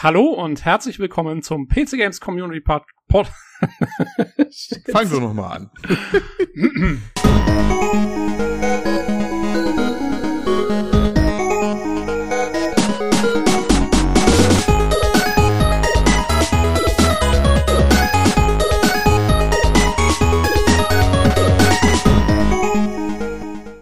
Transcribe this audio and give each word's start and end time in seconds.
Hallo 0.00 0.26
und 0.26 0.64
herzlich 0.64 1.00
willkommen 1.00 1.42
zum 1.42 1.66
PC 1.66 1.96
Games 1.96 2.20
Community 2.20 2.60
Pod. 2.60 2.84
Pod 3.08 3.26
Fangen 4.92 5.10
wir 5.10 5.18
nochmal 5.18 5.56
an. 5.56 5.70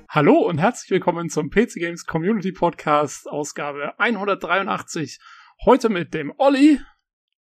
Hallo 0.09 0.39
und 0.39 0.57
herzlich 0.57 0.91
willkommen 0.91 1.29
zum 1.29 1.51
PC 1.51 1.75
Games 1.75 2.07
Community 2.07 2.53
Podcast 2.53 3.29
Ausgabe 3.29 3.93
183. 3.99 5.19
Heute 5.65 5.89
mit 5.89 6.15
dem 6.15 6.33
Olli 6.39 6.81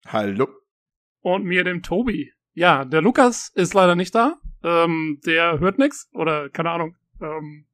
Hallo. 0.07 0.47
und 1.21 1.45
mir, 1.45 1.63
dem 1.63 1.83
Tobi. 1.83 2.33
Ja, 2.53 2.83
der 2.85 3.01
Lukas 3.01 3.51
ist 3.55 3.73
leider 3.73 3.95
nicht 3.95 4.13
da. 4.15 4.35
Ähm, 4.63 5.19
der 5.25 5.59
hört 5.59 5.77
nix 5.77 6.09
oder 6.13 6.49
keine 6.49 6.71
Ahnung. 6.71 6.97
Ähm, 7.21 7.65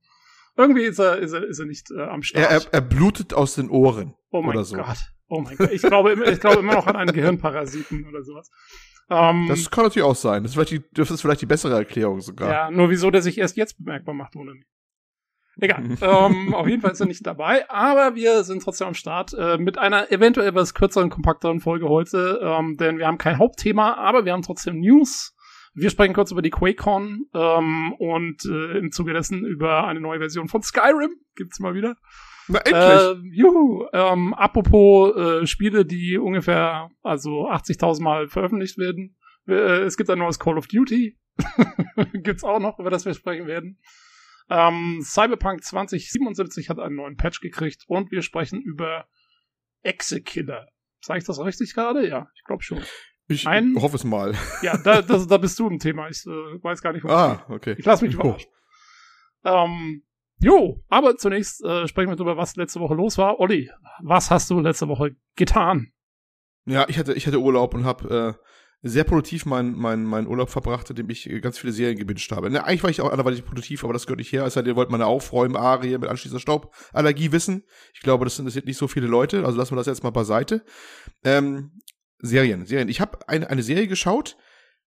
irgendwie 0.55 0.83
ist 0.83 0.99
er, 0.99 1.17
ist 1.17 1.31
er, 1.33 1.43
ist 1.45 1.59
er 1.59 1.65
nicht 1.65 1.89
äh, 1.91 2.01
am 2.03 2.21
Start. 2.21 2.43
Er, 2.43 2.49
er, 2.51 2.73
er 2.73 2.81
blutet 2.81 3.33
aus 3.33 3.55
den 3.55 3.69
Ohren. 3.69 4.13
oh 4.31 4.41
mein 4.41 4.63
so. 4.63 4.75
Gott. 4.77 4.97
Oh 5.27 5.41
mein 5.41 5.55
Gott. 5.57 5.71
Ich 5.71 5.81
glaube, 5.81 6.11
immer- 6.11 6.27
ich 6.27 6.39
glaube 6.39 6.59
immer 6.59 6.73
noch 6.75 6.87
an 6.87 6.95
einen 6.95 7.13
Gehirnparasiten 7.13 8.07
oder 8.07 8.21
sowas. 8.23 8.51
Ähm, 9.09 9.47
Das 9.47 9.71
kann 9.71 9.85
natürlich 9.85 10.05
auch 10.05 10.15
sein. 10.15 10.43
Das 10.43 10.51
ist 10.51 10.55
vielleicht 10.55 10.71
die, 10.71 10.83
das 10.93 11.09
ist 11.09 11.21
vielleicht 11.21 11.41
die 11.41 11.45
bessere 11.47 11.75
Erklärung 11.75 12.21
sogar. 12.21 12.49
Ja, 12.51 12.71
nur 12.71 12.89
wieso 12.89 13.09
der 13.09 13.21
sich 13.21 13.37
erst 13.37 13.57
jetzt 13.57 13.77
bemerkbar 13.77 14.13
macht, 14.13 14.35
oder 14.35 14.53
nicht? 14.53 14.67
Egal. 15.59 15.83
ähm, 16.01 16.53
auf 16.53 16.67
jeden 16.67 16.81
Fall 16.81 16.91
ist 16.91 16.99
er 16.99 17.07
nicht 17.07 17.25
dabei, 17.25 17.69
aber 17.69 18.15
wir 18.15 18.43
sind 18.43 18.61
trotzdem 18.61 18.89
am 18.89 18.93
Start 18.93 19.33
äh, 19.33 19.57
mit 19.57 19.77
einer 19.77 20.11
eventuell 20.11 20.49
etwas 20.49 20.73
kürzeren, 20.73 21.09
kompakteren 21.09 21.59
Folge 21.59 21.87
heute, 21.87 22.39
ähm, 22.43 22.75
denn 22.77 22.97
wir 22.97 23.07
haben 23.07 23.17
kein 23.17 23.37
Hauptthema, 23.37 23.93
aber 23.93 24.25
wir 24.25 24.33
haben 24.33 24.41
trotzdem 24.41 24.79
News. 24.79 25.33
Wir 25.73 25.89
sprechen 25.89 26.13
kurz 26.13 26.31
über 26.31 26.41
die 26.41 26.51
QuakeCon 26.51 27.25
ähm, 27.33 27.93
und 27.99 28.45
äh, 28.45 28.77
im 28.77 28.91
Zuge 28.91 29.13
dessen 29.13 29.45
über 29.45 29.85
eine 29.85 29.99
neue 29.99 30.19
Version 30.19 30.47
von 30.47 30.61
Skyrim. 30.61 31.11
Gibt's 31.35 31.59
mal 31.59 31.73
wieder. 31.73 31.95
Na, 32.47 32.59
endlich. 32.59 33.33
Äh, 33.33 33.35
juhu, 33.35 33.85
ähm, 33.91 34.33
apropos 34.33 35.15
äh, 35.15 35.47
Spiele, 35.47 35.85
die 35.85 36.17
ungefähr 36.17 36.89
also 37.03 37.49
80.000 37.49 38.03
Mal 38.03 38.27
veröffentlicht 38.27 38.77
werden. 38.77 39.17
Äh, 39.47 39.83
es 39.83 39.97
gibt 39.97 40.09
ein 40.09 40.19
neues 40.19 40.39
Call 40.39 40.57
of 40.57 40.67
Duty. 40.67 41.17
Gibt's 42.13 42.43
auch 42.43 42.59
noch, 42.59 42.79
über 42.79 42.89
das 42.89 43.05
wir 43.05 43.13
sprechen 43.13 43.47
werden. 43.47 43.79
Ähm, 44.49 44.99
Cyberpunk 45.03 45.63
2077 45.63 46.69
hat 46.69 46.79
einen 46.79 46.95
neuen 46.95 47.17
Patch 47.17 47.41
gekriegt 47.41 47.83
und 47.87 48.11
wir 48.11 48.21
sprechen 48.21 48.61
über 48.61 49.07
Exekiller. 49.81 50.67
Sag 51.01 51.17
ich 51.17 51.23
das 51.23 51.39
richtig 51.39 51.73
gerade? 51.73 52.07
Ja, 52.07 52.27
ich 52.35 52.43
glaube 52.43 52.63
schon. 52.63 52.79
ich 53.27 53.47
ein- 53.47 53.75
hoffe 53.79 53.95
es 53.95 54.03
mal. 54.03 54.33
Ja, 54.61 54.77
da, 54.77 55.01
das, 55.03 55.27
da 55.27 55.37
bist 55.37 55.57
du 55.59 55.67
im 55.67 55.79
Thema. 55.79 56.09
Ich 56.09 56.25
äh, 56.25 56.29
weiß 56.29 56.81
gar 56.81 56.93
nicht, 56.93 57.03
was 57.03 57.11
Ah, 57.11 57.45
okay. 57.49 57.75
ich 57.77 57.85
lass 57.85 58.01
mich 58.01 58.13
überraschen. 58.13 58.49
Ähm, 59.43 60.03
jo, 60.39 60.83
aber 60.89 61.17
zunächst 61.17 61.63
äh, 61.63 61.87
sprechen 61.87 62.09
wir 62.09 62.15
darüber, 62.15 62.37
was 62.37 62.55
letzte 62.55 62.79
Woche 62.79 62.95
los 62.95 63.17
war. 63.17 63.39
Olli, 63.39 63.69
was 64.01 64.31
hast 64.31 64.49
du 64.49 64.59
letzte 64.59 64.87
Woche 64.87 65.15
getan? 65.35 65.91
Ja, 66.65 66.87
ich 66.89 66.97
hatte, 66.97 67.13
ich 67.13 67.27
hatte 67.27 67.39
Urlaub 67.39 67.73
und 67.75 67.85
habe 67.85 68.37
äh, 68.39 68.45
sehr 68.87 69.03
produktiv 69.03 69.47
meinen 69.47 69.75
mein, 69.75 70.03
mein 70.03 70.27
Urlaub 70.27 70.51
verbracht, 70.51 70.87
indem 70.91 71.09
ich 71.09 71.27
ganz 71.41 71.57
viele 71.57 71.73
Serien 71.73 71.97
gebinged 71.97 72.31
habe. 72.31 72.51
Ne, 72.51 72.63
eigentlich 72.63 72.83
war 72.83 72.91
ich 72.91 73.01
auch 73.01 73.11
anderweitig 73.11 73.43
produktiv, 73.43 73.83
aber 73.83 73.93
das 73.93 74.05
gehört 74.05 74.19
nicht 74.19 74.31
her. 74.31 74.47
Denn, 74.47 74.65
ihr 74.67 74.75
wollt 74.75 74.91
meine 74.91 75.07
Aufräumen-Arie 75.07 75.97
mit 75.97 76.07
anschließender 76.07 76.39
Stauballergie 76.39 77.31
wissen. 77.31 77.63
Ich 77.95 78.01
glaube, 78.01 78.25
das 78.25 78.37
interessiert 78.37 78.67
nicht 78.67 78.77
so 78.77 78.87
viele 78.87 79.07
Leute, 79.07 79.43
also 79.43 79.57
lassen 79.57 79.71
wir 79.71 79.77
das 79.77 79.87
jetzt 79.87 80.03
mal 80.03 80.11
beiseite. 80.11 80.63
Ähm, 81.23 81.81
Serien, 82.19 82.67
Serien. 82.67 82.87
Ich 82.87 83.01
habe 83.01 83.27
eine, 83.27 83.49
eine 83.49 83.63
Serie 83.63 83.87
geschaut, 83.87 84.37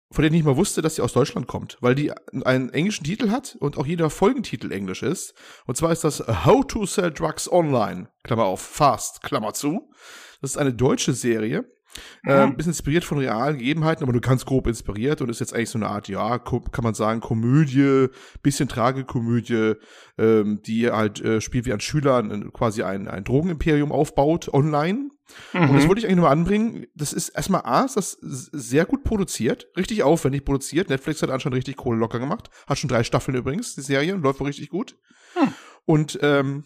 von 0.10 0.24
der 0.24 0.32
ich 0.32 0.34
nicht 0.34 0.46
mal 0.46 0.58
wusste, 0.58 0.82
dass 0.82 0.96
sie 0.96 1.04
aus 1.04 1.14
Deutschland 1.14 1.46
kommt, 1.46 1.78
weil 1.82 1.94
die 1.94 2.12
einen 2.46 2.70
englischen 2.70 3.04
Titel 3.04 3.30
hat 3.30 3.56
und 3.60 3.78
auch 3.78 3.86
jeder 3.86 4.10
Folgentitel 4.10 4.72
englisch 4.72 5.04
ist. 5.04 5.36
Und 5.68 5.78
zwar 5.78 5.92
ist 5.92 6.04
das 6.04 6.20
How 6.46 6.66
to 6.66 6.88
Sell 6.88 7.12
Drugs 7.12 7.52
Online, 7.52 8.10
Klammer 8.24 8.46
auf, 8.46 8.62
Fast, 8.62 9.22
Klammer 9.22 9.54
zu. 9.54 9.92
Das 10.42 10.52
ist 10.52 10.58
eine 10.58 10.74
deutsche 10.74 11.14
Serie, 11.14 11.66
äh, 12.26 12.34
ein 12.34 12.56
bisschen 12.56 12.72
inspiriert 12.72 13.04
von 13.04 13.18
realen 13.18 13.58
Gegebenheiten, 13.58 14.04
aber 14.04 14.14
nur 14.14 14.22
ganz 14.22 14.46
grob 14.46 14.68
inspiriert 14.68 15.22
und 15.22 15.30
ist 15.30 15.40
jetzt 15.40 15.54
eigentlich 15.54 15.70
so 15.70 15.78
eine 15.78 15.88
Art, 15.88 16.08
ja, 16.08 16.40
kann 16.40 16.84
man 16.84 16.94
sagen, 16.94 17.20
Komödie, 17.20 18.08
bisschen 18.42 18.68
Tragekomödie, 18.68 19.74
ähm, 20.18 20.62
die 20.66 20.90
halt 20.90 21.22
äh, 21.22 21.42
spielt 21.42 21.66
wie 21.66 21.74
ein 21.74 21.80
Schüler 21.80 22.18
ein, 22.18 22.52
quasi 22.54 22.84
ein, 22.84 23.08
ein 23.08 23.24
Drogenimperium 23.24 23.92
aufbaut, 23.92 24.50
online. 24.54 25.10
Und 25.54 25.74
das 25.74 25.88
wollte 25.88 26.00
ich 26.00 26.06
eigentlich 26.06 26.18
nur 26.18 26.30
anbringen. 26.30 26.86
Das 26.96 27.14
ist 27.14 27.30
erstmal 27.30 27.62
A, 27.62 27.86
ist 27.86 27.96
das 27.96 28.18
sehr 28.22 28.86
gut 28.86 29.04
produziert, 29.04 29.68
richtig 29.78 30.04
aufwendig 30.04 30.46
produziert. 30.46 30.90
Netflix 30.90 31.22
hat 31.22 31.30
anscheinend 31.30 31.56
richtig 31.56 31.78
Kohle 31.78 31.98
locker 31.98 32.20
gemacht. 32.20 32.50
Hat 32.68 32.78
schon 32.78 32.90
drei 32.90 33.04
Staffeln 33.04 33.38
übrigens, 33.38 33.74
die 33.74 33.82
Serie, 33.82 34.16
läuft 34.16 34.40
wohl 34.40 34.48
richtig 34.48 34.70
gut. 34.70 34.98
Hm. 35.34 35.54
Und 35.86 36.20
ähm, 36.22 36.66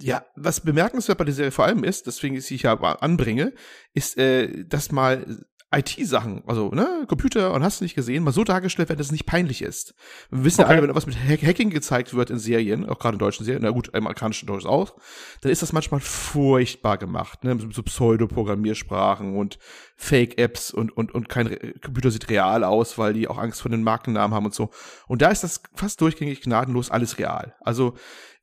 ja, 0.00 0.24
was 0.36 0.60
bemerkenswert 0.60 1.18
bei 1.18 1.24
der 1.24 1.34
Serie 1.34 1.50
vor 1.50 1.64
allem 1.64 1.84
ist, 1.84 2.06
deswegen 2.06 2.36
ich 2.36 2.46
sie 2.46 2.56
ja 2.56 2.74
anbringe, 2.74 3.52
ist, 3.94 4.16
äh, 4.18 4.64
dass 4.64 4.92
mal 4.92 5.44
IT-Sachen, 5.74 6.42
also 6.46 6.70
ne, 6.70 7.04
Computer 7.08 7.54
und 7.54 7.62
hast 7.62 7.80
du 7.80 7.84
nicht 7.84 7.94
gesehen, 7.94 8.24
mal 8.24 8.32
so 8.32 8.44
dargestellt 8.44 8.90
werden, 8.90 8.98
dass 8.98 9.06
es 9.06 9.12
nicht 9.12 9.26
peinlich 9.26 9.62
ist. 9.62 9.94
Wir 10.30 10.44
wissen 10.44 10.60
Okay. 10.60 10.70
ja 10.70 10.76
alle, 10.76 10.86
wenn 10.86 10.94
was 10.94 11.06
mit 11.06 11.16
Hack 11.16 11.42
Hacking 11.42 11.70
gezeigt 11.70 12.12
wird 12.12 12.30
in 12.30 12.38
Serien, 12.38 12.86
auch 12.86 12.98
gerade 12.98 13.14
in 13.14 13.18
deutschen 13.18 13.44
Serien, 13.44 13.62
na 13.62 13.70
gut, 13.70 13.88
im 13.88 13.94
amerikanischen 13.94 14.46
durchaus 14.46 14.66
auch, 14.66 14.96
dann 15.40 15.50
ist 15.50 15.62
das 15.62 15.72
manchmal 15.72 16.00
furchtbar 16.00 16.98
gemacht, 16.98 17.42
ne, 17.44 17.58
so 17.70 17.82
Pseudo-Programmiersprachen 17.82 19.34
und 19.36 19.58
Fake-Apps 20.02 20.72
und, 20.72 20.96
und, 20.96 21.14
und 21.14 21.28
kein 21.28 21.46
Re 21.46 21.74
Computer 21.80 22.10
sieht 22.10 22.28
real 22.28 22.64
aus, 22.64 22.98
weil 22.98 23.12
die 23.12 23.28
auch 23.28 23.38
Angst 23.38 23.62
vor 23.62 23.70
den 23.70 23.84
Markennamen 23.84 24.34
haben 24.34 24.46
und 24.46 24.54
so. 24.54 24.70
Und 25.06 25.22
da 25.22 25.30
ist 25.30 25.44
das 25.44 25.62
fast 25.74 26.00
durchgängig 26.00 26.40
gnadenlos 26.40 26.90
alles 26.90 27.18
real. 27.18 27.54
Also, 27.60 27.94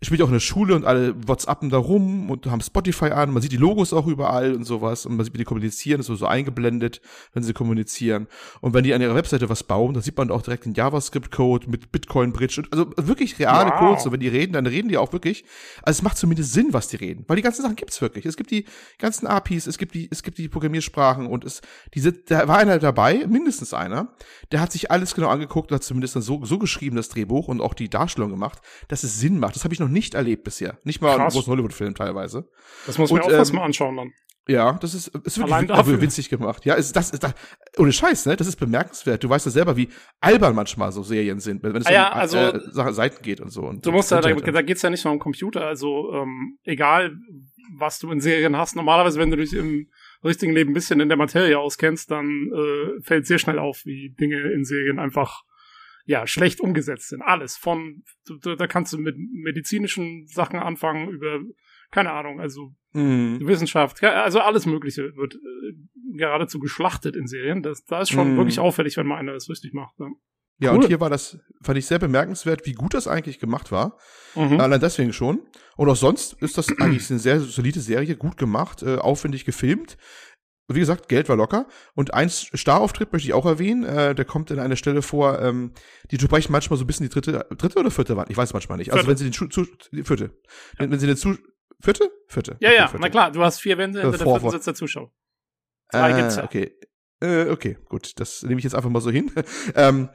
ich 0.01 0.07
spiele 0.07 0.23
auch 0.23 0.29
in 0.29 0.33
der 0.33 0.39
Schule 0.39 0.75
und 0.75 0.85
alle 0.85 1.13
WhatsAppen 1.27 1.69
da 1.69 1.77
rum 1.77 2.31
und 2.31 2.45
haben 2.45 2.61
Spotify 2.61 3.07
an. 3.07 3.31
Man 3.31 3.41
sieht 3.41 3.51
die 3.51 3.57
Logos 3.57 3.91
auch 3.91 4.07
überall 4.07 4.53
und 4.53 4.63
sowas. 4.63 5.05
Und 5.05 5.17
man 5.17 5.25
sieht, 5.25 5.33
wie 5.33 5.39
die 5.39 5.43
kommunizieren. 5.43 5.97
Das 5.97 6.07
wird 6.07 6.19
so 6.19 6.25
eingeblendet, 6.25 7.01
wenn 7.33 7.43
sie 7.43 7.51
kommunizieren. 7.51 8.27
Und 8.61 8.73
wenn 8.73 8.85
die 8.85 8.93
an 8.93 9.01
ihrer 9.01 9.15
Webseite 9.15 9.49
was 9.49 9.63
bauen, 9.63 9.93
dann 9.93 10.01
sieht 10.01 10.17
man 10.17 10.31
auch 10.31 10.41
direkt 10.41 10.63
den 10.63 10.73
JavaScript-Code 10.73 11.69
mit 11.69 11.91
Bitcoin-Bridge. 11.91 12.61
und 12.61 12.71
Also 12.71 12.93
wirklich 12.95 13.39
reale 13.39 13.71
Wow. 13.71 13.79
Codes. 13.79 14.05
Und 14.05 14.13
wenn 14.13 14.21
die 14.21 14.29
reden, 14.29 14.53
dann 14.53 14.65
reden 14.67 14.87
die 14.87 14.97
auch 14.97 15.11
wirklich. 15.11 15.43
Also 15.83 15.97
es 15.97 16.01
macht 16.01 16.17
zumindest 16.17 16.53
Sinn, 16.53 16.67
was 16.71 16.87
die 16.87 16.95
reden. 16.95 17.25
Weil 17.27 17.35
die 17.35 17.41
ganzen 17.41 17.63
Sachen 17.63 17.75
gibt's 17.75 18.01
wirklich. 18.01 18.25
Es 18.25 18.37
gibt 18.37 18.51
die 18.51 18.63
ganzen 18.99 19.27
APIs, 19.27 19.67
es 19.67 19.77
gibt 19.77 19.95
die, 19.95 20.07
es 20.09 20.23
gibt 20.23 20.37
die 20.37 20.47
Programmiersprachen 20.47 21.27
und 21.27 21.43
es, 21.49 21.61
diese, 21.93 22.13
da 22.13 22.47
war 22.47 22.57
einer 22.57 22.79
dabei, 22.79 23.25
mindestens 23.27 23.73
einer, 23.73 24.15
der 24.51 24.61
hat 24.61 24.71
sich 24.71 24.91
alles 24.91 25.13
genau 25.15 25.27
angeguckt 25.27 25.71
und 25.71 25.75
hat 25.75 25.83
zumindest 25.83 26.15
dann 26.15 26.23
so, 26.23 26.43
so 26.45 26.57
geschrieben, 26.57 26.95
das 26.95 27.09
Drehbuch 27.09 27.47
und 27.47 27.61
auch 27.61 27.73
die 27.73 27.89
Darstellung 27.89 28.29
gemacht, 28.29 28.59
dass 28.87 29.03
es 29.03 29.19
Sinn 29.19 29.39
macht. 29.39 29.55
Das 29.55 29.63
habe 29.63 29.73
ich 29.73 29.79
noch 29.79 29.89
nicht 29.89 30.13
erlebt 30.13 30.43
bisher. 30.43 30.79
Nicht 30.83 31.01
mal 31.01 31.15
Krass. 31.17 31.33
großen 31.33 31.51
Hollywood-Film 31.51 31.95
teilweise. 31.95 32.49
Das 32.85 32.97
muss 32.97 33.11
man 33.11 33.21
auch 33.21 33.29
fast 33.29 33.51
ähm, 33.51 33.57
mal 33.57 33.65
anschauen 33.65 33.97
dann. 33.97 34.11
Ja, 34.49 34.73
das 34.81 34.95
ist, 34.95 35.09
ist 35.09 35.37
wirklich 35.37 35.67
dafür. 35.67 35.75
dafür. 35.75 36.01
winzig 36.01 36.27
gemacht. 36.27 36.65
Ja, 36.65 36.73
ist, 36.73 36.95
das 36.95 37.11
ist, 37.11 37.21
das, 37.21 37.35
ohne 37.77 37.91
Scheiß, 37.91 38.25
ne? 38.25 38.35
Das 38.35 38.47
ist 38.47 38.55
bemerkenswert. 38.55 39.23
Du 39.23 39.29
weißt 39.29 39.45
ja 39.45 39.51
selber, 39.51 39.77
wie 39.77 39.89
albern 40.21 40.55
manchmal 40.55 40.91
so 40.91 41.03
Serien 41.03 41.39
sind, 41.39 41.61
wenn 41.61 41.75
es 41.75 41.85
Ah 41.85 41.91
ja, 41.91 42.11
um 42.13 42.19
also- 42.19 42.37
äh, 42.37 42.93
Seiten 42.93 43.21
geht 43.21 43.41
und 43.41 43.51
so. 43.51 43.61
Und 43.61 43.85
Du 43.85 43.91
musst 43.91 44.09
ja, 44.09 44.21
da, 44.21 44.33
da 44.33 44.61
geht's 44.63 44.81
ja 44.81 44.89
nicht 44.89 45.05
nur 45.05 45.13
um 45.13 45.19
Computer, 45.19 45.67
also 45.67 46.11
ähm, 46.13 46.57
egal, 46.63 47.15
was 47.77 47.99
du 47.99 48.09
in 48.11 48.21
Serien 48.21 48.57
hast. 48.57 48.75
Normalerweise, 48.75 49.19
wenn 49.19 49.29
du 49.29 49.37
dich 49.37 49.53
im 49.53 49.87
richtigen 50.23 50.53
Leben 50.53 50.71
ein 50.71 50.73
bisschen 50.73 50.99
in 50.99 51.09
der 51.09 51.17
Materie 51.17 51.57
auskennst, 51.59 52.11
dann 52.11 52.51
äh, 52.53 53.01
fällt 53.01 53.25
sehr 53.25 53.39
schnell 53.39 53.59
auf, 53.59 53.85
wie 53.85 54.09
Dinge 54.19 54.51
in 54.51 54.63
Serien 54.65 54.99
einfach 54.99 55.43
ja 56.05 56.25
schlecht 56.27 56.59
umgesetzt 56.59 57.09
sind. 57.09 57.21
Alles 57.21 57.55
von 57.57 58.03
da, 58.41 58.55
da 58.55 58.67
kannst 58.67 58.93
du 58.93 58.97
mit 58.97 59.15
medizinischen 59.17 60.25
Sachen 60.27 60.59
anfangen 60.59 61.09
über 61.09 61.39
keine 61.91 62.11
Ahnung, 62.11 62.39
also 62.39 62.73
Mhm. 62.91 63.39
Wissenschaft, 63.47 64.01
ja, 64.01 64.23
also 64.23 64.39
alles 64.39 64.65
Mögliche 64.65 65.15
wird 65.15 65.35
äh, 65.35 66.17
geradezu 66.17 66.59
geschlachtet 66.59 67.15
in 67.15 67.27
Serien. 67.27 67.61
Das, 67.61 67.83
da 67.85 68.01
ist 68.01 68.09
schon 68.09 68.33
Mhm. 68.33 68.37
wirklich 68.37 68.59
auffällig, 68.59 68.97
wenn 68.97 69.05
mal 69.05 69.17
einer 69.17 69.33
das 69.33 69.47
richtig 69.47 69.73
macht. 69.73 69.99
Ne? 69.99 70.09
Ja, 70.61 70.71
Cool. 70.71 70.79
und 70.79 70.87
hier 70.87 70.99
war 70.99 71.09
das, 71.09 71.37
fand 71.63 71.77
ich 71.77 71.85
sehr 71.85 71.99
bemerkenswert, 71.99 72.65
wie 72.65 72.73
gut 72.73 72.93
das 72.93 73.07
eigentlich 73.07 73.39
gemacht 73.39 73.71
war. 73.71 73.97
Mhm. 74.35 74.59
Allein 74.59 74.79
deswegen 74.81 75.13
schon. 75.13 75.39
Und 75.77 75.89
auch 75.89 75.95
sonst 75.95 76.33
ist 76.41 76.57
das 76.57 76.67
eigentlich 76.79 77.09
eine 77.09 77.19
sehr 77.19 77.39
solide 77.39 77.79
Serie, 77.79 78.15
gut 78.17 78.37
gemacht, 78.37 78.83
äh, 78.83 78.97
aufwendig 78.97 79.45
gefilmt. 79.45 79.97
Wie 80.71 80.79
gesagt, 80.79 81.07
Geld 81.07 81.29
war 81.29 81.35
locker. 81.35 81.67
Und 81.95 82.13
ein 82.13 82.29
Starauftritt 82.29 83.11
möchte 83.11 83.27
ich 83.27 83.33
auch 83.33 83.45
erwähnen. 83.47 83.83
Äh, 83.85 84.13
der 84.13 84.25
kommt 84.25 84.51
in 84.51 84.59
einer 84.59 84.75
Stelle 84.75 85.01
vor, 85.01 85.41
ähm, 85.41 85.73
die 86.11 86.17
durchbrechen 86.17 86.51
manchmal 86.51 86.77
so 86.77 86.83
ein 86.83 86.87
bisschen 86.87 87.07
die 87.07 87.11
dritte, 87.13 87.47
dritte 87.57 87.79
oder 87.79 87.89
vierte 87.89 88.15
Wand. 88.17 88.29
Ich 88.29 88.37
weiß 88.37 88.53
manchmal 88.53 88.77
nicht. 88.77 88.91
Also 88.91 88.99
Vierte. 89.05 89.09
wenn 89.09 89.17
sie 89.17 89.23
den 89.23 89.33
Schu 89.33 89.47
zu, 89.47 89.65
die 89.91 90.03
vierte. 90.03 90.29
Wenn, 90.77 90.91
wenn 90.91 90.99
sie 90.99 91.07
den 91.07 91.17
zu, 91.17 91.35
vierte? 91.81 92.11
Vierte. 92.27 92.57
Ja, 92.59 92.69
Okay, 92.69 92.77
ja, 92.77 92.87
vierte. 92.87 93.01
na 93.01 93.09
klar, 93.09 93.31
du 93.31 93.41
hast 93.43 93.59
vier 93.61 93.77
Wände, 93.79 94.01
hinter 94.01 94.17
der 94.17 94.27
vierten 94.27 94.41
vor- 94.41 94.51
sitzt 94.51 94.67
der 94.67 94.75
Zuschauer. 94.75 95.11
Zwei 95.89 96.13
Ah, 96.13 96.17
gibt's 96.19 96.35
ja. 96.35 96.43
Okay. 96.43 96.71
Äh, 97.21 97.49
okay, 97.49 97.77
gut. 97.89 98.19
Das 98.19 98.43
nehme 98.43 98.59
ich 98.59 98.63
jetzt 98.63 98.75
einfach 98.75 98.91
mal 98.91 99.01
so 99.01 99.09
hin. 99.09 99.31
ähm, 99.75 100.09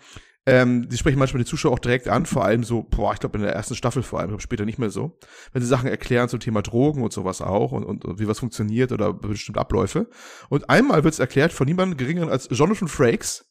Ähm, 0.46 0.88
die 0.91 0.99
sprechen 0.99 1.19
manchmal 1.19 1.43
die 1.43 1.49
Zuschauer 1.49 1.73
auch 1.73 1.79
direkt 1.79 2.06
an, 2.08 2.26
vor 2.26 2.44
allem 2.44 2.64
so, 2.64 2.82
boah, 2.82 3.14
ich 3.14 3.20
glaube 3.20 3.38
in 3.38 3.44
der 3.44 3.55
ersten 3.55 3.75
Staffel 3.75 4.02
vor 4.02 4.20
allem, 4.20 4.38
später 4.41 4.67
nicht 4.67 4.79
mehr 4.79 4.91
so, 4.91 5.19
wenn 5.52 5.62
sie 5.62 5.69
Sachen 5.69 5.88
erklären 5.88 6.29
zum 6.29 6.38
Thema 6.41 6.61
Drogen 6.61 7.02
und 7.02 7.14
sowas 7.14 7.41
auch 7.41 7.73
und, 7.73 7.82
und, 7.85 8.05
und 8.05 8.19
wie 8.20 8.29
was 8.29 8.41
funktioniert 8.41 8.93
oder 8.93 9.14
bestimmte 9.14 9.58
Abläufe. 9.61 10.06
Und 10.50 10.69
einmal 10.69 11.02
wird 11.02 11.14
es 11.14 11.19
erklärt 11.20 11.52
von 11.52 11.67
niemandem 11.67 11.96
geringeren 11.96 12.29
als 12.29 12.49
Jonathan 12.50 12.88
Frakes, 12.88 13.46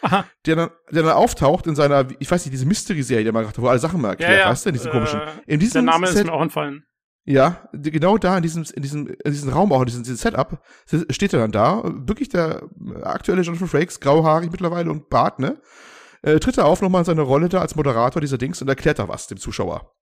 Aha. 0.00 0.24
der 0.46 0.56
dann, 0.56 0.70
der 0.90 1.02
dann 1.02 1.12
auftaucht 1.12 1.66
in 1.66 1.74
seiner, 1.76 2.06
ich 2.18 2.30
weiß 2.30 2.46
nicht, 2.46 2.54
diese 2.54 2.64
Mystery-Serie, 2.66 3.24
die 3.24 3.28
er 3.28 3.32
mal 3.34 3.40
gemacht 3.40 3.58
hat, 3.58 3.62
wo 3.62 3.68
alle 3.68 3.78
Sachen 3.78 4.00
mal 4.00 4.08
erklärt, 4.10 4.32
Ja, 4.32 4.38
ja. 4.38 4.48
weißt 4.50 4.64
du, 4.64 4.70
in 4.70 4.78
komischen. 4.90 5.20
Äh, 5.20 5.26
In 5.46 5.60
diesem 5.60 5.84
Der 5.84 5.92
Name 5.92 6.06
ist 6.06 6.14
Set- 6.14 6.26
mir 6.26 6.32
auch 6.32 6.40
entfallen. 6.42 6.84
ja, 7.26 7.68
genau 7.74 8.16
da 8.16 8.38
in 8.38 8.42
diesem, 8.42 8.64
in 8.74 8.80
diesem, 8.82 9.06
in 9.06 9.32
diesem 9.32 9.50
Raum 9.50 9.70
auch, 9.70 9.80
in 9.80 9.86
diesem, 9.86 10.02
diesem 10.02 10.16
Setup, 10.16 10.62
steht 11.10 11.34
er 11.34 11.40
dann 11.40 11.52
da, 11.52 11.82
wirklich 11.84 12.30
der 12.30 12.62
aktuelle 13.02 13.42
Jonathan 13.42 13.68
Frakes, 13.68 14.00
grauhaarig 14.00 14.50
mittlerweile 14.50 14.90
und 14.90 15.10
Bart, 15.10 15.38
ne? 15.38 15.60
Äh, 16.22 16.38
tritt 16.38 16.58
er 16.58 16.66
auf 16.66 16.80
nochmal 16.80 17.00
in 17.00 17.06
seine 17.06 17.22
Rolle 17.22 17.48
da 17.48 17.60
als 17.60 17.74
Moderator 17.74 18.20
dieser 18.20 18.38
Dings 18.38 18.62
und 18.62 18.68
erklärt 18.68 18.98
da 18.98 19.08
was 19.08 19.26
dem 19.26 19.38
Zuschauer. 19.38 19.94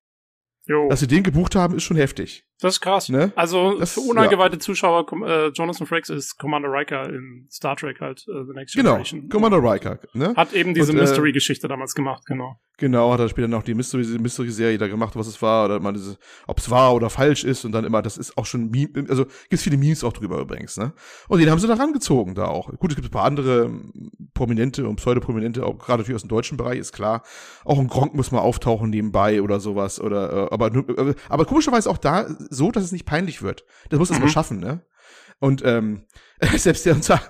Jo. 0.67 0.89
Dass 0.89 1.01
sie 1.01 1.07
den 1.07 1.23
gebucht 1.23 1.55
haben, 1.55 1.75
ist 1.77 1.85
schon 1.85 1.97
heftig. 1.97 2.50
Das 2.61 2.75
ist 2.75 2.81
krass. 2.81 3.09
Ne? 3.09 3.33
Also 3.37 3.79
Das- 3.79 3.95
für 3.95 4.01
uneingeweihte 4.01 4.59
Zuschauer, 4.59 5.07
kom- 5.09 5.27
äh, 5.27 5.49
Jonathan 5.49 5.87
Frakes 5.87 6.11
ist 6.11 6.39
Commander 6.39 6.69
Riker 6.71 7.09
in 7.09 7.47
Star 7.51 7.77
Trek 7.77 8.01
halt, 8.01 8.25
äh, 8.29 8.45
The 8.47 8.53
Next 8.55 8.75
Genau, 8.75 8.91
Generation. 8.93 9.29
Commander 9.29 9.59
Riker, 9.63 9.99
ne? 10.13 10.35
Hat 10.37 10.53
eben 10.53 10.75
diese 10.75 10.93
äh, 10.93 10.97
Mystery-Geschichte 10.97 11.69
damals 11.69 11.95
gemacht, 11.95 12.25
genau. 12.27 12.57
Genau, 12.77 13.13
hat 13.13 13.21
er 13.21 13.29
später 13.29 13.47
noch 13.47 13.63
die 13.63 13.75
Mystery- 13.75 14.19
Mystery-Serie 14.19 14.79
da 14.79 14.89
gemacht, 14.89 15.15
was 15.15 15.27
es 15.27 15.43
war, 15.43 15.67
oder 15.67 15.77
ob 16.47 16.59
es 16.59 16.71
wahr 16.71 16.95
oder 16.95 17.11
falsch 17.11 17.45
ist 17.45 17.67
und 17.67 17.73
dann 17.73 17.85
immer, 17.85 18.01
das 18.01 18.17
ist 18.17 18.39
auch 18.39 18.47
schon, 18.47 18.71
Meme, 18.71 19.05
also 19.11 19.27
gibt's 19.51 19.63
viele 19.65 19.77
Memes 19.77 20.03
auch 20.03 20.15
drüber 20.15 20.39
übrigens, 20.41 20.79
ne? 20.79 20.95
Und 21.29 21.41
den 21.41 21.51
haben 21.51 21.59
sie 21.59 21.67
da 21.69 21.75
rangezogen 21.75 22.35
da 22.35 22.47
auch. 22.47 22.71
Gut, 22.79 22.91
es 22.93 22.97
gibt 22.97 23.09
ein 23.09 23.11
paar 23.11 23.25
andere 23.25 23.65
ähm, 23.67 24.11
Prominente 24.33 24.89
und 24.89 24.97
Pseudoprominente, 24.97 25.65
auch 25.67 25.77
gerade 25.79 26.01
natürlich 26.01 26.17
aus 26.17 26.23
dem 26.23 26.29
deutschen 26.31 26.57
Bereich, 26.57 26.79
ist 26.79 26.93
klar. 26.93 27.23
Auch 27.67 27.79
ein 27.79 27.89
Gronk 27.89 28.15
muss 28.15 28.31
mal 28.33 28.39
auftauchen 28.41 28.89
nebenbei 28.89 29.43
oder 29.43 29.61
sowas, 29.61 30.01
oder, 30.01 30.47
äh, 30.51 30.55
aber, 30.55 30.75
äh, 30.75 31.15
aber 31.29 31.45
komischerweise 31.45 31.91
auch 31.91 31.99
da 31.99 32.27
so, 32.51 32.71
dass 32.71 32.85
es 32.85 32.93
nicht 32.93 33.07
peinlich 33.07 33.41
wird. 33.43 33.65
Das 33.89 33.99
muss 33.99 34.11
es 34.11 34.19
Mhm. 34.19 34.25
mal 34.25 34.31
schaffen, 34.31 34.59
ne? 34.61 34.85
Und 35.39 35.63
ähm, 35.65 36.05
selbst 36.57 36.87
der 36.87 36.95
unser 36.95 37.21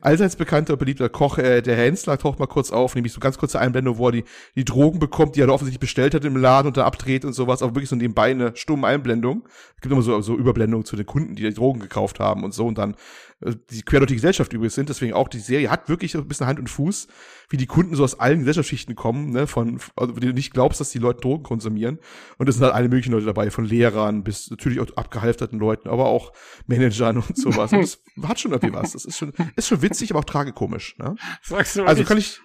allseits 0.00 0.36
bekannter 0.36 0.74
und 0.74 0.78
beliebter 0.78 1.08
Koch, 1.08 1.38
äh, 1.38 1.62
der 1.62 1.76
Herr 1.76 1.86
Hensler, 1.86 2.18
taucht 2.18 2.38
mal 2.38 2.46
kurz 2.46 2.70
auf, 2.70 2.94
nämlich 2.94 3.12
so 3.12 3.20
ganz 3.20 3.38
kurze 3.38 3.58
Einblendung, 3.58 3.98
wo 3.98 4.08
er 4.08 4.12
die, 4.12 4.24
die 4.54 4.64
Drogen 4.64 4.98
bekommt, 4.98 5.36
die 5.36 5.40
er 5.40 5.46
da 5.46 5.52
offensichtlich 5.52 5.80
bestellt 5.80 6.14
hat 6.14 6.24
im 6.24 6.36
Laden 6.36 6.68
und 6.68 6.76
da 6.76 6.84
abdreht 6.84 7.24
und 7.24 7.32
sowas, 7.32 7.62
aber 7.62 7.74
wirklich 7.74 7.88
so 7.88 7.96
nebenbei 7.96 8.30
eine 8.30 8.54
stumme 8.56 8.86
Einblendung. 8.86 9.48
Es 9.76 9.82
gibt 9.82 9.92
immer 9.92 10.02
so, 10.02 10.20
so 10.20 10.36
Überblendungen 10.36 10.84
zu 10.84 10.96
den 10.96 11.06
Kunden, 11.06 11.34
die 11.34 11.42
die 11.42 11.54
Drogen 11.54 11.80
gekauft 11.80 12.20
haben 12.20 12.44
und 12.44 12.52
so 12.52 12.66
und 12.66 12.78
dann 12.78 12.96
äh, 13.40 13.54
die 13.70 13.82
quer 13.82 14.00
durch 14.00 14.08
die 14.08 14.16
Gesellschaft 14.16 14.52
übrigens 14.52 14.74
sind, 14.74 14.88
deswegen 14.88 15.12
auch 15.12 15.28
die 15.28 15.38
Serie 15.38 15.70
hat 15.70 15.88
wirklich 15.88 16.12
so 16.12 16.18
ein 16.18 16.28
bisschen 16.28 16.46
Hand 16.46 16.58
und 16.58 16.68
Fuß, 16.68 17.08
wie 17.50 17.56
die 17.56 17.66
Kunden 17.66 17.94
so 17.94 18.04
aus 18.04 18.18
allen 18.18 18.40
Gesellschaftsschichten 18.40 18.94
kommen, 18.94 19.30
ne, 19.30 19.46
von, 19.46 19.78
also, 19.96 20.16
wo 20.16 20.20
du 20.20 20.32
nicht 20.32 20.52
glaubst, 20.52 20.80
dass 20.80 20.90
die 20.90 20.98
Leute 20.98 21.20
Drogen 21.20 21.42
konsumieren. 21.42 21.98
Und 22.36 22.48
es 22.48 22.56
sind 22.56 22.64
halt 22.64 22.74
alle 22.74 22.88
möglichen 22.88 23.12
Leute 23.12 23.26
dabei, 23.26 23.50
von 23.50 23.64
Lehrern 23.64 24.24
bis 24.24 24.50
natürlich 24.50 24.80
auch 24.80 24.96
abgehalfterten 24.96 25.58
Leuten, 25.58 25.88
aber 25.88 26.06
auch 26.06 26.32
Managern 26.66 27.18
und 27.18 27.36
sowas. 27.36 27.72
Und 27.72 27.80
das 27.82 28.00
hat 28.26 28.40
schon 28.40 28.52
irgendwie 28.52 28.74
was. 28.74 28.92
Das 28.92 29.04
ist 29.04 29.18
schon, 29.18 29.32
ist 29.56 29.68
schon 29.68 29.82
witzig, 29.82 30.10
aber 30.10 30.20
auch 30.20 30.24
tragikomisch, 30.24 30.96
ne? 30.98 31.16
Sagst 31.42 31.76
du 31.76 31.84
Also 31.84 32.04
kann 32.04 32.18
ich, 32.18 32.40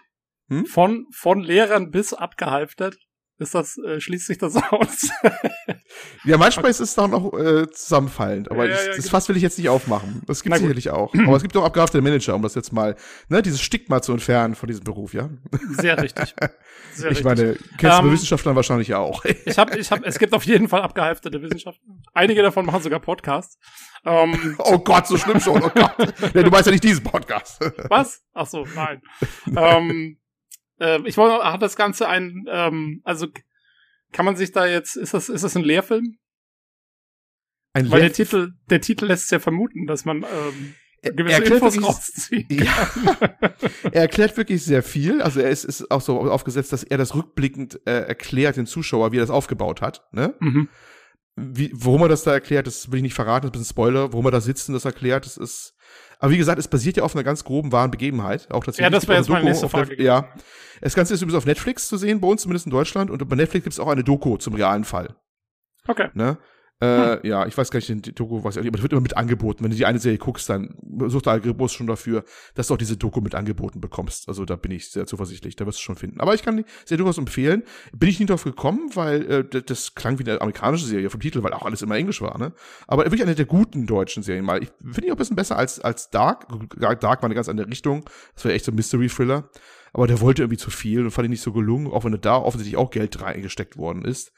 von, 0.67 1.07
von 1.11 1.39
Lehrern 1.39 1.89
bis 1.91 2.13
abgehalftert, 2.13 2.97
ist 3.39 3.55
das, 3.55 3.77
äh, 3.77 3.99
schließt 3.99 4.27
sich 4.27 4.37
das 4.37 4.55
aus? 4.71 5.09
ja, 6.23 6.37
manchmal 6.37 6.69
ist 6.71 6.79
es 6.79 6.95
dann 6.95 7.13
auch 7.13 7.33
äh, 7.37 7.69
zusammenfallend, 7.71 8.49
aber 8.51 8.65
Ja, 8.67 8.73
ich, 8.75 8.79
ja, 8.81 8.87
das 8.87 8.97
genau. 8.97 9.09
Fass 9.09 9.29
will 9.29 9.35
ich 9.37 9.43
jetzt 9.43 9.57
nicht 9.57 9.69
aufmachen. 9.69 10.21
Das 10.27 10.43
gibt 10.43 10.55
sicherlich 10.57 10.89
auch. 10.89 11.13
Aber 11.13 11.35
es 11.35 11.41
gibt 11.41 11.55
auch 11.57 11.63
abgehaftete 11.65 12.01
Manager, 12.01 12.35
um 12.35 12.41
das 12.41 12.55
jetzt 12.55 12.71
mal, 12.71 12.95
ne, 13.29 13.41
dieses 13.41 13.61
Stigma 13.61 14.01
zu 14.01 14.11
entfernen 14.13 14.55
von 14.55 14.67
diesem 14.67 14.83
Beruf, 14.83 15.13
ja? 15.13 15.29
Sehr 15.77 16.01
richtig. 16.01 16.35
Sehr 16.93 17.11
ich 17.11 17.17
richtig. 17.17 17.25
meine, 17.25 17.55
kennst 17.77 17.83
du 17.83 17.87
Ähm, 17.87 18.05
bei 18.05 18.11
Wissenschaftlern 18.11 18.55
wahrscheinlich 18.55 18.93
auch. 18.93 19.23
Ich 19.45 19.57
habe, 19.57 19.77
ich 19.77 19.91
habe, 19.91 20.05
es 20.05 20.19
gibt 20.19 20.33
auf 20.33 20.43
jeden 20.45 20.67
Fall 20.69 20.81
abgehalfterte 20.81 21.41
Wissenschaftler. 21.41 21.83
Einige 22.13 22.41
davon 22.41 22.65
machen 22.65 22.81
sogar 22.81 22.99
Podcasts. 22.99 23.57
Ähm, 24.05 24.55
oh 24.59 24.77
Gott, 24.79 25.07
so 25.07 25.17
schlimm 25.17 25.39
schon, 25.39 25.61
oh 25.61 25.69
Gott. 25.73 26.13
nee, 26.33 26.43
du 26.43 26.49
meinst 26.49 26.65
ja 26.67 26.71
nicht 26.71 26.83
diesen 26.83 27.03
Podcast. 27.03 27.59
was? 27.89 28.21
Ach 28.33 28.45
so, 28.47 28.65
nein. 28.75 29.01
ähm, 29.55 30.17
äh, 30.83 30.99
ich 31.07 31.17
wollte, 31.17 31.43
hat 31.43 31.61
das 31.61 31.75
Ganze 31.75 32.07
ein, 32.07 32.45
ähm, 32.49 33.01
also 33.03 33.27
kann 34.11 34.25
man 34.25 34.35
sich 34.35 34.51
da 34.51 34.65
jetzt, 34.67 34.95
ist 34.95 35.13
das, 35.13 35.29
ist 35.29 35.43
das 35.43 35.55
ein 35.55 35.63
Lehrfilm? 35.63 36.17
Ein 37.73 37.89
Weil 37.89 38.01
der 38.01 38.09
Lehr- 38.09 38.13
Titel, 38.13 38.51
der 38.69 38.81
Titel 38.81 39.05
lässt 39.05 39.31
ja 39.31 39.39
vermuten, 39.39 39.87
dass 39.87 40.05
man 40.05 40.17
ähm, 40.23 40.75
Er- 41.01 41.13
gewisse 41.13 41.33
er 41.35 41.39
erklärt 41.41 41.61
Infos 41.63 41.73
wirklich- 41.75 41.89
rausziehen. 41.89 42.47
Ja. 42.49 42.89
er 43.91 44.01
erklärt 44.03 44.37
wirklich 44.37 44.63
sehr 44.63 44.83
viel. 44.83 45.21
Also 45.21 45.39
er 45.39 45.49
ist, 45.49 45.63
ist 45.63 45.89
auch 45.89 46.01
so 46.01 46.19
aufgesetzt, 46.19 46.71
dass 46.71 46.83
er 46.83 46.97
das 46.99 47.15
rückblickend 47.15 47.81
äh, 47.87 48.01
erklärt 48.07 48.57
den 48.57 48.67
Zuschauer, 48.67 49.11
wie 49.11 49.17
er 49.17 49.21
das 49.21 49.29
aufgebaut 49.31 49.81
hat. 49.81 50.03
Ne? 50.11 50.35
Mhm. 50.39 50.69
Wie, 51.35 51.71
warum 51.73 52.03
er 52.03 52.09
das 52.09 52.23
da 52.23 52.31
erklärt, 52.33 52.67
das 52.67 52.91
will 52.91 52.97
ich 52.97 53.03
nicht 53.03 53.15
verraten, 53.15 53.47
das 53.47 53.49
ist 53.49 53.55
ein 53.55 53.59
bisschen 53.63 53.73
Spoiler. 53.73 54.13
Warum 54.13 54.25
er 54.25 54.31
da 54.31 54.39
sitzt 54.41 54.67
und 54.69 54.75
das 54.75 54.85
erklärt, 54.85 55.25
das 55.25 55.37
ist. 55.37 55.72
Aber 56.23 56.31
wie 56.31 56.37
gesagt, 56.37 56.57
es 56.57 56.69
basiert 56.69 56.95
ja 56.95 57.03
auf 57.03 57.17
einer 57.17 57.23
ganz 57.25 57.43
groben 57.43 57.73
wahren 57.73 57.91
Begebenheit. 57.91 58.49
Auch 58.49 58.63
tatsächlich. 58.63 58.85
Ja, 58.85 58.89
das 58.89 59.09
wäre 59.09 59.17
jetzt 59.17 59.27
meine 59.27 59.41
eine 59.41 59.49
nächste 59.49 59.67
Frage 59.67 59.97
Der, 59.97 60.05
ja. 60.05 60.29
Das 60.79 60.95
Ganze 60.95 61.13
ist 61.13 61.21
übrigens 61.21 61.37
auf 61.37 61.45
Netflix 61.45 61.89
zu 61.89 61.97
sehen, 61.97 62.21
bei 62.21 62.29
uns 62.29 62.43
zumindest 62.43 62.65
in 62.65 62.71
Deutschland. 62.71 63.11
Und 63.11 63.27
bei 63.27 63.35
Netflix 63.35 63.65
gibt 63.65 63.73
es 63.73 63.79
auch 63.81 63.89
eine 63.89 64.05
Doku 64.05 64.37
zum 64.37 64.53
realen 64.53 64.85
Fall. 64.85 65.17
Okay. 65.85 66.07
Ne? 66.13 66.37
Äh, 66.83 67.27
Ja, 67.27 67.45
ich 67.45 67.57
weiß 67.57 67.71
gar 67.71 67.77
nicht, 67.77 67.89
den 67.89 68.01
Doku 68.01 68.43
weiß 68.43 68.55
ich 68.55 68.61
nicht, 68.61 68.69
aber 68.69 68.77
das 68.77 68.83
wird 68.83 68.91
immer 68.93 69.01
mit 69.01 69.17
angeboten. 69.17 69.63
Wenn 69.63 69.71
du 69.71 69.77
die 69.77 69.85
eine 69.85 69.99
Serie 69.99 70.17
guckst, 70.17 70.49
dann 70.49 70.75
sucht 71.07 71.25
der 71.25 71.33
Algorithmus 71.33 71.73
schon 71.73 71.87
dafür, 71.87 72.23
dass 72.55 72.67
du 72.67 72.73
auch 72.73 72.77
diese 72.77 72.97
Doku 72.97 73.21
mit 73.21 73.35
angeboten 73.35 73.81
bekommst. 73.81 74.27
Also 74.27 74.45
da 74.45 74.55
bin 74.55 74.71
ich 74.71 74.89
sehr 74.89 75.05
zuversichtlich, 75.05 75.55
da 75.55 75.65
wirst 75.65 75.79
du 75.79 75.83
schon 75.83 75.95
finden. 75.95 76.19
Aber 76.19 76.33
ich 76.33 76.43
kann 76.43 76.57
die 76.57 76.65
Serie 76.85 76.97
durchaus 76.99 77.17
empfehlen. 77.17 77.63
Bin 77.93 78.09
ich 78.09 78.19
nicht 78.19 78.29
drauf 78.29 78.43
gekommen, 78.43 78.91
weil 78.93 79.31
äh, 79.31 79.43
das, 79.43 79.63
das 79.65 79.95
klang 79.95 80.19
wie 80.19 80.23
eine 80.23 80.41
amerikanische 80.41 80.85
Serie 80.85 81.09
vom 81.09 81.19
Titel, 81.19 81.43
weil 81.43 81.53
auch 81.53 81.65
alles 81.65 81.81
immer 81.81 81.95
Englisch 81.95 82.21
war, 82.21 82.37
ne? 82.37 82.53
Aber 82.87 83.05
wirklich 83.05 83.23
eine 83.23 83.35
der 83.35 83.45
guten 83.45 83.85
deutschen 83.87 84.23
Serien 84.23 84.45
mal. 84.45 84.61
Ich 84.61 84.69
finde 84.81 85.01
die 85.01 85.11
auch 85.11 85.15
ein 85.15 85.17
bisschen 85.17 85.35
besser 85.35 85.57
als, 85.57 85.79
als 85.79 86.09
Dark. 86.09 86.47
Dark 86.77 87.03
war 87.21 87.23
eine 87.23 87.35
ganz 87.35 87.49
andere 87.49 87.67
Richtung. 87.67 88.05
Das 88.35 88.45
war 88.45 88.51
echt 88.51 88.65
so 88.65 88.71
ein 88.71 88.75
Mystery-Thriller. 88.75 89.49
Aber 89.95 90.07
der 90.07 90.19
wollte 90.21 90.41
irgendwie 90.41 90.57
zu 90.57 90.71
viel 90.71 91.01
und 91.01 91.11
fand 91.11 91.25
ich 91.25 91.29
nicht 91.29 91.41
so 91.43 91.53
gelungen, 91.53 91.87
auch 91.87 92.03
wenn 92.03 92.19
da 92.19 92.37
offensichtlich 92.37 92.77
auch 92.77 92.89
Geld 92.89 93.21
reingesteckt 93.21 93.77
worden 93.77 94.03
ist. 94.05 94.31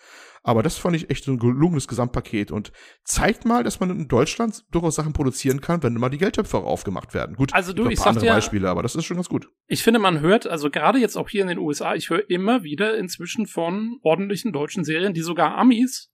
Aber 0.44 0.62
das 0.62 0.78
fand 0.78 0.96
ich 0.96 1.10
echt 1.10 1.24
so 1.24 1.31
ein 1.31 1.40
gelungenes 1.40 1.88
Gesamtpaket 1.88 2.52
und 2.52 2.72
zeigt 3.04 3.46
mal, 3.46 3.63
dass 3.63 3.80
man 3.80 3.90
in 3.90 4.07
Deutschland 4.07 4.63
durchaus 4.69 4.94
Sachen 4.96 5.13
produzieren 5.13 5.62
kann, 5.62 5.81
wenn 5.81 5.94
mal 5.96 6.10
die 6.10 6.18
Geldtöpfe 6.19 6.57
aufgemacht 6.57 7.13
werden. 7.16 7.36
Gut, 7.36 7.54
Also 7.54 7.74
du, 7.74 7.90
ich 7.90 7.96
paar 7.96 8.04
sag 8.04 8.07
andere 8.10 8.25
dir- 8.25 8.31
Beispiele, 8.34 8.69
aber 8.69 8.84
das 8.84 8.96
ist 8.96 9.06
schon 9.06 9.16
ganz 9.18 9.30
gut. 9.30 9.50
Ich 9.68 9.81
finde, 9.81 10.00
man 10.00 10.19
hört, 10.19 10.46
also 10.46 10.69
gerade 10.69 11.00
jetzt 11.00 11.16
auch 11.16 11.30
hier 11.30 11.42
in 11.42 11.48
den 11.48 11.58
USA, 11.58 11.96
ich 11.96 12.10
höre 12.12 12.30
immer 12.30 12.63
wieder 12.63 12.96
inzwischen 12.98 13.48
von 13.48 13.98
ordentlichen 14.04 14.51
deutschen 14.51 14.84
Serien, 14.84 15.13
die 15.13 15.22
sogar 15.22 15.56
Amis, 15.58 16.12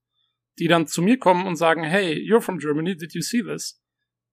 die 0.60 0.68
dann 0.68 0.86
zu 0.88 1.02
mir 1.02 1.18
kommen 1.18 1.46
und 1.48 1.56
sagen, 1.58 1.84
hey, 1.84 2.14
you're 2.16 2.42
from 2.42 2.60
Germany, 2.60 2.96
did 2.96 3.14
you 3.14 3.22
see 3.22 3.42
this? 3.44 3.82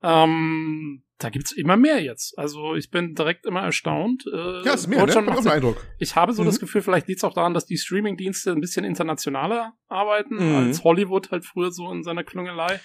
Ähm, 0.03 1.03
da 1.19 1.31
gibt's 1.31 1.53
immer 1.53 1.77
mehr 1.77 2.01
jetzt. 2.01 2.39
Also 2.39 2.75
ich 2.77 2.91
bin 2.91 3.15
direkt 3.15 3.45
immer 3.45 3.61
erstaunt. 3.63 4.25
Äh, 4.33 4.63
Ja, 4.65 4.75
es 4.75 4.83
ist 4.83 4.87
mehr, 4.87 5.05
ne? 5.05 5.15
Macht 5.23 5.39
einen 5.39 5.49
Eindruck. 5.49 5.85
Ich 5.99 6.15
habe 6.17 6.33
so 6.33 6.43
Mhm. 6.43 6.47
das 6.47 6.61
Gefühl, 6.61 6.81
vielleicht 6.83 7.09
liegt 7.09 7.19
es 7.19 7.25
auch 7.25 7.35
daran, 7.35 7.55
dass 7.55 7.67
die 7.67 7.77
Streaming-Dienste 7.77 8.53
ein 8.53 8.61
bisschen 8.61 8.85
internationaler 8.85 9.73
arbeiten, 9.89 10.37
Mhm. 10.37 10.55
als 10.55 10.85
Hollywood 10.85 11.31
halt 11.31 11.45
früher 11.45 11.73
so 11.73 11.91
in 11.93 12.03
seiner 12.05 12.23
Klüngelei. 12.25 12.81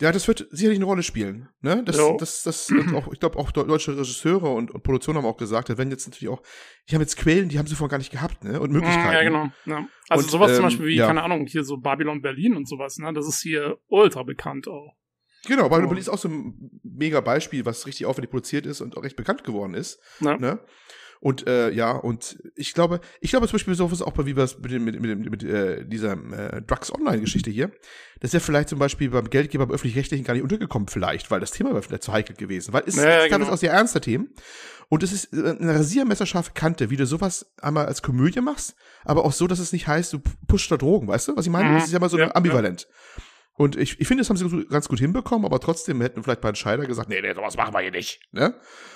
Ja, 0.00 0.10
das 0.10 0.26
wird 0.26 0.48
sicherlich 0.50 0.78
eine 0.78 0.86
Rolle 0.86 1.04
spielen. 1.04 1.50
Ne? 1.60 1.82
Das, 1.84 1.96
Jo. 1.98 2.16
das, 2.18 2.42
das, 2.42 2.68
und 2.70 2.94
auch, 2.96 3.12
ich 3.12 3.20
glaube, 3.20 3.38
auch 3.38 3.52
deu- 3.52 3.64
deutsche 3.64 3.92
Regisseure 3.92 4.48
und, 4.50 4.72
und 4.72 4.82
Produktionen 4.82 5.18
haben 5.18 5.26
auch 5.26 5.36
gesagt, 5.36 5.68
da 5.68 5.78
werden 5.78 5.90
jetzt 5.90 6.08
natürlich 6.08 6.28
auch, 6.34 6.42
die 6.90 6.94
haben 6.96 7.02
jetzt 7.02 7.16
Quellen, 7.16 7.48
die 7.48 7.58
haben 7.60 7.68
sie 7.68 7.76
vorher 7.76 7.90
gar 7.92 7.98
nicht 7.98 8.10
gehabt, 8.10 8.42
ne? 8.42 8.58
Und 8.60 8.72
Möglichkeiten. 8.72 9.08
Mm, 9.10 9.12
Ja, 9.12 9.22
genau. 9.22 9.50
Ja. 9.66 9.88
Also 10.08 10.24
Und, 10.24 10.30
sowas 10.30 10.50
zum 10.56 10.64
ähm, 10.64 10.70
Beispiel 10.70 10.86
wie, 10.86 10.96
ja. 10.96 11.06
keine 11.06 11.22
Ahnung, 11.22 11.46
hier 11.46 11.62
so 11.62 11.76
Babylon 11.76 12.22
Berlin 12.22 12.56
und 12.56 12.66
sowas, 12.68 12.96
ne? 12.98 13.12
Das 13.12 13.28
ist 13.28 13.40
hier 13.40 13.78
ultra 13.86 14.24
bekannt 14.24 14.66
auch. 14.66 14.96
Genau, 15.46 15.70
weil 15.70 15.84
Oh. 15.84 15.92
ist 15.94 16.08
auch 16.08 16.18
so 16.18 16.28
ein 16.28 16.70
mega 16.82 17.20
Beispiel, 17.20 17.64
was 17.64 17.86
richtig 17.86 18.06
aufwendig 18.06 18.30
produziert 18.30 18.66
ist 18.66 18.80
und 18.80 18.96
auch 18.96 19.02
recht 19.02 19.16
bekannt 19.16 19.44
geworden 19.44 19.74
ist. 19.74 19.98
Ja. 20.20 20.36
Ne? 20.36 20.58
Und 21.20 21.46
äh, 21.46 21.70
ja, 21.70 21.92
und 21.92 22.36
ich 22.54 22.74
glaube, 22.74 23.00
ich 23.22 23.30
glaube 23.30 23.46
zum 23.46 23.54
Beispiel 23.54 23.74
sowas 23.74 24.02
auch 24.02 24.12
bei 24.12 24.26
wie 24.26 24.38
es 24.38 24.58
mit, 24.58 24.72
mit, 24.78 25.00
mit, 25.00 25.30
mit 25.30 25.42
äh, 25.42 25.82
dieser 25.86 26.12
äh, 26.12 26.60
Drugs-Online-Geschichte 26.60 27.50
hier, 27.50 27.68
das 28.20 28.28
ist 28.28 28.34
ja 28.34 28.40
vielleicht 28.40 28.68
zum 28.68 28.78
Beispiel 28.78 29.08
beim 29.08 29.30
Geldgeber 29.30 29.64
beim 29.66 29.74
öffentlich-rechtlichen 29.74 30.22
gar 30.24 30.34
nicht 30.34 30.42
untergekommen, 30.42 30.86
vielleicht, 30.88 31.30
weil 31.30 31.40
das 31.40 31.50
Thema 31.50 31.70
wäre 31.70 31.82
vielleicht 31.82 32.02
zu 32.02 32.12
heikel 32.12 32.36
gewesen. 32.36 32.74
Weil 32.74 32.82
es 32.86 32.96
Ja, 32.96 33.04
ja, 33.08 33.24
ist 33.24 33.30
genau. 33.30 33.48
auch 33.48 33.56
sehr 33.56 33.72
ernster 33.72 34.02
Themen. 34.02 34.34
Und 34.90 35.02
es 35.02 35.12
ist 35.12 35.32
äh, 35.32 35.56
eine 35.58 35.74
rasiermesserscharfe 35.76 36.50
Kante, 36.52 36.90
wie 36.90 36.96
du 36.96 37.06
sowas 37.06 37.46
einmal 37.58 37.86
als 37.86 38.02
Komödie 38.02 38.42
machst, 38.42 38.74
aber 39.04 39.24
auch 39.24 39.32
so, 39.32 39.46
dass 39.46 39.60
es 39.60 39.72
nicht 39.72 39.86
heißt, 39.86 40.12
du 40.12 40.20
pushst 40.46 40.70
da 40.70 40.76
Drogen, 40.76 41.08
weißt 41.08 41.28
du, 41.28 41.36
was 41.36 41.46
ich 41.46 41.52
meine? 41.52 41.70
Mhm. 41.70 41.74
Das 41.76 41.84
ist 41.84 41.92
ja 41.92 42.00
mal 42.00 42.10
so 42.10 42.18
Ja, 42.18 42.34
ambivalent. 42.34 42.86
Und 43.56 43.76
ich, 43.76 44.00
ich 44.00 44.08
finde, 44.08 44.22
das 44.22 44.30
haben 44.30 44.36
sie 44.36 44.64
ganz 44.66 44.88
gut 44.88 44.98
hinbekommen, 44.98 45.44
aber 45.46 45.60
trotzdem 45.60 46.00
hätten 46.00 46.22
vielleicht 46.24 46.40
bei 46.40 46.48
Entscheider 46.48 46.86
gesagt, 46.86 47.08
nee, 47.08 47.20
nee, 47.20 47.32
sowas 47.34 47.56
machen 47.56 47.72
wir 47.72 47.80
hier 47.80 47.92
nicht. 47.92 48.20
Ne? 48.32 48.54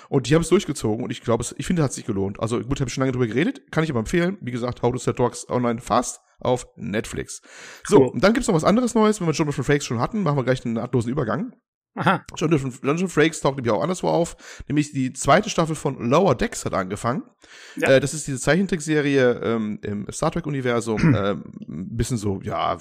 Und 0.09 0.27
die 0.29 0.35
haben 0.35 0.41
es 0.41 0.49
durchgezogen 0.49 1.03
und 1.03 1.11
ich 1.11 1.21
glaube, 1.21 1.41
es- 1.43 1.55
ich 1.57 1.65
finde, 1.65 1.81
hat 1.81 1.93
sich 1.93 2.05
gelohnt. 2.05 2.39
Also 2.41 2.59
gut, 2.59 2.79
habe 2.81 2.89
ich 2.89 2.93
schon 2.93 3.01
lange 3.01 3.13
drüber 3.13 3.27
geredet, 3.27 3.71
kann 3.71 3.83
ich 3.85 3.89
aber 3.89 3.99
empfehlen. 3.99 4.37
Wie 4.41 4.51
gesagt, 4.51 4.81
How 4.81 4.91
to 4.91 4.97
Set 4.97 5.17
Dogs 5.17 5.47
Online 5.49 5.79
Fast 5.79 6.19
auf 6.41 6.67
Netflix. 6.75 7.41
So, 7.87 7.99
Cool. 8.01 8.07
und 8.09 8.23
dann 8.23 8.33
gibt's 8.33 8.47
noch 8.47 8.55
was 8.55 8.63
anderes 8.65 8.95
Neues, 8.95 9.19
wenn 9.21 9.27
wir 9.27 9.33
Jonathan 9.33 9.63
Frakes 9.63 9.85
schon 9.85 9.99
hatten, 9.99 10.23
machen 10.23 10.37
wir 10.37 10.43
gleich 10.43 10.63
einen 10.65 10.73
nahtlosen 10.75 11.11
Übergang. 11.11 11.53
Aha. 11.95 12.23
Jonathan, 12.35 12.73
Jonathan 12.83 13.09
Frakes 13.09 13.41
taucht 13.41 13.57
nämlich 13.57 13.73
auch 13.73 13.81
anderswo 13.81 14.07
auf. 14.07 14.37
Nämlich 14.67 14.91
die 14.91 15.11
zweite 15.11 15.49
Staffel 15.49 15.75
von 15.75 16.09
Lower 16.09 16.35
Decks 16.35 16.63
hat 16.63 16.73
angefangen. 16.73 17.23
Ja. 17.75 17.89
Äh, 17.89 17.99
das 17.99 18.13
ist 18.13 18.27
diese 18.27 18.39
Zeichentrickserie 18.39 19.41
ähm, 19.43 19.79
im 19.81 20.07
Star 20.11 20.31
Trek-Universum. 20.31 20.99
ähm, 21.15 21.43
ein 21.67 21.97
bisschen 21.97 22.17
so, 22.17 22.41
ja, 22.41 22.77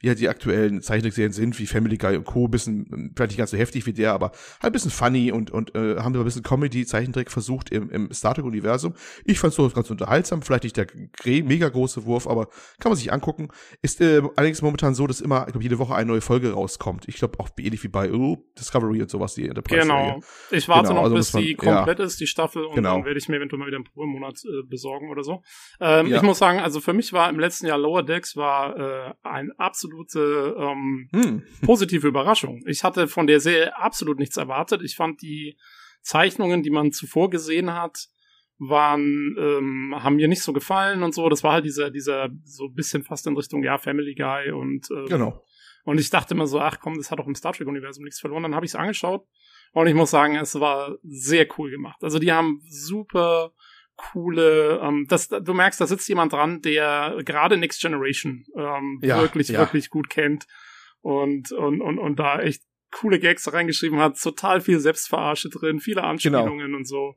wie 0.00 0.08
halt 0.08 0.20
die 0.20 0.28
aktuellen 0.28 0.80
Zeichentrickserien 0.80 1.32
sind, 1.32 1.58
wie 1.58 1.66
Family 1.66 1.98
Guy 1.98 2.16
und 2.16 2.24
Co. 2.24 2.48
Bisschen, 2.48 3.12
vielleicht 3.14 3.32
nicht 3.32 3.38
ganz 3.38 3.50
so 3.50 3.56
heftig 3.56 3.84
wie 3.86 3.92
der, 3.92 4.12
aber 4.12 4.30
halt 4.62 4.64
ein 4.64 4.72
bisschen 4.72 4.90
funny 4.90 5.32
und, 5.32 5.50
und 5.50 5.74
äh, 5.74 5.96
haben 5.98 6.12
da 6.12 6.20
ein 6.20 6.24
bisschen 6.24 6.42
Comedy-Zeichentrick 6.42 7.30
versucht 7.30 7.70
im, 7.70 7.90
im 7.90 8.12
Star 8.12 8.34
Trek-Universum. 8.34 8.94
Ich 9.24 9.38
fand 9.38 9.52
so 9.52 9.68
ganz 9.68 9.90
unterhaltsam, 9.90 10.42
vielleicht 10.42 10.64
nicht 10.64 10.76
der 10.76 10.86
mega 11.24 11.68
große 11.68 12.04
Wurf, 12.04 12.26
aber 12.26 12.48
kann 12.78 12.90
man 12.90 12.96
sich 12.96 13.12
angucken. 13.12 13.48
Ist 13.82 14.00
äh, 14.00 14.22
allerdings 14.36 14.62
momentan 14.62 14.94
so, 14.94 15.06
dass 15.06 15.20
immer, 15.20 15.46
ich 15.46 15.52
glaube, 15.52 15.62
jede 15.64 15.78
Woche 15.78 15.94
eine 15.94 16.06
neue 16.06 16.20
Folge 16.20 16.52
rauskommt. 16.52 17.08
Ich 17.08 17.16
glaube 17.16 17.40
auch 17.40 17.50
ähnlich 17.58 17.82
wie 17.82 17.88
bei 17.88 18.12
oh, 18.12 18.35
Discovery 18.58 19.02
und 19.02 19.10
sowas, 19.10 19.34
die 19.34 19.48
Enterprise. 19.48 19.82
Genau. 19.82 20.20
Ich 20.50 20.68
warte 20.68 20.88
genau, 20.88 20.94
noch, 20.94 21.04
also 21.04 21.16
bis 21.16 21.32
man, 21.32 21.42
die 21.42 21.54
komplett 21.54 21.98
ja. 21.98 22.04
ist, 22.04 22.20
die 22.20 22.26
Staffel, 22.26 22.64
und 22.64 22.74
genau. 22.74 22.94
dann 22.96 23.04
werde 23.04 23.18
ich 23.18 23.28
mir 23.28 23.36
eventuell 23.36 23.60
mal 23.60 23.66
wieder 23.66 23.76
einen 23.76 23.84
Probemonat 23.84 24.42
äh, 24.44 24.62
besorgen 24.66 25.10
oder 25.10 25.22
so. 25.22 25.42
Ähm, 25.80 26.08
ja. 26.08 26.16
Ich 26.16 26.22
muss 26.22 26.38
sagen, 26.38 26.60
also 26.60 26.80
für 26.80 26.92
mich 26.92 27.12
war 27.12 27.28
im 27.28 27.38
letzten 27.38 27.66
Jahr 27.66 27.78
Lower 27.78 28.02
Decks 28.02 28.36
war 28.36 28.76
äh, 28.76 29.14
eine 29.22 29.52
absolute 29.58 30.56
ähm, 30.58 31.08
hm. 31.12 31.42
positive 31.62 32.06
Überraschung. 32.06 32.62
Ich 32.66 32.84
hatte 32.84 33.08
von 33.08 33.26
der 33.26 33.40
Serie 33.40 33.76
absolut 33.76 34.18
nichts 34.18 34.36
erwartet. 34.36 34.82
Ich 34.82 34.96
fand 34.96 35.22
die 35.22 35.56
Zeichnungen, 36.02 36.62
die 36.62 36.70
man 36.70 36.92
zuvor 36.92 37.30
gesehen 37.30 37.74
hat, 37.74 38.08
waren, 38.58 39.36
ähm, 39.38 39.94
haben 39.98 40.16
mir 40.16 40.28
nicht 40.28 40.42
so 40.42 40.52
gefallen 40.52 41.02
und 41.02 41.14
so. 41.14 41.28
Das 41.28 41.44
war 41.44 41.52
halt 41.52 41.64
dieser, 41.64 41.90
dieser, 41.90 42.30
so 42.44 42.66
ein 42.66 42.74
bisschen 42.74 43.02
fast 43.02 43.26
in 43.26 43.36
Richtung, 43.36 43.62
ja, 43.62 43.76
Family 43.78 44.14
Guy 44.14 44.50
und 44.50 44.88
ähm, 44.90 45.06
genau. 45.08 45.44
Und 45.86 45.98
ich 45.98 46.10
dachte 46.10 46.34
immer 46.34 46.48
so, 46.48 46.60
ach 46.60 46.80
komm, 46.80 46.96
das 46.96 47.12
hat 47.12 47.20
doch 47.20 47.28
im 47.28 47.36
Star 47.36 47.52
Trek-Universum 47.52 48.02
nichts 48.04 48.18
verloren. 48.18 48.42
Dann 48.42 48.56
habe 48.56 48.66
ich 48.66 48.72
es 48.72 48.76
angeschaut 48.76 49.24
und 49.72 49.86
ich 49.86 49.94
muss 49.94 50.10
sagen, 50.10 50.34
es 50.34 50.58
war 50.58 50.96
sehr 51.04 51.46
cool 51.56 51.70
gemacht. 51.70 52.02
Also 52.02 52.18
die 52.18 52.32
haben 52.32 52.60
super 52.68 53.52
coole, 53.94 54.80
ähm, 54.82 55.06
das, 55.08 55.28
du 55.28 55.54
merkst, 55.54 55.80
da 55.80 55.86
sitzt 55.86 56.08
jemand 56.08 56.32
dran, 56.32 56.60
der 56.60 57.22
gerade 57.24 57.56
Next 57.56 57.80
Generation 57.80 58.44
ähm, 58.56 58.98
ja, 59.00 59.20
wirklich, 59.20 59.48
ja. 59.48 59.60
wirklich 59.60 59.88
gut 59.88 60.10
kennt 60.10 60.46
und, 61.02 61.52
und, 61.52 61.80
und, 61.80 61.98
und 61.98 62.18
da 62.18 62.40
echt 62.40 62.62
coole 62.90 63.20
Gags 63.20 63.52
reingeschrieben 63.52 64.00
hat, 64.00 64.20
total 64.20 64.60
viel 64.60 64.80
Selbstverarsche 64.80 65.50
drin, 65.50 65.78
viele 65.78 66.00
genau. 66.00 66.08
Anspielungen 66.08 66.66
genau. 66.66 66.78
und 66.78 66.88
so. 66.88 67.14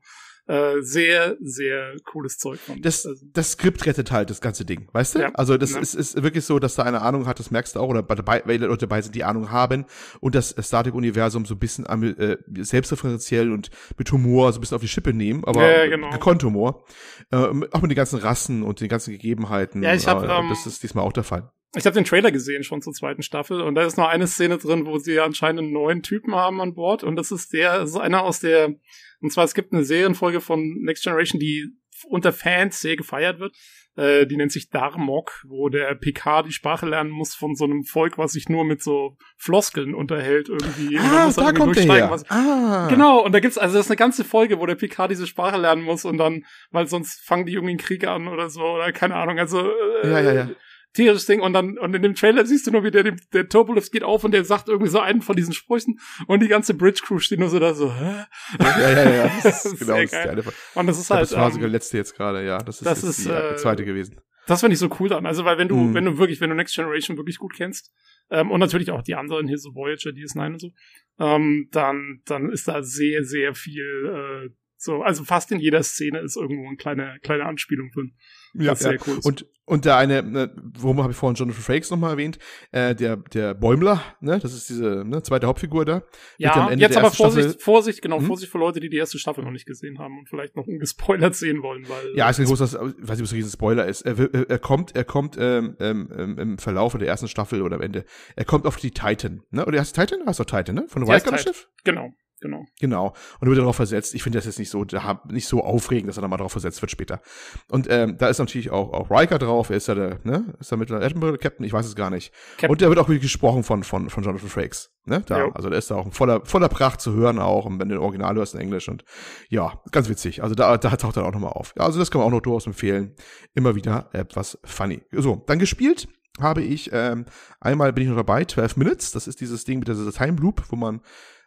Äh, 0.50 0.82
sehr, 0.82 1.38
sehr 1.41 1.96
cooles 2.06 2.39
Zeug. 2.39 2.60
Von. 2.60 2.82
Das, 2.82 3.06
also. 3.06 3.24
das 3.34 3.51
Skript 3.51 3.86
rettet 3.86 4.12
halt 4.12 4.32
das 4.32 4.41
ganze 4.41 4.65
Ding, 4.65 4.88
weißt 4.94 5.13
du? 5.13 5.20
Ja. 5.20 5.32
Also 5.36 5.58
das 5.58 5.74
ja. 5.74 5.79
ist, 5.79 5.94
ist 5.94 6.24
wirklich 6.24 6.44
so, 6.44 6.58
dass 6.58 6.74
da 6.74 6.82
eine 6.82 7.03
Ahnung 7.03 7.27
hat, 7.27 7.38
das 7.38 7.51
merkst 7.51 7.75
du 7.75 7.79
auch, 7.79 7.88
oder 7.88 8.01
dabei, 8.01 8.41
weil 8.46 8.60
Leute 8.60 8.88
dabei 8.88 9.00
sind, 9.03 9.13
die 9.13 9.24
Ahnung 9.24 9.51
haben 9.51 9.86
und 10.22 10.34
das 10.34 10.56
Star 10.60 10.84
Trek-Universum 10.84 11.46
so 11.46 11.53
ein 11.53 11.60
bisschen 11.60 11.86
äh, 11.86 12.38
selbstreferenziell 12.62 13.51
und 13.51 13.70
mit 13.96 14.12
Humor 14.12 14.51
so 14.51 14.58
ein 14.58 14.62
bisschen 14.62 14.74
auf 14.74 14.82
die 14.82 14.88
Schippe 14.88 15.13
nehmen, 15.13 15.44
aber 15.46 15.70
ja, 15.70 15.86
genau. 15.86 16.10
gekonnt 16.10 16.44
Humor. 16.44 16.84
Äh, 17.32 17.38
auch 17.38 17.82
mit 17.84 17.91
den 17.91 17.96
ganzen 17.96 18.18
Rassen 18.18 18.63
und 18.63 18.82
den 18.82 18.89
ganzen 18.89 19.12
Gegebenheiten. 19.12 19.84
Ja, 19.84 19.94
ich 19.94 20.08
hab, 20.08 20.24
äh, 20.24 20.36
ähm, 20.36 20.50
das 20.50 20.65
ist 20.65 20.82
diesmal 20.82 21.06
auch 21.06 21.13
der 21.13 21.24
Fall. 21.24 21.51
Ich 21.75 21.86
habe 21.86 21.94
den 21.94 22.06
Trailer 22.06 22.32
gesehen 22.32 22.63
schon 22.63 22.82
zur 22.82 22.94
zweiten 22.94 23.22
Staffel 23.22 23.62
und 23.62 23.75
da 23.75 23.84
ist 23.84 23.98
noch 23.98 24.08
eine 24.08 24.25
Szene 24.25 24.58
drin, 24.58 24.88
wo 24.88 24.98
sie 24.98 25.20
anscheinend 25.20 25.62
einen 25.62 25.74
neuen 25.74 26.01
Typen 26.01 26.34
haben 26.34 26.60
an 26.60 26.74
Bord 26.74 27.03
und 27.03 27.15
das 27.18 27.32
ist 27.32 27.53
der, 27.53 27.86
so 27.86 28.00
einer 28.00 28.24
aus 28.24 28.39
der 28.39 28.74
und 29.21 29.31
zwar, 29.31 29.43
es 29.43 29.53
gibt 29.53 29.73
eine 29.73 29.83
Serienfolge 29.83 30.41
von 30.41 30.81
Next 30.81 31.03
Generation, 31.03 31.39
die 31.39 31.67
unter 32.07 32.31
Fans 32.31 32.79
sehr 32.79 32.95
gefeiert 32.95 33.39
wird. 33.39 33.55
Äh, 33.95 34.25
die 34.27 34.38
nennt 34.38 34.51
sich 34.51 34.69
Darmok, 34.69 35.43
wo 35.47 35.67
der 35.67 35.93
PK 35.95 36.43
die 36.43 36.53
Sprache 36.53 36.85
lernen 36.85 37.09
muss 37.09 37.35
von 37.35 37.55
so 37.55 37.65
einem 37.65 37.83
Volk, 37.83 38.17
was 38.17 38.31
sich 38.31 38.47
nur 38.47 38.63
mit 38.63 38.81
so 38.81 39.17
Floskeln 39.38 39.93
unterhält 39.93 40.47
irgendwie. 40.47 40.97
Ah, 40.97 41.25
muss 41.25 41.35
da 41.35 41.51
kommt 41.51 41.75
der 41.75 41.83
her. 41.83 42.09
Was, 42.09 42.29
ah. 42.29 42.88
Genau, 42.89 43.25
und 43.25 43.33
da 43.33 43.41
gibt's, 43.41 43.57
also 43.57 43.75
das 43.75 43.88
ist 43.88 43.91
eine 43.91 43.97
ganze 43.97 44.23
Folge, 44.23 44.59
wo 44.59 44.65
der 44.65 44.75
PK 44.75 45.09
diese 45.09 45.27
Sprache 45.27 45.57
lernen 45.57 45.81
muss 45.81 46.05
und 46.05 46.17
dann, 46.17 46.45
weil 46.71 46.88
sonst 46.88 47.19
fangen 47.25 47.45
die 47.45 47.53
irgendwie 47.53 47.71
einen 47.71 47.79
Krieg 47.79 48.07
an 48.07 48.27
oder 48.29 48.49
so, 48.49 48.61
oder 48.61 48.93
keine 48.93 49.15
Ahnung, 49.15 49.38
also 49.38 49.69
äh, 50.03 50.09
ja, 50.09 50.19
ja, 50.21 50.33
ja 50.33 50.49
tierisches 50.93 51.25
Ding 51.25 51.41
und 51.41 51.53
dann 51.53 51.77
und 51.77 51.93
in 51.93 52.01
dem 52.01 52.15
Trailer 52.15 52.46
siehst 52.46 52.67
du 52.67 52.72
nur, 52.72 52.84
wie 52.84 52.91
der, 52.91 53.15
der 53.34 53.48
Turbolift 53.48 53.91
geht 53.91 54.03
auf 54.03 54.24
und 54.24 54.31
der 54.31 54.43
sagt 54.43 54.69
irgendwie 54.69 54.89
so 54.89 55.00
einen 55.00 55.22
von 55.22 55.36
diesen 55.36 55.53
Sprüchen 55.53 56.00
und 56.27 56.41
die 56.41 56.48
ganze 56.48 56.74
Bridge 56.74 57.01
Crew 57.05 57.19
steht 57.19 57.39
nur 57.39 57.50
so 57.50 57.60
da 57.60 57.74
so, 57.74 57.93
hä? 57.93 58.25
Ja, 58.60 58.79
ja, 58.79 59.12
ja, 59.12 59.31
das 59.43 59.65
ist 59.65 59.79
genau 59.79 59.96
das 59.96 60.03
ist 60.03 60.12
geil. 60.12 60.43
Und 60.75 60.88
das 60.88 61.00
ist 61.00 61.10
halt. 61.10 61.24
Das 61.24 61.34
war 61.34 61.46
ähm, 61.46 61.51
sogar 61.51 61.67
der 61.67 61.72
letzte 61.72 61.98
jetzt 61.98 62.15
gerade, 62.15 62.46
ja. 62.46 62.58
Das 62.60 62.77
ist, 62.77 62.86
das 62.86 63.03
ist 63.03 63.25
die 63.25 63.29
äh, 63.29 63.55
zweite 63.55 63.86
gewesen. 63.86 64.19
Das 64.48 64.62
finde 64.62 64.74
ich 64.74 64.79
so 64.79 64.89
cool 65.00 65.10
dann. 65.10 65.27
Also, 65.27 65.46
weil 65.46 65.60
wenn 65.60 65.67
du, 65.67 65.75
mm. 65.75 65.93
wenn 65.93 66.05
du 66.05 66.17
wirklich, 66.17 66.41
wenn 66.41 66.50
du 66.50 66.55
Next 66.55 66.75
Generation 66.75 67.17
wirklich 67.17 67.38
gut 67.38 67.53
kennst, 67.53 67.91
ähm, 68.31 68.51
und 68.51 68.60
natürlich 68.60 68.91
auch 68.91 69.03
die 69.03 69.15
anderen 69.15 69.48
hier, 69.48 69.58
so 69.58 69.75
Voyager, 69.75 70.10
DS9 70.10 70.53
und 70.53 70.60
so, 70.60 70.72
ähm, 71.19 71.67
dann, 71.72 72.22
dann 72.25 72.50
ist 72.50 72.67
da 72.67 72.81
sehr, 72.81 73.24
sehr 73.24 73.53
viel, 73.53 73.84
äh, 74.05 74.50
so, 74.81 75.01
also 75.01 75.25
fast 75.25 75.51
in 75.51 75.59
jeder 75.59 75.83
Szene 75.83 76.19
ist 76.19 76.38
irgendwo 76.38 76.65
eine 76.65 76.77
kleine, 76.77 77.19
kleine 77.21 77.45
Anspielung 77.45 77.91
drin. 77.91 78.13
Ja, 78.53 78.75
sehr 78.75 78.93
ja. 78.93 79.00
cool. 79.05 79.19
Und, 79.24 79.45
und 79.65 79.83
der 79.83 79.98
eine, 79.98 80.24
ne, 80.24 80.55
worum 80.77 81.03
habe 81.03 81.12
ich 81.12 81.17
vorhin 81.17 81.36
Jonathan 81.36 81.62
Frakes 81.62 81.91
nochmal 81.91 82.12
erwähnt, 82.12 82.39
äh, 82.71 82.95
der, 82.95 83.17
der 83.17 83.55
Bäumler, 83.55 84.01
ne, 84.21 84.39
das 84.39 84.53
ist 84.53 84.69
diese 84.69 85.03
ne, 85.05 85.21
zweite 85.21 85.48
Hauptfigur 85.48 85.83
da. 85.83 86.03
Ja, 86.38 86.71
jetzt 86.71 86.95
aber 86.95 87.12
Vorsicht, 87.12 87.50
Staffel, 87.50 87.62
Vorsicht, 87.62 88.01
genau, 88.01 88.19
hm? 88.19 88.25
Vorsicht 88.27 88.50
für 88.50 88.57
Leute, 88.57 88.79
die 88.79 88.89
die 88.89 88.95
erste 88.95 89.19
Staffel 89.19 89.43
noch 89.43 89.51
nicht 89.51 89.65
gesehen 89.65 90.00
haben 90.00 90.17
und 90.17 90.29
vielleicht 90.29 90.55
noch 90.55 90.65
ungespoilert 90.65 91.36
sehen 91.36 91.62
wollen, 91.62 91.88
weil. 91.89 92.15
Ja, 92.15 92.29
ist 92.29 92.39
ein 92.39 92.45
großer, 92.45 92.63
ich 92.63 92.71
weiß 92.71 93.19
nicht, 93.19 93.31
ob 93.33 93.38
es 93.38 93.45
ein 93.45 93.51
Spoiler 93.51 93.86
ist. 93.86 94.03
Er, 94.03 94.17
er, 94.50 94.59
kommt, 94.59 94.95
er 94.95 95.03
kommt 95.03 95.36
ähm, 95.38 95.75
ähm, 95.81 96.09
ähm, 96.17 96.38
im 96.39 96.57
Verlauf 96.57 96.98
der 96.98 97.07
ersten 97.07 97.27
Staffel 97.27 97.62
oder 97.62 97.75
am 97.75 97.81
Ende, 97.81 98.05
er 98.38 98.45
kommt 98.45 98.65
auf 98.65 98.77
die 98.77 98.91
Titan, 98.91 99.43
ne? 99.51 99.65
Oder 99.65 99.81
heißt 99.81 99.93
Titan? 99.93 100.25
Heißt 100.25 100.39
doch 100.39 100.45
Titan, 100.45 100.75
ne? 100.75 100.86
Von 100.88 101.03
Riker 101.03 101.38
Schiff? 101.38 101.67
Genau. 101.83 102.13
Genau. 102.41 102.65
Genau. 102.79 103.08
Und 103.39 103.48
er 103.48 103.51
wird 103.51 103.60
darauf 103.60 103.75
versetzt. 103.75 104.15
Ich 104.15 104.24
finde 104.24 104.38
das 104.38 104.46
jetzt 104.46 104.60
nicht 104.60 104.69
so, 104.69 104.86
nicht 105.29 105.48
so 105.48 105.63
aufregend, 105.63 106.10
dass 106.10 106.17
er 106.17 106.22
da 106.22 106.27
mal 106.27 106.38
darauf 106.38 106.51
versetzt 106.51 106.81
wird 106.81 106.91
später. 106.91 107.22
Und 107.69 107.88
ähm, 107.89 108.17
da 108.17 108.27
ist 108.27 108.39
natürlich 108.39 108.72
auch, 108.72 108.93
auch 108.93 109.12
Riker 109.12 109.39
drauf. 109.39 109.69
Er 109.69 109.77
ist 109.77 109.88
ja 109.88 109.96
der, 109.96 110.19
ne? 110.24 110.53
Ist 110.60 110.72
er 110.72 110.77
mit 110.77 110.89
der 110.89 111.01
Admiral 111.01 111.38
Captain? 111.38 111.65
Ich 111.65 111.74
weiß 111.74 111.86
es 111.86 111.96
gar 111.96 112.10
nicht. 112.10 112.34
Captain. 112.51 112.69
Und 112.69 112.81
der 112.81 112.89
wird 112.89 113.00
auch 113.00 113.08
wirklich 113.08 113.24
gesprochen 113.24 113.63
von, 113.63 113.84
von, 113.84 114.10
von 114.10 114.24
Jonathan 114.24 114.50
Frakes. 114.50 114.91
Ne? 115.05 115.22
Da, 115.25 115.39
jo. 115.39 115.51
also 115.53 115.69
der 115.69 115.79
ist 115.79 115.89
da 115.89 115.96
auch 115.96 116.13
voller, 116.13 116.46
voller 116.46 116.69
Pracht 116.69 117.01
zu 117.01 117.13
hören 117.13 117.39
auch, 117.39 117.65
und 117.65 117.79
wenn 117.79 117.89
du 117.89 117.96
den 117.96 118.03
Original 118.03 118.36
hörst 118.36 118.53
in 118.53 118.62
Englisch. 118.62 118.88
Und 118.88 119.03
ja, 119.50 119.81
ganz 119.91 120.08
witzig. 120.08 120.43
Also 120.43 120.55
da, 120.55 120.77
da 120.77 120.96
taucht 120.96 121.17
er 121.17 121.25
auch 121.25 121.31
nochmal 121.31 121.53
auf. 121.53 121.74
Ja, 121.77 121.84
also 121.86 122.00
das 122.00 122.12
kann 122.12 122.19
man 122.19 122.27
auch 122.27 122.31
noch 122.31 122.41
durchaus 122.41 122.67
empfehlen. 122.67 123.15
Immer 123.55 123.75
wieder 123.75 124.10
etwas 124.13 124.60
funny. 124.63 125.01
So, 125.12 125.43
dann 125.48 125.60
gespielt 125.60 126.08
habe 126.39 126.62
ich, 126.62 126.91
ähm, 126.93 127.25
einmal 127.60 127.91
bin 127.91 128.03
ich 128.03 128.10
noch 128.10 128.15
dabei, 128.15 128.46
12 128.46 128.77
Minutes. 128.77 129.12
Das 129.12 129.27
ist 129.27 129.41
dieses 129.41 129.65
Ding 129.65 129.79
mit 129.79 129.88
dieser 129.88 130.12
Time 130.12 130.38
Loop, 130.39 130.63
wo 130.69 130.75
man 130.75 131.01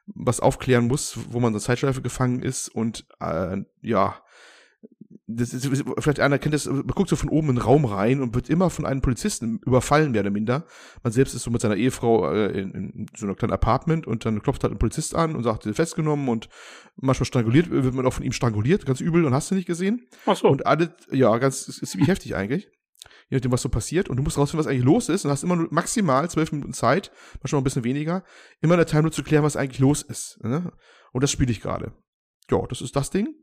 was 0.06 0.40
aufklären 0.40 0.88
muss, 0.88 1.18
wo 1.30 1.40
man 1.40 1.48
in 1.48 1.54
der 1.54 1.62
Zeitschleife 1.62 2.02
gefangen 2.02 2.42
ist 2.42 2.68
und 2.68 3.06
äh, 3.20 3.58
ja, 3.80 4.16
das 5.26 5.54
ist, 5.54 5.84
vielleicht 5.98 6.20
einer 6.20 6.38
kennt 6.38 6.54
das, 6.54 6.66
man 6.66 6.86
guckt 6.88 7.08
so 7.08 7.16
von 7.16 7.28
oben 7.28 7.50
in 7.50 7.56
den 7.56 7.62
Raum 7.62 7.84
rein 7.84 8.20
und 8.20 8.34
wird 8.34 8.50
immer 8.50 8.70
von 8.70 8.84
einem 8.84 9.00
Polizisten 9.00 9.60
überfallen, 9.64 10.12
mehr 10.12 10.22
oder 10.22 10.30
minder. 10.30 10.66
Man 11.02 11.12
selbst 11.12 11.34
ist 11.34 11.42
so 11.42 11.50
mit 11.50 11.60
seiner 11.60 11.76
Ehefrau 11.76 12.30
äh, 12.30 12.60
in, 12.60 12.72
in 12.72 13.06
so 13.16 13.26
einem 13.26 13.36
kleinen 13.36 13.52
Apartment 13.52 14.06
und 14.06 14.24
dann 14.24 14.42
klopft 14.42 14.62
halt 14.62 14.72
ein 14.72 14.78
Polizist 14.78 15.14
an 15.14 15.34
und 15.34 15.42
sagt, 15.42 15.64
festgenommen 15.64 16.28
und 16.28 16.48
manchmal 16.96 17.26
stranguliert, 17.26 17.70
wird 17.70 17.94
man 17.94 18.06
auch 18.06 18.12
von 18.12 18.24
ihm 18.24 18.32
stranguliert, 18.32 18.84
ganz 18.84 19.00
übel 19.00 19.24
und 19.24 19.34
hast 19.34 19.50
du 19.50 19.54
nicht 19.54 19.66
gesehen. 19.66 20.06
Ach 20.26 20.36
so. 20.36 20.48
Und 20.48 20.66
alle, 20.66 20.94
ja, 21.10 21.36
ganz, 21.38 21.68
ist, 21.68 21.82
ist 21.82 21.90
ziemlich 21.92 22.08
heftig 22.08 22.34
eigentlich 22.34 22.68
je 23.28 23.36
nachdem, 23.36 23.52
was 23.52 23.62
so 23.62 23.68
passiert. 23.68 24.08
Und 24.08 24.16
du 24.16 24.22
musst 24.22 24.38
rausfinden, 24.38 24.64
was 24.64 24.70
eigentlich 24.70 24.84
los 24.84 25.08
ist 25.08 25.24
und 25.24 25.30
hast 25.30 25.42
immer 25.42 25.56
nur 25.56 25.68
maximal 25.70 26.28
zwölf 26.30 26.52
Minuten 26.52 26.72
Zeit, 26.72 27.10
manchmal 27.42 27.60
ein 27.60 27.64
bisschen 27.64 27.84
weniger, 27.84 28.24
immer 28.60 28.74
in 28.74 28.78
der 28.78 28.86
Time 28.86 29.02
nur 29.02 29.12
zu 29.12 29.22
klären, 29.22 29.44
was 29.44 29.56
eigentlich 29.56 29.80
los 29.80 30.02
ist. 30.02 30.38
Ne? 30.42 30.72
Und 31.12 31.22
das 31.22 31.30
spiele 31.30 31.50
ich 31.50 31.60
gerade. 31.60 31.92
Ja, 32.50 32.64
das 32.68 32.80
ist 32.80 32.96
das 32.96 33.10
Ding. 33.10 33.34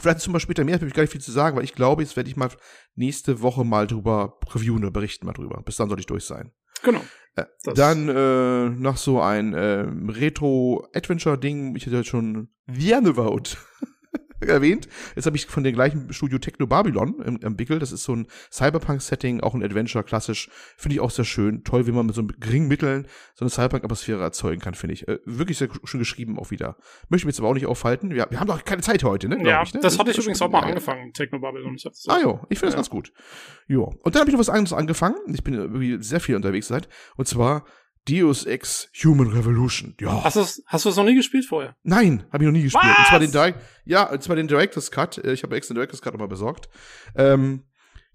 Vielleicht 0.00 0.20
zum 0.20 0.32
Beispiel 0.32 0.54
später 0.54 0.64
mehr, 0.64 0.74
habe 0.74 0.86
ich 0.86 0.94
gar 0.94 1.02
nicht 1.02 1.12
viel 1.12 1.20
zu 1.20 1.30
sagen, 1.30 1.56
weil 1.56 1.64
ich 1.64 1.74
glaube, 1.74 2.02
jetzt 2.02 2.16
werde 2.16 2.28
ich 2.28 2.36
mal 2.36 2.50
nächste 2.94 3.42
Woche 3.42 3.64
mal 3.64 3.86
drüber 3.86 4.38
reviewen 4.52 4.82
oder 4.82 4.90
berichten 4.90 5.26
mal 5.26 5.32
drüber. 5.32 5.62
Bis 5.64 5.76
dann 5.76 5.88
soll 5.88 6.00
ich 6.00 6.06
durch 6.06 6.24
sein. 6.24 6.52
Genau. 6.82 7.00
Äh, 7.36 7.44
dann 7.74 8.08
äh, 8.08 8.70
noch 8.70 8.96
so 8.96 9.20
ein 9.20 9.54
äh, 9.54 9.86
Retro-Adventure-Ding. 9.88 11.76
Ich 11.76 11.86
hatte 11.86 11.96
jetzt 11.96 12.08
schon 12.08 12.48
Viannevout 12.66 13.56
erwähnt. 14.40 14.88
Jetzt 15.14 15.26
habe 15.26 15.36
ich 15.36 15.46
von 15.46 15.64
dem 15.64 15.74
gleichen 15.74 16.12
Studio 16.12 16.38
Techno 16.38 16.66
Babylon 16.66 17.20
entwickelt. 17.42 17.82
Das 17.82 17.92
ist 17.92 18.04
so 18.04 18.14
ein 18.14 18.26
Cyberpunk-Setting, 18.50 19.40
auch 19.40 19.54
ein 19.54 19.62
Adventure, 19.62 20.04
klassisch. 20.04 20.48
Finde 20.76 20.96
ich 20.96 21.00
auch 21.00 21.10
sehr 21.10 21.24
schön. 21.24 21.64
Toll, 21.64 21.86
wie 21.86 21.92
man 21.92 22.06
mit 22.06 22.14
so 22.14 22.24
geringen 22.24 22.68
Mitteln 22.68 23.06
so 23.34 23.44
eine 23.44 23.50
Cyberpunk-Atmosphäre 23.50 24.22
erzeugen 24.22 24.60
kann, 24.60 24.74
finde 24.74 24.94
ich. 24.94 25.08
Äh, 25.08 25.18
wirklich 25.24 25.58
sehr 25.58 25.68
schön 25.84 26.00
geschrieben 26.00 26.38
auch 26.38 26.50
wieder. 26.50 26.76
Möchte 27.08 27.26
mich 27.26 27.34
jetzt 27.34 27.40
aber 27.40 27.48
auch 27.48 27.54
nicht 27.54 27.66
aufhalten. 27.66 28.10
Wir, 28.10 28.26
wir 28.30 28.40
haben 28.40 28.46
doch 28.46 28.64
keine 28.64 28.82
Zeit 28.82 29.04
heute, 29.04 29.28
ne? 29.28 29.36
Ja, 29.46 29.62
ich, 29.62 29.74
ne? 29.74 29.80
das, 29.80 29.94
das 29.94 29.98
hatte 29.98 30.10
ich 30.10 30.18
übrigens 30.18 30.42
auch 30.42 30.50
mal 30.50 30.60
angefangen, 30.60 31.12
Techno 31.12 31.38
Babylon. 31.40 31.74
Ich 31.76 31.86
ah 32.08 32.18
jo, 32.20 32.40
ich 32.48 32.58
finde 32.58 32.72
ja. 32.72 32.76
das 32.76 32.76
ganz 32.76 32.90
gut. 32.90 33.12
Jo. 33.66 33.94
Und 34.02 34.14
dann 34.14 34.20
habe 34.20 34.30
ich 34.30 34.34
noch 34.34 34.40
was 34.40 34.48
anderes 34.48 34.72
angefangen. 34.72 35.16
Ich 35.32 35.42
bin 35.42 35.54
irgendwie 35.54 36.02
sehr 36.02 36.20
viel 36.20 36.36
unterwegs 36.36 36.68
seit. 36.68 36.88
Und 37.16 37.28
zwar 37.28 37.64
Deus 38.08 38.44
Ex 38.44 38.90
Human 39.02 39.28
Revolution. 39.28 39.94
Ja. 40.00 40.24
Hast 40.24 40.36
du 40.36 40.40
hast 40.66 40.84
du 40.84 40.88
es 40.88 40.96
noch 40.96 41.04
nie 41.04 41.14
gespielt 41.14 41.46
vorher? 41.46 41.76
Nein, 41.82 42.24
habe 42.32 42.44
ich 42.44 42.46
noch 42.46 42.52
nie 42.52 42.62
gespielt. 42.62 42.84
Was? 42.84 42.98
Und 42.98 43.06
zwar 43.06 43.20
den 43.20 43.30
Direct, 43.32 43.58
ja, 43.84 44.10
und 44.10 44.22
zwar 44.22 44.36
den 44.36 44.48
Director's 44.48 44.90
Cut. 44.90 45.18
Äh, 45.18 45.32
ich 45.32 45.42
habe 45.42 45.56
extra 45.56 45.72
den 45.72 45.76
Director's 45.76 46.02
Cut 46.02 46.12
nochmal 46.12 46.28
besorgt. 46.28 46.68
Ähm, 47.16 47.64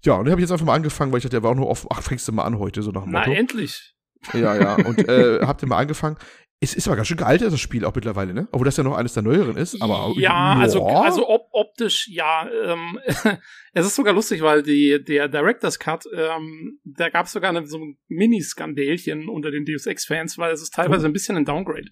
ja, 0.04 0.14
und 0.14 0.24
den 0.24 0.32
habe 0.32 0.40
ich 0.40 0.44
jetzt 0.44 0.52
einfach 0.52 0.66
mal 0.66 0.74
angefangen, 0.74 1.12
weil 1.12 1.18
ich 1.18 1.24
dachte, 1.24 1.36
der 1.36 1.42
war 1.42 1.50
auch 1.50 1.56
nur 1.56 1.68
auf, 1.68 1.86
ach, 1.90 2.02
fängst 2.02 2.26
du 2.28 2.32
mal 2.32 2.44
an 2.44 2.58
heute, 2.58 2.82
so 2.82 2.90
nach 2.90 3.02
dem 3.02 3.12
Motto. 3.12 3.30
Na, 3.30 3.36
endlich. 3.36 3.94
Ja, 4.32 4.54
ja, 4.54 4.74
und 4.74 5.08
äh, 5.08 5.40
hab 5.46 5.58
den 5.58 5.68
mal 5.68 5.78
angefangen. 5.78 6.16
Es 6.62 6.74
ist 6.74 6.86
aber 6.86 6.96
ganz 6.96 7.08
schön 7.08 7.16
gealtert, 7.16 7.54
das 7.54 7.60
Spiel 7.60 7.86
auch 7.86 7.94
mittlerweile, 7.94 8.34
ne? 8.34 8.46
Obwohl 8.52 8.66
das 8.66 8.76
ja 8.76 8.84
noch 8.84 8.94
eines 8.94 9.14
der 9.14 9.22
neueren 9.22 9.56
ist, 9.56 9.80
aber. 9.80 10.12
Ja, 10.16 10.56
also, 10.58 10.86
also 10.86 11.26
ob, 11.26 11.48
optisch, 11.52 12.06
ja. 12.08 12.50
Ähm, 12.50 12.98
es 13.72 13.86
ist 13.86 13.96
sogar 13.96 14.12
lustig, 14.12 14.42
weil 14.42 14.62
die, 14.62 15.02
der 15.02 15.28
Director's 15.28 15.78
Cut, 15.78 16.04
ähm, 16.14 16.78
da 16.84 17.08
gab 17.08 17.24
es 17.24 17.32
sogar 17.32 17.48
eine, 17.48 17.66
so 17.66 17.78
ein 17.78 17.96
Mini-Skandälchen 18.08 19.30
unter 19.30 19.50
den 19.50 19.64
Deus 19.64 19.86
Ex-Fans, 19.86 20.36
weil 20.36 20.52
es 20.52 20.60
ist 20.60 20.74
teilweise 20.74 21.06
oh. 21.06 21.08
ein 21.08 21.14
bisschen 21.14 21.38
ein 21.38 21.46
Downgrade. 21.46 21.88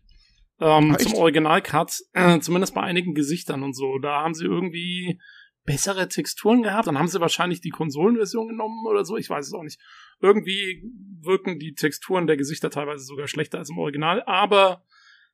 Ähm, 0.61 0.93
ah, 0.93 0.99
zum 0.99 1.15
Original-Cut, 1.15 2.03
äh, 2.13 2.39
zumindest 2.41 2.75
bei 2.75 2.83
einigen 2.83 3.15
Gesichtern 3.15 3.63
und 3.63 3.75
so. 3.75 3.99
Da 3.99 4.21
haben 4.21 4.35
sie 4.35 4.45
irgendwie 4.45 5.19
bessere 5.65 6.09
Texturen 6.09 6.63
gehabt. 6.63 6.89
Dann 6.89 6.99
haben 6.99 7.09
sie 7.09 7.21
wahrscheinlich 7.21 7.63
die 7.63 7.71
Konsolenversion 7.71 8.49
genommen 8.49 8.87
oder 8.87 9.07
so. 9.07 9.17
Ich 9.17 9.31
weiß 9.31 9.47
es 9.47 9.55
auch 9.55 9.63
nicht. 9.63 9.81
Irgendwie 10.21 10.83
wirken 11.21 11.59
die 11.59 11.75
Texturen 11.75 12.27
der 12.27 12.37
Gesichter 12.37 12.71
teilweise 12.71 13.05
sogar 13.05 13.29
schlechter 13.29 13.59
als 13.59 13.71
im 13.71 13.79
Original. 13.79 14.23
Aber 14.27 14.85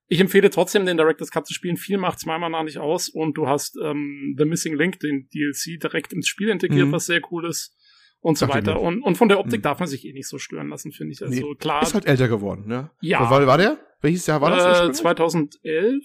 ich 0.07 0.21
empfehle 0.21 0.51
trotzdem, 0.51 0.85
den 0.85 0.97
Director's 0.97 1.31
Cut 1.31 1.47
zu 1.47 1.55
spielen. 1.55 1.77
Viel 1.77 1.99
macht 1.99 2.25
Meinung 2.27 2.51
nach 2.51 2.63
nicht 2.63 2.79
aus. 2.79 3.09
Und 3.09 3.35
du 3.35 3.49
hast 3.49 3.79
ähm, 3.83 4.35
The 4.37 4.45
Missing 4.45 4.77
Link, 4.77 5.01
den 5.01 5.29
DLC, 5.33 5.81
direkt 5.81 6.13
ins 6.13 6.29
Spiel 6.29 6.49
integriert, 6.49 6.89
mhm. 6.89 6.93
was 6.93 7.07
sehr 7.07 7.21
cool 7.31 7.47
ist. 7.47 7.77
Und 8.21 8.39
so 8.39 8.47
Ach, 8.47 8.55
weiter. 8.55 8.81
Und, 8.81 9.03
und 9.03 9.17
von 9.17 9.29
der 9.29 9.39
Optik 9.39 9.61
mhm. 9.61 9.63
darf 9.63 9.79
man 9.81 9.89
sich 9.89 10.07
eh 10.07 10.13
nicht 10.13 10.29
so 10.29 10.39
stören 10.39 10.69
lassen, 10.69 10.93
finde 10.93 11.13
ich. 11.13 11.23
Also 11.23 11.49
nee, 11.49 11.55
klar. 11.57 11.83
Ist 11.83 11.95
halt 11.95 12.07
älter 12.07 12.29
geworden, 12.29 12.67
ne? 12.67 12.91
Ja. 13.01 13.29
War, 13.31 13.47
war 13.47 13.59
der? 13.59 13.79
Welches 14.01 14.27
Jahr 14.27 14.41
war 14.41 14.51
das? 14.51 14.89
Äh, 14.89 14.93
2011 14.93 16.05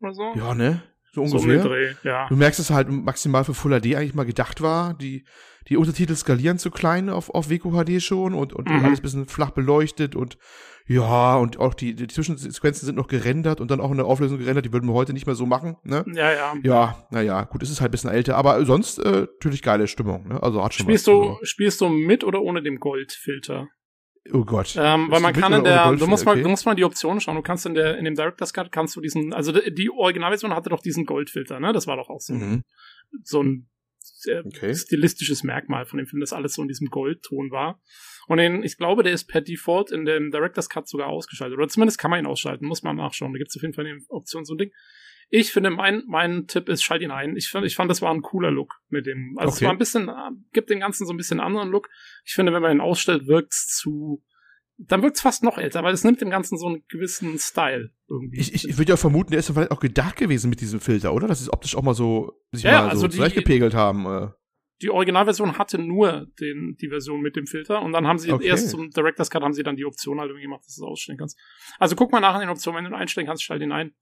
oder 0.00 0.14
so. 0.14 0.32
Ja, 0.34 0.54
ne? 0.54 0.82
So 1.12 1.22
ungefähr. 1.22 1.62
So 1.62 1.68
Dreh, 1.68 1.94
ja. 2.04 2.28
Du 2.28 2.36
merkst, 2.36 2.60
dass 2.60 2.70
er 2.70 2.76
halt 2.76 2.90
maximal 2.90 3.44
für 3.44 3.54
Full 3.54 3.80
HD 3.80 3.96
eigentlich 3.96 4.14
mal 4.14 4.24
gedacht 4.24 4.60
war. 4.60 4.94
Die, 4.94 5.24
die 5.68 5.76
Untertitel 5.76 6.14
skalieren 6.14 6.58
zu 6.58 6.70
klein 6.70 7.08
auf, 7.08 7.30
auf 7.30 7.48
Weko 7.50 7.70
HD 7.72 8.02
schon 8.02 8.34
und, 8.34 8.52
und 8.52 8.68
mhm. 8.68 8.84
alles 8.84 9.00
bisschen 9.00 9.26
flach 9.26 9.50
beleuchtet 9.50 10.14
und 10.14 10.38
ja, 10.86 11.36
und 11.36 11.60
auch 11.60 11.74
die, 11.74 11.94
die 11.94 12.08
Zwischensequenzen 12.08 12.84
sind 12.84 12.96
noch 12.96 13.06
gerendert 13.06 13.60
und 13.60 13.70
dann 13.70 13.80
auch 13.80 13.92
in 13.92 13.98
der 13.98 14.06
Auflösung 14.06 14.38
gerendert, 14.38 14.64
die 14.64 14.72
würden 14.72 14.88
wir 14.88 14.94
heute 14.94 15.12
nicht 15.12 15.24
mehr 15.24 15.36
so 15.36 15.46
machen, 15.46 15.76
ne? 15.84 16.04
Ja, 16.12 16.32
ja. 16.32 16.54
Ja, 16.64 17.06
naja, 17.10 17.44
gut, 17.44 17.62
es 17.62 17.70
ist 17.70 17.80
halt 17.80 17.90
ein 17.90 17.92
bisschen 17.92 18.10
älter, 18.10 18.36
aber 18.36 18.64
sonst 18.64 18.98
äh, 18.98 19.20
natürlich 19.20 19.62
geile 19.62 19.86
Stimmung, 19.86 20.26
ne? 20.26 20.42
Also 20.42 20.64
hat 20.64 20.74
schon 20.74 20.86
spielst 20.86 21.06
was, 21.06 21.14
du, 21.14 21.20
also. 21.20 21.38
Spielst 21.44 21.80
du 21.80 21.88
mit 21.90 22.24
oder 22.24 22.42
ohne 22.42 22.60
dem 22.60 22.80
Goldfilter? 22.80 23.68
Oh 24.32 24.44
Gott. 24.44 24.76
Ähm, 24.78 25.10
weil 25.10 25.20
man 25.20 25.32
kann 25.32 25.52
in 25.52 25.64
der, 25.64 25.92
du 25.96 26.06
musst 26.06 26.24
mal, 26.24 26.32
okay. 26.32 26.42
du 26.42 26.48
musst 26.48 26.66
mal 26.66 26.74
die 26.74 26.84
Optionen 26.84 27.20
schauen. 27.20 27.36
Du 27.36 27.42
kannst 27.42 27.64
in 27.66 27.74
der, 27.74 27.98
in 27.98 28.04
dem 28.04 28.14
Director's 28.14 28.52
Cut 28.52 28.70
kannst 28.70 28.94
du 28.94 29.00
diesen, 29.00 29.32
also 29.32 29.52
die 29.52 29.90
Originalversion 29.90 30.54
hatte 30.54 30.70
doch 30.70 30.82
diesen 30.82 31.06
Goldfilter, 31.06 31.58
ne? 31.58 31.72
Das 31.72 31.86
war 31.86 31.96
doch 31.96 32.10
auch 32.10 32.20
so, 32.20 32.34
mhm. 32.34 32.62
so 33.22 33.42
ein 33.42 33.70
äh, 34.26 34.42
okay. 34.44 34.74
stilistisches 34.74 35.42
Merkmal 35.42 35.86
von 35.86 35.98
dem 35.98 36.06
Film, 36.06 36.20
dass 36.20 36.32
alles 36.32 36.54
so 36.54 36.62
in 36.62 36.68
diesem 36.68 36.88
Goldton 36.88 37.50
war. 37.50 37.80
Und 38.26 38.36
den, 38.36 38.62
ich 38.62 38.76
glaube, 38.76 39.02
der 39.02 39.12
ist 39.12 39.24
per 39.24 39.40
Default 39.40 39.90
in 39.90 40.04
dem 40.04 40.30
Director's 40.30 40.68
Cut 40.68 40.86
sogar 40.86 41.08
ausgeschaltet. 41.08 41.56
Oder 41.56 41.68
zumindest 41.68 41.98
kann 41.98 42.10
man 42.10 42.20
ihn 42.20 42.26
ausschalten, 42.26 42.66
muss 42.66 42.82
man 42.82 42.96
nachschauen. 42.96 43.32
Da 43.32 43.38
gibt 43.38 43.50
es 43.50 43.56
auf 43.56 43.62
jeden 43.62 43.74
Fall 43.74 43.86
eine 43.86 44.00
Option, 44.08 44.44
so 44.44 44.54
ein 44.54 44.58
Ding. 44.58 44.70
Ich 45.32 45.52
finde, 45.52 45.70
mein, 45.70 46.02
mein 46.08 46.48
Tipp 46.48 46.68
ist, 46.68 46.82
schalt 46.82 47.02
ihn 47.02 47.12
ein. 47.12 47.36
Ich, 47.36 47.48
find, 47.48 47.64
ich 47.64 47.76
fand, 47.76 47.88
das 47.88 48.02
war 48.02 48.12
ein 48.12 48.20
cooler 48.20 48.50
Look 48.50 48.74
mit 48.88 49.06
dem. 49.06 49.36
Also 49.38 49.50
okay. 49.50 49.56
es 49.56 49.62
war 49.62 49.70
ein 49.70 49.78
bisschen, 49.78 50.08
äh, 50.08 50.30
gibt 50.52 50.70
dem 50.70 50.80
Ganzen 50.80 51.06
so 51.06 51.12
ein 51.12 51.16
bisschen 51.16 51.38
anderen 51.38 51.70
Look. 51.70 51.88
Ich 52.24 52.34
finde, 52.34 52.52
wenn 52.52 52.62
man 52.62 52.72
ihn 52.72 52.80
ausstellt, 52.80 53.28
wirkt's 53.28 53.68
zu, 53.76 54.24
dann 54.76 55.02
wirkt's 55.02 55.20
fast 55.20 55.44
noch 55.44 55.56
älter, 55.56 55.84
weil 55.84 55.94
es 55.94 56.02
nimmt 56.02 56.20
dem 56.20 56.30
Ganzen 56.30 56.58
so 56.58 56.66
einen 56.66 56.82
gewissen 56.88 57.38
Style 57.38 57.90
irgendwie. 58.08 58.40
Ich, 58.40 58.52
ich, 58.64 58.76
würde 58.76 58.90
ja 58.90 58.96
vermuten, 58.96 59.30
der 59.30 59.38
ist 59.38 59.48
ja 59.48 59.54
vielleicht 59.54 59.70
auch 59.70 59.78
gedacht 59.78 60.16
gewesen 60.16 60.50
mit 60.50 60.60
diesem 60.60 60.80
Filter, 60.80 61.14
oder? 61.14 61.28
Dass 61.28 61.40
es 61.40 61.52
optisch 61.52 61.76
auch 61.76 61.82
mal 61.82 61.94
so, 61.94 62.32
sich 62.50 62.64
ja, 62.64 62.86
mal 62.86 62.96
so 62.96 63.06
also 63.06 63.34
gepegelt 63.34 63.74
haben. 63.74 64.06
Äh. 64.06 64.28
Die 64.82 64.90
Originalversion 64.90 65.58
hatte 65.58 65.78
nur 65.78 66.26
den, 66.40 66.76
die 66.80 66.88
Version 66.88 67.20
mit 67.20 67.36
dem 67.36 67.46
Filter 67.46 67.82
und 67.82 67.92
dann 67.92 68.08
haben 68.08 68.18
sie 68.18 68.32
okay. 68.32 68.46
erst 68.46 68.70
zum 68.70 68.90
Director's 68.90 69.30
Cut 69.30 69.42
haben 69.42 69.52
sie 69.52 69.62
dann 69.62 69.76
die 69.76 69.84
Option 69.84 70.18
halt 70.18 70.30
irgendwie 70.30 70.44
gemacht, 70.44 70.64
dass 70.64 70.74
du 70.74 70.82
es 70.82 70.88
ausstellen 70.88 71.18
kannst. 71.18 71.38
Also 71.78 71.94
guck 71.94 72.10
mal 72.10 72.20
nach 72.20 72.34
in 72.34 72.40
den 72.40 72.48
Optionen, 72.48 72.78
wenn 72.78 72.84
du 72.84 72.90
ihn 72.90 73.00
einstellen 73.00 73.28
kannst, 73.28 73.44
stell 73.44 73.60
den 73.60 73.70
ein. 73.70 73.92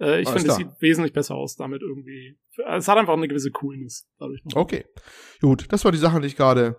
Äh, 0.00 0.20
ich 0.22 0.28
finde, 0.28 0.50
es 0.50 0.56
sieht 0.56 0.68
wesentlich 0.80 1.12
besser 1.12 1.34
aus 1.34 1.56
damit 1.56 1.82
irgendwie. 1.82 2.38
Es 2.68 2.88
hat 2.88 2.98
einfach 2.98 3.14
eine 3.14 3.28
gewisse 3.28 3.50
Coolness 3.50 4.08
dadurch. 4.18 4.44
Noch. 4.44 4.56
Okay. 4.56 4.84
Gut, 5.40 5.66
das 5.70 5.84
war 5.84 5.92
die 5.92 5.98
Sache, 5.98 6.20
die 6.20 6.26
ich 6.26 6.36
gerade 6.36 6.76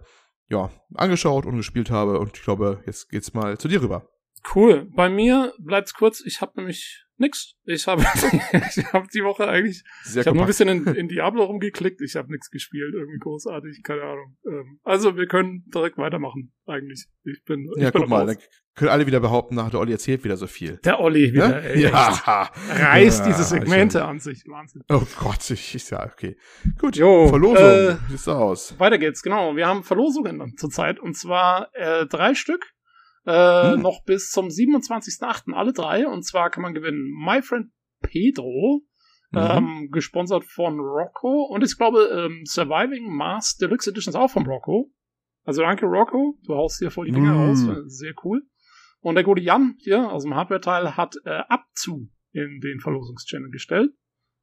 ja, 0.49 0.71
angeschaut 0.93 1.45
und 1.45 1.57
gespielt 1.57 1.91
habe 1.91 2.19
und 2.19 2.37
ich 2.37 2.43
glaube, 2.43 2.81
jetzt 2.85 3.09
geht's 3.09 3.33
mal 3.33 3.57
zu 3.57 3.67
dir 3.67 3.81
rüber. 3.81 4.09
Cool. 4.55 4.87
Bei 4.95 5.09
mir 5.09 5.53
bleibt's 5.59 5.93
kurz. 5.93 6.23
Ich 6.25 6.41
habe 6.41 6.53
nämlich 6.55 7.05
nix. 7.19 7.55
Ich 7.65 7.87
habe 7.87 8.01
ich 8.75 8.93
hab 8.93 9.09
die 9.09 9.23
Woche 9.23 9.47
eigentlich 9.47 9.83
Sehr 10.03 10.21
ich 10.21 10.27
habe 10.27 10.37
nur 10.37 10.45
ein 10.45 10.47
bisschen 10.47 10.69
in, 10.69 10.85
in 10.87 11.07
Diablo 11.07 11.43
rumgeklickt. 11.43 12.01
Ich 12.01 12.15
habe 12.15 12.31
nichts 12.31 12.49
gespielt, 12.49 12.93
irgendwie 12.93 13.19
großartig, 13.19 13.81
keine 13.83 14.03
Ahnung. 14.03 14.37
Ähm, 14.45 14.79
also 14.83 15.17
wir 15.17 15.27
können 15.27 15.65
direkt 15.73 15.97
weitermachen 15.97 16.53
eigentlich. 16.65 17.07
Ich 17.23 17.43
bin 17.43 17.69
Ja, 17.77 17.87
ich 17.87 17.93
bin 17.93 18.01
guck 18.01 18.09
mal, 18.09 18.25
dann 18.25 18.37
können 18.75 18.91
alle 18.91 19.07
wieder 19.07 19.19
behaupten, 19.19 19.55
nach 19.55 19.71
der 19.71 19.79
Olli 19.79 19.91
erzählt 19.91 20.23
wieder 20.23 20.37
so 20.37 20.47
viel. 20.47 20.77
Der 20.85 20.99
Olli 20.99 21.33
wieder, 21.33 21.49
ne? 21.49 21.63
ey, 21.63 21.81
ja. 21.83 22.49
reißt 22.69 23.21
ja, 23.21 23.25
diese 23.25 23.43
Segmente 23.43 24.05
an 24.05 24.19
sich, 24.19 24.43
Wahnsinn. 24.47 24.83
Oh 24.89 25.01
Gott, 25.19 25.49
ich, 25.49 25.75
ich 25.75 25.89
ja, 25.89 26.05
okay. 26.05 26.37
Gut, 26.79 26.95
jo, 26.95 27.27
Verlosung, 27.27 27.57
äh, 27.57 27.97
wie 28.07 28.11
sieht's 28.11 28.27
aus? 28.27 28.79
Weiter 28.79 28.99
geht's, 28.99 29.23
genau. 29.23 29.55
Wir 29.55 29.67
haben 29.67 29.83
Verlosungen 29.83 30.55
zurzeit 30.57 30.99
und 30.99 31.17
zwar 31.17 31.69
äh, 31.73 32.05
drei 32.05 32.35
Stück 32.35 32.76
äh, 33.27 33.73
hm. 33.73 33.81
Noch 33.81 34.03
bis 34.05 34.31
zum 34.31 34.47
27.08. 34.47 35.53
alle 35.53 35.73
drei. 35.73 36.07
Und 36.07 36.23
zwar 36.23 36.49
kann 36.49 36.63
man 36.63 36.73
gewinnen 36.73 37.11
My 37.11 37.41
Friend 37.41 37.69
Pedro, 38.01 38.83
mhm. 39.31 39.37
ähm, 39.37 39.89
gesponsert 39.91 40.45
von 40.45 40.79
Rocco. 40.79 41.43
Und 41.43 41.63
ich 41.63 41.77
glaube, 41.77 42.09
ähm, 42.11 42.43
Surviving 42.45 43.13
Mars 43.13 43.57
Deluxe 43.57 43.89
Edition 43.89 44.13
ist 44.13 44.15
auch 44.15 44.31
von 44.31 44.45
Rocco. 44.45 44.93
Also 45.43 45.61
danke 45.61 45.85
Rocco, 45.85 46.37
du 46.43 46.55
haust 46.55 46.79
hier 46.79 46.89
voll 46.89 47.07
die 47.07 47.13
Dinger 47.13 47.33
mhm. 47.33 47.69
raus. 47.69 47.83
Sehr 47.87 48.13
cool. 48.23 48.43
Und 48.99 49.15
der 49.15 49.23
gute 49.23 49.41
Jan 49.41 49.75
hier 49.79 50.09
aus 50.09 50.23
dem 50.23 50.33
Hardware-Teil 50.33 50.95
hat 50.95 51.15
äh, 51.25 51.41
Abzu 51.49 52.09
in 52.31 52.59
den 52.61 52.79
Verlosungschannel 52.79 53.49
gestellt. 53.49 53.91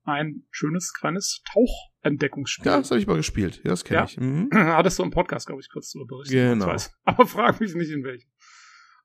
Ein 0.05 0.45
schönes 0.51 0.93
kleines 0.93 1.43
Tauchentdeckungsspiel. 1.51 2.67
Ja, 2.67 2.77
das 2.79 2.91
habe 2.91 3.01
ich 3.01 3.07
mal 3.07 3.17
gespielt. 3.17 3.63
Ja, 3.65 3.71
das 3.71 3.85
kenne 3.85 4.01
ja. 4.01 4.05
ich. 4.05 4.19
Mhm. 4.19 4.51
Hattest 4.53 4.99
du 4.99 5.03
im 5.03 5.11
Podcast, 5.11 5.47
glaube 5.47 5.63
ich, 5.63 5.71
kurz 5.71 5.93
darüber 5.93 6.17
berichtet. 6.17 6.59
Genau. 6.59 6.77
Aber 7.05 7.27
frag 7.27 7.61
mich 7.61 7.75
nicht 7.75 7.91
in 7.91 8.05
welchem. 8.05 8.29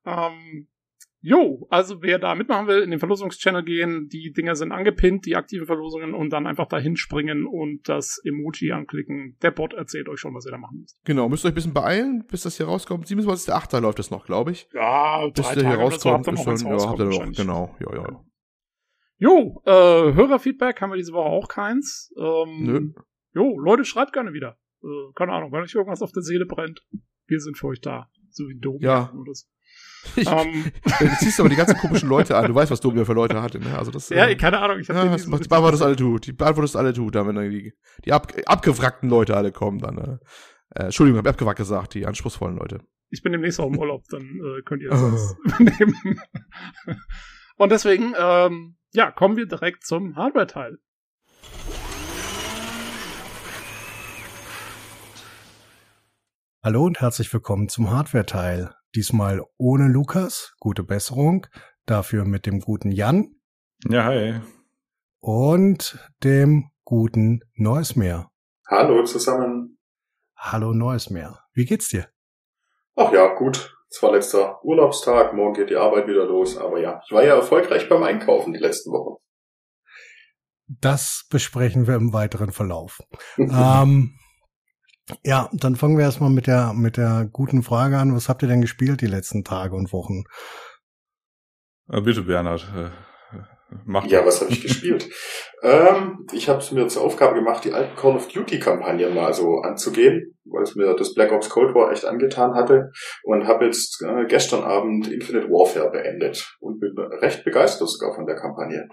Ähm, 0.05 0.67
jo, 1.21 1.67
also 1.69 2.01
wer 2.01 2.19
da 2.19 2.35
mitmachen 2.35 2.67
will, 2.67 2.81
in 2.81 2.91
den 2.91 2.99
Verlosungschannel 2.99 3.63
gehen, 3.63 4.07
die 4.07 4.31
Dinger 4.31 4.55
sind 4.55 4.71
angepinnt, 4.71 5.25
die 5.25 5.35
aktiven 5.35 5.65
Verlosungen 5.65 6.13
und 6.13 6.31
dann 6.31 6.47
einfach 6.47 6.67
dahin 6.67 6.95
springen 6.95 7.45
und 7.45 7.87
das 7.87 8.21
Emoji 8.23 8.71
anklicken. 8.71 9.37
Der 9.41 9.51
Bot 9.51 9.73
erzählt 9.73 10.09
euch 10.09 10.19
schon, 10.19 10.33
was 10.33 10.45
ihr 10.45 10.51
da 10.51 10.57
machen 10.57 10.79
müsst. 10.81 10.99
Genau, 11.05 11.29
müsst 11.29 11.43
ihr 11.43 11.47
euch 11.47 11.53
ein 11.53 11.55
bisschen 11.55 11.73
beeilen, 11.73 12.25
bis 12.29 12.43
das 12.43 12.57
hier 12.57 12.67
rauskommt. 12.67 13.07
27.8. 13.07 13.79
läuft 13.79 13.99
das 13.99 14.11
noch, 14.11 14.25
glaube 14.25 14.51
ich. 14.51 14.67
Ja, 14.73 15.27
bis 15.27 15.49
der 15.49 15.67
hier 15.67 15.77
rauskommt, 15.77 16.25
so, 16.25 16.31
ist 16.31 16.61
schon, 16.61 16.77
ja, 16.77 16.87
habt 16.87 16.99
ihr 16.99 17.05
noch, 17.05 17.31
genau, 17.33 17.75
ja, 17.79 17.95
ja. 17.95 18.25
Jo, 19.21 19.61
äh, 19.65 20.13
Hörerfeedback 20.13 20.79
haben 20.79 20.91
wir 20.91 20.95
diese 20.95 21.11
Woche 21.11 21.27
auch 21.27 21.49
keins. 21.49 22.13
Ähm, 22.17 22.63
Nö. 22.63 22.93
Jo, 23.33 23.59
Leute, 23.59 23.83
schreibt 23.83 24.13
gerne 24.13 24.31
wieder. 24.31 24.57
Äh, 24.81 25.11
keine 25.13 25.33
Ahnung, 25.33 25.51
wenn 25.51 25.61
euch 25.61 25.75
irgendwas 25.75 26.01
auf 26.01 26.13
der 26.13 26.23
Seele 26.23 26.45
brennt, 26.45 26.85
wir 27.27 27.39
sind 27.39 27.57
für 27.57 27.67
euch 27.67 27.81
da. 27.81 28.09
So 28.31 28.47
wie 28.47 28.57
Domi 28.57 28.85
ja. 28.85 29.11
Ich, 30.15 30.27
um. 30.31 30.71
Du 30.99 31.15
ziehst 31.19 31.39
aber 31.39 31.49
die 31.49 31.55
ganzen 31.55 31.77
komischen 31.77 32.09
Leute 32.09 32.35
an. 32.35 32.47
Du 32.47 32.55
weißt, 32.55 32.71
was 32.71 32.79
Domio 32.79 33.05
für 33.05 33.13
Leute 33.13 33.41
hatte, 33.41 33.59
ne? 33.59 33.77
Also 33.77 33.91
das, 33.91 34.09
ja, 34.09 34.27
äh, 34.27 34.35
keine 34.35 34.59
Ahnung. 34.59 34.79
Ich 34.79 34.89
hab 34.89 34.95
ja, 34.95 35.05
macht, 35.27 35.43
die 35.43 35.47
beantwortet 35.47 35.81
alle 35.81 35.95
tut. 35.95 36.27
Die 36.27 36.33
beantwortet 36.33 36.75
alle 36.75 36.93
tut, 36.93 37.15
dann, 37.15 37.27
wenn 37.27 37.51
die, 37.51 37.73
die 38.05 38.13
ab, 38.13 38.31
abgewrackten 38.45 39.09
Leute 39.09 39.35
alle 39.35 39.51
kommen, 39.51 39.79
dann, 39.79 39.97
äh, 39.97 40.17
äh 40.75 40.83
Entschuldigung, 40.85 41.19
hab 41.19 41.25
ich 41.25 41.31
abgewrackt 41.31 41.57
gesagt, 41.57 41.93
die 41.93 42.05
anspruchsvollen 42.05 42.57
Leute. 42.57 42.79
Ich 43.09 43.23
bin 43.23 43.31
demnächst 43.31 43.59
auch 43.59 43.67
im 43.67 43.77
Urlaub, 43.77 44.03
dann 44.09 44.21
äh, 44.21 44.61
könnt 44.63 44.81
ihr 44.81 44.89
das 44.89 45.35
nehmen. 45.59 46.21
Und 47.57 47.71
deswegen, 47.71 48.13
ähm, 48.17 48.77
ja, 48.93 49.11
kommen 49.11 49.35
wir 49.35 49.47
direkt 49.47 49.85
zum 49.85 50.15
Hardware-Teil. 50.15 50.77
Hallo 56.61 56.83
und 56.83 56.99
herzlich 56.99 57.31
willkommen 57.33 57.69
zum 57.69 57.89
Hardware-Teil. 57.89 58.71
Diesmal 58.95 59.45
ohne 59.57 59.87
Lukas, 59.87 60.55
gute 60.59 60.83
Besserung. 60.83 61.45
Dafür 61.85 62.25
mit 62.25 62.47
dem 62.47 62.59
guten 62.59 62.91
Jan. 62.91 63.35
Ja, 63.87 64.05
hi. 64.05 64.41
Und 65.19 65.99
dem 66.23 66.71
guten 66.85 67.41
Neusmeer. 67.53 68.31
Hallo 68.67 69.03
zusammen. 69.03 69.77
Hallo 70.35 70.73
Neusmeer. 70.73 71.39
Wie 71.53 71.65
geht's 71.65 71.89
dir? 71.89 72.07
Ach 72.95 73.11
ja, 73.13 73.35
gut. 73.35 73.75
Zwar 73.89 74.13
letzter 74.13 74.63
Urlaubstag, 74.63 75.33
morgen 75.33 75.53
geht 75.53 75.69
die 75.69 75.75
Arbeit 75.75 76.07
wieder 76.07 76.25
los, 76.25 76.57
aber 76.57 76.79
ja, 76.79 77.01
ich 77.05 77.11
war 77.11 77.23
ja 77.23 77.35
erfolgreich 77.35 77.89
beim 77.89 78.03
Einkaufen 78.03 78.53
die 78.53 78.59
letzten 78.59 78.91
Wochen. 78.91 79.21
Das 80.67 81.27
besprechen 81.29 81.87
wir 81.87 81.95
im 81.95 82.13
weiteren 82.13 82.51
Verlauf. 82.51 82.99
ähm, 83.37 84.19
ja, 85.23 85.49
dann 85.53 85.75
fangen 85.75 85.97
wir 85.97 86.05
erstmal 86.05 86.29
mit 86.29 86.47
der, 86.47 86.73
mit 86.73 86.97
der 86.97 87.29
guten 87.31 87.63
Frage 87.63 87.97
an. 87.97 88.15
Was 88.15 88.29
habt 88.29 88.41
ihr 88.41 88.47
denn 88.47 88.61
gespielt 88.61 89.01
die 89.01 89.07
letzten 89.07 89.43
Tage 89.43 89.75
und 89.75 89.91
Wochen? 89.93 90.23
Äh, 91.89 92.01
bitte, 92.01 92.23
Bernhard. 92.23 92.67
Äh, 92.75 92.89
Mach 93.85 94.05
ja, 94.05 94.25
was 94.25 94.41
habe 94.41 94.51
ich 94.51 94.61
gespielt? 94.61 95.09
ähm, 95.61 96.25
ich 96.33 96.49
habe 96.49 96.59
es 96.59 96.71
mir 96.71 96.87
zur 96.87 97.03
Aufgabe 97.03 97.35
gemacht, 97.35 97.63
die 97.63 97.73
alten 97.73 97.95
Call 97.95 98.15
of 98.15 98.27
Duty-Kampagnen 98.27 99.13
mal 99.13 99.33
so 99.33 99.59
anzugehen, 99.59 100.37
weil 100.45 100.63
es 100.63 100.75
mir 100.75 100.95
das 100.95 101.13
Black 101.13 101.31
Ops 101.31 101.49
Cold 101.49 101.75
War 101.75 101.91
echt 101.91 102.05
angetan 102.05 102.55
hatte 102.55 102.91
und 103.23 103.47
habe 103.47 103.65
jetzt 103.65 104.01
äh, 104.01 104.25
gestern 104.25 104.63
Abend 104.63 105.07
Infinite 105.11 105.49
Warfare 105.49 105.91
beendet 105.91 106.55
und 106.59 106.79
bin 106.79 106.97
recht 106.97 107.43
begeistert 107.43 107.89
sogar 107.89 108.15
von 108.15 108.25
der 108.25 108.35
Kampagne. 108.35 108.87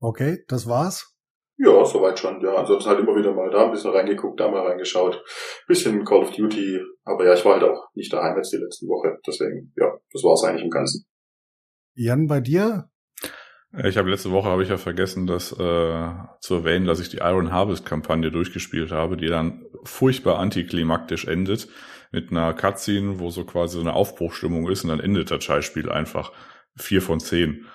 Okay, 0.00 0.44
das 0.48 0.66
war's? 0.66 1.17
Ja, 1.60 1.84
soweit 1.84 2.18
schon, 2.18 2.40
ja. 2.40 2.54
Ansonsten 2.54 2.88
halt 2.88 3.00
immer 3.00 3.16
wieder 3.16 3.34
mal 3.34 3.50
da 3.50 3.64
ein 3.64 3.72
bisschen 3.72 3.90
reingeguckt, 3.90 4.38
da 4.38 4.48
mal 4.48 4.64
reingeschaut. 4.64 5.22
Bisschen 5.66 6.04
Call 6.04 6.22
of 6.22 6.30
Duty, 6.30 6.80
aber 7.04 7.26
ja, 7.26 7.34
ich 7.34 7.44
war 7.44 7.54
halt 7.54 7.64
auch 7.64 7.88
nicht 7.94 8.12
daheim 8.12 8.36
jetzt 8.36 8.52
die 8.52 8.58
letzte 8.58 8.86
Woche. 8.86 9.18
Deswegen, 9.26 9.72
ja, 9.76 9.92
das 10.12 10.22
war's 10.22 10.44
eigentlich 10.44 10.64
im 10.64 10.70
Ganzen. 10.70 11.04
Jan, 11.94 12.28
bei 12.28 12.40
dir? 12.40 12.88
Ich 13.84 13.98
habe 13.98 14.08
letzte 14.08 14.30
Woche 14.30 14.48
habe 14.48 14.62
ich 14.62 14.70
ja 14.70 14.78
vergessen, 14.78 15.26
das 15.26 15.52
äh, 15.52 16.10
zu 16.40 16.54
erwähnen, 16.54 16.86
dass 16.86 17.00
ich 17.00 17.10
die 17.10 17.18
Iron 17.18 17.52
Harvest 17.52 17.84
Kampagne 17.84 18.30
durchgespielt 18.30 18.92
habe, 18.92 19.16
die 19.16 19.26
dann 19.26 19.66
furchtbar 19.84 20.38
antiklimaktisch 20.38 21.26
endet 21.26 21.68
mit 22.10 22.30
einer 22.30 22.54
Cutscene, 22.54 23.18
wo 23.18 23.30
so 23.30 23.44
quasi 23.44 23.74
so 23.74 23.80
eine 23.80 23.92
Aufbruchstimmung 23.92 24.70
ist 24.70 24.84
und 24.84 24.90
dann 24.90 25.00
endet 25.00 25.30
das 25.30 25.44
Scheißspiel 25.44 25.90
einfach 25.90 26.32
vier 26.76 27.02
von 27.02 27.20
zehn 27.20 27.66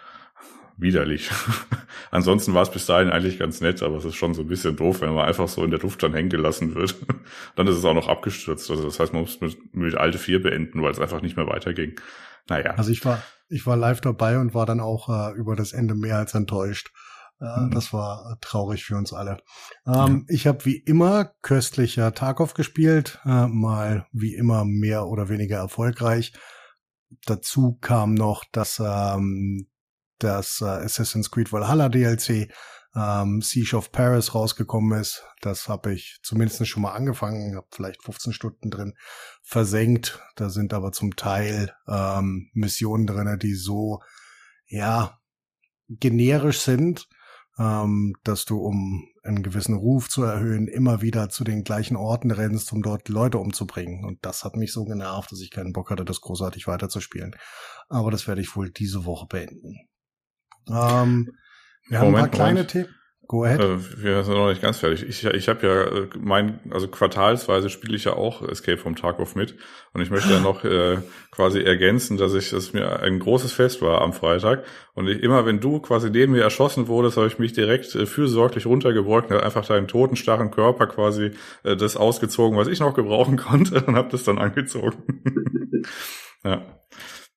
widerlich. 0.78 1.32
Ansonsten 2.12 2.54
war 2.54 2.64
es 2.64 2.72
bis 2.72 2.86
dahin 2.86 3.10
eigentlich 3.10 3.40
ganz 3.40 3.62
nett, 3.62 3.82
aber 3.84 3.98
es 3.98 4.06
ist 4.06 4.16
schon 4.16 4.34
so 4.34 4.42
ein 4.42 4.48
bisschen 4.48 4.76
doof, 4.76 5.02
wenn 5.02 5.14
man 5.14 5.28
einfach 5.28 5.48
so 5.48 5.64
in 5.64 5.72
der 5.72 5.80
Luft 5.80 6.02
dann 6.04 6.14
hängen 6.14 6.30
gelassen 6.30 6.76
wird. 6.76 6.96
dann 7.56 7.68
ist 7.68 7.78
es 7.78 7.86
auch 7.86 7.94
noch 7.94 8.08
abgestürzt. 8.08 8.70
Also 8.70 8.86
das 8.86 9.00
heißt, 9.00 9.14
man 9.14 9.24
muss 9.24 9.40
mit, 9.42 9.76
mit 9.76 9.96
alte 9.96 10.18
vier 10.18 10.42
beenden, 10.42 10.82
weil 10.82 10.92
es 10.92 11.00
einfach 11.00 11.22
nicht 11.22 11.38
mehr 11.38 11.48
weiterging. 11.48 12.00
Naja. 12.50 12.72
Also 12.76 12.92
ich 12.92 13.06
war, 13.06 13.22
ich 13.50 13.66
war 13.66 13.78
live 13.78 14.02
dabei 14.02 14.38
und 14.38 14.54
war 14.54 14.66
dann 14.66 14.80
auch 14.80 15.10
äh, 15.10 15.38
über 15.38 15.56
das 15.56 15.74
Ende 15.74 15.96
mehr 15.96 16.18
als 16.18 16.34
enttäuscht. 16.34 16.92
Äh, 17.40 17.62
mhm. 17.62 17.72
Das 17.72 17.94
war 17.94 18.32
äh, 18.32 18.36
traurig 18.42 18.86
für 18.86 18.96
uns 18.96 19.14
alle. 19.14 19.38
Ähm, 19.86 20.26
ja. 20.28 20.36
Ich 20.36 20.48
habe 20.48 20.66
wie 20.66 20.78
immer 20.78 21.32
köstlicher 21.42 22.14
Tarkov 22.14 22.54
gespielt, 22.54 23.20
äh, 23.26 23.48
mal 23.48 24.08
wie 24.12 24.36
immer 24.36 24.66
mehr 24.66 25.08
oder 25.08 25.30
weniger 25.30 25.58
erfolgreich. 25.58 26.34
Dazu 27.26 27.78
kam 27.80 28.14
noch, 28.14 28.44
dass 28.52 28.82
ähm, 28.84 29.68
das 30.24 30.62
äh, 30.62 30.66
Assassin's 30.66 31.32
Creed 31.32 31.52
Valhalla 31.52 31.90
DLC 31.90 32.50
ähm, 32.96 33.42
Siege 33.42 33.76
of 33.76 33.92
Paris 33.92 34.36
rausgekommen 34.36 35.00
ist. 35.00 35.24
Das 35.42 35.68
habe 35.68 35.94
ich 35.94 36.20
zumindest 36.24 36.68
schon 36.68 36.84
mal 36.84 36.94
angefangen, 36.94 37.56
habe 37.56 37.68
vielleicht 37.72 38.04
15 38.04 38.34
Stunden 38.34 38.70
drin 38.70 38.94
versenkt. 39.42 40.22
Da 40.36 40.50
sind 40.50 40.74
aber 40.74 40.92
zum 40.92 41.16
Teil 41.16 41.74
ähm, 41.88 42.50
Missionen 42.54 43.08
drin, 43.08 43.40
die 43.40 43.56
so, 43.56 44.02
ja, 44.68 45.20
generisch 45.90 46.62
sind, 46.62 47.08
ähm, 47.58 48.16
dass 48.24 48.46
du, 48.46 48.60
um 48.60 49.08
einen 49.24 49.44
gewissen 49.44 49.76
Ruf 49.76 50.10
zu 50.10 50.24
erhöhen, 50.24 50.68
immer 50.68 51.02
wieder 51.02 51.30
zu 51.30 51.44
den 51.44 51.64
gleichen 51.64 51.96
Orten 51.96 52.32
rennst, 52.32 52.72
um 52.74 52.82
dort 52.82 53.10
Leute 53.10 53.38
umzubringen. 53.38 54.06
Und 54.06 54.20
das 54.26 54.44
hat 54.44 54.56
mich 54.56 54.72
so 54.72 54.86
genervt, 54.86 55.32
dass 55.32 55.42
ich 55.42 55.52
keinen 55.52 55.74
Bock 55.74 55.90
hatte, 55.90 56.06
das 56.06 56.22
großartig 56.22 56.68
weiterzuspielen. 56.68 57.36
Aber 57.90 58.12
das 58.12 58.28
werde 58.28 58.42
ich 58.42 58.56
wohl 58.56 58.72
diese 58.72 59.06
Woche 59.06 59.28
beenden. 59.28 59.88
Ähm, 60.70 61.32
wir 61.88 62.00
haben 62.00 62.12
Moment, 62.12 62.26
ein 62.26 62.30
paar 62.30 62.30
kleine 62.30 62.68
Themen. 62.68 62.90
Go 63.28 63.46
ahead. 63.46 63.60
Äh, 63.60 64.04
wir 64.04 64.24
sind 64.24 64.36
noch 64.36 64.50
nicht 64.50 64.62
ganz 64.62 64.78
fertig. 64.78 65.08
Ich, 65.08 65.24
ich 65.24 65.48
habe 65.48 65.66
ja 65.66 65.84
äh, 65.84 66.08
mein, 66.20 66.60
also 66.72 66.88
quartalsweise 66.88 67.70
spiele 67.70 67.96
ich 67.96 68.04
ja 68.04 68.14
auch 68.14 68.48
Escape 68.48 68.78
from 68.78 68.96
Tarkov 68.96 69.36
mit. 69.36 69.56
Und 69.94 70.02
ich 70.02 70.10
möchte 70.10 70.34
ja 70.34 70.40
noch 70.40 70.64
äh, 70.66 70.98
quasi 71.32 71.62
ergänzen, 71.62 72.18
dass 72.18 72.34
ich, 72.34 72.50
dass 72.50 72.74
mir 72.74 73.00
ein 73.00 73.20
großes 73.20 73.54
Fest 73.54 73.82
war 73.82 74.02
am 74.02 74.12
Freitag. 74.12 74.66
Und 74.94 75.08
ich, 75.08 75.24
immer 75.24 75.46
wenn 75.46 75.62
du 75.62 75.80
quasi 75.80 76.10
neben 76.10 76.34
mir 76.34 76.44
erschossen 76.44 76.88
wurdest, 76.88 77.16
habe 77.16 77.28
ich 77.28 77.40
mich 77.40 77.54
direkt 77.54 77.96
äh, 77.96 78.06
fürsorglich 78.06 78.66
runtergebeugt 78.66 79.32
und 79.32 79.38
einfach 79.38 79.66
deinen 79.66 79.88
toten, 79.88 80.18
starren 80.18 80.52
Körper 80.52 80.88
quasi 80.88 81.32
äh, 81.64 81.78
das 81.78 81.96
ausgezogen, 81.96 82.58
was 82.58 82.68
ich 82.68 82.82
noch 82.82 82.94
gebrauchen 82.94 83.38
konnte 83.38 83.82
und 83.88 83.96
habe 83.96 84.10
das 84.10 84.26
dann 84.26 84.38
angezogen. 84.38 85.24
ja. 86.44 86.62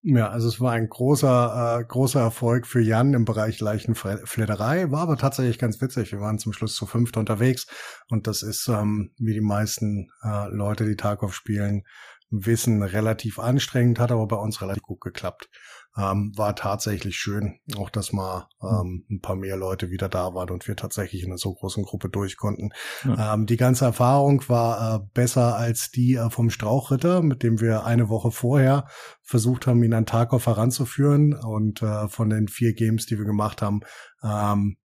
Ja, 0.08 0.28
also 0.28 0.46
es 0.46 0.60
war 0.60 0.70
ein 0.70 0.88
großer, 0.88 1.80
äh, 1.80 1.84
großer 1.84 2.20
Erfolg 2.20 2.68
für 2.68 2.80
Jan 2.80 3.12
im 3.12 3.24
Bereich 3.24 3.58
Leichenfledderei, 3.58 4.92
war 4.92 5.00
aber 5.00 5.16
tatsächlich 5.16 5.58
ganz 5.58 5.80
witzig. 5.80 6.12
Wir 6.12 6.20
waren 6.20 6.38
zum 6.38 6.52
Schluss 6.52 6.76
zu 6.76 6.86
fünft 6.86 7.16
unterwegs. 7.16 7.66
Und 8.08 8.28
das 8.28 8.44
ist, 8.44 8.68
ähm, 8.68 9.10
wie 9.18 9.34
die 9.34 9.40
meisten 9.40 10.12
äh, 10.22 10.46
Leute, 10.50 10.86
die 10.86 10.94
Tarkov 10.94 11.34
spielen, 11.34 11.82
wissen, 12.30 12.84
relativ 12.84 13.40
anstrengend, 13.40 13.98
hat 13.98 14.12
aber 14.12 14.28
bei 14.28 14.36
uns 14.36 14.62
relativ 14.62 14.84
gut 14.84 15.00
geklappt 15.00 15.48
ähm, 15.96 16.32
war 16.36 16.54
tatsächlich 16.54 17.16
schön, 17.16 17.58
auch 17.76 17.90
dass 17.90 18.12
mal 18.12 18.48
ähm, 18.62 19.06
ein 19.10 19.20
paar 19.20 19.36
mehr 19.36 19.56
Leute 19.56 19.90
wieder 19.90 20.08
da 20.08 20.34
waren 20.34 20.50
und 20.50 20.68
wir 20.68 20.76
tatsächlich 20.76 21.22
in 21.22 21.30
einer 21.30 21.38
so 21.38 21.54
großen 21.54 21.84
Gruppe 21.84 22.08
durch 22.08 22.36
konnten. 22.36 22.70
Ja. 23.04 23.34
Ähm, 23.34 23.46
die 23.46 23.56
ganze 23.56 23.86
Erfahrung 23.86 24.46
war 24.48 24.96
äh, 24.96 25.06
besser 25.14 25.56
als 25.56 25.90
die 25.90 26.14
äh, 26.14 26.28
vom 26.30 26.50
Strauchritter, 26.50 27.22
mit 27.22 27.42
dem 27.42 27.60
wir 27.60 27.84
eine 27.84 28.08
Woche 28.08 28.30
vorher 28.30 28.86
versucht 29.22 29.66
haben, 29.66 29.82
ihn 29.82 29.94
an 29.94 30.06
Tarkov 30.06 30.46
heranzuführen 30.46 31.34
und 31.34 31.82
äh, 31.82 32.08
von 32.08 32.28
den 32.28 32.48
vier 32.48 32.74
Games, 32.74 33.06
die 33.06 33.18
wir 33.18 33.24
gemacht 33.24 33.62
haben, 33.62 33.80
ähm, 34.22 34.76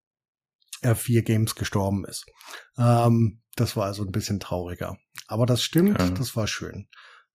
er 0.81 0.95
vier 0.95 1.23
Games 1.23 1.55
gestorben 1.55 2.05
ist. 2.05 2.25
Ähm, 2.77 3.41
das 3.55 3.75
war 3.75 3.85
also 3.85 4.03
ein 4.03 4.11
bisschen 4.11 4.39
trauriger. 4.39 4.97
Aber 5.27 5.45
das 5.45 5.61
stimmt, 5.61 5.99
ja. 5.99 6.09
das 6.09 6.35
war 6.35 6.47
schön. 6.47 6.87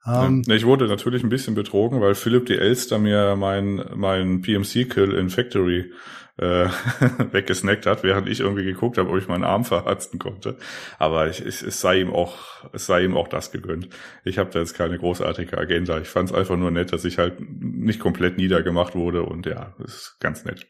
Um, 0.06 0.12
ja, 0.12 0.26
ähm, 0.26 0.42
ich 0.48 0.64
wurde 0.64 0.86
natürlich 0.86 1.22
ein 1.24 1.28
bisschen 1.28 1.54
betrogen, 1.54 2.00
weil 2.00 2.14
Philipp 2.14 2.46
die 2.46 2.58
Elster 2.58 2.98
mir 2.98 3.34
mein, 3.36 3.84
mein 3.94 4.40
PMC-Kill 4.40 5.12
in 5.14 5.30
Factory 5.30 5.92
äh, 6.38 6.68
weggesnackt 7.32 7.86
hat, 7.86 8.02
während 8.02 8.28
ich 8.28 8.40
irgendwie 8.40 8.64
geguckt 8.64 8.98
habe, 8.98 9.10
ob 9.10 9.16
ich 9.16 9.28
meinen 9.28 9.44
Arm 9.44 9.64
verharzten 9.64 10.18
konnte. 10.18 10.58
Aber 10.98 11.28
ich, 11.28 11.44
ich, 11.44 11.62
es 11.62 11.80
sei 11.80 12.00
ihm 12.00 12.12
auch, 12.12 12.36
es 12.72 12.86
sei 12.86 13.04
ihm 13.04 13.16
auch 13.16 13.28
das 13.28 13.52
gegönnt. 13.52 13.88
Ich 14.24 14.38
habe 14.38 14.50
da 14.50 14.60
jetzt 14.60 14.74
keine 14.74 14.98
großartige 14.98 15.56
Agenda. 15.58 15.98
Ich 15.98 16.08
fand 16.08 16.30
es 16.30 16.34
einfach 16.34 16.56
nur 16.56 16.70
nett, 16.70 16.92
dass 16.92 17.04
ich 17.04 17.18
halt 17.18 17.40
nicht 17.40 18.00
komplett 18.00 18.36
niedergemacht 18.36 18.94
wurde 18.94 19.22
und 19.22 19.46
ja, 19.46 19.74
ist 19.82 20.16
ganz 20.20 20.44
nett. 20.44 20.66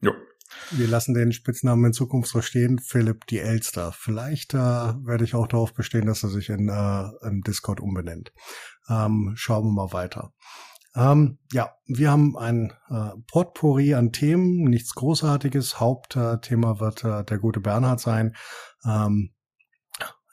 Jo. 0.00 0.12
Wir 0.70 0.88
lassen 0.88 1.14
den 1.14 1.32
Spitznamen 1.32 1.86
in 1.86 1.92
Zukunft 1.92 2.30
so 2.30 2.40
stehen, 2.40 2.78
Philipp 2.78 3.26
die 3.26 3.38
Elster. 3.38 3.92
Vielleicht 3.92 4.54
äh, 4.54 4.58
werde 4.58 5.24
ich 5.24 5.34
auch 5.34 5.46
darauf 5.46 5.74
bestehen, 5.74 6.06
dass 6.06 6.22
er 6.22 6.30
sich 6.30 6.48
in, 6.48 6.68
äh, 6.68 7.26
im 7.26 7.42
Discord 7.42 7.80
umbenennt. 7.80 8.32
Ähm, 8.88 9.32
schauen 9.36 9.66
wir 9.66 9.72
mal 9.72 9.92
weiter. 9.92 10.32
Ähm, 10.96 11.38
ja, 11.52 11.72
wir 11.86 12.10
haben 12.10 12.36
ein 12.36 12.72
äh, 12.88 13.10
Potpourri 13.30 13.94
an 13.94 14.12
Themen, 14.12 14.64
nichts 14.64 14.94
Großartiges. 14.94 15.80
Hauptthema 15.80 16.78
wird 16.80 17.04
äh, 17.04 17.24
der 17.24 17.38
gute 17.38 17.60
Bernhard 17.60 18.00
sein. 18.00 18.36
Ähm, 18.84 19.34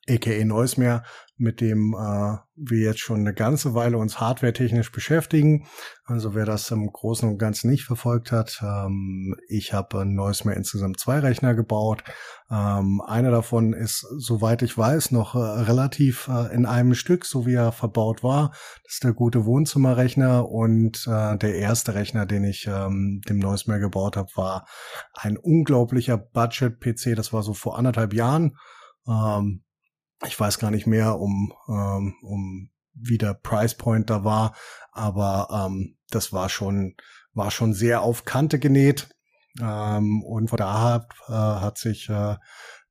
aka 0.07 0.45
Neusmeer, 0.45 1.03
mit 1.41 1.59
dem 1.59 1.93
äh, 1.93 2.37
wir 2.55 2.79
jetzt 2.79 2.99
schon 2.99 3.21
eine 3.21 3.33
ganze 3.33 3.73
Weile 3.73 3.97
uns 3.97 4.19
hardware-technisch 4.19 4.91
beschäftigen. 4.91 5.65
Also 6.05 6.35
wer 6.35 6.45
das 6.45 6.69
im 6.69 6.87
Großen 6.87 7.27
und 7.27 7.39
Ganzen 7.39 7.71
nicht 7.71 7.83
verfolgt 7.83 8.31
hat, 8.31 8.61
ähm, 8.61 9.35
ich 9.47 9.73
habe 9.73 10.01
ein 10.01 10.13
Neusmeer 10.13 10.55
insgesamt 10.55 10.99
zwei 10.99 11.19
Rechner 11.19 11.55
gebaut. 11.55 12.03
Ähm, 12.51 13.01
einer 13.01 13.31
davon 13.31 13.73
ist, 13.73 14.05
soweit 14.17 14.61
ich 14.61 14.77
weiß, 14.77 15.11
noch 15.11 15.33
äh, 15.33 15.39
relativ 15.39 16.27
äh, 16.27 16.53
in 16.53 16.67
einem 16.67 16.93
Stück, 16.93 17.25
so 17.25 17.47
wie 17.47 17.55
er 17.55 17.71
verbaut 17.71 18.23
war. 18.23 18.51
Das 18.83 18.93
ist 18.93 19.03
der 19.03 19.13
gute 19.13 19.45
Wohnzimmerrechner 19.45 20.47
und 20.47 21.07
äh, 21.07 21.37
der 21.37 21.55
erste 21.55 21.95
Rechner, 21.95 22.27
den 22.27 22.43
ich 22.43 22.67
ähm, 22.67 23.21
dem 23.27 23.39
Neusmeer 23.39 23.79
gebaut 23.79 24.15
habe, 24.15 24.29
war 24.35 24.67
ein 25.15 25.37
unglaublicher 25.37 26.17
Budget-PC. 26.17 27.15
Das 27.15 27.33
war 27.33 27.41
so 27.41 27.53
vor 27.53 27.79
anderthalb 27.79 28.13
Jahren. 28.13 28.57
Ähm, 29.07 29.63
ich 30.27 30.39
weiß 30.39 30.59
gar 30.59 30.71
nicht 30.71 30.87
mehr, 30.87 31.19
um, 31.19 31.53
ähm, 31.67 32.15
um 32.21 32.69
wie 32.93 33.17
der 33.17 33.33
Price 33.33 33.75
Point 33.75 34.09
da 34.09 34.23
war, 34.23 34.55
aber 34.91 35.67
ähm, 35.67 35.97
das 36.09 36.33
war 36.33 36.49
schon, 36.49 36.95
war 37.33 37.51
schon 37.51 37.73
sehr 37.73 38.01
auf 38.01 38.25
Kante 38.25 38.59
genäht. 38.59 39.09
Ähm, 39.59 40.23
und 40.23 40.49
von 40.49 40.57
daher 40.57 41.07
äh, 41.27 41.31
hat 41.31 41.77
sich 41.77 42.09
äh, 42.09 42.35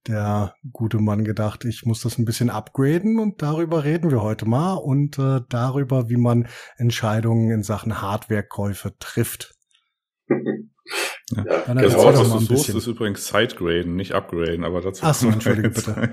der 0.06 0.54
gute 0.72 0.98
Mann 0.98 1.24
gedacht, 1.24 1.64
ich 1.64 1.84
muss 1.84 2.02
das 2.02 2.18
ein 2.18 2.24
bisschen 2.24 2.50
upgraden 2.50 3.18
und 3.18 3.42
darüber 3.42 3.84
reden 3.84 4.10
wir 4.10 4.22
heute 4.22 4.46
mal 4.46 4.74
und 4.74 5.18
äh, 5.18 5.40
darüber, 5.48 6.08
wie 6.08 6.16
man 6.16 6.48
Entscheidungen 6.76 7.50
in 7.50 7.62
Sachen 7.62 8.00
Hardwarekäufe 8.00 8.96
trifft. 8.98 9.54
Ja. 11.36 11.44
Ja, 11.44 11.62
genau, 11.66 11.82
das 11.82 11.96
Wort, 11.96 12.18
was 12.18 12.30
du 12.32 12.38
suchst, 12.56 12.74
ist 12.74 12.86
übrigens 12.86 13.26
Sidegraden, 13.26 13.94
nicht 13.94 14.12
Upgraden, 14.12 14.64
aber 14.64 14.80
dazu. 14.80 15.02
Ach 15.04 15.14
so, 15.14 15.28
entschuldige 15.28 15.70
bitte. 15.70 15.90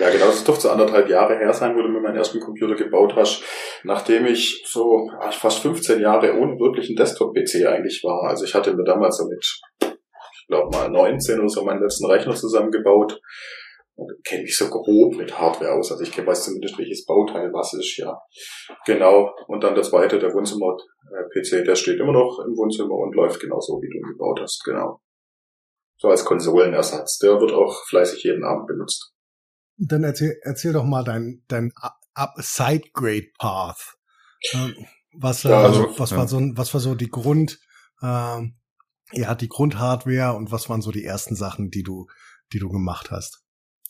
ja, 0.00 0.10
genau, 0.10 0.26
das 0.26 0.44
dürfte 0.44 0.70
anderthalb 0.70 1.08
Jahre 1.08 1.36
her 1.38 1.52
sein, 1.52 1.74
wo 1.76 1.82
du 1.82 1.88
mir 1.88 2.00
meinen 2.00 2.16
ersten 2.16 2.40
Computer 2.40 2.74
gebaut 2.76 3.14
hast, 3.16 3.42
nachdem 3.82 4.26
ich 4.26 4.64
so 4.66 5.10
fast 5.32 5.60
15 5.60 6.00
Jahre 6.00 6.34
ohne 6.38 6.58
wirklichen 6.58 6.94
Desktop-PC 6.96 7.66
eigentlich 7.66 8.02
war. 8.04 8.30
Also 8.30 8.44
ich 8.44 8.54
hatte 8.54 8.74
mir 8.74 8.84
damals 8.84 9.16
so 9.16 9.24
mit, 9.28 9.44
ich 9.82 10.46
glaube 10.46 10.76
mal 10.76 10.88
19 10.88 11.40
oder 11.40 11.48
so 11.48 11.64
meinen 11.64 11.82
letzten 11.82 12.06
Rechner 12.06 12.34
zusammengebaut 12.34 13.20
kenne 14.24 14.42
mich 14.42 14.56
so 14.56 14.68
grob 14.68 15.16
mit 15.16 15.38
Hardware 15.38 15.72
aus. 15.72 15.92
Also 15.92 16.02
ich 16.02 16.26
weiß 16.26 16.44
zumindest, 16.44 16.78
welches 16.78 17.04
Bauteil 17.04 17.52
was 17.52 17.72
ist, 17.74 17.96
ja. 17.96 18.18
Genau. 18.86 19.30
Und 19.46 19.62
dann 19.62 19.74
der 19.74 19.84
zweite, 19.84 20.18
der 20.18 20.32
Wohnzimmer-PC, 20.32 21.64
der 21.64 21.76
steht 21.76 22.00
immer 22.00 22.12
noch 22.12 22.40
im 22.44 22.56
Wohnzimmer 22.56 22.94
und 22.94 23.14
läuft 23.14 23.40
genauso, 23.40 23.80
wie 23.80 23.88
du 23.88 23.98
ihn 23.98 24.12
gebaut 24.12 24.40
hast. 24.42 24.62
Genau. 24.64 25.00
So 25.96 26.08
als 26.08 26.24
Konsolenersatz. 26.24 27.18
Der 27.18 27.40
wird 27.40 27.52
auch 27.52 27.84
fleißig 27.86 28.24
jeden 28.24 28.44
Abend 28.44 28.66
benutzt. 28.66 29.12
Dann 29.76 30.04
erzähl, 30.04 30.38
erzähl 30.42 30.72
doch 30.72 30.84
mal 30.84 31.04
dein, 31.04 31.44
dein 31.48 31.72
Side-Grade 32.36 33.28
Path. 33.38 33.96
Ähm, 34.52 34.86
was, 35.16 35.44
ja, 35.44 35.62
also, 35.62 35.98
was 35.98 36.10
ja. 36.10 36.16
war 36.16 36.28
so, 36.28 36.40
was 36.54 36.74
war 36.74 36.80
so 36.80 36.94
die 36.94 37.10
Grund, 37.10 37.60
ähm, 38.02 38.56
ja, 39.12 39.34
die 39.34 39.48
Grundhardware 39.48 40.36
und 40.36 40.50
was 40.50 40.68
waren 40.68 40.82
so 40.82 40.90
die 40.90 41.04
ersten 41.04 41.36
Sachen, 41.36 41.70
die 41.70 41.82
du, 41.82 42.06
die 42.52 42.58
du 42.58 42.68
gemacht 42.68 43.10
hast? 43.10 43.43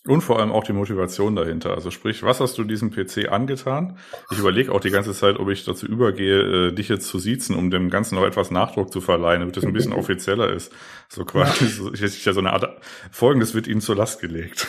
Und 0.06 0.20
vor 0.20 0.38
allem 0.38 0.52
auch 0.52 0.64
die 0.64 0.74
Motivation 0.74 1.34
dahinter. 1.34 1.70
Also 1.70 1.90
sprich, 1.90 2.22
was 2.22 2.38
hast 2.38 2.58
du 2.58 2.64
diesem 2.64 2.90
PC 2.90 3.30
angetan? 3.30 3.98
Ich 4.30 4.38
überlege 4.38 4.70
auch 4.70 4.80
die 4.80 4.90
ganze 4.90 5.14
Zeit, 5.14 5.38
ob 5.38 5.48
ich 5.48 5.64
dazu 5.64 5.86
übergehe, 5.86 6.68
äh, 6.68 6.72
dich 6.72 6.90
jetzt 6.90 7.06
zu 7.06 7.18
siezen, 7.18 7.56
um 7.56 7.70
dem 7.70 7.88
Ganzen 7.88 8.16
noch 8.16 8.24
etwas 8.24 8.50
Nachdruck 8.50 8.92
zu 8.92 9.00
verleihen, 9.00 9.40
damit 9.40 9.56
es 9.56 9.64
ein 9.64 9.72
bisschen 9.72 9.92
offizieller 9.94 10.52
ist. 10.52 10.72
So 11.08 11.24
quasi, 11.24 11.64
ja. 11.64 11.90
ich, 11.94 12.02
ich, 12.02 12.24
ja 12.24 12.34
so 12.34 12.40
eine 12.40 12.52
Art, 12.52 12.82
Folgendes 13.12 13.54
wird 13.54 13.66
Ihnen 13.66 13.80
zur 13.80 13.96
Last 13.96 14.20
gelegt. 14.20 14.66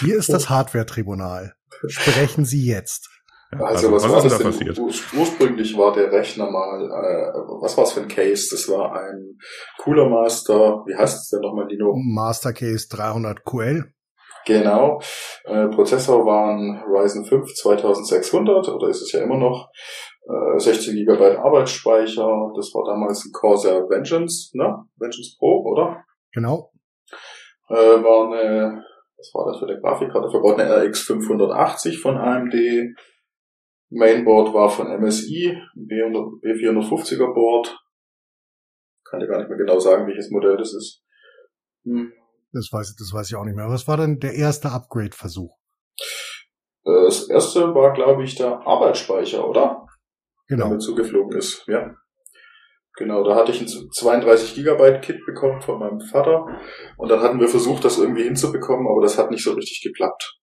Hier 0.00 0.16
ist 0.16 0.30
das 0.30 0.50
Hardware-Tribunal. 0.50 1.54
Sprechen 1.88 2.44
Sie 2.44 2.66
jetzt. 2.66 3.08
Also, 3.52 3.64
also, 3.64 3.92
was, 3.92 4.04
was 4.04 4.12
war 4.12 4.22
das 4.22 4.38
da 4.38 4.44
passiert? 4.44 4.78
Ursprünglich 4.78 5.76
war 5.76 5.94
der 5.94 6.12
Rechner 6.12 6.50
mal, 6.50 6.84
äh, 6.84 7.38
was 7.62 7.76
war 7.76 7.84
es 7.84 7.92
für 7.92 8.00
ein 8.00 8.08
Case? 8.08 8.48
Das 8.50 8.68
war 8.68 8.94
ein 8.94 9.38
Cooler 9.78 10.08
Master, 10.08 10.84
wie 10.86 10.94
heißt 10.94 11.22
es 11.22 11.28
denn 11.30 11.40
nochmal, 11.40 11.66
Dino? 11.68 11.94
Master 11.96 12.52
Case 12.52 12.88
300 12.90 13.44
QL. 13.44 13.93
Genau. 14.46 15.00
Äh, 15.44 15.68
Prozessor 15.68 16.26
waren 16.26 16.82
Ryzen 16.86 17.24
5 17.24 17.54
2600 17.54 18.68
oder 18.68 18.88
ist 18.88 19.02
es 19.02 19.12
ja 19.12 19.22
immer 19.22 19.38
noch. 19.38 19.70
Äh, 20.26 20.58
16 20.58 20.94
GB 20.94 21.36
Arbeitsspeicher. 21.36 22.52
Das 22.56 22.72
war 22.74 22.84
damals 22.84 23.24
ein 23.24 23.32
Corsair 23.32 23.88
Vengeance, 23.88 24.50
ne? 24.54 24.84
Vengeance 24.96 25.36
Pro, 25.38 25.62
oder? 25.64 26.04
Genau. 26.32 26.70
Äh, 27.68 27.74
war 27.74 28.26
eine, 28.26 28.84
was 29.16 29.30
war 29.34 29.46
das 29.46 29.58
für 29.58 29.66
eine 29.66 29.80
Grafikkarte? 29.80 30.30
Verbaut 30.30 30.60
eine 30.60 30.84
RX 30.84 31.00
580 31.00 32.00
von 32.00 32.16
AMD. 32.16 32.54
Mainboard 33.90 34.52
war 34.52 34.68
von 34.68 34.88
MSI, 34.88 35.56
B450er 35.76 37.32
Board. 37.32 37.78
Kann 39.08 39.20
dir 39.20 39.28
gar 39.28 39.38
nicht 39.38 39.48
mehr 39.48 39.58
genau 39.58 39.78
sagen, 39.78 40.06
welches 40.06 40.30
Modell 40.30 40.56
das 40.56 40.74
ist. 40.74 41.04
Hm. 41.84 42.12
Das 42.54 42.72
weiß, 42.72 42.94
das 42.96 43.12
weiß 43.12 43.28
ich 43.28 43.36
auch 43.36 43.44
nicht 43.44 43.56
mehr. 43.56 43.68
Was 43.68 43.88
war 43.88 43.96
denn 43.96 44.20
der 44.20 44.34
erste 44.34 44.70
Upgrade-Versuch? 44.70 45.50
Äh, 46.84 47.04
das 47.06 47.28
erste 47.28 47.74
war, 47.74 47.92
glaube 47.92 48.22
ich, 48.22 48.36
der 48.36 48.60
Arbeitsspeicher, 48.66 49.46
oder? 49.46 49.86
Genau. 50.46 50.66
Der 50.66 50.74
mir 50.74 50.78
zugeflogen 50.78 51.36
ist, 51.36 51.66
ja. 51.66 51.94
Genau, 52.96 53.24
da 53.24 53.34
hatte 53.34 53.50
ich 53.50 53.60
ein 53.60 53.66
32 53.66 54.54
Gigabyte 54.54 55.02
Kit 55.02 55.26
bekommen 55.26 55.60
von 55.62 55.80
meinem 55.80 56.00
Vater 56.00 56.46
und 56.96 57.08
dann 57.08 57.20
hatten 57.20 57.40
wir 57.40 57.48
versucht, 57.48 57.84
das 57.84 57.98
irgendwie 57.98 58.22
hinzubekommen, 58.22 58.86
aber 58.86 59.02
das 59.02 59.18
hat 59.18 59.32
nicht 59.32 59.42
so 59.42 59.52
richtig 59.54 59.82
geklappt. 59.82 60.38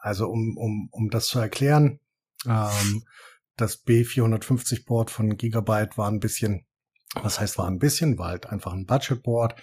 Also 0.00 0.28
um, 0.28 0.56
um, 0.56 0.88
um 0.90 1.10
das 1.10 1.26
zu 1.26 1.38
erklären, 1.38 2.00
ähm, 2.46 3.04
das 3.56 3.84
B450 3.84 4.86
Board 4.86 5.10
von 5.10 5.36
Gigabyte 5.36 5.98
war 5.98 6.10
ein 6.10 6.20
bisschen, 6.20 6.66
was 7.20 7.38
heißt 7.40 7.58
war 7.58 7.68
ein 7.68 7.78
bisschen, 7.78 8.18
war 8.18 8.28
halt 8.28 8.46
einfach 8.46 8.72
ein 8.72 8.86
Budget 8.86 9.22
Board. 9.22 9.54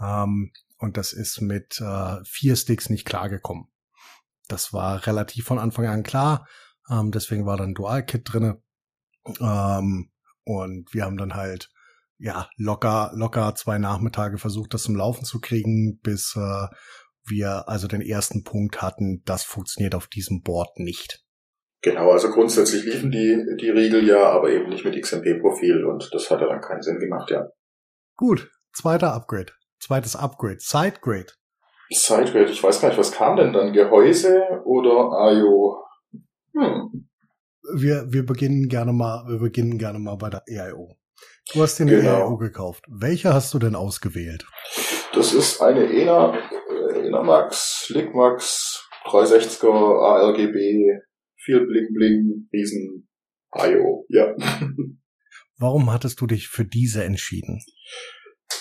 Ähm, 0.00 0.52
und 0.84 0.96
das 0.96 1.12
ist 1.12 1.40
mit 1.40 1.80
äh, 1.80 2.16
vier 2.24 2.56
Sticks 2.56 2.90
nicht 2.90 3.06
klargekommen. 3.06 3.68
Das 4.48 4.72
war 4.72 5.06
relativ 5.06 5.46
von 5.46 5.58
Anfang 5.58 5.86
an 5.86 6.02
klar. 6.02 6.46
Ähm, 6.90 7.10
deswegen 7.10 7.46
war 7.46 7.56
dann 7.56 7.74
Dual-Kit 7.74 8.22
drinne. 8.24 8.62
Ähm, 9.40 10.10
und 10.44 10.92
wir 10.92 11.04
haben 11.04 11.16
dann 11.16 11.34
halt 11.34 11.70
ja 12.18 12.48
locker 12.56 13.10
locker 13.14 13.54
zwei 13.54 13.78
Nachmittage 13.78 14.38
versucht, 14.38 14.74
das 14.74 14.82
zum 14.82 14.94
Laufen 14.94 15.24
zu 15.24 15.40
kriegen, 15.40 15.98
bis 16.00 16.36
äh, 16.36 16.66
wir 17.26 17.68
also 17.68 17.88
den 17.88 18.02
ersten 18.02 18.44
Punkt 18.44 18.82
hatten, 18.82 19.22
das 19.24 19.42
funktioniert 19.42 19.94
auf 19.94 20.06
diesem 20.06 20.42
Board 20.42 20.78
nicht. 20.78 21.24
Genau, 21.80 22.10
also 22.10 22.30
grundsätzlich 22.30 22.84
liefen 22.84 23.10
die, 23.10 23.56
die 23.58 23.70
Riegel 23.70 24.06
ja, 24.06 24.30
aber 24.30 24.50
eben 24.50 24.68
nicht 24.68 24.84
mit 24.84 25.00
XMP-Profil 25.00 25.84
und 25.84 26.10
das 26.12 26.30
hat 26.30 26.40
ja 26.42 26.48
dann 26.48 26.60
keinen 26.60 26.82
Sinn 26.82 26.98
gemacht, 26.98 27.30
ja. 27.30 27.48
Gut, 28.16 28.50
zweiter 28.72 29.14
Upgrade. 29.14 29.52
Zweites 29.84 30.16
Upgrade. 30.16 30.60
Sidegrade. 30.60 31.26
Sidegrade, 31.90 32.50
ich 32.50 32.62
weiß 32.62 32.80
gar 32.80 32.88
nicht, 32.88 32.96
was 32.96 33.12
kam 33.12 33.36
denn 33.36 33.52
dann? 33.52 33.74
Gehäuse 33.74 34.42
oder 34.64 35.30
IO? 35.30 35.84
Hm. 36.54 37.10
Wir, 37.74 38.06
wir 38.10 38.24
beginnen 38.24 38.68
gerne 38.68 38.94
mal, 38.94 39.26
wir 39.28 39.38
beginnen 39.38 39.76
gerne 39.76 39.98
mal 39.98 40.16
bei 40.16 40.30
der 40.30 40.42
EIO. 40.48 40.96
Du 41.52 41.62
hast 41.62 41.78
dir 41.78 41.82
eine 41.82 42.00
genau. 42.00 42.18
EIO 42.18 42.38
gekauft. 42.38 42.84
Welche 42.88 43.34
hast 43.34 43.52
du 43.52 43.58
denn 43.58 43.74
ausgewählt? 43.74 44.46
Das 45.12 45.34
ist 45.34 45.60
eine 45.60 45.84
ENA, 45.84 46.34
äh, 46.34 47.06
ENA-Max, 47.06 47.90
Ligmax, 47.90 48.88
360er, 49.04 50.00
ARGB, 50.00 50.98
viel 51.36 51.66
Bling 51.66 51.92
Bling, 51.92 52.48
Riesen, 52.54 53.06
IO, 53.54 54.06
ja. 54.08 54.34
Warum 55.58 55.92
hattest 55.92 56.22
du 56.22 56.26
dich 56.26 56.48
für 56.48 56.64
diese 56.64 57.04
entschieden? 57.04 57.60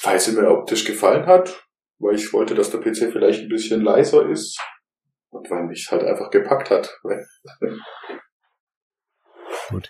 Weil 0.03 0.19
sie 0.19 0.33
mir 0.33 0.49
optisch 0.49 0.85
gefallen 0.85 1.25
hat, 1.25 1.67
weil 1.99 2.15
ich 2.15 2.33
wollte, 2.33 2.55
dass 2.55 2.71
der 2.71 2.79
PC 2.79 3.11
vielleicht 3.11 3.41
ein 3.41 3.49
bisschen 3.49 3.81
leiser 3.81 4.27
ist 4.29 4.59
und 5.29 5.49
weil 5.49 5.63
mich 5.63 5.89
halt 5.91 6.03
einfach 6.03 6.29
gepackt 6.29 6.69
hat. 6.69 6.99
Gut. 9.69 9.89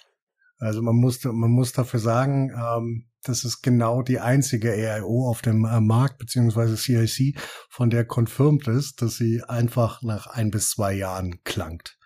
Also 0.60 0.82
man 0.82 0.96
muss, 0.96 1.24
man 1.24 1.52
muss 1.52 1.74
dafür 1.74 2.00
sagen, 2.00 2.52
ähm, 2.52 3.10
das 3.24 3.44
ist 3.44 3.62
genau 3.62 4.02
die 4.02 4.20
einzige 4.20 4.72
AIO 4.72 5.30
auf 5.30 5.42
dem 5.42 5.66
äh, 5.66 5.82
Markt, 5.82 6.18
beziehungsweise 6.20 6.78
CIC, 6.78 7.38
von 7.70 7.90
der 7.90 8.06
confirmed 8.06 8.68
ist, 8.68 9.02
dass 9.02 9.16
sie 9.16 9.44
einfach 9.44 10.02
nach 10.02 10.28
ein 10.28 10.52
bis 10.52 10.70
zwei 10.72 10.94
Jahren 10.94 11.44
klangt. 11.44 11.98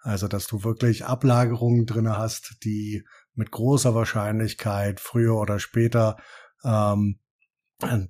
Also, 0.00 0.28
dass 0.28 0.46
du 0.46 0.64
wirklich 0.64 1.04
Ablagerungen 1.04 1.84
drinne 1.84 2.16
hast, 2.16 2.58
die 2.64 3.04
mit 3.34 3.50
großer 3.50 3.94
Wahrscheinlichkeit 3.94 5.00
früher 5.00 5.34
oder 5.34 5.58
später 5.58 6.16
ähm, 6.64 7.18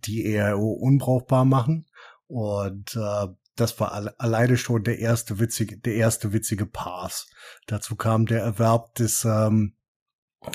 die 0.07 0.33
ERO 0.33 0.73
unbrauchbar 0.73 1.45
machen. 1.45 1.87
Und 2.27 2.97
äh, 2.97 3.29
das 3.57 3.81
war 3.81 3.93
alle, 3.93 4.19
alleine 4.19 4.57
schon 4.57 4.85
der 4.85 4.99
erste 4.99 5.39
witzige, 5.39 5.79
der 5.79 5.95
erste 5.95 6.33
witzige 6.33 6.67
Pass. 6.67 7.29
Dazu 7.67 7.97
kam 7.97 8.27
der 8.27 8.43
Erwerb 8.43 8.95
des, 8.95 9.25
ähm, 9.25 9.77